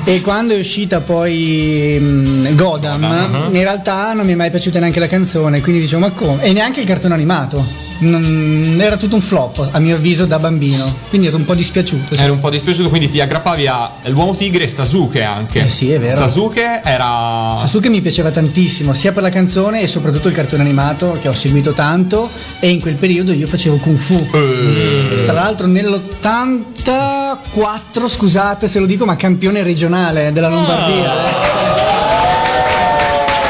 E 0.05 0.20
quando 0.20 0.55
è 0.55 0.59
uscita 0.59 1.01
poi 1.01 1.97
mh, 1.98 2.55
Godam, 2.56 3.01
Uh-huh. 3.02 3.55
in 3.55 3.62
realtà 3.62 4.12
non 4.12 4.26
mi 4.26 4.32
è 4.32 4.36
mai 4.36 4.51
piaciuta 4.51 4.78
neanche 4.80 4.98
la 5.01 5.06
canzone, 5.09 5.60
quindi 5.60 5.80
dicevo 5.82 6.01
ma 6.01 6.10
come? 6.10 6.43
E 6.43 6.52
neanche 6.52 6.80
il 6.80 6.86
cartone 6.86 7.14
animato. 7.14 7.64
Non- 7.98 8.78
era 8.81 8.97
tutto 8.97 9.14
un 9.14 9.20
flop, 9.23 9.69
a 9.70 9.78
mio 9.78 9.94
avviso, 9.97 10.24
da 10.27 10.39
bambino. 10.39 10.93
Quindi 11.09 11.28
ero 11.28 11.36
un 11.36 11.44
po' 11.44 11.55
dispiaciuto. 11.55 12.16
sì. 12.16 12.20
Eri 12.23 12.31
un 12.31 12.39
po' 12.40 12.51
dispiaciuto, 12.51 12.89
quindi 12.89 13.09
ti 13.10 13.20
aggrappavi 13.20 13.66
all'uomo 14.05 14.35
tigre 14.35 14.64
e 14.64 14.69
Sasuke 14.69 15.23
anche. 15.23 15.64
Eh 15.64 15.69
sì, 15.69 15.93
è 15.93 15.98
vero. 16.01 16.16
Sasuke 16.16 16.81
era. 16.85 17.56
Sasuke 17.60 17.89
mi 17.89 18.01
piaceva 18.01 18.31
tantissimo, 18.31 18.94
sia 18.94 19.12
per 19.12 19.23
la 19.23 19.28
canzone 19.28 19.82
e 19.82 19.86
soprattutto 19.86 20.28
il 20.28 20.35
cartone 20.35 20.62
animato 20.62 21.16
che 21.20 21.28
ho 21.28 21.35
seguito 21.35 21.73
tanto 21.73 22.28
e 22.59 22.69
in 22.70 22.81
quel 22.81 22.94
periodo 22.97 23.32
io 23.32 23.47
facevo 23.47 23.77
Kung 23.77 23.97
Fu. 23.97 24.27
Eh. 24.32 25.23
Tra 25.24 25.35
l'altro 25.35 25.66
nell'84, 25.66 28.09
scusate 28.09 28.66
se 28.69 28.78
lo 28.81 28.86
dico, 28.86 29.05
ma 29.05 29.14
campione 29.16 29.62
regionale 29.62 30.32
della 30.32 30.48
Lombardia. 30.48 31.12
eh. 31.12 31.60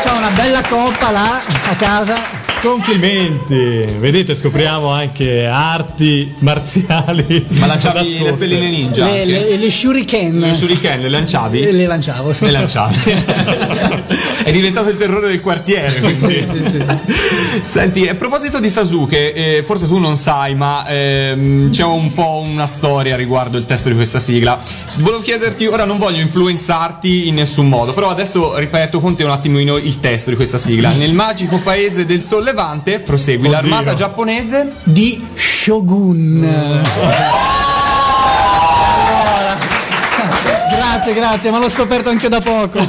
C'ho 0.05 0.17
una 0.17 0.31
bella 0.35 0.61
coppa 0.69 1.11
là 1.11 1.41
a 1.71 1.75
casa. 1.77 2.41
Complimenti. 2.63 3.85
Vedete, 3.99 4.37
scopriamo 4.37 4.89
anche 4.89 5.47
arti 5.47 6.33
marziali. 6.39 7.45
Ma 7.49 7.67
lanciavi 7.67 8.23
le 8.23 8.33
stelline 8.33 8.71
ninja? 8.71 9.05
Le, 9.05 9.25
le, 9.25 9.57
le 9.57 9.71
shuriken. 9.71 10.39
Le 10.39 10.55
shuriken 10.55 11.01
le 11.01 11.09
lanciavi? 11.09 11.61
Le, 11.61 11.73
le 11.73 11.87
lanciavo. 11.87 12.33
sì. 12.33 12.45
Le 12.45 12.53
lanciavi. 12.53 12.97
È 14.45 14.51
diventato 14.53 14.89
il 14.91 14.97
terrore 14.97 15.29
del 15.29 15.41
quartiere. 15.41 16.01
quindi. 16.01 16.47
Senti, 17.65 18.07
a 18.07 18.15
proposito 18.15 18.61
di 18.61 18.71
Sasuke, 18.71 19.33
eh, 19.33 19.63
forse 19.65 19.87
tu 19.87 19.99
non 19.99 20.15
sai, 20.15 20.55
ma 20.55 20.87
ehm, 20.87 21.71
c'è 21.71 21.85
un 21.85 22.13
po' 22.13 22.43
una 22.45 22.67
storia 22.67 23.17
riguardo 23.17 23.59
il 23.59 23.67
testo 23.67 23.89
di 23.89 23.95
questa 23.97 24.21
sigla. 24.21 24.61
Volevo 24.97 25.23
chiederti, 25.23 25.67
ora 25.67 25.85
non 25.85 25.99
voglio 25.99 26.21
influenzarti 26.21 27.29
in 27.29 27.35
nessun 27.35 27.69
modo, 27.69 27.93
però 27.93 28.09
adesso 28.09 28.57
ripeto 28.57 29.01
con 29.01 29.17
te 29.17 29.25
un 29.25 29.31
attimino 29.31 29.77
il 29.77 29.99
testo 29.99 30.31
di 30.31 30.37
questa 30.37 30.59
sigla. 30.59 30.91
Nel 30.91 31.13
magico 31.13 31.59
paese 31.59 32.05
del 32.05 32.23
sollevante, 32.53 33.01
prosegui, 33.01 33.47
Oddio. 33.47 33.51
l'armata 33.51 33.95
giapponese 33.95 34.71
Di 34.85 35.27
Shogun. 35.35 36.41
Grazie, 40.71 41.15
grazie, 41.15 41.51
ma 41.51 41.59
l'ho 41.59 41.71
scoperto 41.71 42.11
anche 42.11 42.29
da 42.29 42.41
poco. 42.41 42.79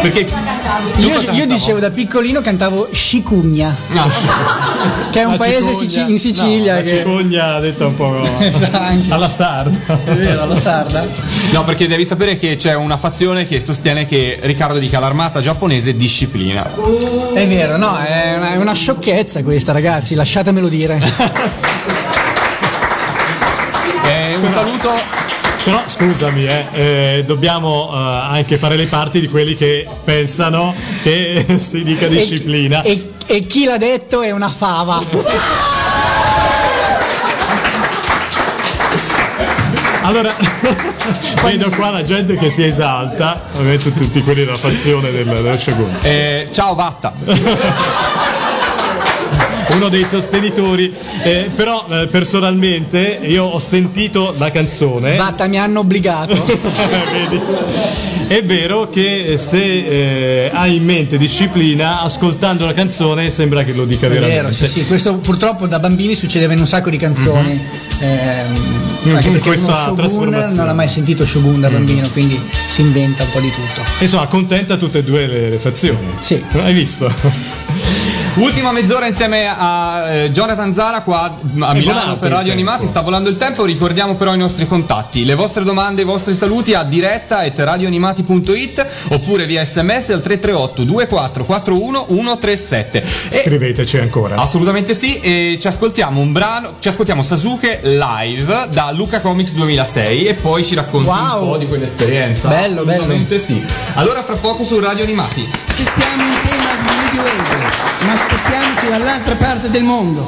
Perché 0.00 0.26
Io, 0.96 1.20
io 1.32 1.46
dicevo 1.46 1.78
da 1.78 1.90
piccolino 1.90 2.40
cantavo 2.40 2.88
Scicugna, 2.92 3.74
No. 3.88 4.08
che 5.10 5.20
è 5.20 5.24
un 5.24 5.32
La 5.32 5.38
paese 5.38 5.68
cicogna. 5.74 5.78
sici- 5.88 6.00
in 6.10 6.18
Sicilia 6.18 6.74
No, 6.76 6.82
che 6.82 6.96
cicogna 6.98 7.58
detta 7.60 7.86
un 7.86 7.94
po' 7.94 8.16
Anche. 8.72 9.12
alla 9.12 9.28
sarda. 9.28 9.98
è 10.04 10.12
vero, 10.14 10.44
la 10.46 10.56
sarda. 10.56 11.04
No, 11.52 11.64
perché 11.64 11.86
devi 11.88 12.04
sapere 12.04 12.38
che 12.38 12.56
c'è 12.56 12.74
una 12.74 12.96
fazione 12.96 13.46
che 13.46 13.60
sostiene 13.60 14.06
che 14.06 14.38
Riccardo 14.42 14.78
dica 14.78 14.98
l'armata 15.00 15.40
giapponese 15.40 15.96
disciplina. 15.96 16.68
È 17.34 17.46
vero, 17.46 17.76
no, 17.76 17.96
è 17.98 18.34
una, 18.36 18.52
è 18.52 18.56
una 18.56 18.74
sciocchezza 18.74 19.42
questa, 19.42 19.72
ragazzi, 19.72 20.14
lasciatemelo 20.14 20.68
dire. 20.68 21.00
Eh, 24.04 24.34
un 24.36 24.52
saluto. 24.52 25.21
Però 25.64 25.80
scusami, 25.86 26.44
eh, 26.44 26.64
eh, 26.72 27.24
dobbiamo 27.24 27.88
eh, 27.92 27.96
anche 27.96 28.58
fare 28.58 28.76
le 28.76 28.86
parti 28.86 29.20
di 29.20 29.28
quelli 29.28 29.54
che 29.54 29.86
pensano 30.02 30.74
che 31.02 31.46
si 31.58 31.84
dica 31.84 32.08
disciplina. 32.08 32.82
E, 32.82 32.90
e- 32.90 33.36
e 33.36 33.40
chi 33.46 33.64
l'ha 33.64 33.78
detto 33.78 34.22
è 34.22 34.30
una 34.32 34.48
fava. 34.50 35.00
Allora, 40.04 40.34
vedo 41.44 41.70
qua 41.70 41.90
la 41.90 42.02
gente 42.02 42.34
che 42.36 42.50
si 42.50 42.64
esalta, 42.64 43.40
ovviamente 43.54 43.94
tutti 43.94 44.20
quelli 44.20 44.44
della 44.44 44.56
fazione 44.56 45.12
del, 45.12 45.24
del 45.26 45.56
Shogun. 45.58 45.96
Eh, 46.02 46.48
ciao 46.50 46.74
Vatta. 46.74 47.12
Uno 49.74 49.88
dei 49.88 50.04
sostenitori, 50.04 50.92
eh, 51.24 51.50
però 51.54 51.86
eh, 51.90 52.06
personalmente 52.06 53.18
io 53.22 53.44
ho 53.44 53.58
sentito 53.58 54.34
la 54.38 54.50
canzone. 54.50 55.16
Vatta, 55.16 55.46
mi 55.46 55.58
hanno 55.58 55.80
obbligato. 55.80 56.34
È 58.28 58.42
vero 58.44 58.88
che 58.88 59.34
se 59.36 59.58
eh, 60.44 60.50
hai 60.52 60.76
in 60.76 60.84
mente 60.84 61.18
disciplina, 61.18 62.00
ascoltando 62.02 62.64
la 62.64 62.72
canzone 62.72 63.30
sembra 63.30 63.62
che 63.62 63.72
lo 63.72 63.84
dica 63.84 64.06
È 64.06 64.08
veramente. 64.08 64.36
vero, 64.42 64.52
sì, 64.52 64.66
sì, 64.66 64.86
questo 64.86 65.16
purtroppo 65.16 65.66
da 65.66 65.78
bambini 65.78 66.14
succedeva 66.14 66.52
in 66.54 66.60
un 66.60 66.66
sacco 66.66 66.88
di 66.88 66.96
canzoni. 66.96 67.60
Ehm, 68.00 68.90
Mhm. 69.02 69.14
anche 69.16 69.30
perché 69.30 69.48
Questa 69.48 69.74
Shogun 69.76 69.96
trasformazione. 69.96 70.54
non 70.54 70.68
ha 70.68 70.72
mai 70.72 70.88
sentito 70.88 71.26
Shogun 71.26 71.60
da 71.60 71.68
bambino, 71.68 72.08
quindi 72.10 72.40
si 72.52 72.80
inventa 72.82 73.24
un 73.24 73.30
po' 73.32 73.40
di 73.40 73.50
tutto. 73.50 73.82
Insomma, 73.98 74.26
contenta 74.28 74.76
tutte 74.76 74.98
e 74.98 75.02
due 75.02 75.26
le, 75.26 75.50
le 75.50 75.58
fazioni. 75.58 76.06
Sì. 76.20 76.42
Hai 76.52 76.72
visto? 76.72 77.12
Ultima 78.34 78.72
mezz'ora 78.72 79.06
insieme 79.06 79.46
a 79.46 80.06
eh, 80.08 80.30
Jonathan 80.30 80.72
Zara 80.72 81.02
qua 81.02 81.24
a 81.60 81.74
Milano 81.74 82.16
per 82.16 82.30
Radio. 82.30 82.52
Animati. 82.52 82.86
Sta 82.86 83.02
volando 83.02 83.28
il 83.28 83.36
tempo. 83.36 83.64
Ricordiamo 83.64 84.14
però 84.16 84.32
i 84.34 84.38
nostri 84.38 84.66
contatti. 84.66 85.24
Le 85.26 85.34
vostre 85.34 85.64
domande, 85.64 86.00
i 86.02 86.04
vostri 86.04 86.34
saluti 86.34 86.72
a 86.72 86.82
diretta 86.82 87.38
at 87.40 87.58
radioanimati.it 87.58 88.86
oppure 89.10 89.44
via 89.44 89.62
sms 89.64 90.10
al 90.10 90.22
338 90.22 90.82
2441 90.84 92.06
137. 92.08 93.02
E 93.30 93.42
Scriveteci 93.42 93.98
ancora. 93.98 94.36
Assolutamente 94.36 94.94
sì, 94.94 95.20
e 95.20 95.58
ci 95.60 95.66
ascoltiamo 95.66 96.18
un 96.20 96.32
brano, 96.32 96.72
ci 96.78 96.88
ascoltiamo 96.88 97.22
Sasuke 97.22 97.80
live 97.82 98.68
da 98.70 98.90
Luca 98.92 99.20
Comics 99.20 99.52
2006 99.52 100.24
e 100.24 100.34
poi 100.34 100.64
ci 100.64 100.74
racconti 100.74 101.08
Wow. 101.08 101.42
un 101.42 101.48
po' 101.50 101.56
di 101.58 101.66
quell'esperienza. 101.66 102.48
Bello, 102.48 102.80
Assolutamente 102.82 103.38
sì. 103.38 103.62
Allora 103.94 104.22
fra 104.22 104.36
poco 104.36 104.64
su 104.64 104.78
Radio 104.80 105.04
Animati. 105.04 105.50
Ci 105.76 105.84
stiamo 105.84 106.22
in 106.22 106.40
tema 106.42 106.70
di 106.80 106.96
Medioevo, 107.04 107.91
ma 108.04 108.16
spostiamoci 108.16 108.88
dall'altra 108.88 109.34
parte 109.36 109.70
del 109.70 109.84
mondo, 109.84 110.26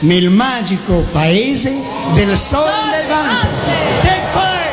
nel 0.00 0.30
magico 0.30 1.04
paese 1.12 1.78
del 2.14 2.36
Sol 2.36 2.70
Levante. 2.90 3.46
Take 4.02 4.26
fire! 4.30 4.66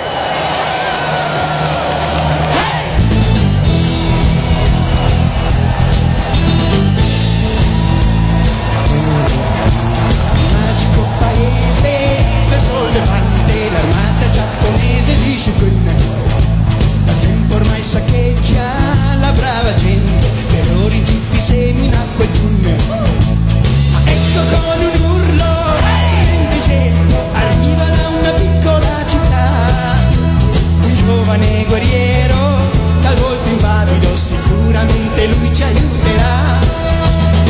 levante 12.91 13.71
l'armata 13.71 14.29
giapponese 14.29 15.15
dice 15.23 15.51
che 15.57 15.71
Da 17.05 17.13
tempo 17.21 17.55
ormai 17.55 17.81
saccheggia 17.81 18.62
guerriero 31.73 32.69
dal 33.01 33.15
volto 33.17 33.49
oh, 33.49 34.15
sicuramente 34.15 35.25
lui 35.25 35.51
ci 35.51 35.63
aiuterà. 35.63 36.59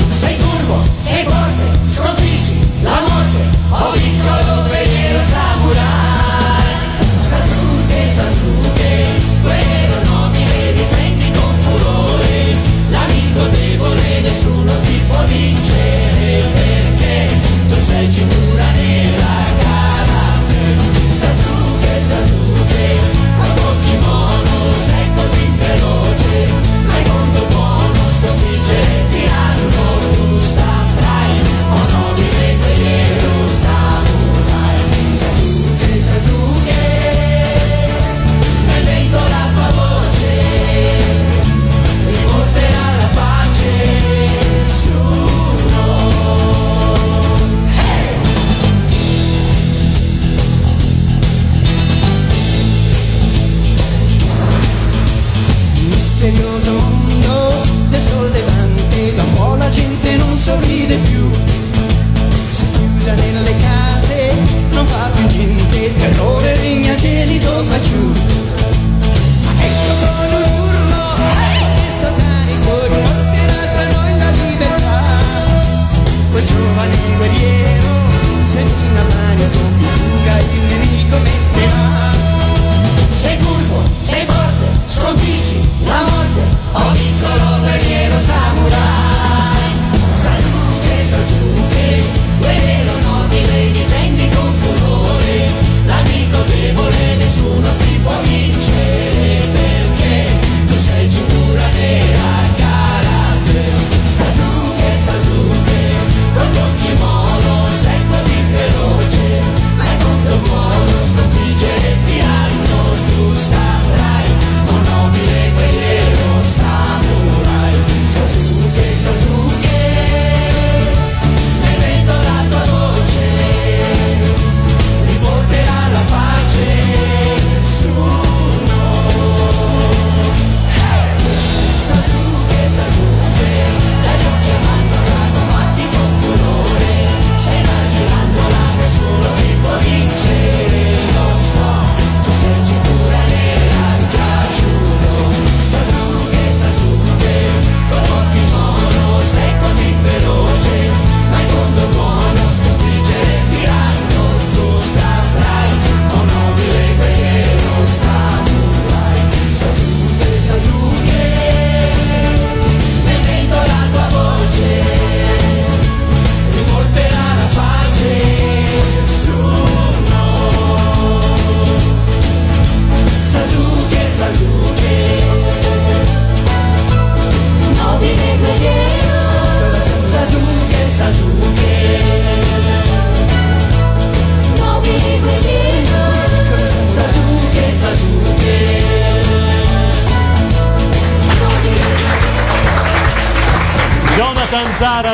Sei 0.08 0.38
curvo, 0.38 0.82
sei 1.02 1.26
forte, 1.26 1.80
sconfiggi 1.90 2.60
la 2.84 3.02
morte, 3.02 3.42
ho 3.70 3.76
oh 3.76 3.92
piccolo 3.92 4.68
guerriero 4.70 5.20
samurai. 5.24 6.72
Sasuke, 7.02 8.14
Sasuke, 8.16 9.08
guerriero 9.42 10.02
nobile, 10.06 10.74
difendi 10.74 11.32
con 11.32 11.56
furore, 11.60 12.56
l'amico 12.92 13.44
debole 13.52 14.22
nessuno 14.22 14.80
ti 14.80 15.02
può 15.06 15.22
vincere 15.26 16.50
perché 16.54 17.28
tu 17.68 17.76
sei 17.82 18.10
cimino. 18.10 18.43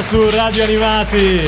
Su 0.10 0.28
Radio 0.32 0.64
Animati. 0.64 1.40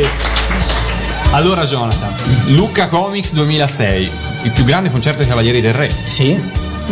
Allora 1.31 1.63
Jonathan, 1.63 2.13
Lucca 2.49 2.85
Comics 2.85 3.33
2006, 3.33 4.11
il 4.43 4.51
più 4.51 4.63
grande 4.65 4.91
concerto 4.91 5.17
dei 5.17 5.27
Cavalieri 5.27 5.61
del 5.61 5.73
Re. 5.73 5.89
Sì. 5.89 6.39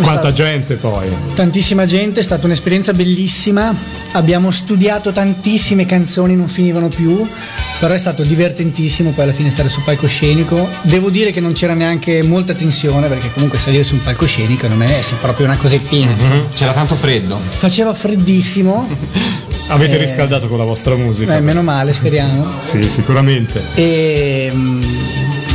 Quanta 0.01 0.31
gente 0.31 0.77
poi. 0.77 1.15
Tantissima 1.35 1.85
gente, 1.85 2.21
è 2.21 2.23
stata 2.23 2.47
un'esperienza 2.47 2.91
bellissima. 2.93 3.71
Abbiamo 4.13 4.49
studiato 4.49 5.11
tantissime 5.11 5.85
canzoni, 5.85 6.35
non 6.35 6.47
finivano 6.47 6.87
più. 6.87 7.23
Però 7.79 7.93
è 7.93 7.97
stato 7.97 8.23
divertentissimo 8.23 9.11
poi 9.11 9.23
alla 9.23 9.33
fine 9.33 9.49
stare 9.51 9.69
sul 9.69 9.83
palcoscenico. 9.83 10.67
Devo 10.81 11.09
dire 11.09 11.31
che 11.31 11.39
non 11.39 11.53
c'era 11.53 11.73
neanche 11.73 12.21
molta 12.23 12.53
tensione, 12.53 13.07
perché 13.07 13.31
comunque 13.31 13.57
salire 13.57 13.83
su 13.85 13.95
un 13.95 14.01
palcoscenico 14.01 14.67
non 14.67 14.81
è 14.83 15.01
sì, 15.01 15.13
proprio 15.19 15.45
una 15.45 15.55
cosettina. 15.55 16.11
insomma. 16.11 16.43
C'era 16.53 16.73
tanto 16.73 16.95
freddo. 16.95 17.37
Faceva 17.39 17.93
freddissimo. 17.93 18.85
Avete 19.71 19.95
Eh, 19.95 19.99
riscaldato 19.99 20.47
con 20.47 20.57
la 20.57 20.63
vostra 20.63 20.95
musica. 20.95 21.35
Eh, 21.37 21.39
meno 21.41 21.61
male, 21.61 21.93
speriamo. 21.93 22.47
Sì, 22.61 22.83
sicuramente. 22.89 23.61
E 23.75 24.51
mm, 24.51 24.81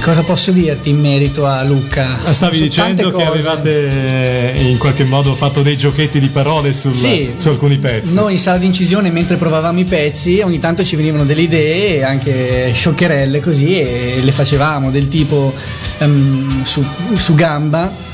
cosa 0.05 0.23
posso 0.23 0.51
dirti 0.51 0.91
in 0.91 1.01
merito 1.01 1.47
a 1.47 1.63
Luca? 1.65 2.19
Ah, 2.25 2.33
Stavi 2.35 2.59
Su 2.59 2.63
dicendo 2.65 3.11
che 3.11 3.25
avevate 3.25 4.53
eh, 4.55 4.63
in 4.71 4.77
qualche 4.77 5.05
modo 5.05 5.35
fatto 5.35 5.63
dei 5.63 5.79
giochetti 5.79 6.21
di 6.21 6.29
parole 6.29 6.75
sul- 6.75 6.93
Sì. 6.93 7.31
su 7.37 7.49
alcuni 7.49 7.79
pezzi. 7.79 8.13
Noi 8.13 8.33
in 8.35 8.39
sala 8.39 8.59
di 8.59 8.67
incisione, 8.67 9.11
mentre 9.11 9.37
provavamo 9.37 9.79
i 9.81 9.85
pezzi, 9.85 10.41
ogni 10.41 10.59
tanto 10.59 10.85
ci 10.85 10.97
venivano 10.97 11.25
delle 11.25 11.41
idee, 11.41 12.05
anche 12.05 12.71
scioccherelle 12.75 13.41
così, 13.41 13.81
e 13.81 14.21
le 14.23 14.33
facevamo 14.33 14.91
del 14.91 15.09
tipo 15.09 15.55
ehm, 15.99 16.65
su, 16.65 16.85
su 17.15 17.35
gamba. 17.35 18.13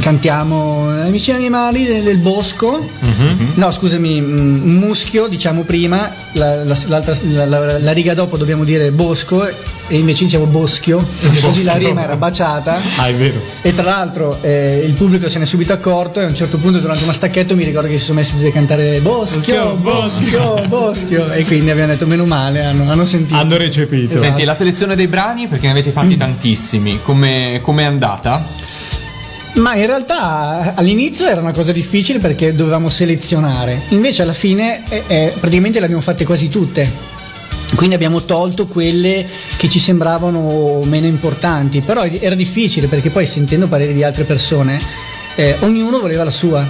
Cantiamo 0.00 0.94
eh, 0.94 1.00
Amici 1.06 1.32
animali 1.32 1.84
del, 1.84 2.02
del 2.02 2.18
bosco. 2.18 2.86
No, 3.54 3.70
scusami, 3.72 4.20
mm, 4.20 4.78
muschio, 4.78 5.26
diciamo 5.26 5.62
prima, 5.62 6.12
la, 6.32 6.62
la- 6.64 6.76
l'altra- 6.86 7.16
la- 7.22 7.46
la- 7.46 7.78
la 7.78 7.92
riga 7.92 8.14
dopo 8.14 8.36
dobbiamo 8.36 8.64
dire 8.64 8.92
bosco 8.92 9.46
e 9.46 9.96
invece 9.96 10.24
diciamo 10.24 10.44
boschio, 10.44 11.04
così 11.40 11.64
la 11.64 11.74
rima 11.74 12.02
era 12.02 12.16
baciata. 12.16 12.78
Ah, 12.96 13.08
è 13.08 13.14
vero. 13.14 13.40
E 13.62 13.72
tra 13.74 13.84
l'altro 13.84 14.38
eh, 14.42 14.84
il 14.86 14.92
pubblico 14.92 15.28
se 15.28 15.38
ne 15.38 15.44
è 15.44 15.46
subito 15.46 15.72
accorto 15.72 16.20
e 16.20 16.24
a 16.24 16.26
un 16.28 16.34
certo 16.34 16.58
punto 16.58 16.78
durante 16.78 17.02
una 17.02 17.12
stacchetto 17.14 17.56
mi 17.56 17.64
ricordo 17.64 17.88
che 17.88 17.98
si 17.98 18.04
sono 18.04 18.18
messi 18.18 18.34
tutti 18.34 18.46
a 18.46 18.52
cantare 18.52 19.00
Boschio, 19.00 19.74
Boschio, 19.76 20.62
Boschio 20.68 21.32
e 21.32 21.44
quindi 21.44 21.70
abbiamo 21.70 21.92
detto 21.92 22.06
meno 22.06 22.24
male, 22.26 22.62
hanno, 22.64 22.88
hanno 22.90 23.06
sentito. 23.06 23.36
Hanno 23.38 23.56
recepito. 23.56 24.10
Esatto. 24.12 24.24
Senti, 24.26 24.44
la 24.44 24.54
selezione 24.54 24.94
dei 24.94 25.08
brani, 25.08 25.48
perché 25.48 25.64
ne 25.66 25.72
avete 25.72 25.90
fatti 25.90 26.16
tantissimi, 26.16 27.00
come 27.02 27.82
è 27.82 27.84
andata? 27.86 28.44
Ma 29.58 29.74
in 29.74 29.86
realtà 29.86 30.74
all'inizio 30.76 31.26
era 31.26 31.40
una 31.40 31.52
cosa 31.52 31.72
difficile 31.72 32.20
perché 32.20 32.52
dovevamo 32.52 32.88
selezionare, 32.88 33.82
invece 33.88 34.22
alla 34.22 34.32
fine 34.32 34.82
eh, 34.88 35.02
eh, 35.08 35.34
praticamente 35.38 35.78
le 35.80 35.84
abbiamo 35.86 36.02
fatte 36.02 36.24
quasi 36.24 36.48
tutte. 36.48 37.16
Quindi 37.74 37.94
abbiamo 37.96 38.22
tolto 38.22 38.66
quelle 38.66 39.26
che 39.56 39.68
ci 39.68 39.78
sembravano 39.80 40.80
meno 40.84 41.06
importanti, 41.06 41.80
però 41.80 42.04
era 42.04 42.34
difficile 42.34 42.86
perché 42.86 43.10
poi 43.10 43.26
sentendo 43.26 43.66
pareri 43.66 43.92
di 43.92 44.02
altre 44.04 44.24
persone, 44.24 44.78
eh, 45.34 45.56
ognuno 45.60 45.98
voleva 45.98 46.24
la 46.24 46.30
sua. 46.30 46.64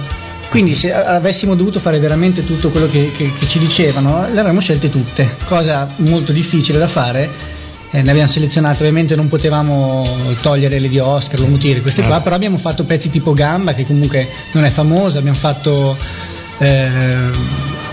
Quindi 0.49 0.73
se 0.73 0.91
avessimo 0.91 1.53
dovuto 1.55 1.79
fare 1.79 1.99
veramente 1.99 2.43
tutto 2.43 2.69
quello 2.69 2.89
che, 2.89 3.11
che- 3.15 3.31
che 3.37 3.47
ci 3.47 3.59
dicevano, 3.59 4.27
le 4.33 4.39
avremmo 4.39 4.61
scelte 4.61 4.89
tutte, 4.89 5.29
cosa 5.45 5.87
molto 5.97 6.31
difficile 6.31 6.79
da 6.79 6.87
fare. 6.87 7.57
Eh, 7.91 8.01
ne 8.03 8.11
abbiamo 8.11 8.29
selezionate, 8.29 8.79
ovviamente 8.79 9.15
non 9.15 9.27
potevamo 9.27 10.05
togliere 10.41 10.77
le 10.79 10.89
di 10.89 10.99
Oscar, 10.99 11.39
lo 11.39 11.47
mutire, 11.47 11.81
queste 11.81 12.03
qua, 12.03 12.19
però 12.21 12.35
abbiamo 12.35 12.57
fatto 12.59 12.83
pezzi 12.83 13.09
tipo 13.09 13.33
Gamba 13.33 13.73
che 13.73 13.83
comunque 13.85 14.27
non 14.51 14.63
è 14.63 14.69
famosa, 14.69 15.17
abbiamo 15.17 15.37
fatto... 15.37 15.97
eh, 16.59 17.17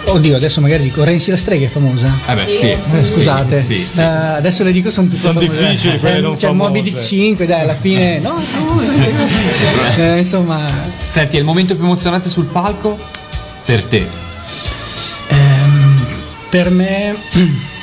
oddio, 0.04 0.36
adesso 0.36 0.60
magari 0.60 0.82
dico 0.82 1.02
Renzi 1.02 1.30
la 1.30 1.38
strega 1.38 1.64
è 1.64 1.68
famosa. 1.70 2.12
Eh 2.26 2.34
beh, 2.34 2.46
sì. 2.46 2.66
Eh, 2.68 2.78
scusate, 3.02 3.62
Sì, 3.62 3.80
sì. 3.80 4.00
Eh, 4.00 4.04
adesso 4.04 4.62
le 4.64 4.72
dico 4.72 4.90
sono 4.90 5.06
tutte 5.06 5.18
Sono 5.18 5.40
famose. 5.40 5.60
difficili 5.62 5.98
quelle 5.98 6.16
Eh, 6.18 6.20
non 6.20 6.36
C'è 6.36 6.50
Moby 6.52 6.82
Dick 6.82 6.96
famose. 6.96 7.14
5, 7.16 7.46
dai, 7.46 7.60
alla 7.62 7.74
fine. 7.74 8.18
no, 8.20 8.38
eh, 9.96 10.18
insomma, 10.18 10.62
Senti, 11.08 11.36
è 11.36 11.38
il 11.38 11.44
momento 11.46 11.74
più 11.74 11.84
emozionante 11.84 12.28
sul 12.28 12.44
palco? 12.44 12.98
Per 13.64 13.82
te. 13.84 14.06
ehm, 15.28 16.06
per 16.50 16.70
me. 16.70 17.14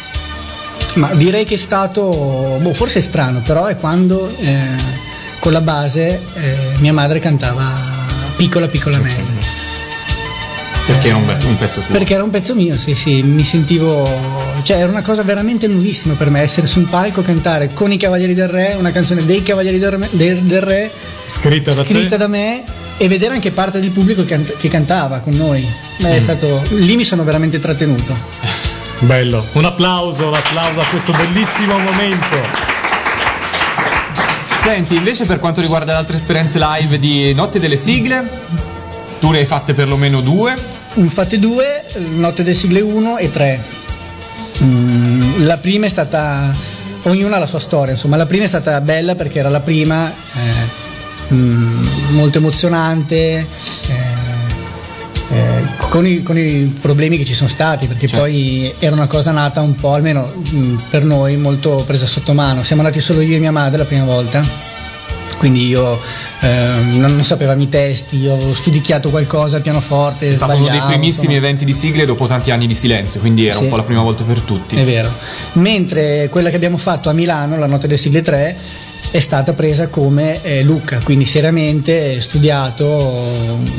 Ma 0.95 1.09
direi 1.13 1.43
che 1.43 1.55
è 1.55 1.57
stato. 1.57 2.57
Boh, 2.61 2.73
forse 2.73 2.99
è 2.99 3.01
strano, 3.01 3.41
però 3.41 3.65
è 3.65 3.75
quando 3.75 4.31
eh, 4.37 4.59
con 5.39 5.51
la 5.51 5.61
base 5.61 6.21
eh, 6.35 6.55
mia 6.77 6.93
madre 6.93 7.19
cantava 7.19 7.73
Piccola 8.35 8.67
piccola 8.67 8.97
Nelly. 8.97 9.41
Perché 10.85 11.07
era 11.07 11.17
un, 11.17 11.25
be- 11.25 11.37
un 11.45 11.57
pezzo 11.57 11.79
tuo. 11.79 11.93
Perché 11.95 12.13
era 12.13 12.23
un 12.23 12.29
pezzo 12.29 12.53
mio, 12.55 12.77
sì, 12.77 12.93
sì, 12.93 13.21
mi 13.23 13.43
sentivo. 13.43 14.03
cioè 14.63 14.77
era 14.77 14.89
una 14.89 15.01
cosa 15.01 15.23
veramente 15.23 15.65
nuovissima 15.67 16.13
per 16.15 16.29
me 16.29 16.41
essere 16.41 16.67
su 16.67 16.79
un 16.79 16.89
palco, 16.89 17.21
cantare 17.21 17.69
con 17.73 17.91
i 17.91 17.97
Cavalieri 17.97 18.33
del 18.33 18.49
Re, 18.49 18.75
una 18.77 18.91
canzone 18.91 19.25
dei 19.25 19.41
Cavalieri 19.43 19.79
del 19.79 19.91
Re, 19.91 20.07
del- 20.11 20.61
Re 20.61 20.91
Scritta 21.25 21.73
da 21.73 21.85
scritta 21.85 22.09
te. 22.09 22.17
da 22.17 22.27
me 22.27 22.63
e 22.97 23.07
vedere 23.07 23.33
anche 23.33 23.51
parte 23.51 23.79
del 23.79 23.91
pubblico 23.91 24.25
che, 24.25 24.41
che 24.57 24.67
cantava 24.67 25.19
con 25.19 25.33
noi. 25.33 25.65
Beh, 25.99 26.17
è 26.17 26.19
stato, 26.19 26.61
lì 26.71 26.97
mi 26.97 27.05
sono 27.05 27.23
veramente 27.23 27.59
trattenuto. 27.59 28.51
Bello, 28.99 29.45
un 29.53 29.65
applauso, 29.65 30.27
un 30.27 30.33
applauso 30.33 30.79
a 30.79 30.85
questo 30.85 31.11
bellissimo 31.11 31.77
momento. 31.77 32.37
Senti, 34.63 34.95
invece 34.95 35.25
per 35.25 35.39
quanto 35.39 35.59
riguarda 35.59 35.91
le 35.91 35.97
altre 35.97 36.15
esperienze 36.15 36.57
live 36.57 36.97
di 36.97 37.33
Notte 37.33 37.59
delle 37.59 37.75
Sigle, 37.75 38.23
tu 39.19 39.31
ne 39.31 39.39
hai 39.39 39.45
fatte 39.45 39.73
perlomeno 39.73 40.21
due. 40.21 40.55
Infatti 40.95 41.37
due, 41.37 41.83
Notte 42.15 42.43
delle 42.43 42.55
Sigle 42.55 42.79
1 42.79 43.17
e 43.17 43.29
3. 43.29 43.59
Mm, 44.63 45.43
la 45.45 45.57
prima 45.57 45.85
è 45.85 45.89
stata, 45.89 46.53
ognuna 47.03 47.35
ha 47.35 47.39
la 47.39 47.45
sua 47.45 47.59
storia, 47.59 47.91
insomma, 47.91 48.15
la 48.15 48.25
prima 48.25 48.45
è 48.45 48.47
stata 48.47 48.79
bella 48.79 49.15
perché 49.15 49.39
era 49.39 49.49
la 49.49 49.59
prima, 49.59 50.09
eh, 50.09 51.33
mm, 51.33 51.87
molto 52.11 52.37
emozionante, 52.37 53.15
eh, 53.15 53.47
eh, 53.89 54.02
con, 55.93 56.07
i, 56.07 56.23
con 56.23 56.35
i 56.39 56.73
problemi 56.81 57.19
che 57.19 57.23
ci 57.23 57.35
sono 57.35 57.49
stati, 57.49 57.85
perché 57.85 58.07
poi 58.07 58.73
era 58.79 58.95
una 58.95 59.05
cosa 59.05 59.29
nata 59.29 59.61
un 59.61 59.75
po', 59.75 59.93
almeno 59.93 60.33
mm, 60.51 60.77
per 60.89 61.03
noi, 61.03 61.37
molto 61.37 61.83
presa 61.85 62.07
sotto 62.07 62.33
mano. 62.33 62.63
Siamo 62.63 62.81
andati 62.81 62.99
solo 62.99 63.21
io 63.21 63.35
e 63.35 63.39
mia 63.39 63.51
madre 63.51 63.77
la 63.77 63.85
prima 63.85 64.03
volta, 64.03 64.43
quindi 65.37 65.67
io 65.67 65.99
ehm, 66.39 66.97
non, 66.97 67.13
non 67.13 67.23
sapevamo 67.23 67.61
i 67.61 67.69
testi, 67.69 68.17
io 68.17 68.33
ho 68.33 68.53
studichiato 68.55 69.11
qualcosa 69.11 69.57
al 69.57 69.61
pianoforte. 69.61 70.31
È 70.31 70.33
stato 70.33 70.55
uno 70.55 70.67
dei 70.67 70.81
primissimi 70.81 71.33
insomma. 71.35 71.35
eventi 71.35 71.63
di 71.63 71.73
sigle 71.73 72.05
dopo 72.05 72.25
tanti 72.25 72.49
anni 72.49 72.65
di 72.65 72.73
silenzio, 72.73 73.19
quindi 73.19 73.45
era 73.45 73.57
Sì. 73.57 73.61
un 73.65 73.69
po' 73.69 73.75
la 73.75 73.83
prima 73.83 74.01
volta 74.01 74.23
per 74.23 74.39
tutti. 74.39 74.75
È 74.75 74.83
vero. 74.83 75.13
Mentre 75.53 76.27
quella 76.31 76.49
che 76.49 76.55
abbiamo 76.55 76.77
fatto 76.77 77.11
a 77.11 77.13
Milano, 77.13 77.55
la 77.59 77.67
notte 77.67 77.85
delle 77.85 77.99
sigle 77.99 78.23
3, 78.23 78.55
è 79.14 79.19
stata 79.19 79.53
presa 79.53 79.90
come 79.90 80.41
eh, 80.41 80.64
Lucca, 80.64 80.98
quindi 81.03 81.26
seriamente 81.26 82.19
studiato, 82.19 83.30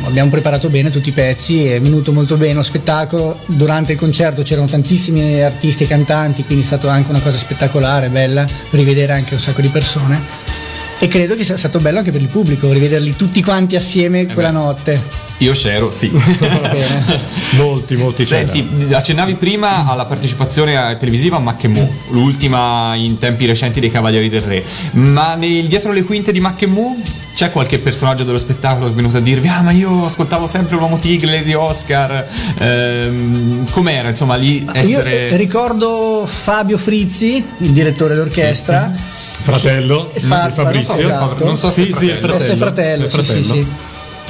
abbiamo 0.04 0.30
preparato 0.30 0.68
bene 0.68 0.90
tutti 0.90 1.08
i 1.08 1.12
pezzi, 1.12 1.66
è 1.66 1.80
venuto 1.80 2.12
molto 2.12 2.36
bene 2.36 2.54
lo 2.54 2.62
spettacolo, 2.62 3.40
durante 3.46 3.90
il 3.90 3.98
concerto 3.98 4.42
c'erano 4.42 4.68
tantissimi 4.68 5.42
artisti 5.42 5.82
e 5.82 5.86
cantanti, 5.88 6.44
quindi 6.44 6.62
è 6.62 6.66
stata 6.66 6.92
anche 6.92 7.10
una 7.10 7.20
cosa 7.20 7.36
spettacolare, 7.36 8.10
bella, 8.10 8.46
rivedere 8.70 9.12
anche 9.12 9.34
un 9.34 9.40
sacco 9.40 9.60
di 9.60 9.70
persone 9.70 10.63
e 10.98 11.08
credo 11.08 11.34
che 11.34 11.44
sia 11.44 11.56
stato 11.56 11.78
bello 11.80 11.98
anche 11.98 12.10
per 12.10 12.20
il 12.20 12.28
pubblico, 12.28 12.72
rivederli 12.72 13.16
tutti 13.16 13.42
quanti 13.42 13.76
assieme 13.76 14.26
quella 14.26 14.50
notte. 14.50 15.22
Io 15.38 15.52
c'ero, 15.52 15.90
sì. 15.90 16.10
molti, 17.56 17.96
molti 17.96 18.24
Senti, 18.24 18.66
accennavi 18.92 19.34
prima 19.34 19.86
alla 19.86 20.06
partecipazione 20.06 20.90
eh, 20.90 20.96
televisiva 20.96 21.36
a 21.36 21.40
Mackemù, 21.40 21.92
l'ultima 22.10 22.94
in 22.94 23.18
tempi 23.18 23.46
recenti 23.46 23.80
dei 23.80 23.90
Cavalieri 23.90 24.28
del 24.28 24.42
Re. 24.42 24.64
Ma 24.92 25.34
nel- 25.34 25.66
dietro 25.66 25.92
le 25.92 26.02
quinte 26.02 26.32
di 26.32 26.40
Mackemù 26.40 27.02
c'è 27.34 27.50
qualche 27.50 27.80
personaggio 27.80 28.22
dello 28.22 28.38
spettacolo 28.38 28.86
che 28.86 28.92
è 28.92 28.94
venuto 28.94 29.16
a 29.16 29.20
dirvi: 29.20 29.48
Ah, 29.48 29.60
ma 29.60 29.72
io 29.72 30.04
ascoltavo 30.04 30.46
sempre 30.46 30.76
l'uomo 30.76 30.98
tigre 30.98 31.42
di 31.42 31.54
Oscar. 31.54 32.26
Ehm, 32.58 33.68
com'era, 33.70 34.08
insomma, 34.08 34.36
lì 34.36 34.64
essere. 34.72 35.28
Io 35.28 35.36
ricordo 35.36 36.26
Fabio 36.26 36.78
Frizzi, 36.78 37.44
il 37.58 37.70
direttore 37.70 38.14
d'orchestra. 38.14 39.13
Fratello 39.42 40.10
E 40.14 40.20
fa- 40.20 40.46
di 40.48 40.52
Fabrizio. 40.54 40.98
esatto. 40.98 41.44
Non 41.44 41.58
so 41.58 41.68
se 41.68 41.84
Sì, 41.84 41.90
è 41.90 41.94
sì, 41.94 42.06
fratello. 42.06 42.34
Adesso 42.34 42.52
è 42.52 42.56
fratello, 42.56 43.08
Sì, 43.08 43.16
sì, 43.18 43.24
sì, 43.24 43.32
fratello. 43.42 43.54
sì. 43.54 43.66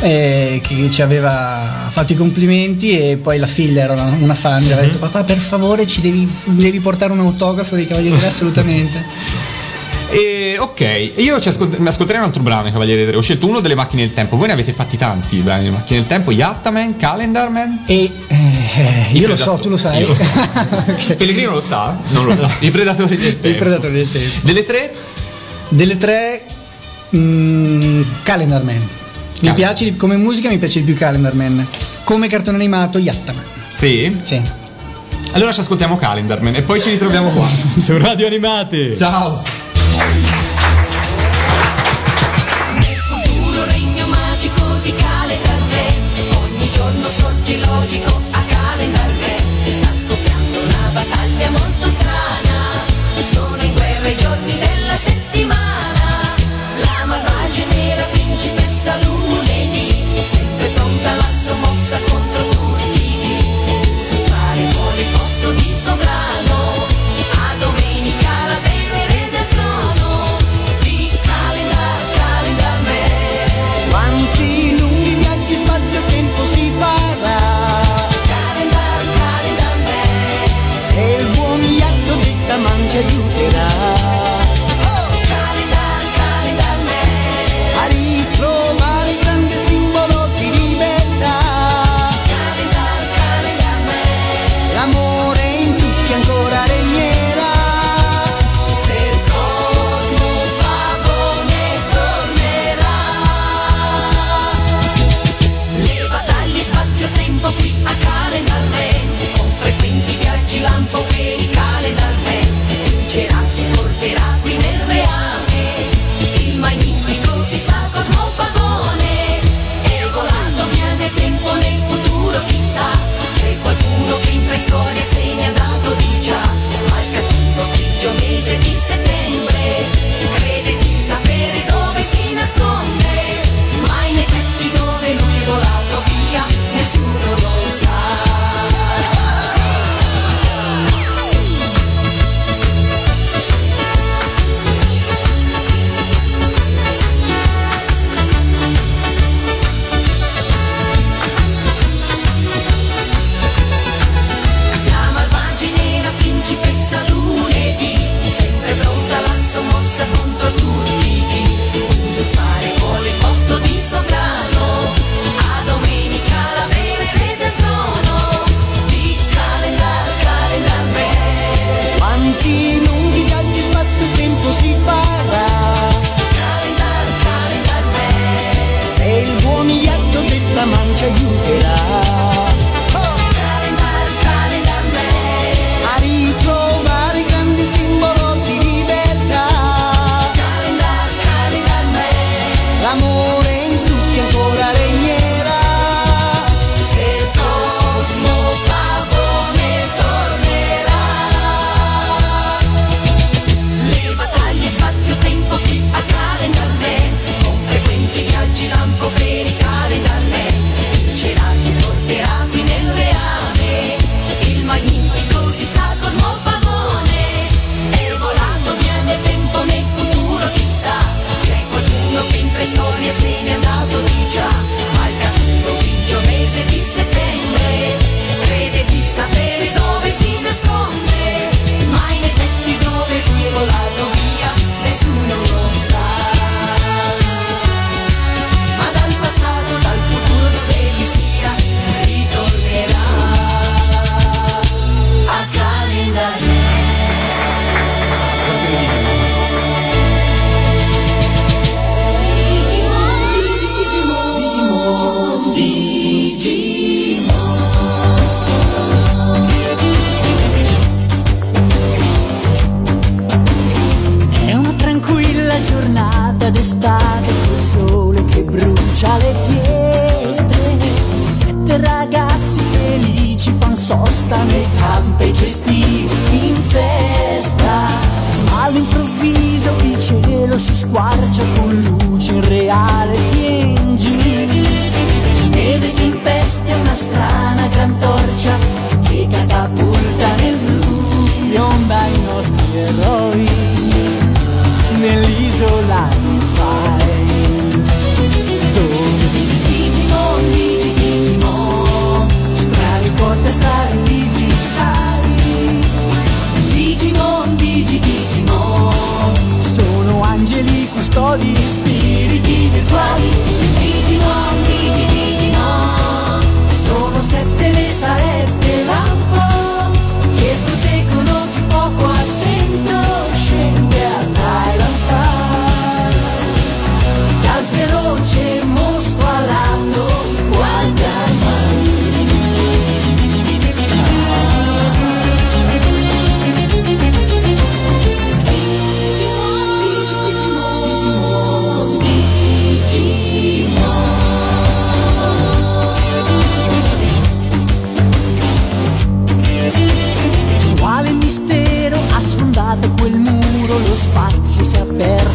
Eh, 0.01 0.61
che 0.63 0.91
ci 0.91 1.03
aveva 1.03 1.87
fatto 1.89 2.13
i 2.13 2.17
complimenti 2.17 2.99
e 2.99 3.17
poi 3.17 3.39
la 3.39 3.47
figlia 3.47 3.85
era 3.85 3.93
una, 3.93 4.17
una 4.21 4.35
fan, 4.35 4.61
gli 4.63 4.67
aveva 4.67 4.81
Mhm. 4.81 4.87
detto 4.87 4.99
papà 4.99 5.23
per 5.23 5.39
favore 5.39 5.87
ci 5.87 6.01
devi, 6.01 6.29
devi 6.47 6.81
portare 6.81 7.13
un 7.13 7.21
autografo 7.21 7.77
dei 7.77 7.87
Cavalieri 7.87 8.19
Re 8.19 8.27
assolutamente. 8.27 9.05
E 10.11 10.59
ok, 10.61 11.13
io 11.17 11.41
ci 11.41 11.49
ascolt- 11.49 11.79
mi 11.79 11.89
ascolterei 11.89 12.21
un 12.21 12.27
altro 12.29 12.43
brano, 12.43 12.69
i 12.69 12.73
Cavalieri 12.73 13.03
del 13.03 13.13
Re. 13.13 13.19
Ho 13.19 13.23
scelto 13.23 13.49
uno 13.49 13.59
delle 13.59 13.75
macchine 13.75 14.03
del 14.03 14.13
tempo. 14.13 14.37
Voi 14.37 14.47
ne 14.47 14.53
avete 14.53 14.73
fatti 14.73 14.97
tanti, 14.97 15.37
i 15.39 15.41
brani 15.41 15.65
delle 15.65 15.75
macchine 15.75 15.99
del 16.01 16.07
tempo: 16.09 16.31
Yattaman, 16.31 16.97
Calendarman. 16.97 17.83
E 17.87 18.13
eh, 18.29 18.54
io 19.12 19.28
lo 19.28 19.36
so, 19.36 19.59
tu 19.61 19.69
lo 19.69 19.77
sai. 19.77 20.01
Io 20.01 20.09
lo 20.09 20.15
so. 20.15 20.24
Pellegrino 21.16 21.53
lo 21.53 21.61
sa? 21.61 21.97
Non 22.09 22.24
lo 22.27 22.35
sa. 22.35 22.51
I 22.61 22.70
predatori 22.70 23.16
del 23.16 23.32
tempo. 23.32 23.47
Il 23.49 23.55
predatore 23.57 23.93
del 23.93 24.11
tempo. 24.11 24.39
Delle 24.43 24.65
tre? 24.65 24.95
Delle 25.69 25.97
tre, 25.97 26.45
mm, 27.16 28.03
Calendar 28.23 28.62
Man. 28.62 28.74
Mi 28.77 28.89
Calendar. 29.51 29.55
piace 29.55 29.85
di- 29.85 29.97
come 29.97 30.16
musica 30.16 30.49
mi 30.49 30.59
piace 30.59 30.81
di 30.81 30.85
più 30.85 30.97
Calendar 30.97 31.35
Man. 31.35 31.66
Come 32.05 32.28
cartone 32.28 32.57
animato 32.57 32.99
Yattaman. 32.99 33.43
Sì? 33.69 34.16
Sì. 34.23 34.41
Allora 35.32 35.53
ci 35.53 35.61
ascoltiamo 35.61 35.97
Calendarman 35.97 36.55
e 36.55 36.62
poi 36.62 36.81
ci 36.81 36.91
ritroviamo 36.91 37.31
qua. 37.31 37.47
Su 37.78 37.97
Radio 37.99 38.27
Animati. 38.27 38.97
Ciao. 38.97 39.43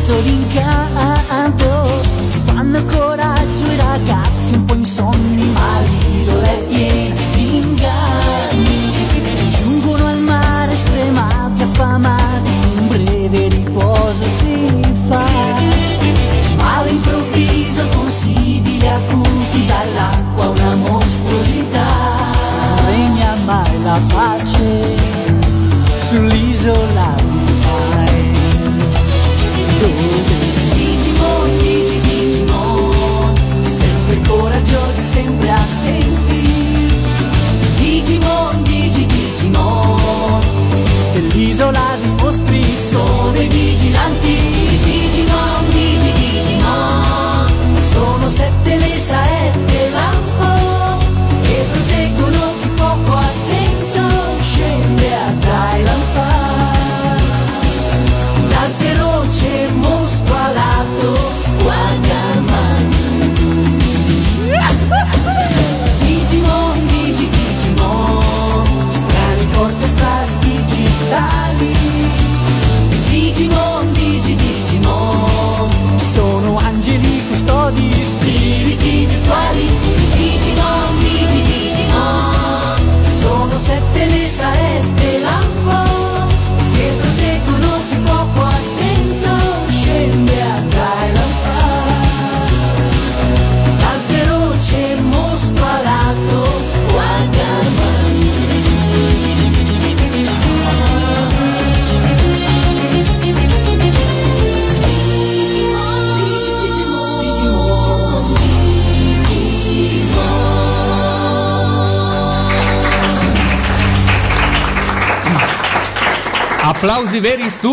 Aperto 0.10 0.22
d'incanto. 0.23 1.19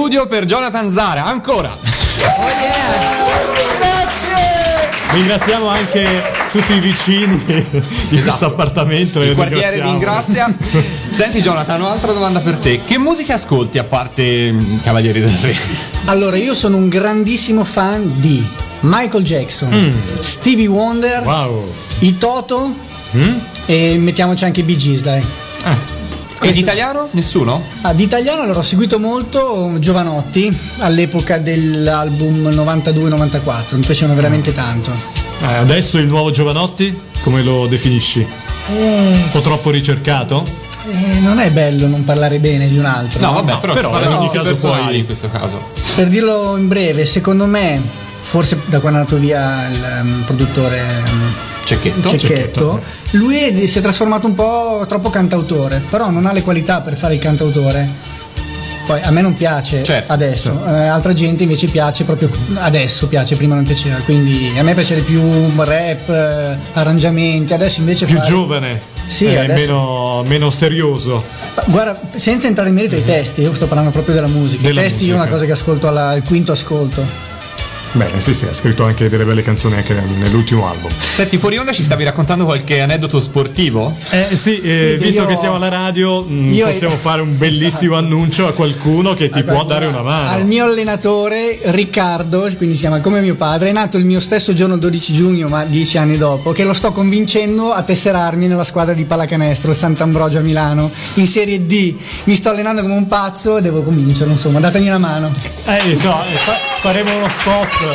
Studio 0.07 0.29
per 0.29 0.45
Jonathan 0.45 0.89
Zara, 0.89 1.25
ancora. 1.25 1.77
Ringraziamo 5.11 5.67
anche 5.67 6.23
tutti 6.53 6.75
i 6.75 6.79
vicini 6.79 7.43
di 8.09 8.23
questo 8.23 8.47
appartamento. 8.47 9.21
Il 9.21 9.35
quartiere 9.35 9.83
ringrazia. 9.83 10.55
Senti 11.11 11.41
Jonathan, 11.41 11.81
un'altra 11.81 12.13
domanda 12.13 12.39
per 12.39 12.55
te. 12.59 12.83
Che 12.87 12.99
musica 12.99 13.35
ascolti 13.35 13.79
a 13.79 13.83
parte 13.85 14.53
mm, 14.53 14.77
Cavalieri 14.85 15.19
del 15.19 15.37
Re? 15.41 15.57
Allora, 16.05 16.37
io 16.37 16.55
sono 16.55 16.77
un 16.77 16.89
grandissimo 16.89 17.65
fan 17.65 18.21
di 18.21 18.47
Michael 18.83 19.25
Jackson, 19.25 19.71
Mm. 19.73 20.21
Stevie 20.21 20.69
Wonder, 20.69 21.25
i 21.99 22.17
Toto 22.17 22.73
e 23.67 23.97
mettiamoci 23.99 24.45
anche 24.45 24.61
i 24.61 24.63
Bee 24.63 24.77
Gees, 24.77 25.01
dai. 25.03 25.25
E 26.41 26.51
di 26.53 26.61
italiano? 26.61 27.09
Nessuno? 27.13 27.63
Ah, 27.83 27.93
di 27.93 28.05
italiano 28.05 28.43
allora 28.43 28.59
ho 28.61 28.63
seguito 28.63 28.99
molto 28.99 29.75
Giovanotti 29.79 30.57
all'epoca 30.79 31.39
dell'album 31.39 32.49
92-94, 32.51 33.77
mi 33.77 33.85
piacevano 33.85 34.15
veramente 34.15 34.53
tanto. 34.53 34.93
Eh, 35.41 35.55
adesso 35.55 35.99
il 35.99 36.07
nuovo 36.07 36.31
Giovanotti, 36.31 36.97
come 37.23 37.43
lo 37.43 37.67
definisci? 37.67 38.21
Eh, 38.69 38.75
Un 38.75 39.29
po' 39.33 39.41
troppo 39.41 39.71
ricercato? 39.71 40.45
eh, 40.89 41.19
non 41.19 41.39
è 41.41 41.51
bello 41.51 41.89
non 41.89 42.05
parlare 42.05 42.39
bene 42.39 42.69
di 42.69 42.79
un 42.79 42.85
altro. 42.85 43.21
No, 43.21 43.33
vabbè, 43.33 43.59
però, 43.59 43.75
però 43.75 44.01
in 44.03 44.13
ogni 44.13 44.31
caso 44.31 44.45
personali 44.45 44.85
poi- 44.87 44.99
in 44.99 45.05
questo 45.07 45.31
caso. 45.31 45.61
Per 45.97 46.07
dirlo 46.09 46.57
in 46.57 46.69
breve, 46.69 47.05
secondo 47.05 47.47
me, 47.47 47.81
forse 48.29 48.59
da 48.67 48.81
quando 48.81 48.99
è 48.99 49.03
andato 49.03 49.19
via 49.21 49.69
il 49.69 49.83
ehm, 49.85 50.23
produttore 50.27 50.79
ehm, 50.81 51.35
Cecchetto. 51.65 52.09
Cecchetto, 52.11 52.81
lui 53.13 53.39
è- 53.39 53.67
si 53.67 53.79
è 53.79 53.83
trasformato 53.83 54.27
un 54.29 54.35
po' 54.35 54.85
troppo 54.89 55.11
cantautore, 55.11 55.83
però 55.91 56.11
non 56.11 56.25
ha 56.27 56.33
le 56.33 56.43
qualità 56.43 56.81
per 56.81 56.95
fare 56.97 57.15
il 57.15 57.21
cantautore. 57.21 58.15
Poi 58.87 59.01
a 59.03 59.11
me 59.11 59.21
non 59.21 59.35
piace 59.35 59.83
Certo, 59.83 60.13
adesso, 60.13 60.65
eh, 60.65 60.87
altra 60.87 61.13
gente 61.13 61.43
invece 61.43 61.67
piace 61.67 62.05
proprio 62.05 62.31
adesso, 62.55 63.09
piace, 63.09 63.35
prima 63.35 63.57
non 63.57 63.65
piaceva, 63.65 63.97
quindi 64.05 64.53
a 64.57 64.63
me 64.63 64.75
piace 64.75 64.95
di 64.95 65.01
più 65.01 65.21
rap, 65.57 66.09
eh, 66.09 66.57
arrangiamenti, 66.75 67.53
adesso 67.53 67.81
invece 67.81 68.07
Più 68.07 68.15
fare- 68.15 68.29
giovane. 68.29 68.81
Sì, 69.07 69.25
è 69.27 69.39
adesso- 69.39 69.73
meno, 69.73 70.23
meno 70.29 70.51
serioso. 70.51 71.25
Guarda, 71.65 72.01
senza 72.15 72.47
entrare 72.47 72.69
in 72.69 72.77
merito 72.77 72.95
ai 72.95 73.03
testi, 73.05 73.41
io 73.43 73.53
sto 73.55 73.67
parlando 73.67 73.91
proprio 73.91 74.15
della 74.15 74.29
musica. 74.29 74.63
Della 74.63 74.81
I 74.83 74.85
testi 74.85 75.03
io 75.05 75.11
è 75.11 75.15
una 75.15 75.25
musica. 75.25 75.35
cosa 75.35 75.47
che 75.47 75.53
ascolto 75.53 75.89
alla- 75.89 76.09
al 76.11 76.23
quinto 76.23 76.53
ascolto. 76.53 77.35
Bene, 77.97 78.21
sì, 78.21 78.35
sì, 78.35 78.45
ha 78.45 78.53
scritto 78.53 78.85
anche 78.85 79.09
delle 79.09 79.25
belle 79.25 79.41
canzoni 79.43 79.77
anche 79.77 79.95
nel- 79.95 80.05
nell'ultimo 80.19 80.69
album. 80.69 80.91
Senti, 80.99 81.39
fuori 81.39 81.57
onda 81.57 81.73
ci 81.73 81.83
stavi 81.83 82.05
raccontando 82.05 82.45
qualche 82.45 82.81
aneddoto 82.83 83.19
sportivo? 83.19 83.97
Eh 84.11 84.37
sì, 84.37 84.61
eh, 84.61 84.97
Sì, 84.99 85.05
visto 85.05 85.23
io- 85.23 85.27
che 85.27 85.37
siamo 85.37 85.55
alla 85.57 85.71
radio, 85.71 86.21
mh, 86.23 86.53
io- 86.53 86.67
possiamo 86.67 86.95
fare 86.97 87.23
un 87.23 87.39
bellissimo 87.39 87.97
annuncio 87.97 88.47
a 88.47 88.53
qualcuno 88.53 89.15
che 89.15 89.31
ti 89.31 89.43
può 89.45 89.65
dare 89.65 89.87
una 89.87 90.03
mano. 90.03 90.29
Al 90.31 90.45
mio 90.45 90.65
allenatore 90.65 91.59
Riccardo, 91.63 92.47
quindi 92.59 92.75
si 92.75 92.83
chiama 92.83 93.01
come 93.01 93.21
mio 93.23 93.35
padre, 93.35 93.71
è 93.71 93.73
nato 93.73 93.97
il 93.97 94.05
mio 94.05 94.21
stesso 94.21 94.53
giorno 94.53 94.77
12 94.77 95.15
giugno, 95.15 95.49
ma 95.49 95.65
dieci 95.65 95.97
anni 95.97 96.19
dopo, 96.19 96.53
che 96.53 96.65
lo 96.65 96.75
sto 96.75 96.93
convincendo 96.93 97.73
a 97.73 97.83
tesserarmi 97.83 98.47
nella 98.47 98.65
squadra 98.65 98.93
di 98.93 99.05
pallacanestro 99.05 99.73
Sant'Ambrogio 99.73 100.37
a 100.39 100.43
Milano 100.43 100.91
in 101.15 101.27
Serie 101.27 101.65
D. 101.65 101.95
Mi 102.25 102.35
sto 102.35 102.51
allenando 102.51 102.83
come 102.83 102.95
un 102.95 103.07
pazzo 103.07 103.57
e 103.57 103.63
devo 103.63 103.81
convincerlo, 103.83 104.33
insomma, 104.33 104.61
datemi 104.61 104.89
una 104.89 104.99
mano. 104.99 105.33
Eh, 105.65 105.97
so, 105.97 106.11
eh, 106.31 106.35
fa- 106.35 106.59
faremo 106.81 107.17
uno 107.17 107.29
spot. 107.31 107.86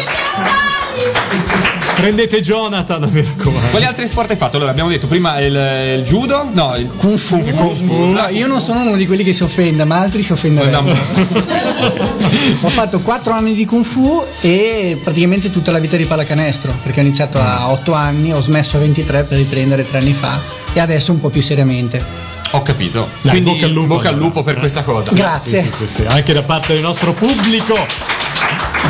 Prendete 1.96 2.42
Jonathan, 2.42 3.08
mi 3.12 3.22
raccomando. 3.22 3.68
Quali 3.70 3.86
altri 3.86 4.08
sport 4.08 4.32
hai 4.32 4.36
fatto? 4.36 4.56
Allora, 4.56 4.72
abbiamo 4.72 4.90
detto 4.90 5.06
prima 5.06 5.40
il, 5.40 5.98
il 5.98 6.04
judo, 6.04 6.50
no, 6.52 6.76
il 6.76 6.90
Kung 6.98 7.18
Fu. 7.18 7.40
Kung 7.40 7.76
Fu. 7.76 8.12
No, 8.14 8.28
io 8.30 8.48
non 8.48 8.60
sono 8.60 8.82
uno 8.82 8.96
di 8.96 9.06
quelli 9.06 9.24
che 9.24 9.34
si 9.34 9.44
offenda, 9.44 9.86
ma 9.86 10.00
altri 10.00 10.24
si 10.24 10.32
offenderebbero. 10.32 10.98
Ho 12.62 12.70
fatto 12.70 13.02
4 13.02 13.34
anni 13.34 13.54
di 13.54 13.66
Kung 13.66 13.86
Fu 13.86 14.24
e 14.42 15.00
praticamente 15.04 15.52
tutta 15.52 15.72
la 15.72 15.78
vita 15.78 15.96
di 15.96 16.06
pallacanestro, 16.06 16.74
perché 16.82 17.02
ho 17.02 17.04
iniziato 17.04 17.40
a 17.40 17.70
8 17.70 17.94
anni, 17.94 18.34
ho 18.34 18.42
smesso 18.42 18.78
a 18.78 18.80
23 18.80 19.24
per 19.24 19.38
riprendere 19.38 19.88
3 19.88 20.00
anni 20.00 20.14
fa 20.14 20.42
e 20.74 20.80
adesso 20.80 21.12
un 21.12 21.20
po' 21.20 21.30
più 21.30 21.42
seriamente. 21.44 22.04
Ho 22.52 22.62
capito. 22.64 23.10
Dai, 23.22 23.32
Quindi 23.32 23.52
bocca 23.52 23.66
al 23.66 23.72
lupo, 23.72 23.88
bocca 23.88 24.08
al 24.08 24.14
allora. 24.16 24.26
lupo 24.26 24.44
per 24.44 24.56
questa 24.58 24.82
cosa. 24.82 25.12
Grazie. 25.14 25.64
Sì, 25.64 25.86
sì, 25.86 25.94
sì, 25.94 26.06
anche 26.08 26.34
da 26.34 26.44
parte 26.44 26.74
del 26.74 26.82
nostro 26.82 27.14
pubblico. 27.14 27.76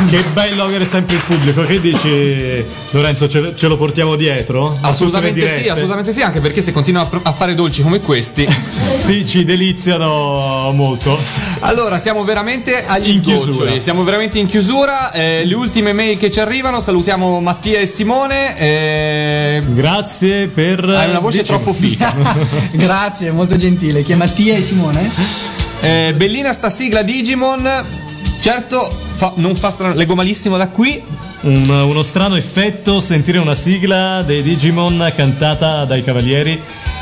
Che 0.08 0.22
bello 0.32 0.64
avere 0.64 0.84
sempre 0.84 1.14
il 1.14 1.22
pubblico. 1.24 1.62
Che 1.62 1.80
dici, 1.80 2.64
Lorenzo? 2.90 3.28
Ce, 3.28 3.52
ce 3.54 3.68
lo 3.68 3.76
portiamo 3.76 4.16
dietro? 4.16 4.76
Assolutamente 4.80 5.60
sì, 5.62 5.68
assolutamente 5.68 6.12
sì, 6.12 6.22
anche 6.22 6.40
perché 6.40 6.60
se 6.60 6.72
continua 6.72 7.02
a, 7.02 7.20
a 7.22 7.32
fare 7.32 7.54
dolci 7.54 7.82
come 7.82 8.00
questi. 8.00 8.46
Sì, 8.92 9.26
ci 9.26 9.44
deliziano 9.44 10.70
molto. 10.74 11.18
Allora, 11.60 11.98
siamo 11.98 12.22
veramente 12.24 12.84
agli 12.84 13.08
In 13.08 13.16
sgoccioli, 13.16 13.42
chiusura. 13.42 13.80
siamo 13.80 14.04
veramente 14.04 14.38
in 14.38 14.46
chiusura. 14.46 15.10
eh, 15.12 15.44
le 15.44 15.54
ultime 15.54 15.92
mail 15.92 16.18
che 16.18 16.30
ci 16.30 16.38
arrivano, 16.40 16.78
salutiamo 16.78 17.40
Mattia 17.40 17.80
e 17.80 17.86
Simone. 17.86 18.56
eh, 18.56 19.62
Grazie 19.66 20.46
per. 20.48 20.84
hai 20.88 21.08
una 21.10 21.18
voce 21.20 21.38
Dici- 21.38 21.48
troppo 21.48 21.72
fica. 21.72 22.14
Grazie, 22.72 23.30
molto 23.32 23.56
gentile. 23.56 24.02
Chi 24.04 24.12
è 24.12 24.14
Mattia 24.14 24.56
e 24.56 24.62
Simone? 24.62 25.10
Eh, 25.80 26.12
bellina 26.16 26.52
sta 26.52 26.68
sigla 26.70 27.02
Digimon. 27.02 27.68
Certo, 28.40 29.00
fa- 29.22 29.32
non 29.36 29.54
fa 29.54 29.70
strano, 29.70 29.94
leggo 29.94 30.16
malissimo 30.16 30.56
da 30.56 30.66
qui. 30.66 31.00
Un- 31.42 31.68
uno 31.68 32.02
strano 32.02 32.34
effetto 32.34 33.00
sentire 33.00 33.38
una 33.38 33.54
sigla 33.54 34.22
dei 34.22 34.42
Digimon 34.42 35.12
cantata 35.14 35.84
dai 35.84 36.02
Cavalieri 36.02 36.60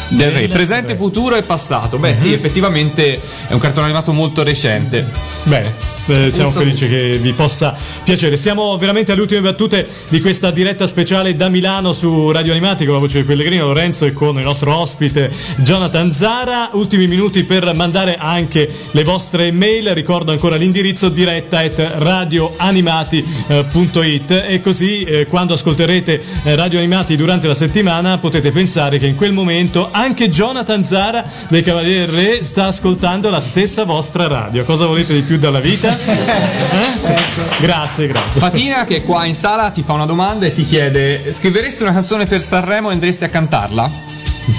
Del 0.08 0.30
re, 0.30 0.46
presente, 0.48 0.96
futuro 0.96 1.36
e 1.36 1.42
passato. 1.42 1.96
Beh, 1.96 2.12
sì, 2.14 2.32
effettivamente 2.32 3.18
è 3.46 3.52
un 3.52 3.58
cartone 3.58 3.86
animato 3.86 4.12
molto 4.12 4.42
recente. 4.42 5.08
Bene. 5.44 5.99
Eh, 6.06 6.30
siamo 6.30 6.50
felici 6.50 6.88
che 6.88 7.18
vi 7.20 7.32
possa 7.32 7.76
piacere. 8.04 8.36
Siamo 8.36 8.76
veramente 8.78 9.10
alle 9.12 9.20
ultime 9.20 9.40
battute 9.40 9.86
di 10.08 10.20
questa 10.20 10.50
diretta 10.50 10.86
speciale 10.86 11.36
da 11.36 11.48
Milano 11.48 11.92
su 11.92 12.30
Radio 12.30 12.52
Animati 12.52 12.84
con 12.84 12.94
la 12.94 13.00
voce 13.00 13.20
di 13.20 13.24
Pellegrino 13.24 13.66
Lorenzo 13.66 14.06
e 14.06 14.12
con 14.12 14.38
il 14.38 14.44
nostro 14.44 14.76
ospite 14.76 15.30
Jonathan 15.58 16.12
Zara. 16.12 16.70
Ultimi 16.72 17.06
minuti 17.06 17.44
per 17.44 17.72
mandare 17.74 18.16
anche 18.18 18.68
le 18.90 19.04
vostre 19.04 19.52
mail. 19.52 19.94
Ricordo 19.94 20.32
ancora 20.32 20.56
l'indirizzo 20.56 21.08
diretta 21.08 21.60
at 21.60 21.94
radioanimati.it 21.98 24.44
e 24.48 24.60
così 24.60 25.02
eh, 25.02 25.26
quando 25.26 25.54
ascolterete 25.54 26.22
eh, 26.42 26.56
Radio 26.56 26.78
Animati 26.78 27.16
durante 27.16 27.46
la 27.46 27.54
settimana 27.54 28.18
potete 28.18 28.50
pensare 28.50 28.98
che 28.98 29.06
in 29.06 29.14
quel 29.14 29.32
momento 29.32 29.88
anche 29.90 30.28
Jonathan 30.28 30.84
Zara 30.84 31.24
dei 31.48 31.62
Cavalieri 31.62 32.10
Re 32.10 32.44
sta 32.44 32.66
ascoltando 32.66 33.30
la 33.30 33.40
stessa 33.40 33.84
vostra 33.84 34.26
radio. 34.26 34.64
Cosa 34.64 34.86
volete 34.86 35.14
di 35.14 35.22
più 35.22 35.38
dalla 35.38 35.60
vita? 35.60 35.89
Eh? 35.96 37.18
Grazie, 37.60 38.06
grazie. 38.06 38.40
Fatina, 38.40 38.84
che 38.84 38.96
è 38.96 39.02
qua 39.04 39.24
in 39.24 39.34
sala, 39.34 39.70
ti 39.70 39.82
fa 39.82 39.92
una 39.94 40.06
domanda 40.06 40.46
e 40.46 40.52
ti 40.52 40.64
chiede: 40.64 41.30
scriveresti 41.32 41.82
una 41.82 41.92
canzone 41.92 42.26
per 42.26 42.40
Sanremo 42.40 42.90
e 42.90 42.92
andresti 42.92 43.24
a 43.24 43.28
cantarla? 43.28 44.08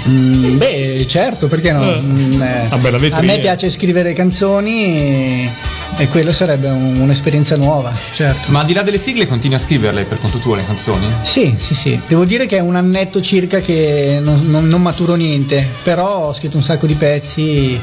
Mm, 0.08 0.56
beh, 0.58 1.06
certo, 1.08 1.48
perché 1.48 1.72
no? 1.72 1.82
Mm, 1.84 2.40
eh, 2.42 2.68
Ah, 2.70 3.16
a 3.16 3.20
me 3.20 3.38
piace 3.38 3.68
scrivere 3.70 4.12
canzoni 4.14 4.86
e, 4.96 5.50
e 5.98 6.08
quello 6.08 6.32
sarebbe 6.32 6.68
un- 6.68 6.98
un'esperienza 7.00 7.56
nuova, 7.56 7.92
certo. 8.12 8.50
Ma 8.50 8.60
al 8.60 8.66
di 8.66 8.72
là 8.72 8.82
delle 8.82 8.96
sigle, 8.96 9.26
continui 9.26 9.56
a 9.56 9.58
scriverle 9.60 10.04
per 10.04 10.18
conto 10.20 10.38
tuo 10.38 10.54
le 10.54 10.64
canzoni? 10.64 11.06
Sì, 11.22 11.54
sì, 11.58 11.74
sì. 11.74 12.00
Devo 12.06 12.24
dire 12.24 12.46
che 12.46 12.56
è 12.56 12.60
un 12.60 12.76
annetto 12.76 13.20
circa 13.20 13.60
che 13.60 14.18
non, 14.22 14.40
non- 14.48 14.66
non 14.68 14.80
maturo 14.80 15.14
niente, 15.14 15.68
però 15.82 16.28
ho 16.28 16.32
scritto 16.32 16.56
un 16.56 16.62
sacco 16.62 16.86
di 16.86 16.94
pezzi. 16.94 17.80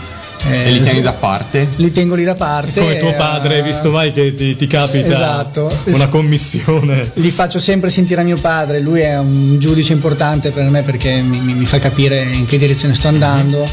Eh, 0.48 0.68
E 0.68 0.72
li 0.72 0.80
tieni 0.82 0.98
sì, 0.98 1.02
da 1.02 1.14
parte? 1.14 1.68
Li 1.76 1.92
tengo 1.92 2.16
lì 2.16 2.24
da 2.24 2.36
parte. 2.36 2.80
Come 2.80 2.98
tuo 2.98 3.10
eh, 3.10 3.14
padre, 3.14 3.56
hai 3.56 3.62
visto 3.64 3.90
mai 3.92 4.12
che 4.14 4.34
ti, 4.34 4.56
ti 4.56 4.68
capita 4.68 5.08
Esatto. 5.14 5.72
una 5.86 6.08
commissione? 6.08 7.12
Li 7.16 7.32
faccio 7.32 7.60
sempre 7.60 7.90
sentire 7.90 8.22
a 8.22 8.24
mio 8.24 8.38
padre, 8.38 8.80
lui 8.80 9.02
è 9.02 9.18
un 9.18 9.58
giudice 9.60 9.94
importante 9.94 10.52
per 10.52 10.70
me 10.70 10.84
perché 10.84 11.22
mi, 11.22 11.40
mi- 11.40 11.54
mi 11.54 11.66
fa 11.66 11.80
capire 11.80 12.22
in 12.22 12.46
che 12.46 12.58
direzione 12.58 12.96
sto 12.96 13.08
andando. 13.10 13.64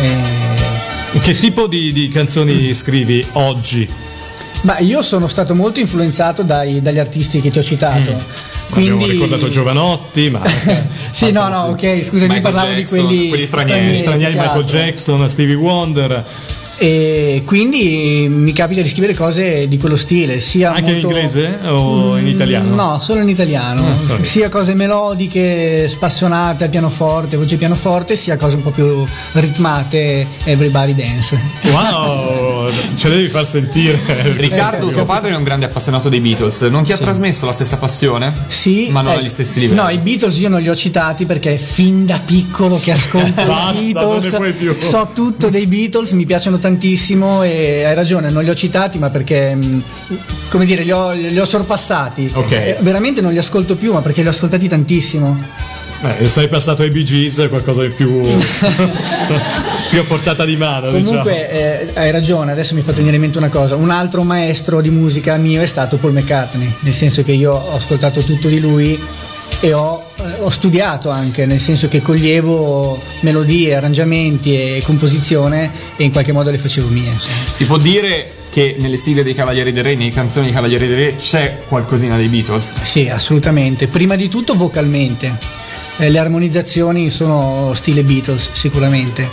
E- 0.00 1.18
Che 1.20 1.34
tipo 1.34 1.66
di, 1.66 1.92
di 1.92 2.08
canzoni 2.08 2.72
scrivi 2.74 3.24
oggi? 3.32 3.88
Ma 4.62 4.78
io 4.78 5.02
sono 5.02 5.26
stato 5.28 5.54
molto 5.54 5.80
influenzato 5.80 6.42
dai- 6.42 6.80
dagli 6.82 6.98
artisti 6.98 7.40
che 7.40 7.50
ti 7.50 7.58
ho 7.58 7.62
citato. 7.62 8.16
Quindi... 8.70 8.90
Abbiamo 8.90 9.10
ricordato 9.12 9.48
Giovanotti, 9.48 10.30
ma 10.30 10.42
Sì, 11.10 11.32
no, 11.32 11.48
no, 11.48 11.62
ok, 11.68 12.04
scusami, 12.04 12.34
Michael 12.34 12.42
parlavo 12.42 12.72
Jackson, 12.74 12.98
di 12.98 13.06
quelli, 13.06 13.28
quelli 13.28 13.44
stranieri. 13.46 13.96
stranieri 13.98 14.32
chiaro. 14.32 14.48
Michael 14.48 14.64
Jackson, 14.64 15.28
Stevie 15.28 15.54
Wonder, 15.54 16.24
E 16.80 17.42
quindi 17.44 18.28
mi 18.30 18.52
capita 18.52 18.80
di 18.82 18.88
scrivere 18.88 19.12
cose 19.12 19.66
di 19.66 19.78
quello 19.78 19.96
stile, 19.96 20.38
sia 20.38 20.70
anche 20.72 20.92
molto- 20.92 21.08
in 21.08 21.14
inglese 21.16 21.58
o 21.66 22.16
in 22.16 22.28
italiano? 22.28 22.72
No, 22.72 23.00
solo 23.00 23.20
in 23.20 23.28
italiano. 23.28 23.94
Ah, 23.94 24.22
sia 24.22 24.48
cose 24.48 24.74
melodiche, 24.74 25.88
spassionate 25.88 26.64
a 26.64 26.68
pianoforte, 26.68 27.36
voce 27.36 27.56
pianoforte, 27.56 28.14
sia 28.14 28.36
cose 28.36 28.54
un 28.56 28.62
po' 28.62 28.70
più 28.70 29.04
ritmate, 29.32 30.24
everybody 30.44 30.94
dance. 30.94 31.36
Wow, 31.62 32.70
ce 32.96 33.08
le 33.08 33.16
devi 33.16 33.28
far 33.28 33.46
sentire. 33.48 33.98
Riccardo, 34.36 34.88
tuo 34.90 35.04
padre 35.04 35.32
è 35.32 35.36
un 35.36 35.42
grande 35.42 35.66
appassionato 35.66 36.08
dei 36.08 36.20
Beatles. 36.20 36.60
Non 36.62 36.84
ti 36.84 36.92
ha 36.92 36.96
Sì. 36.96 37.02
trasmesso 37.02 37.44
la 37.44 37.52
stessa 37.52 37.76
passione? 37.78 38.32
Sì, 38.46 38.86
Ma 38.90 39.00
non 39.00 39.14
eh, 39.14 39.16
agli 39.16 39.28
stessi 39.28 39.58
livelli. 39.60 39.80
No, 39.80 39.88
i 39.88 39.98
Beatles 39.98 40.38
io 40.38 40.48
non 40.48 40.60
li 40.60 40.68
ho 40.68 40.76
citati 40.76 41.24
perché 41.24 41.56
fin 41.58 42.06
da 42.06 42.20
piccolo 42.24 42.78
che 42.78 42.92
ascolto 42.92 43.32
Basta, 43.44 43.80
i 43.80 43.90
non 43.92 44.02
ne 44.02 44.18
Beatles, 44.20 44.34
puoi 44.34 44.52
più. 44.52 44.76
so 44.78 45.10
tutto 45.12 45.48
dei 45.48 45.66
Beatles, 45.66 46.12
mi 46.12 46.24
piacciono 46.24 46.50
tantissimo 46.52 46.66
e 47.42 47.84
hai 47.84 47.94
ragione, 47.94 48.30
non 48.30 48.42
li 48.44 48.50
ho 48.50 48.54
citati 48.54 48.98
ma 48.98 49.08
perché, 49.10 49.54
mh, 49.54 49.82
come 50.48 50.64
dire, 50.64 50.82
li 50.82 50.90
ho, 50.92 51.12
li 51.12 51.38
ho 51.38 51.44
sorpassati. 51.46 52.30
Ok. 52.34 52.52
Eh, 52.52 52.76
Veramente 52.80 53.20
non 53.20 53.32
li 53.32 53.38
ascolto 53.38 53.76
più 53.76 53.92
ma 53.92 54.00
perché 54.02 54.20
li 54.22 54.28
ho 54.28 54.30
ascoltati 54.30 54.68
tantissimo. 54.68 55.76
Eh, 56.00 56.26
sei 56.28 56.46
passato 56.46 56.82
ai 56.82 56.90
Bee 56.90 57.02
Gees, 57.02 57.46
qualcosa 57.48 57.82
di 57.82 57.88
più, 57.88 58.20
più 59.90 60.00
a 60.00 60.04
portata 60.06 60.44
di 60.44 60.56
mano. 60.56 60.92
Comunque 60.92 61.50
eh, 61.50 61.88
hai 61.94 62.12
ragione, 62.12 62.52
adesso 62.52 62.74
mi 62.74 62.80
ha 62.80 62.84
fatto 62.84 62.98
venire 62.98 63.16
in 63.16 63.22
mente 63.22 63.38
una 63.38 63.48
cosa, 63.48 63.74
un 63.74 63.90
altro 63.90 64.22
maestro 64.22 64.80
di 64.80 64.90
musica 64.90 65.36
mio 65.36 65.60
è 65.60 65.66
stato 65.66 65.96
Paul 65.96 66.12
McCartney, 66.12 66.72
nel 66.80 66.94
senso 66.94 67.24
che 67.24 67.32
io 67.32 67.52
ho 67.52 67.74
ascoltato 67.74 68.20
tutto 68.22 68.46
di 68.46 68.60
lui 68.60 69.00
e 69.60 69.72
ho, 69.72 70.02
eh, 70.16 70.22
ho 70.40 70.50
studiato 70.50 71.10
anche, 71.10 71.46
nel 71.46 71.60
senso 71.60 71.88
che 71.88 72.00
coglievo 72.00 73.00
melodie, 73.20 73.74
arrangiamenti 73.74 74.54
e 74.54 74.82
composizione 74.84 75.70
e 75.96 76.04
in 76.04 76.12
qualche 76.12 76.32
modo 76.32 76.50
le 76.50 76.58
facevo 76.58 76.88
mie. 76.88 77.10
insomma. 77.10 77.34
Si 77.50 77.64
può 77.64 77.76
dire 77.76 78.32
che 78.50 78.76
nelle 78.78 78.96
sigle 78.96 79.22
dei 79.22 79.34
Cavalieri 79.34 79.72
del 79.72 79.84
Re, 79.84 79.94
nelle 79.94 80.10
canzoni 80.10 80.46
dei 80.46 80.54
Cavalieri 80.54 80.86
del 80.86 80.96
Re, 80.96 81.16
c'è 81.16 81.58
qualcosina 81.68 82.16
dei 82.16 82.28
Beatles. 82.28 82.82
Sì, 82.82 83.08
assolutamente. 83.08 83.88
Prima 83.88 84.16
di 84.16 84.28
tutto 84.28 84.54
vocalmente. 84.54 85.36
Eh, 85.98 86.10
le 86.10 86.18
armonizzazioni 86.18 87.10
sono 87.10 87.72
stile 87.74 88.04
Beatles, 88.04 88.50
sicuramente. 88.52 89.28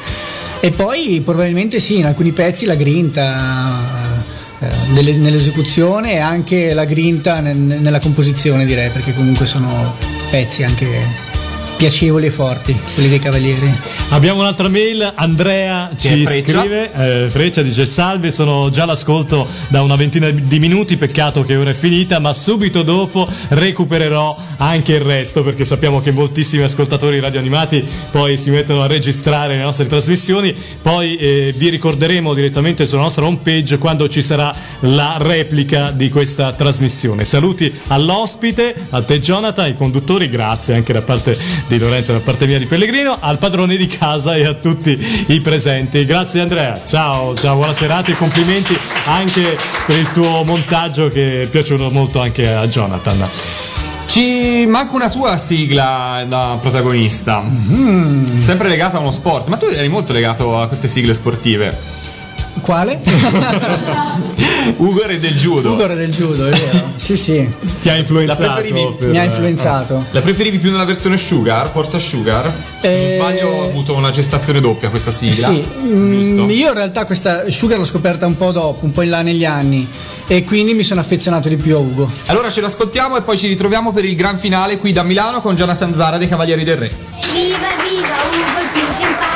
E 0.59 0.71
poi 0.71 1.21
probabilmente 1.23 1.79
sì, 1.79 1.97
in 1.97 2.05
alcuni 2.05 2.31
pezzi 2.31 2.65
la 2.65 2.75
grinta 2.75 4.23
eh, 4.59 4.67
nell'esecuzione 4.93 6.13
e 6.13 6.17
anche 6.17 6.73
la 6.73 6.85
grinta 6.85 7.39
nel- 7.39 7.57
nella 7.57 7.99
composizione, 7.99 8.65
direi, 8.65 8.89
perché 8.89 9.13
comunque 9.13 9.45
sono 9.45 10.14
pezzi 10.29 10.63
anche 10.63 11.34
piacevoli 11.77 12.27
e 12.27 12.31
forti, 12.31 12.77
quelli 12.93 13.09
dei 13.09 13.19
Cavalieri. 13.19 13.79
Abbiamo 14.09 14.41
un'altra 14.41 14.67
mail, 14.69 15.11
Andrea 15.15 15.89
Che 15.89 16.07
ci 16.07 16.25
Freccia. 16.25 16.59
scrive, 16.59 16.91
eh, 16.93 17.29
Freccia 17.29 17.61
dice 17.61 17.85
salve, 17.85 18.31
sono 18.31 18.69
già 18.69 18.83
all'ascolto 18.83 19.47
da 19.67 19.81
una 19.81 19.95
ventina 19.95 20.29
di 20.29 20.59
minuti, 20.59 20.95
peccato 20.95 21.43
che 21.43 21.55
ora 21.55 21.71
è 21.71 21.73
finita, 21.73 22.19
ma 22.19 22.33
subito 22.33 22.83
dopo 22.83 23.27
recupererò 23.49 24.37
anche 24.57 24.93
il 24.93 25.01
resto 25.01 25.43
perché 25.43 25.65
sappiamo 25.65 26.01
che 26.01 26.11
moltissimi 26.11 26.63
ascoltatori 26.63 27.19
radioanimati 27.19 27.85
poi 28.11 28.37
si 28.37 28.51
mettono 28.51 28.81
a 28.83 28.87
registrare 28.87 29.55
le 29.55 29.63
nostre 29.63 29.87
trasmissioni, 29.87 30.55
poi 30.81 31.15
eh, 31.17 31.53
vi 31.55 31.69
ricorderemo 31.69 32.33
direttamente 32.33 32.85
sulla 32.85 33.01
nostra 33.01 33.25
homepage 33.25 33.77
quando 33.77 34.07
ci 34.07 34.21
sarà 34.21 34.53
la 34.81 35.17
replica 35.19 35.91
di 35.91 36.09
questa 36.09 36.53
trasmissione. 36.53 37.25
Saluti 37.25 37.73
all'ospite, 37.87 38.75
a 38.91 39.01
te 39.01 39.19
Jonathan, 39.19 39.65
ai 39.65 39.75
conduttori, 39.75 40.29
grazie 40.29 40.75
anche 40.75 40.93
da 40.93 41.01
parte 41.01 41.37
di 41.67 41.74
Lorenzo 41.77 42.11
e 42.11 42.15
da 42.15 42.21
parte 42.21 42.45
mia 42.45 42.57
di 42.57 42.65
Pellegrino, 42.65 43.17
al 43.19 43.37
padrone 43.37 43.75
di 43.75 43.87
casa 43.87 44.35
e 44.35 44.45
a 44.45 44.53
tutti 44.53 44.97
i 45.27 45.41
presenti. 45.41 46.05
Grazie 46.05 46.41
Andrea, 46.41 46.79
ciao, 46.85 47.35
ciao, 47.35 47.55
buona 47.57 47.73
serata 47.73 48.11
e 48.11 48.15
complimenti 48.15 48.77
anche 49.05 49.57
per 49.85 49.97
il 49.97 50.11
tuo 50.11 50.43
montaggio 50.43 51.09
che 51.09 51.43
è 51.43 51.47
piaciuto 51.47 51.89
molto 51.89 52.19
anche 52.19 52.51
a 52.51 52.67
Jonathan. 52.67 53.27
Ci 54.07 54.65
manca 54.67 54.95
una 54.95 55.09
tua 55.09 55.35
sigla 55.37 56.23
da 56.27 56.57
protagonista. 56.61 57.43
Sempre 58.37 58.69
legata 58.69 58.97
a 58.97 58.99
uno 58.99 59.11
sport, 59.11 59.47
ma 59.47 59.57
tu 59.57 59.65
eri 59.65 59.87
molto 59.89 60.13
legato 60.13 60.59
a 60.59 60.67
queste 60.67 60.87
sigle 60.87 61.13
sportive. 61.13 61.94
Quale? 62.61 62.99
Ugor 64.77 65.11
e 65.11 65.19
del 65.19 65.35
judo. 65.35 65.73
Ugor 65.73 65.95
del 65.95 66.11
judo, 66.11 66.47
è 66.47 66.49
vero. 66.51 66.91
Sì, 66.95 67.15
sì. 67.15 67.47
Ti 67.81 67.89
ha 67.89 67.95
influenzato? 67.95 68.41
La 68.41 68.53
preferivi? 68.55 68.95
per- 68.97 69.09
Mi 69.09 69.17
ha 69.19 69.23
influenzato. 69.23 70.05
La 70.11 70.21
preferivi 70.21 70.57
più 70.57 70.71
nella 70.71 70.85
versione 70.85 71.17
Sugar, 71.17 71.69
Forza 71.69 71.99
Sugar? 71.99 72.51
Se 72.81 72.87
non 72.95 73.05
Eh, 73.05 73.13
sbaglio 73.15 73.61
ha 73.61 73.65
avuto 73.65 73.93
una 73.93 74.09
gestazione 74.09 74.59
doppia 74.61 74.89
questa 74.89 75.11
sigla. 75.11 75.47
Sì, 75.49 75.63
mm, 75.79 76.11
Giusto? 76.23 76.51
io 76.51 76.67
in 76.69 76.73
realtà 76.73 77.05
questa 77.05 77.49
Sugar 77.51 77.77
l'ho 77.77 77.85
scoperta 77.85 78.25
un 78.25 78.35
po' 78.37 78.51
dopo, 78.51 78.85
un 78.85 78.91
po' 78.91 79.03
in 79.03 79.09
là 79.11 79.21
negli 79.21 79.45
anni 79.45 79.87
e 80.27 80.43
quindi 80.43 80.73
mi 80.73 80.83
sono 80.83 81.01
affezionato 81.01 81.47
di 81.49 81.57
più 81.57 81.75
a 81.75 81.79
Ugo. 81.79 82.09
Allora 82.27 82.49
ce 82.49 82.61
l'ascoltiamo 82.61 83.17
e 83.17 83.21
poi 83.21 83.37
ci 83.37 83.47
ritroviamo 83.47 83.91
per 83.93 84.05
il 84.05 84.15
gran 84.15 84.39
finale 84.39 84.77
qui 84.79 84.91
da 84.91 85.03
Milano 85.03 85.41
con 85.41 85.55
Jonathan 85.55 85.93
Zara 85.93 86.17
dei 86.17 86.27
Cavalieri 86.27 86.63
del 86.63 86.77
Re. 86.77 86.87
Viva 87.31 87.57
viva 87.83 88.15
Ugo 88.31 88.59
il 88.59 88.69
più 88.73 88.81
simpatico 88.97 89.34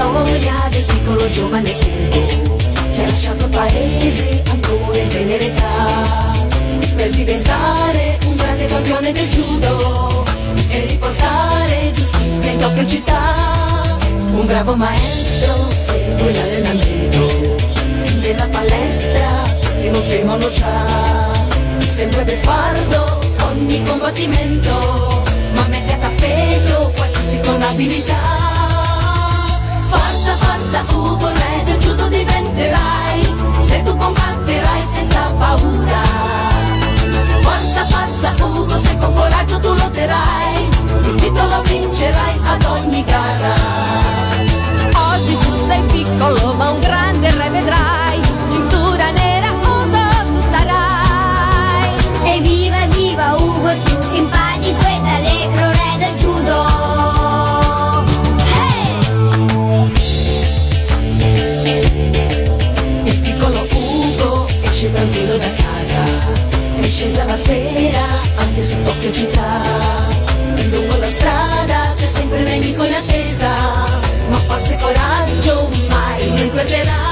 storia 0.00 0.54
del 0.70 0.84
piccolo 0.84 1.28
giovane 1.28 1.76
Ugo 2.10 2.56
che 2.56 3.02
ha 3.02 3.06
lasciato 3.06 3.44
il 3.44 3.50
paese 3.50 4.42
ancora 4.48 4.96
in 4.96 5.08
tenera 5.08 5.44
età 5.44 6.32
per 6.96 7.10
diventare 7.10 8.18
un 8.24 8.34
grande 8.36 8.66
campione 8.66 9.12
del 9.12 9.28
judo 9.28 10.24
e 10.68 10.86
riportare 10.86 11.90
giustizia 11.92 12.50
in 12.50 12.58
Tokyo 12.58 12.86
città. 12.86 13.98
Un 14.30 14.46
bravo 14.46 14.74
maestro 14.74 15.54
segue 15.68 16.32
l'allenamento 16.32 17.56
nella 18.22 18.48
palestra 18.48 19.28
che 19.82 19.90
non 19.90 20.06
temono 20.06 20.48
c'ha 20.50 21.28
sempre 21.84 22.24
beffardo 22.24 23.20
ogni 23.50 23.82
combattimento 23.82 25.22
ma 25.52 25.66
mette 25.68 25.92
a 25.92 25.96
tappeto 25.96 26.92
tutti 27.12 27.40
con 27.40 27.62
abilità 27.62 28.39
Forza, 29.90 30.32
forza, 30.42 30.80
Ugo, 30.94 31.28
re 31.28 31.62
del 31.64 31.78
judo 31.78 32.06
diventerai. 32.08 33.20
Se 33.60 33.82
tu 33.82 33.96
combatterai 33.96 34.82
senza 34.94 35.32
paura. 35.38 36.02
Forza, 37.42 37.84
forza, 37.92 38.44
Ugo, 38.44 38.78
se 38.78 38.96
con 38.98 39.12
coraggio 39.14 39.58
tu 39.58 39.72
lotterai. 39.74 40.68
Il 41.02 41.14
titolo 41.16 41.62
vincerai 41.62 42.40
ad 42.44 42.64
ogni 42.64 43.04
gara. 43.04 43.54
Oggi 45.12 45.36
tu 45.38 45.52
sei 45.66 45.82
piccolo 45.90 46.54
ma 46.54 46.70
un 46.70 46.80
grande 46.80 47.30
re 47.30 47.50
vedrai. 47.50 48.20
Cintura 48.48 49.10
nera 49.10 49.48
tu 49.62 49.70
Ugo 53.34 53.89
tranquillo 65.00 65.36
da 65.38 65.50
casa. 65.54 66.02
È 66.78 66.82
scesa 66.82 67.24
la 67.24 67.36
sera 67.36 68.04
anche 68.36 68.62
su 68.62 68.82
Tokyo 68.82 69.10
città. 69.10 69.62
Lungo 70.70 70.96
la 70.98 71.06
strada 71.06 71.92
c'è 71.94 72.06
sempre 72.06 72.38
un 72.38 72.44
nemico 72.44 72.84
in 72.84 72.92
attesa 72.92 73.48
Ma 74.28 74.36
forza 74.46 74.72
e 74.72 74.76
coraggio 74.76 75.68
mai 75.88 76.28
lui 76.36 76.50
perderà. 76.50 77.08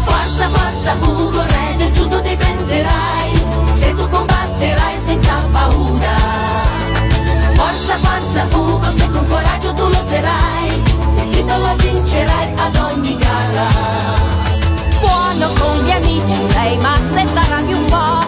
Forza, 0.00 0.48
forza 0.48 0.96
Ugo, 1.00 1.42
re 1.42 1.74
del 1.78 1.90
judo 1.92 2.20
diventerai 2.20 3.32
Se 3.74 3.94
tu 3.94 4.06
combatterai 4.06 4.98
senza 5.04 5.48
paura. 5.50 6.14
Forza, 7.54 7.96
forza 7.96 8.56
Ugo, 8.56 8.92
se 8.94 9.10
con 9.10 9.26
coraggio 9.26 9.72
tu 9.72 9.88
lotterai. 9.88 10.82
Il 11.16 11.28
titolo 11.28 11.76
vincerai 11.76 12.54
ad 12.56 12.76
ogni 12.76 13.16
gara 13.16 14.45
Buono 15.36 15.52
con 15.58 15.84
gli 15.84 15.90
amici 15.90 16.40
sei 16.48 16.78
ma 16.78 16.96
se 16.96 17.26
t'arrabbi 17.26 17.74
un 17.74 17.84
po' 17.84 18.26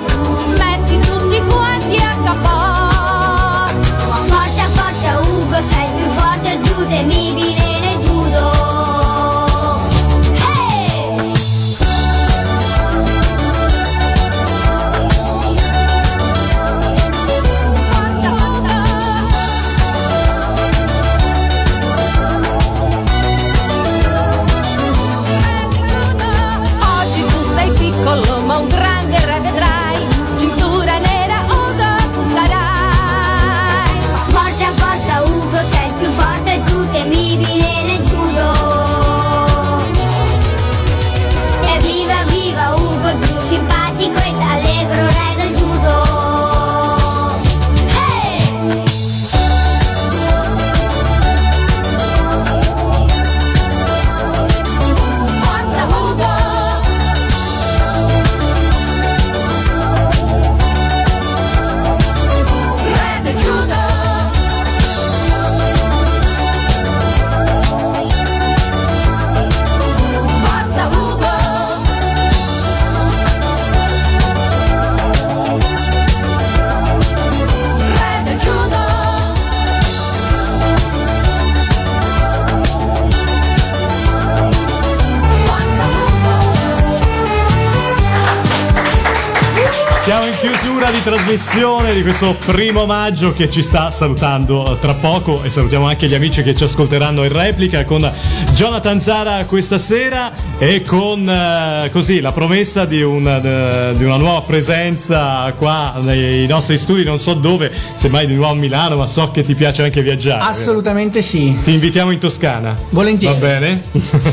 Metti 0.59 0.99
tutti 0.99 1.37
i 1.37 1.41
guanti 1.41 1.97
a 1.97 2.15
capo. 2.23 3.73
Forza 4.27 4.69
forza 4.75 5.19
Ugo 5.31 5.55
sei 5.55 5.89
più 5.97 6.07
forte 6.11 6.59
più 6.59 6.87
temibile 6.87 7.58
trasmissione 92.19 92.33
di 92.33 92.35
questo 92.35 92.38
primo 92.53 92.87
maggio 92.87 93.35
che 93.35 93.51
ci 93.51 93.63
sta 93.63 93.91
salutando 93.91 94.79
tra 94.81 94.95
poco 94.95 95.43
e 95.43 95.51
salutiamo 95.51 95.87
anche 95.87 96.07
gli 96.07 96.15
amici 96.15 96.43
che 96.43 96.55
ci 96.55 96.65
ascolteranno 96.65 97.23
in 97.23 97.31
replica 97.31 97.85
con 97.85 98.11
Jonathan 98.55 98.99
Zara 99.03 99.45
questa 99.45 99.77
sera 99.77 100.33
e 100.57 100.83
con 100.83 101.29
eh, 101.29 101.91
così 101.93 102.21
la 102.21 102.33
promessa 102.33 102.87
di, 102.87 103.03
un, 103.03 103.27
eh, 103.29 103.97
di 103.99 104.03
una 104.03 104.17
nuova 104.17 104.41
presenza 104.41 105.53
qua 105.59 106.01
nei 106.01 106.47
nostri 106.47 106.79
studi, 106.79 107.05
non 107.05 107.19
so 107.19 107.35
dove, 107.35 107.71
semmai 107.95 108.27
di 108.27 108.35
nuovo 108.35 108.53
a 108.53 108.57
Milano, 108.57 108.97
ma 108.97 109.07
so 109.07 109.31
che 109.31 109.43
ti 109.43 109.55
piace 109.55 109.83
anche 109.83 110.01
viaggiare. 110.01 110.43
Assolutamente 110.43 111.21
sì. 111.21 111.55
Ti 111.63 111.73
invitiamo 111.73 112.11
in 112.13 112.19
Toscana. 112.19 112.77
Volentieri. 112.91 113.39
Va 113.39 113.47
bene? 113.47 113.83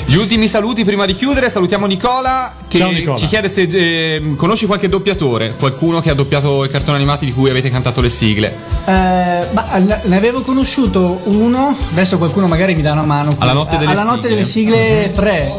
Gli 0.06 0.16
ultimi 0.16 0.48
saluti 0.48 0.86
prima 0.86 1.06
di 1.06 1.14
chiudere, 1.14 1.50
salutiamo 1.50 1.86
Nicola 1.86 2.56
che 2.68 2.78
Ciao, 2.78 2.92
Nicola. 2.92 3.18
ci 3.18 3.28
chiede 3.28 3.50
se 3.50 3.62
eh, 3.62 4.34
conosci 4.36 4.66
qualche 4.66 4.90
doppiatore, 4.90 5.54
qualcuno 5.58 6.02
che 6.02 6.10
ha 6.10 6.14
doppiato 6.14 6.64
i 6.64 6.70
cartoni 6.70 6.98
animati 6.98 7.26
di 7.26 7.34
cui 7.34 7.50
avete 7.50 7.70
cantato 7.70 8.02
le 8.02 8.05
sigle. 8.10 8.56
Eh, 8.86 9.48
ma 9.52 9.66
ne 10.04 10.16
avevo 10.16 10.42
conosciuto 10.42 11.22
uno, 11.26 11.76
adesso 11.92 12.18
qualcuno 12.18 12.48
magari 12.48 12.76
mi 12.76 12.82
dà 12.82 12.92
una 12.92 13.04
mano. 13.04 13.30
qui. 13.30 13.38
Alla 13.42 13.54
notte 13.54 13.78
delle 13.78 13.92
Alla 13.92 14.04
notte 14.04 14.28
sigle. 14.28 14.36
delle 14.36 14.46
sigle 14.46 15.12
3. 15.14 15.54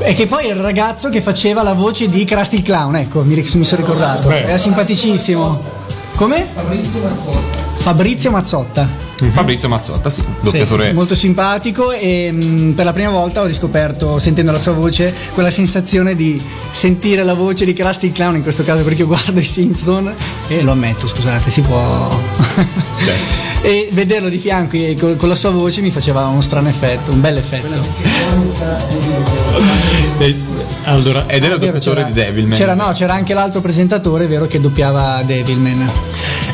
E 0.00 0.12
che 0.12 0.26
poi 0.26 0.46
è 0.46 0.50
il 0.50 0.56
ragazzo 0.60 1.08
che 1.08 1.20
faceva 1.20 1.62
la 1.62 1.72
voce 1.72 2.08
di 2.08 2.24
Krusty 2.24 2.56
il 2.56 2.62
Clown, 2.62 2.96
ecco, 2.96 3.22
mi, 3.22 3.34
mi 3.36 3.44
sono 3.64 3.80
ricordato. 3.80 4.28
Beh. 4.28 4.42
Era 4.42 4.58
simpaticissimo. 4.58 5.62
Come? 6.16 6.46
Fabrizio 6.54 7.00
Mazzotta. 8.30 8.88
Fabrizio 9.32 9.68
Mazzotta, 9.68 10.08
sì, 10.08 10.22
doppiatore. 10.40 10.88
Sì, 10.88 10.94
molto 10.94 11.14
simpatico 11.14 11.92
e 11.92 12.32
mh, 12.32 12.72
per 12.72 12.86
la 12.86 12.92
prima 12.94 13.10
volta 13.10 13.42
ho 13.42 13.44
riscoperto, 13.44 14.18
sentendo 14.18 14.52
la 14.52 14.58
sua 14.58 14.72
voce, 14.72 15.12
quella 15.34 15.50
sensazione 15.50 16.14
di 16.16 16.42
sentire 16.72 17.22
la 17.22 17.34
voce 17.34 17.66
di 17.66 17.74
Krusty 17.74 18.10
Clown, 18.10 18.36
in 18.36 18.42
questo 18.42 18.64
caso 18.64 18.82
perché 18.84 19.02
io 19.02 19.06
guardo 19.06 19.38
i 19.38 19.44
Simpson 19.44 20.14
e 20.48 20.62
lo 20.62 20.72
ammetto, 20.72 21.06
scusate, 21.06 21.50
si 21.50 21.60
può... 21.60 22.08
e 23.60 23.88
vederlo 23.92 24.28
di 24.28 24.38
fianco 24.38 24.76
e 24.76 24.94
con, 24.98 25.16
con 25.16 25.28
la 25.28 25.34
sua 25.34 25.50
voce 25.50 25.80
mi 25.80 25.90
faceva 25.90 26.26
uno 26.26 26.40
strano 26.40 26.68
effetto, 26.68 27.10
un 27.10 27.20
bel 27.20 27.36
effetto. 27.36 27.78
E, 30.16 30.34
allora, 30.84 31.26
Ed 31.26 31.42
era 31.42 31.54
il 31.54 31.60
Vero, 31.60 31.72
doppiatore 31.72 32.04
di 32.04 32.12
Devilman. 32.12 32.56
C'era, 32.56 32.74
no, 32.74 32.92
c'era 32.92 33.14
anche 33.14 33.34
l'altro 33.34 33.60
presentatore, 33.60 34.26
vero, 34.26 34.46
che 34.46 34.60
doppiava 34.60 35.22
Devilman. 35.24 35.90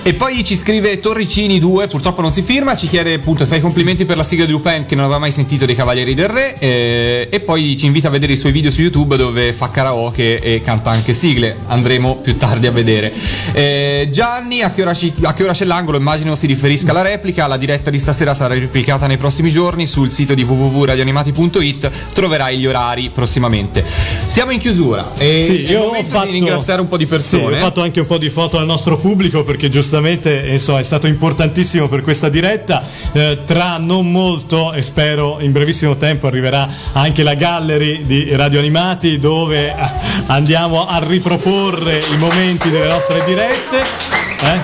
E 0.02 0.14
poi 0.14 0.42
ci 0.42 0.56
scrive 0.56 0.98
Torricini2, 0.98 1.86
purtroppo 1.86 2.22
non 2.22 2.32
si 2.32 2.40
firma, 2.40 2.74
ci 2.74 2.88
chiede 2.88 3.12
appunto 3.12 3.44
fai 3.44 3.58
i 3.58 3.60
complimenti 3.60 4.06
per 4.06 4.16
la 4.16 4.24
sigla 4.24 4.46
di 4.46 4.50
Lupin 4.52 4.86
che 4.86 4.94
non 4.94 5.04
aveva 5.04 5.18
mai 5.18 5.30
sentito 5.30 5.66
dei 5.66 5.74
Cavalieri 5.74 6.14
del 6.14 6.28
Re 6.28 6.58
eh, 6.58 7.28
e 7.30 7.40
poi 7.40 7.76
ci 7.76 7.84
invita 7.84 8.08
a 8.08 8.10
vedere 8.10 8.32
i 8.32 8.36
suoi 8.36 8.50
video 8.50 8.70
su 8.70 8.80
YouTube 8.80 9.18
dove 9.18 9.52
fa 9.52 9.68
karaoke 9.68 10.40
e 10.40 10.62
canta 10.64 10.88
anche 10.90 11.12
sigle, 11.12 11.58
andremo 11.66 12.16
più 12.16 12.34
tardi 12.38 12.66
a 12.66 12.70
vedere. 12.70 13.12
Eh, 13.52 14.08
Gianni, 14.10 14.62
a 14.62 14.72
che, 14.72 14.80
ora 14.80 14.92
a 14.92 15.34
che 15.34 15.42
ora 15.42 15.52
c'è 15.52 15.66
l'angolo? 15.66 15.98
Immagino 15.98 16.34
si 16.34 16.46
riferisca 16.46 16.92
alla 16.92 17.02
replica, 17.02 17.46
la 17.46 17.58
diretta 17.58 17.90
di 17.90 17.98
stasera 17.98 18.32
sarà 18.32 18.54
replicata 18.54 19.06
nei 19.06 19.18
prossimi 19.18 19.50
giorni 19.50 19.84
sul 19.84 20.10
sito 20.10 20.32
di 20.32 20.42
www.radioanimati.it, 20.44 21.90
troverai 22.14 22.56
gli 22.56 22.66
orari 22.66 23.10
prossimamente. 23.10 23.84
Siamo 24.26 24.50
in 24.50 24.60
chiusura 24.60 25.10
e 25.18 25.42
Sì, 25.44 25.70
io 25.70 25.82
ho 25.82 26.02
fatto 26.02 26.24
di 26.26 26.32
ringraziare 26.32 26.80
un 26.80 26.88
po' 26.88 26.96
di 26.96 27.04
Sì, 27.04 27.10
persone. 27.10 27.58
ho 27.58 27.62
fatto 27.62 27.82
anche 27.82 28.00
un 28.00 28.06
po' 28.06 28.16
di 28.16 28.30
foto 28.30 28.56
al 28.56 28.64
nostro 28.64 28.96
pubblico 28.96 29.44
perché 29.44 29.68
giustamente 29.68 29.88
insomma, 29.98 30.78
è 30.78 30.82
stato 30.82 31.06
importantissimo 31.06 31.88
per 31.88 32.02
questa 32.02 32.28
diretta. 32.28 32.82
Eh, 33.12 33.38
tra 33.44 33.78
non 33.78 34.10
molto 34.10 34.72
e 34.72 34.82
spero 34.82 35.38
in 35.40 35.52
brevissimo 35.52 35.96
tempo 35.96 36.26
arriverà 36.26 36.68
anche 36.92 37.22
la 37.22 37.34
gallery 37.34 38.04
di 38.04 38.34
Radio 38.36 38.58
Animati 38.58 39.18
dove 39.18 39.74
andiamo 40.26 40.86
a 40.86 41.00
riproporre 41.04 42.00
i 42.12 42.16
momenti 42.16 42.70
delle 42.70 42.88
nostre 42.88 43.22
dirette. 43.24 44.18
Eh? 44.42 44.60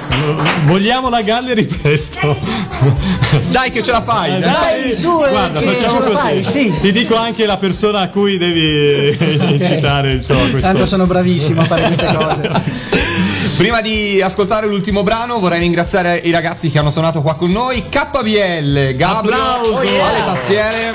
Vogliamo 0.64 1.10
la 1.10 1.20
gallery 1.20 1.66
presto. 1.66 2.36
Dai 3.50 3.70
che 3.70 3.82
ce 3.82 3.90
la 3.90 4.00
fai! 4.00 4.36
Eh, 4.36 4.40
Dai, 4.40 4.92
su, 4.94 5.22
eh, 5.22 5.28
Guarda, 5.28 5.60
facciamo 5.60 6.00
così. 6.00 6.14
fai, 6.14 6.42
sì. 6.44 6.72
Ti 6.80 6.92
dico 6.92 7.14
anche 7.14 7.44
la 7.44 7.58
persona 7.58 8.00
a 8.00 8.08
cui 8.08 8.38
devi 8.38 9.14
incitare 9.52 10.12
insomma, 10.12 10.48
questo. 10.48 10.66
Tanto 10.66 10.86
sono 10.86 11.04
bravissimo 11.04 11.60
a 11.60 11.64
fare 11.64 11.82
queste 11.82 12.06
cose. 12.06 12.50
Prima 13.56 13.80
di 13.80 14.20
ascoltare 14.20 14.66
l'ultimo 14.66 15.02
brano 15.02 15.38
vorrei 15.38 15.60
ringraziare 15.60 16.18
i 16.18 16.30
ragazzi 16.30 16.70
che 16.70 16.78
hanno 16.78 16.90
suonato 16.90 17.22
qua 17.22 17.36
con 17.36 17.50
noi 17.50 17.88
KBL, 17.88 18.94
Gablo, 18.96 19.34
Applauso! 19.34 19.80
alle 19.80 20.24
tastiere 20.26 20.94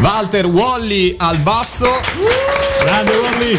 Walter 0.00 0.46
Wally 0.46 1.14
al 1.16 1.38
basso 1.38 2.00
Grande 2.84 3.16
Wally! 3.16 3.56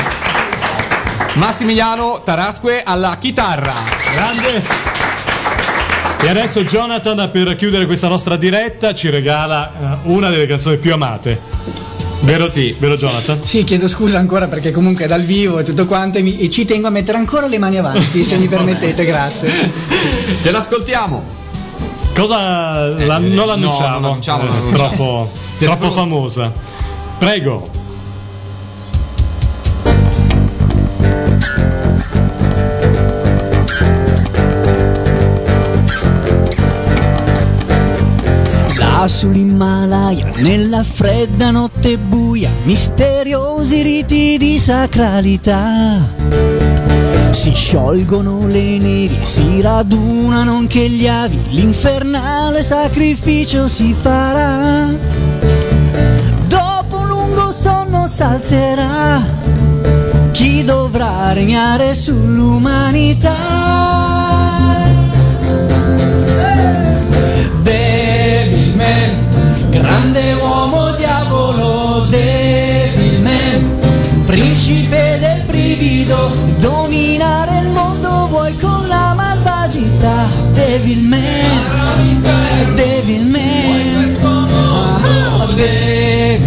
Massimiliano 1.36 2.22
Tarasque 2.22 2.84
alla 2.84 3.16
chitarra 3.18 3.74
Grande! 4.14 4.62
E 6.20 6.30
adesso 6.30 6.66
Jonathan 6.66 7.30
per 7.32 7.56
chiudere 7.56 7.86
questa 7.86 8.10
nostra 8.10 8.36
diretta 8.36 8.94
ci 8.94 9.10
regala 9.10 9.72
eh, 9.72 10.10
una 10.10 10.30
delle 10.30 10.48
canzoni 10.48 10.78
più 10.78 10.92
amate. 10.92 11.55
Vero, 12.26 12.48
Sì. 12.48 12.76
vero 12.80 12.96
Jonathan? 12.98 13.40
Sì, 13.44 13.64
chiedo 13.64 13.88
scusa 13.88 14.18
ancora 14.18 14.48
perché 14.48 14.72
comunque 14.72 15.06
è 15.06 15.08
dal 15.08 15.22
vivo 15.22 15.60
e 15.60 15.64
tutto 15.64 15.86
quanto 15.86 16.18
e, 16.18 16.24
mi- 16.24 16.38
e 16.40 16.50
ci 16.50 16.66
tengo 16.66 16.88
a 16.88 16.90
mettere 16.90 17.20
ancora 17.20 17.46
le 17.48 17.60
mani 17.60 17.78
avanti, 17.78 18.24
se 18.24 18.38
mi 18.38 18.48
permettete, 18.50 19.06
grazie. 19.06 19.50
Ce 20.42 20.50
l'ascoltiamo 20.52 21.24
Cosa 22.16 22.88
la- 22.88 23.18
non 23.20 23.30
no, 23.30 23.46
l'annunciamo? 23.46 23.90
non 24.00 24.02
l'annunciamo, 24.02 24.42
Eh, 24.42 24.46
non 24.46 24.54
l'annunciamo. 24.56 24.88
troppo, 24.96 25.30
troppo 25.60 25.92
famosa. 25.92 26.52
Prego. 27.20 27.68
Sull'Himalaya, 39.08 40.32
nella 40.40 40.84
fredda 40.84 41.52
notte 41.52 41.98
buia, 41.98 42.50
misteriosi 42.64 43.82
riti 43.82 44.38
di 44.38 44.58
sacralità. 44.58 46.00
Si 47.30 47.52
sciolgono 47.54 48.48
le 48.48 48.78
nevi, 48.78 49.20
si 49.22 49.62
radunano 49.62 50.56
anche 50.56 50.90
gli 50.90 51.08
avi, 51.08 51.40
l'infernale 51.50 52.64
sacrificio 52.64 53.68
si 53.68 53.94
farà. 53.94 54.88
Dopo 56.48 56.98
un 56.98 57.08
lungo 57.08 57.52
sonno 57.52 58.08
s'alzerà 58.08 59.22
chi 60.32 60.64
dovrà 60.64 61.32
regnare 61.32 61.94
sull'umanità. 61.94 64.05
Grande 69.96 70.34
uomo 70.42 70.92
diavolo, 70.98 72.06
Devilman, 72.10 73.80
principe 74.26 75.18
del 75.20 75.44
brivido, 75.46 76.32
dominare 76.60 77.62
il 77.62 77.70
mondo 77.70 78.28
vuoi 78.28 78.54
con 78.58 78.86
la 78.88 79.14
malvagità, 79.16 80.28
Devilman, 80.52 81.22
Devilman, 82.76 83.80
ah, 85.02 85.54
Devilman, 85.54 86.45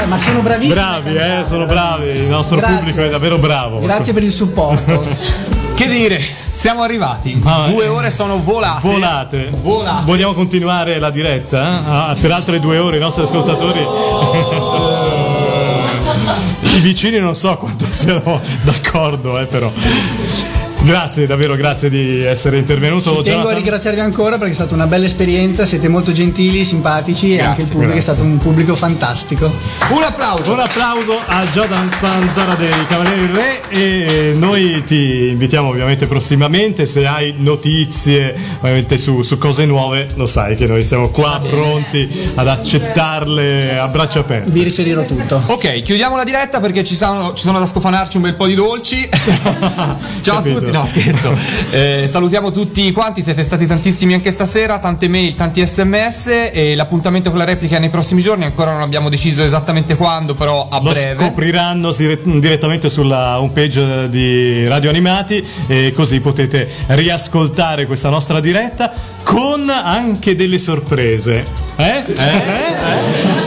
Ma 0.06 0.18
sono 0.18 0.40
bravissimi. 0.40 0.74
Bravi, 0.74 1.14
eh, 1.16 1.42
sono 1.44 1.66
bravi. 1.66 2.06
Il 2.08 2.28
nostro 2.28 2.56
Grazie. 2.58 2.76
pubblico 2.76 3.02
è 3.02 3.08
davvero 3.08 3.38
bravo. 3.38 3.80
Grazie 3.80 4.12
per 4.12 4.22
il 4.22 4.30
supporto. 4.30 5.42
Che 5.74 5.88
dire, 5.88 6.22
siamo 6.44 6.82
arrivati 6.82 7.42
Ah, 7.44 7.66
Due 7.66 7.88
ore 7.88 8.08
sono 8.10 8.40
volate 8.40 8.78
Volate. 8.88 9.50
Volate. 9.60 10.04
Vogliamo 10.04 10.32
continuare 10.32 11.00
la 11.00 11.10
diretta? 11.10 11.68
eh? 11.68 11.74
Ah, 11.84 12.16
per 12.20 12.30
altre 12.30 12.60
due 12.60 12.78
ore 12.78 12.98
i 12.98 13.00
nostri 13.00 13.24
ascoltatori. 13.24 13.84
I 16.74 16.80
vicini 16.80 17.20
non 17.20 17.36
so 17.36 17.56
quanto 17.56 17.86
siano 17.92 18.40
d'accordo, 18.64 19.38
eh, 19.38 19.46
però. 19.46 19.70
Grazie, 20.84 21.26
davvero 21.26 21.56
grazie 21.56 21.88
di 21.88 22.22
essere 22.22 22.58
intervenuto. 22.58 23.00
Ci 23.00 23.22
tengo 23.22 23.22
a 23.22 23.32
Jonathan. 23.32 23.54
ringraziarvi 23.54 24.00
ancora 24.00 24.36
perché 24.36 24.52
è 24.52 24.54
stata 24.54 24.74
una 24.74 24.86
bella 24.86 25.06
esperienza, 25.06 25.64
siete 25.64 25.88
molto 25.88 26.12
gentili, 26.12 26.62
simpatici 26.62 27.34
e 27.34 27.40
anche 27.40 27.62
il 27.62 27.68
pubblico 27.68 27.92
grazie. 27.92 28.00
è 28.00 28.14
stato 28.14 28.22
un 28.22 28.36
pubblico 28.36 28.76
fantastico. 28.76 29.46
Un 29.88 30.02
applauso! 30.02 30.52
Un 30.52 30.60
applauso 30.60 31.18
a 31.24 31.46
Jonathan 31.46 32.30
Zara 32.34 32.54
dei 32.56 32.86
Cavalieri 32.86 33.20
del 33.20 33.34
Re 33.34 33.60
e 33.70 34.32
noi 34.36 34.84
ti 34.84 35.28
invitiamo 35.30 35.68
ovviamente 35.68 36.06
prossimamente 36.06 36.84
se 36.84 37.06
hai 37.06 37.34
notizie 37.38 38.34
ovviamente 38.58 38.98
su, 38.98 39.22
su 39.22 39.38
cose 39.38 39.64
nuove 39.64 40.06
lo 40.16 40.26
sai 40.26 40.54
che 40.54 40.66
noi 40.66 40.84
siamo 40.84 41.08
qua 41.08 41.40
pronti 41.48 42.30
ad 42.34 42.46
accettarle 42.46 43.78
a 43.78 43.88
braccia 43.88 44.18
aperte. 44.18 44.50
Vi 44.50 44.62
riferirò 44.62 45.06
tutto. 45.06 45.42
Ok, 45.46 45.80
chiudiamo 45.80 46.14
la 46.14 46.24
diretta 46.24 46.60
perché 46.60 46.84
ci 46.84 46.94
sono, 46.94 47.32
ci 47.32 47.42
sono 47.42 47.58
da 47.58 47.64
scofanarci 47.64 48.18
un 48.18 48.24
bel 48.24 48.34
po' 48.34 48.46
di 48.46 48.54
dolci. 48.54 49.08
Ciao 50.20 50.36
Capito. 50.36 50.56
a 50.56 50.60
tutti, 50.60 50.73
no 50.74 50.84
scherzo. 50.86 51.36
Eh, 51.70 52.04
salutiamo 52.06 52.50
tutti 52.50 52.90
quanti, 52.92 53.22
siete 53.22 53.44
stati 53.44 53.66
tantissimi 53.66 54.14
anche 54.14 54.30
stasera, 54.30 54.78
tante 54.78 55.08
mail, 55.08 55.34
tanti 55.34 55.64
sms 55.64 56.50
e 56.52 56.74
l'appuntamento 56.74 57.30
con 57.30 57.38
la 57.38 57.44
replica 57.44 57.76
è 57.76 57.78
nei 57.78 57.90
prossimi 57.90 58.20
giorni, 58.20 58.44
ancora 58.44 58.72
non 58.72 58.82
abbiamo 58.82 59.08
deciso 59.08 59.44
esattamente 59.44 59.96
quando, 59.96 60.34
però 60.34 60.68
a 60.70 60.80
Lo 60.82 60.90
breve. 60.90 61.24
scopriranno 61.24 61.92
direttamente 61.92 62.90
sulla 62.90 63.40
homepage 63.40 64.08
di 64.10 64.66
Radio 64.66 64.90
Animati 64.90 65.44
e 65.68 65.92
così 65.94 66.20
potete 66.20 66.68
riascoltare 66.88 67.86
questa 67.86 68.08
nostra 68.08 68.40
diretta 68.40 69.12
con 69.24 69.68
anche 69.68 70.36
delle 70.36 70.58
sorprese. 70.58 71.44
Eh? 71.76 72.04
eh? 72.06 72.14
Eh? 72.14 72.36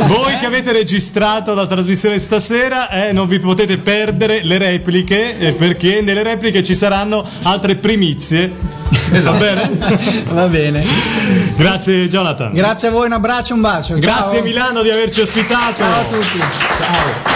Eh? 0.02 0.06
Voi 0.08 0.38
che 0.38 0.46
avete 0.46 0.74
registrato 0.74 1.54
la 1.54 1.66
trasmissione 1.66 2.20
stasera 2.20 2.90
eh, 2.90 3.14
non 3.14 3.28
vi 3.28 3.40
potete 3.40 3.78
perdere 3.78 4.44
le 4.44 4.58
repliche 4.58 5.40
eh, 5.40 5.54
perché 5.54 6.02
nelle 6.02 6.24
repliche 6.24 6.62
ci 6.64 6.76
saranno 6.76 7.26
altre 7.44 7.76
primizie. 7.76 8.52
Esatto. 9.12 9.38
Va 9.38 9.46
bene? 9.46 9.70
Va 10.34 10.48
bene. 10.48 10.86
Grazie 11.56 12.10
Jonathan. 12.10 12.52
Grazie 12.52 12.90
a 12.90 12.92
voi, 12.92 13.06
un 13.06 13.14
abbraccio, 13.14 13.54
un 13.54 13.62
bacio. 13.62 14.00
Ciao. 14.00 14.00
Grazie 14.00 14.42
Milano 14.42 14.82
di 14.82 14.90
averci 14.90 15.22
ospitato. 15.22 15.78
Ciao 15.78 16.00
a 16.00 16.04
tutti. 16.04 16.40
Ciao. 16.80 17.36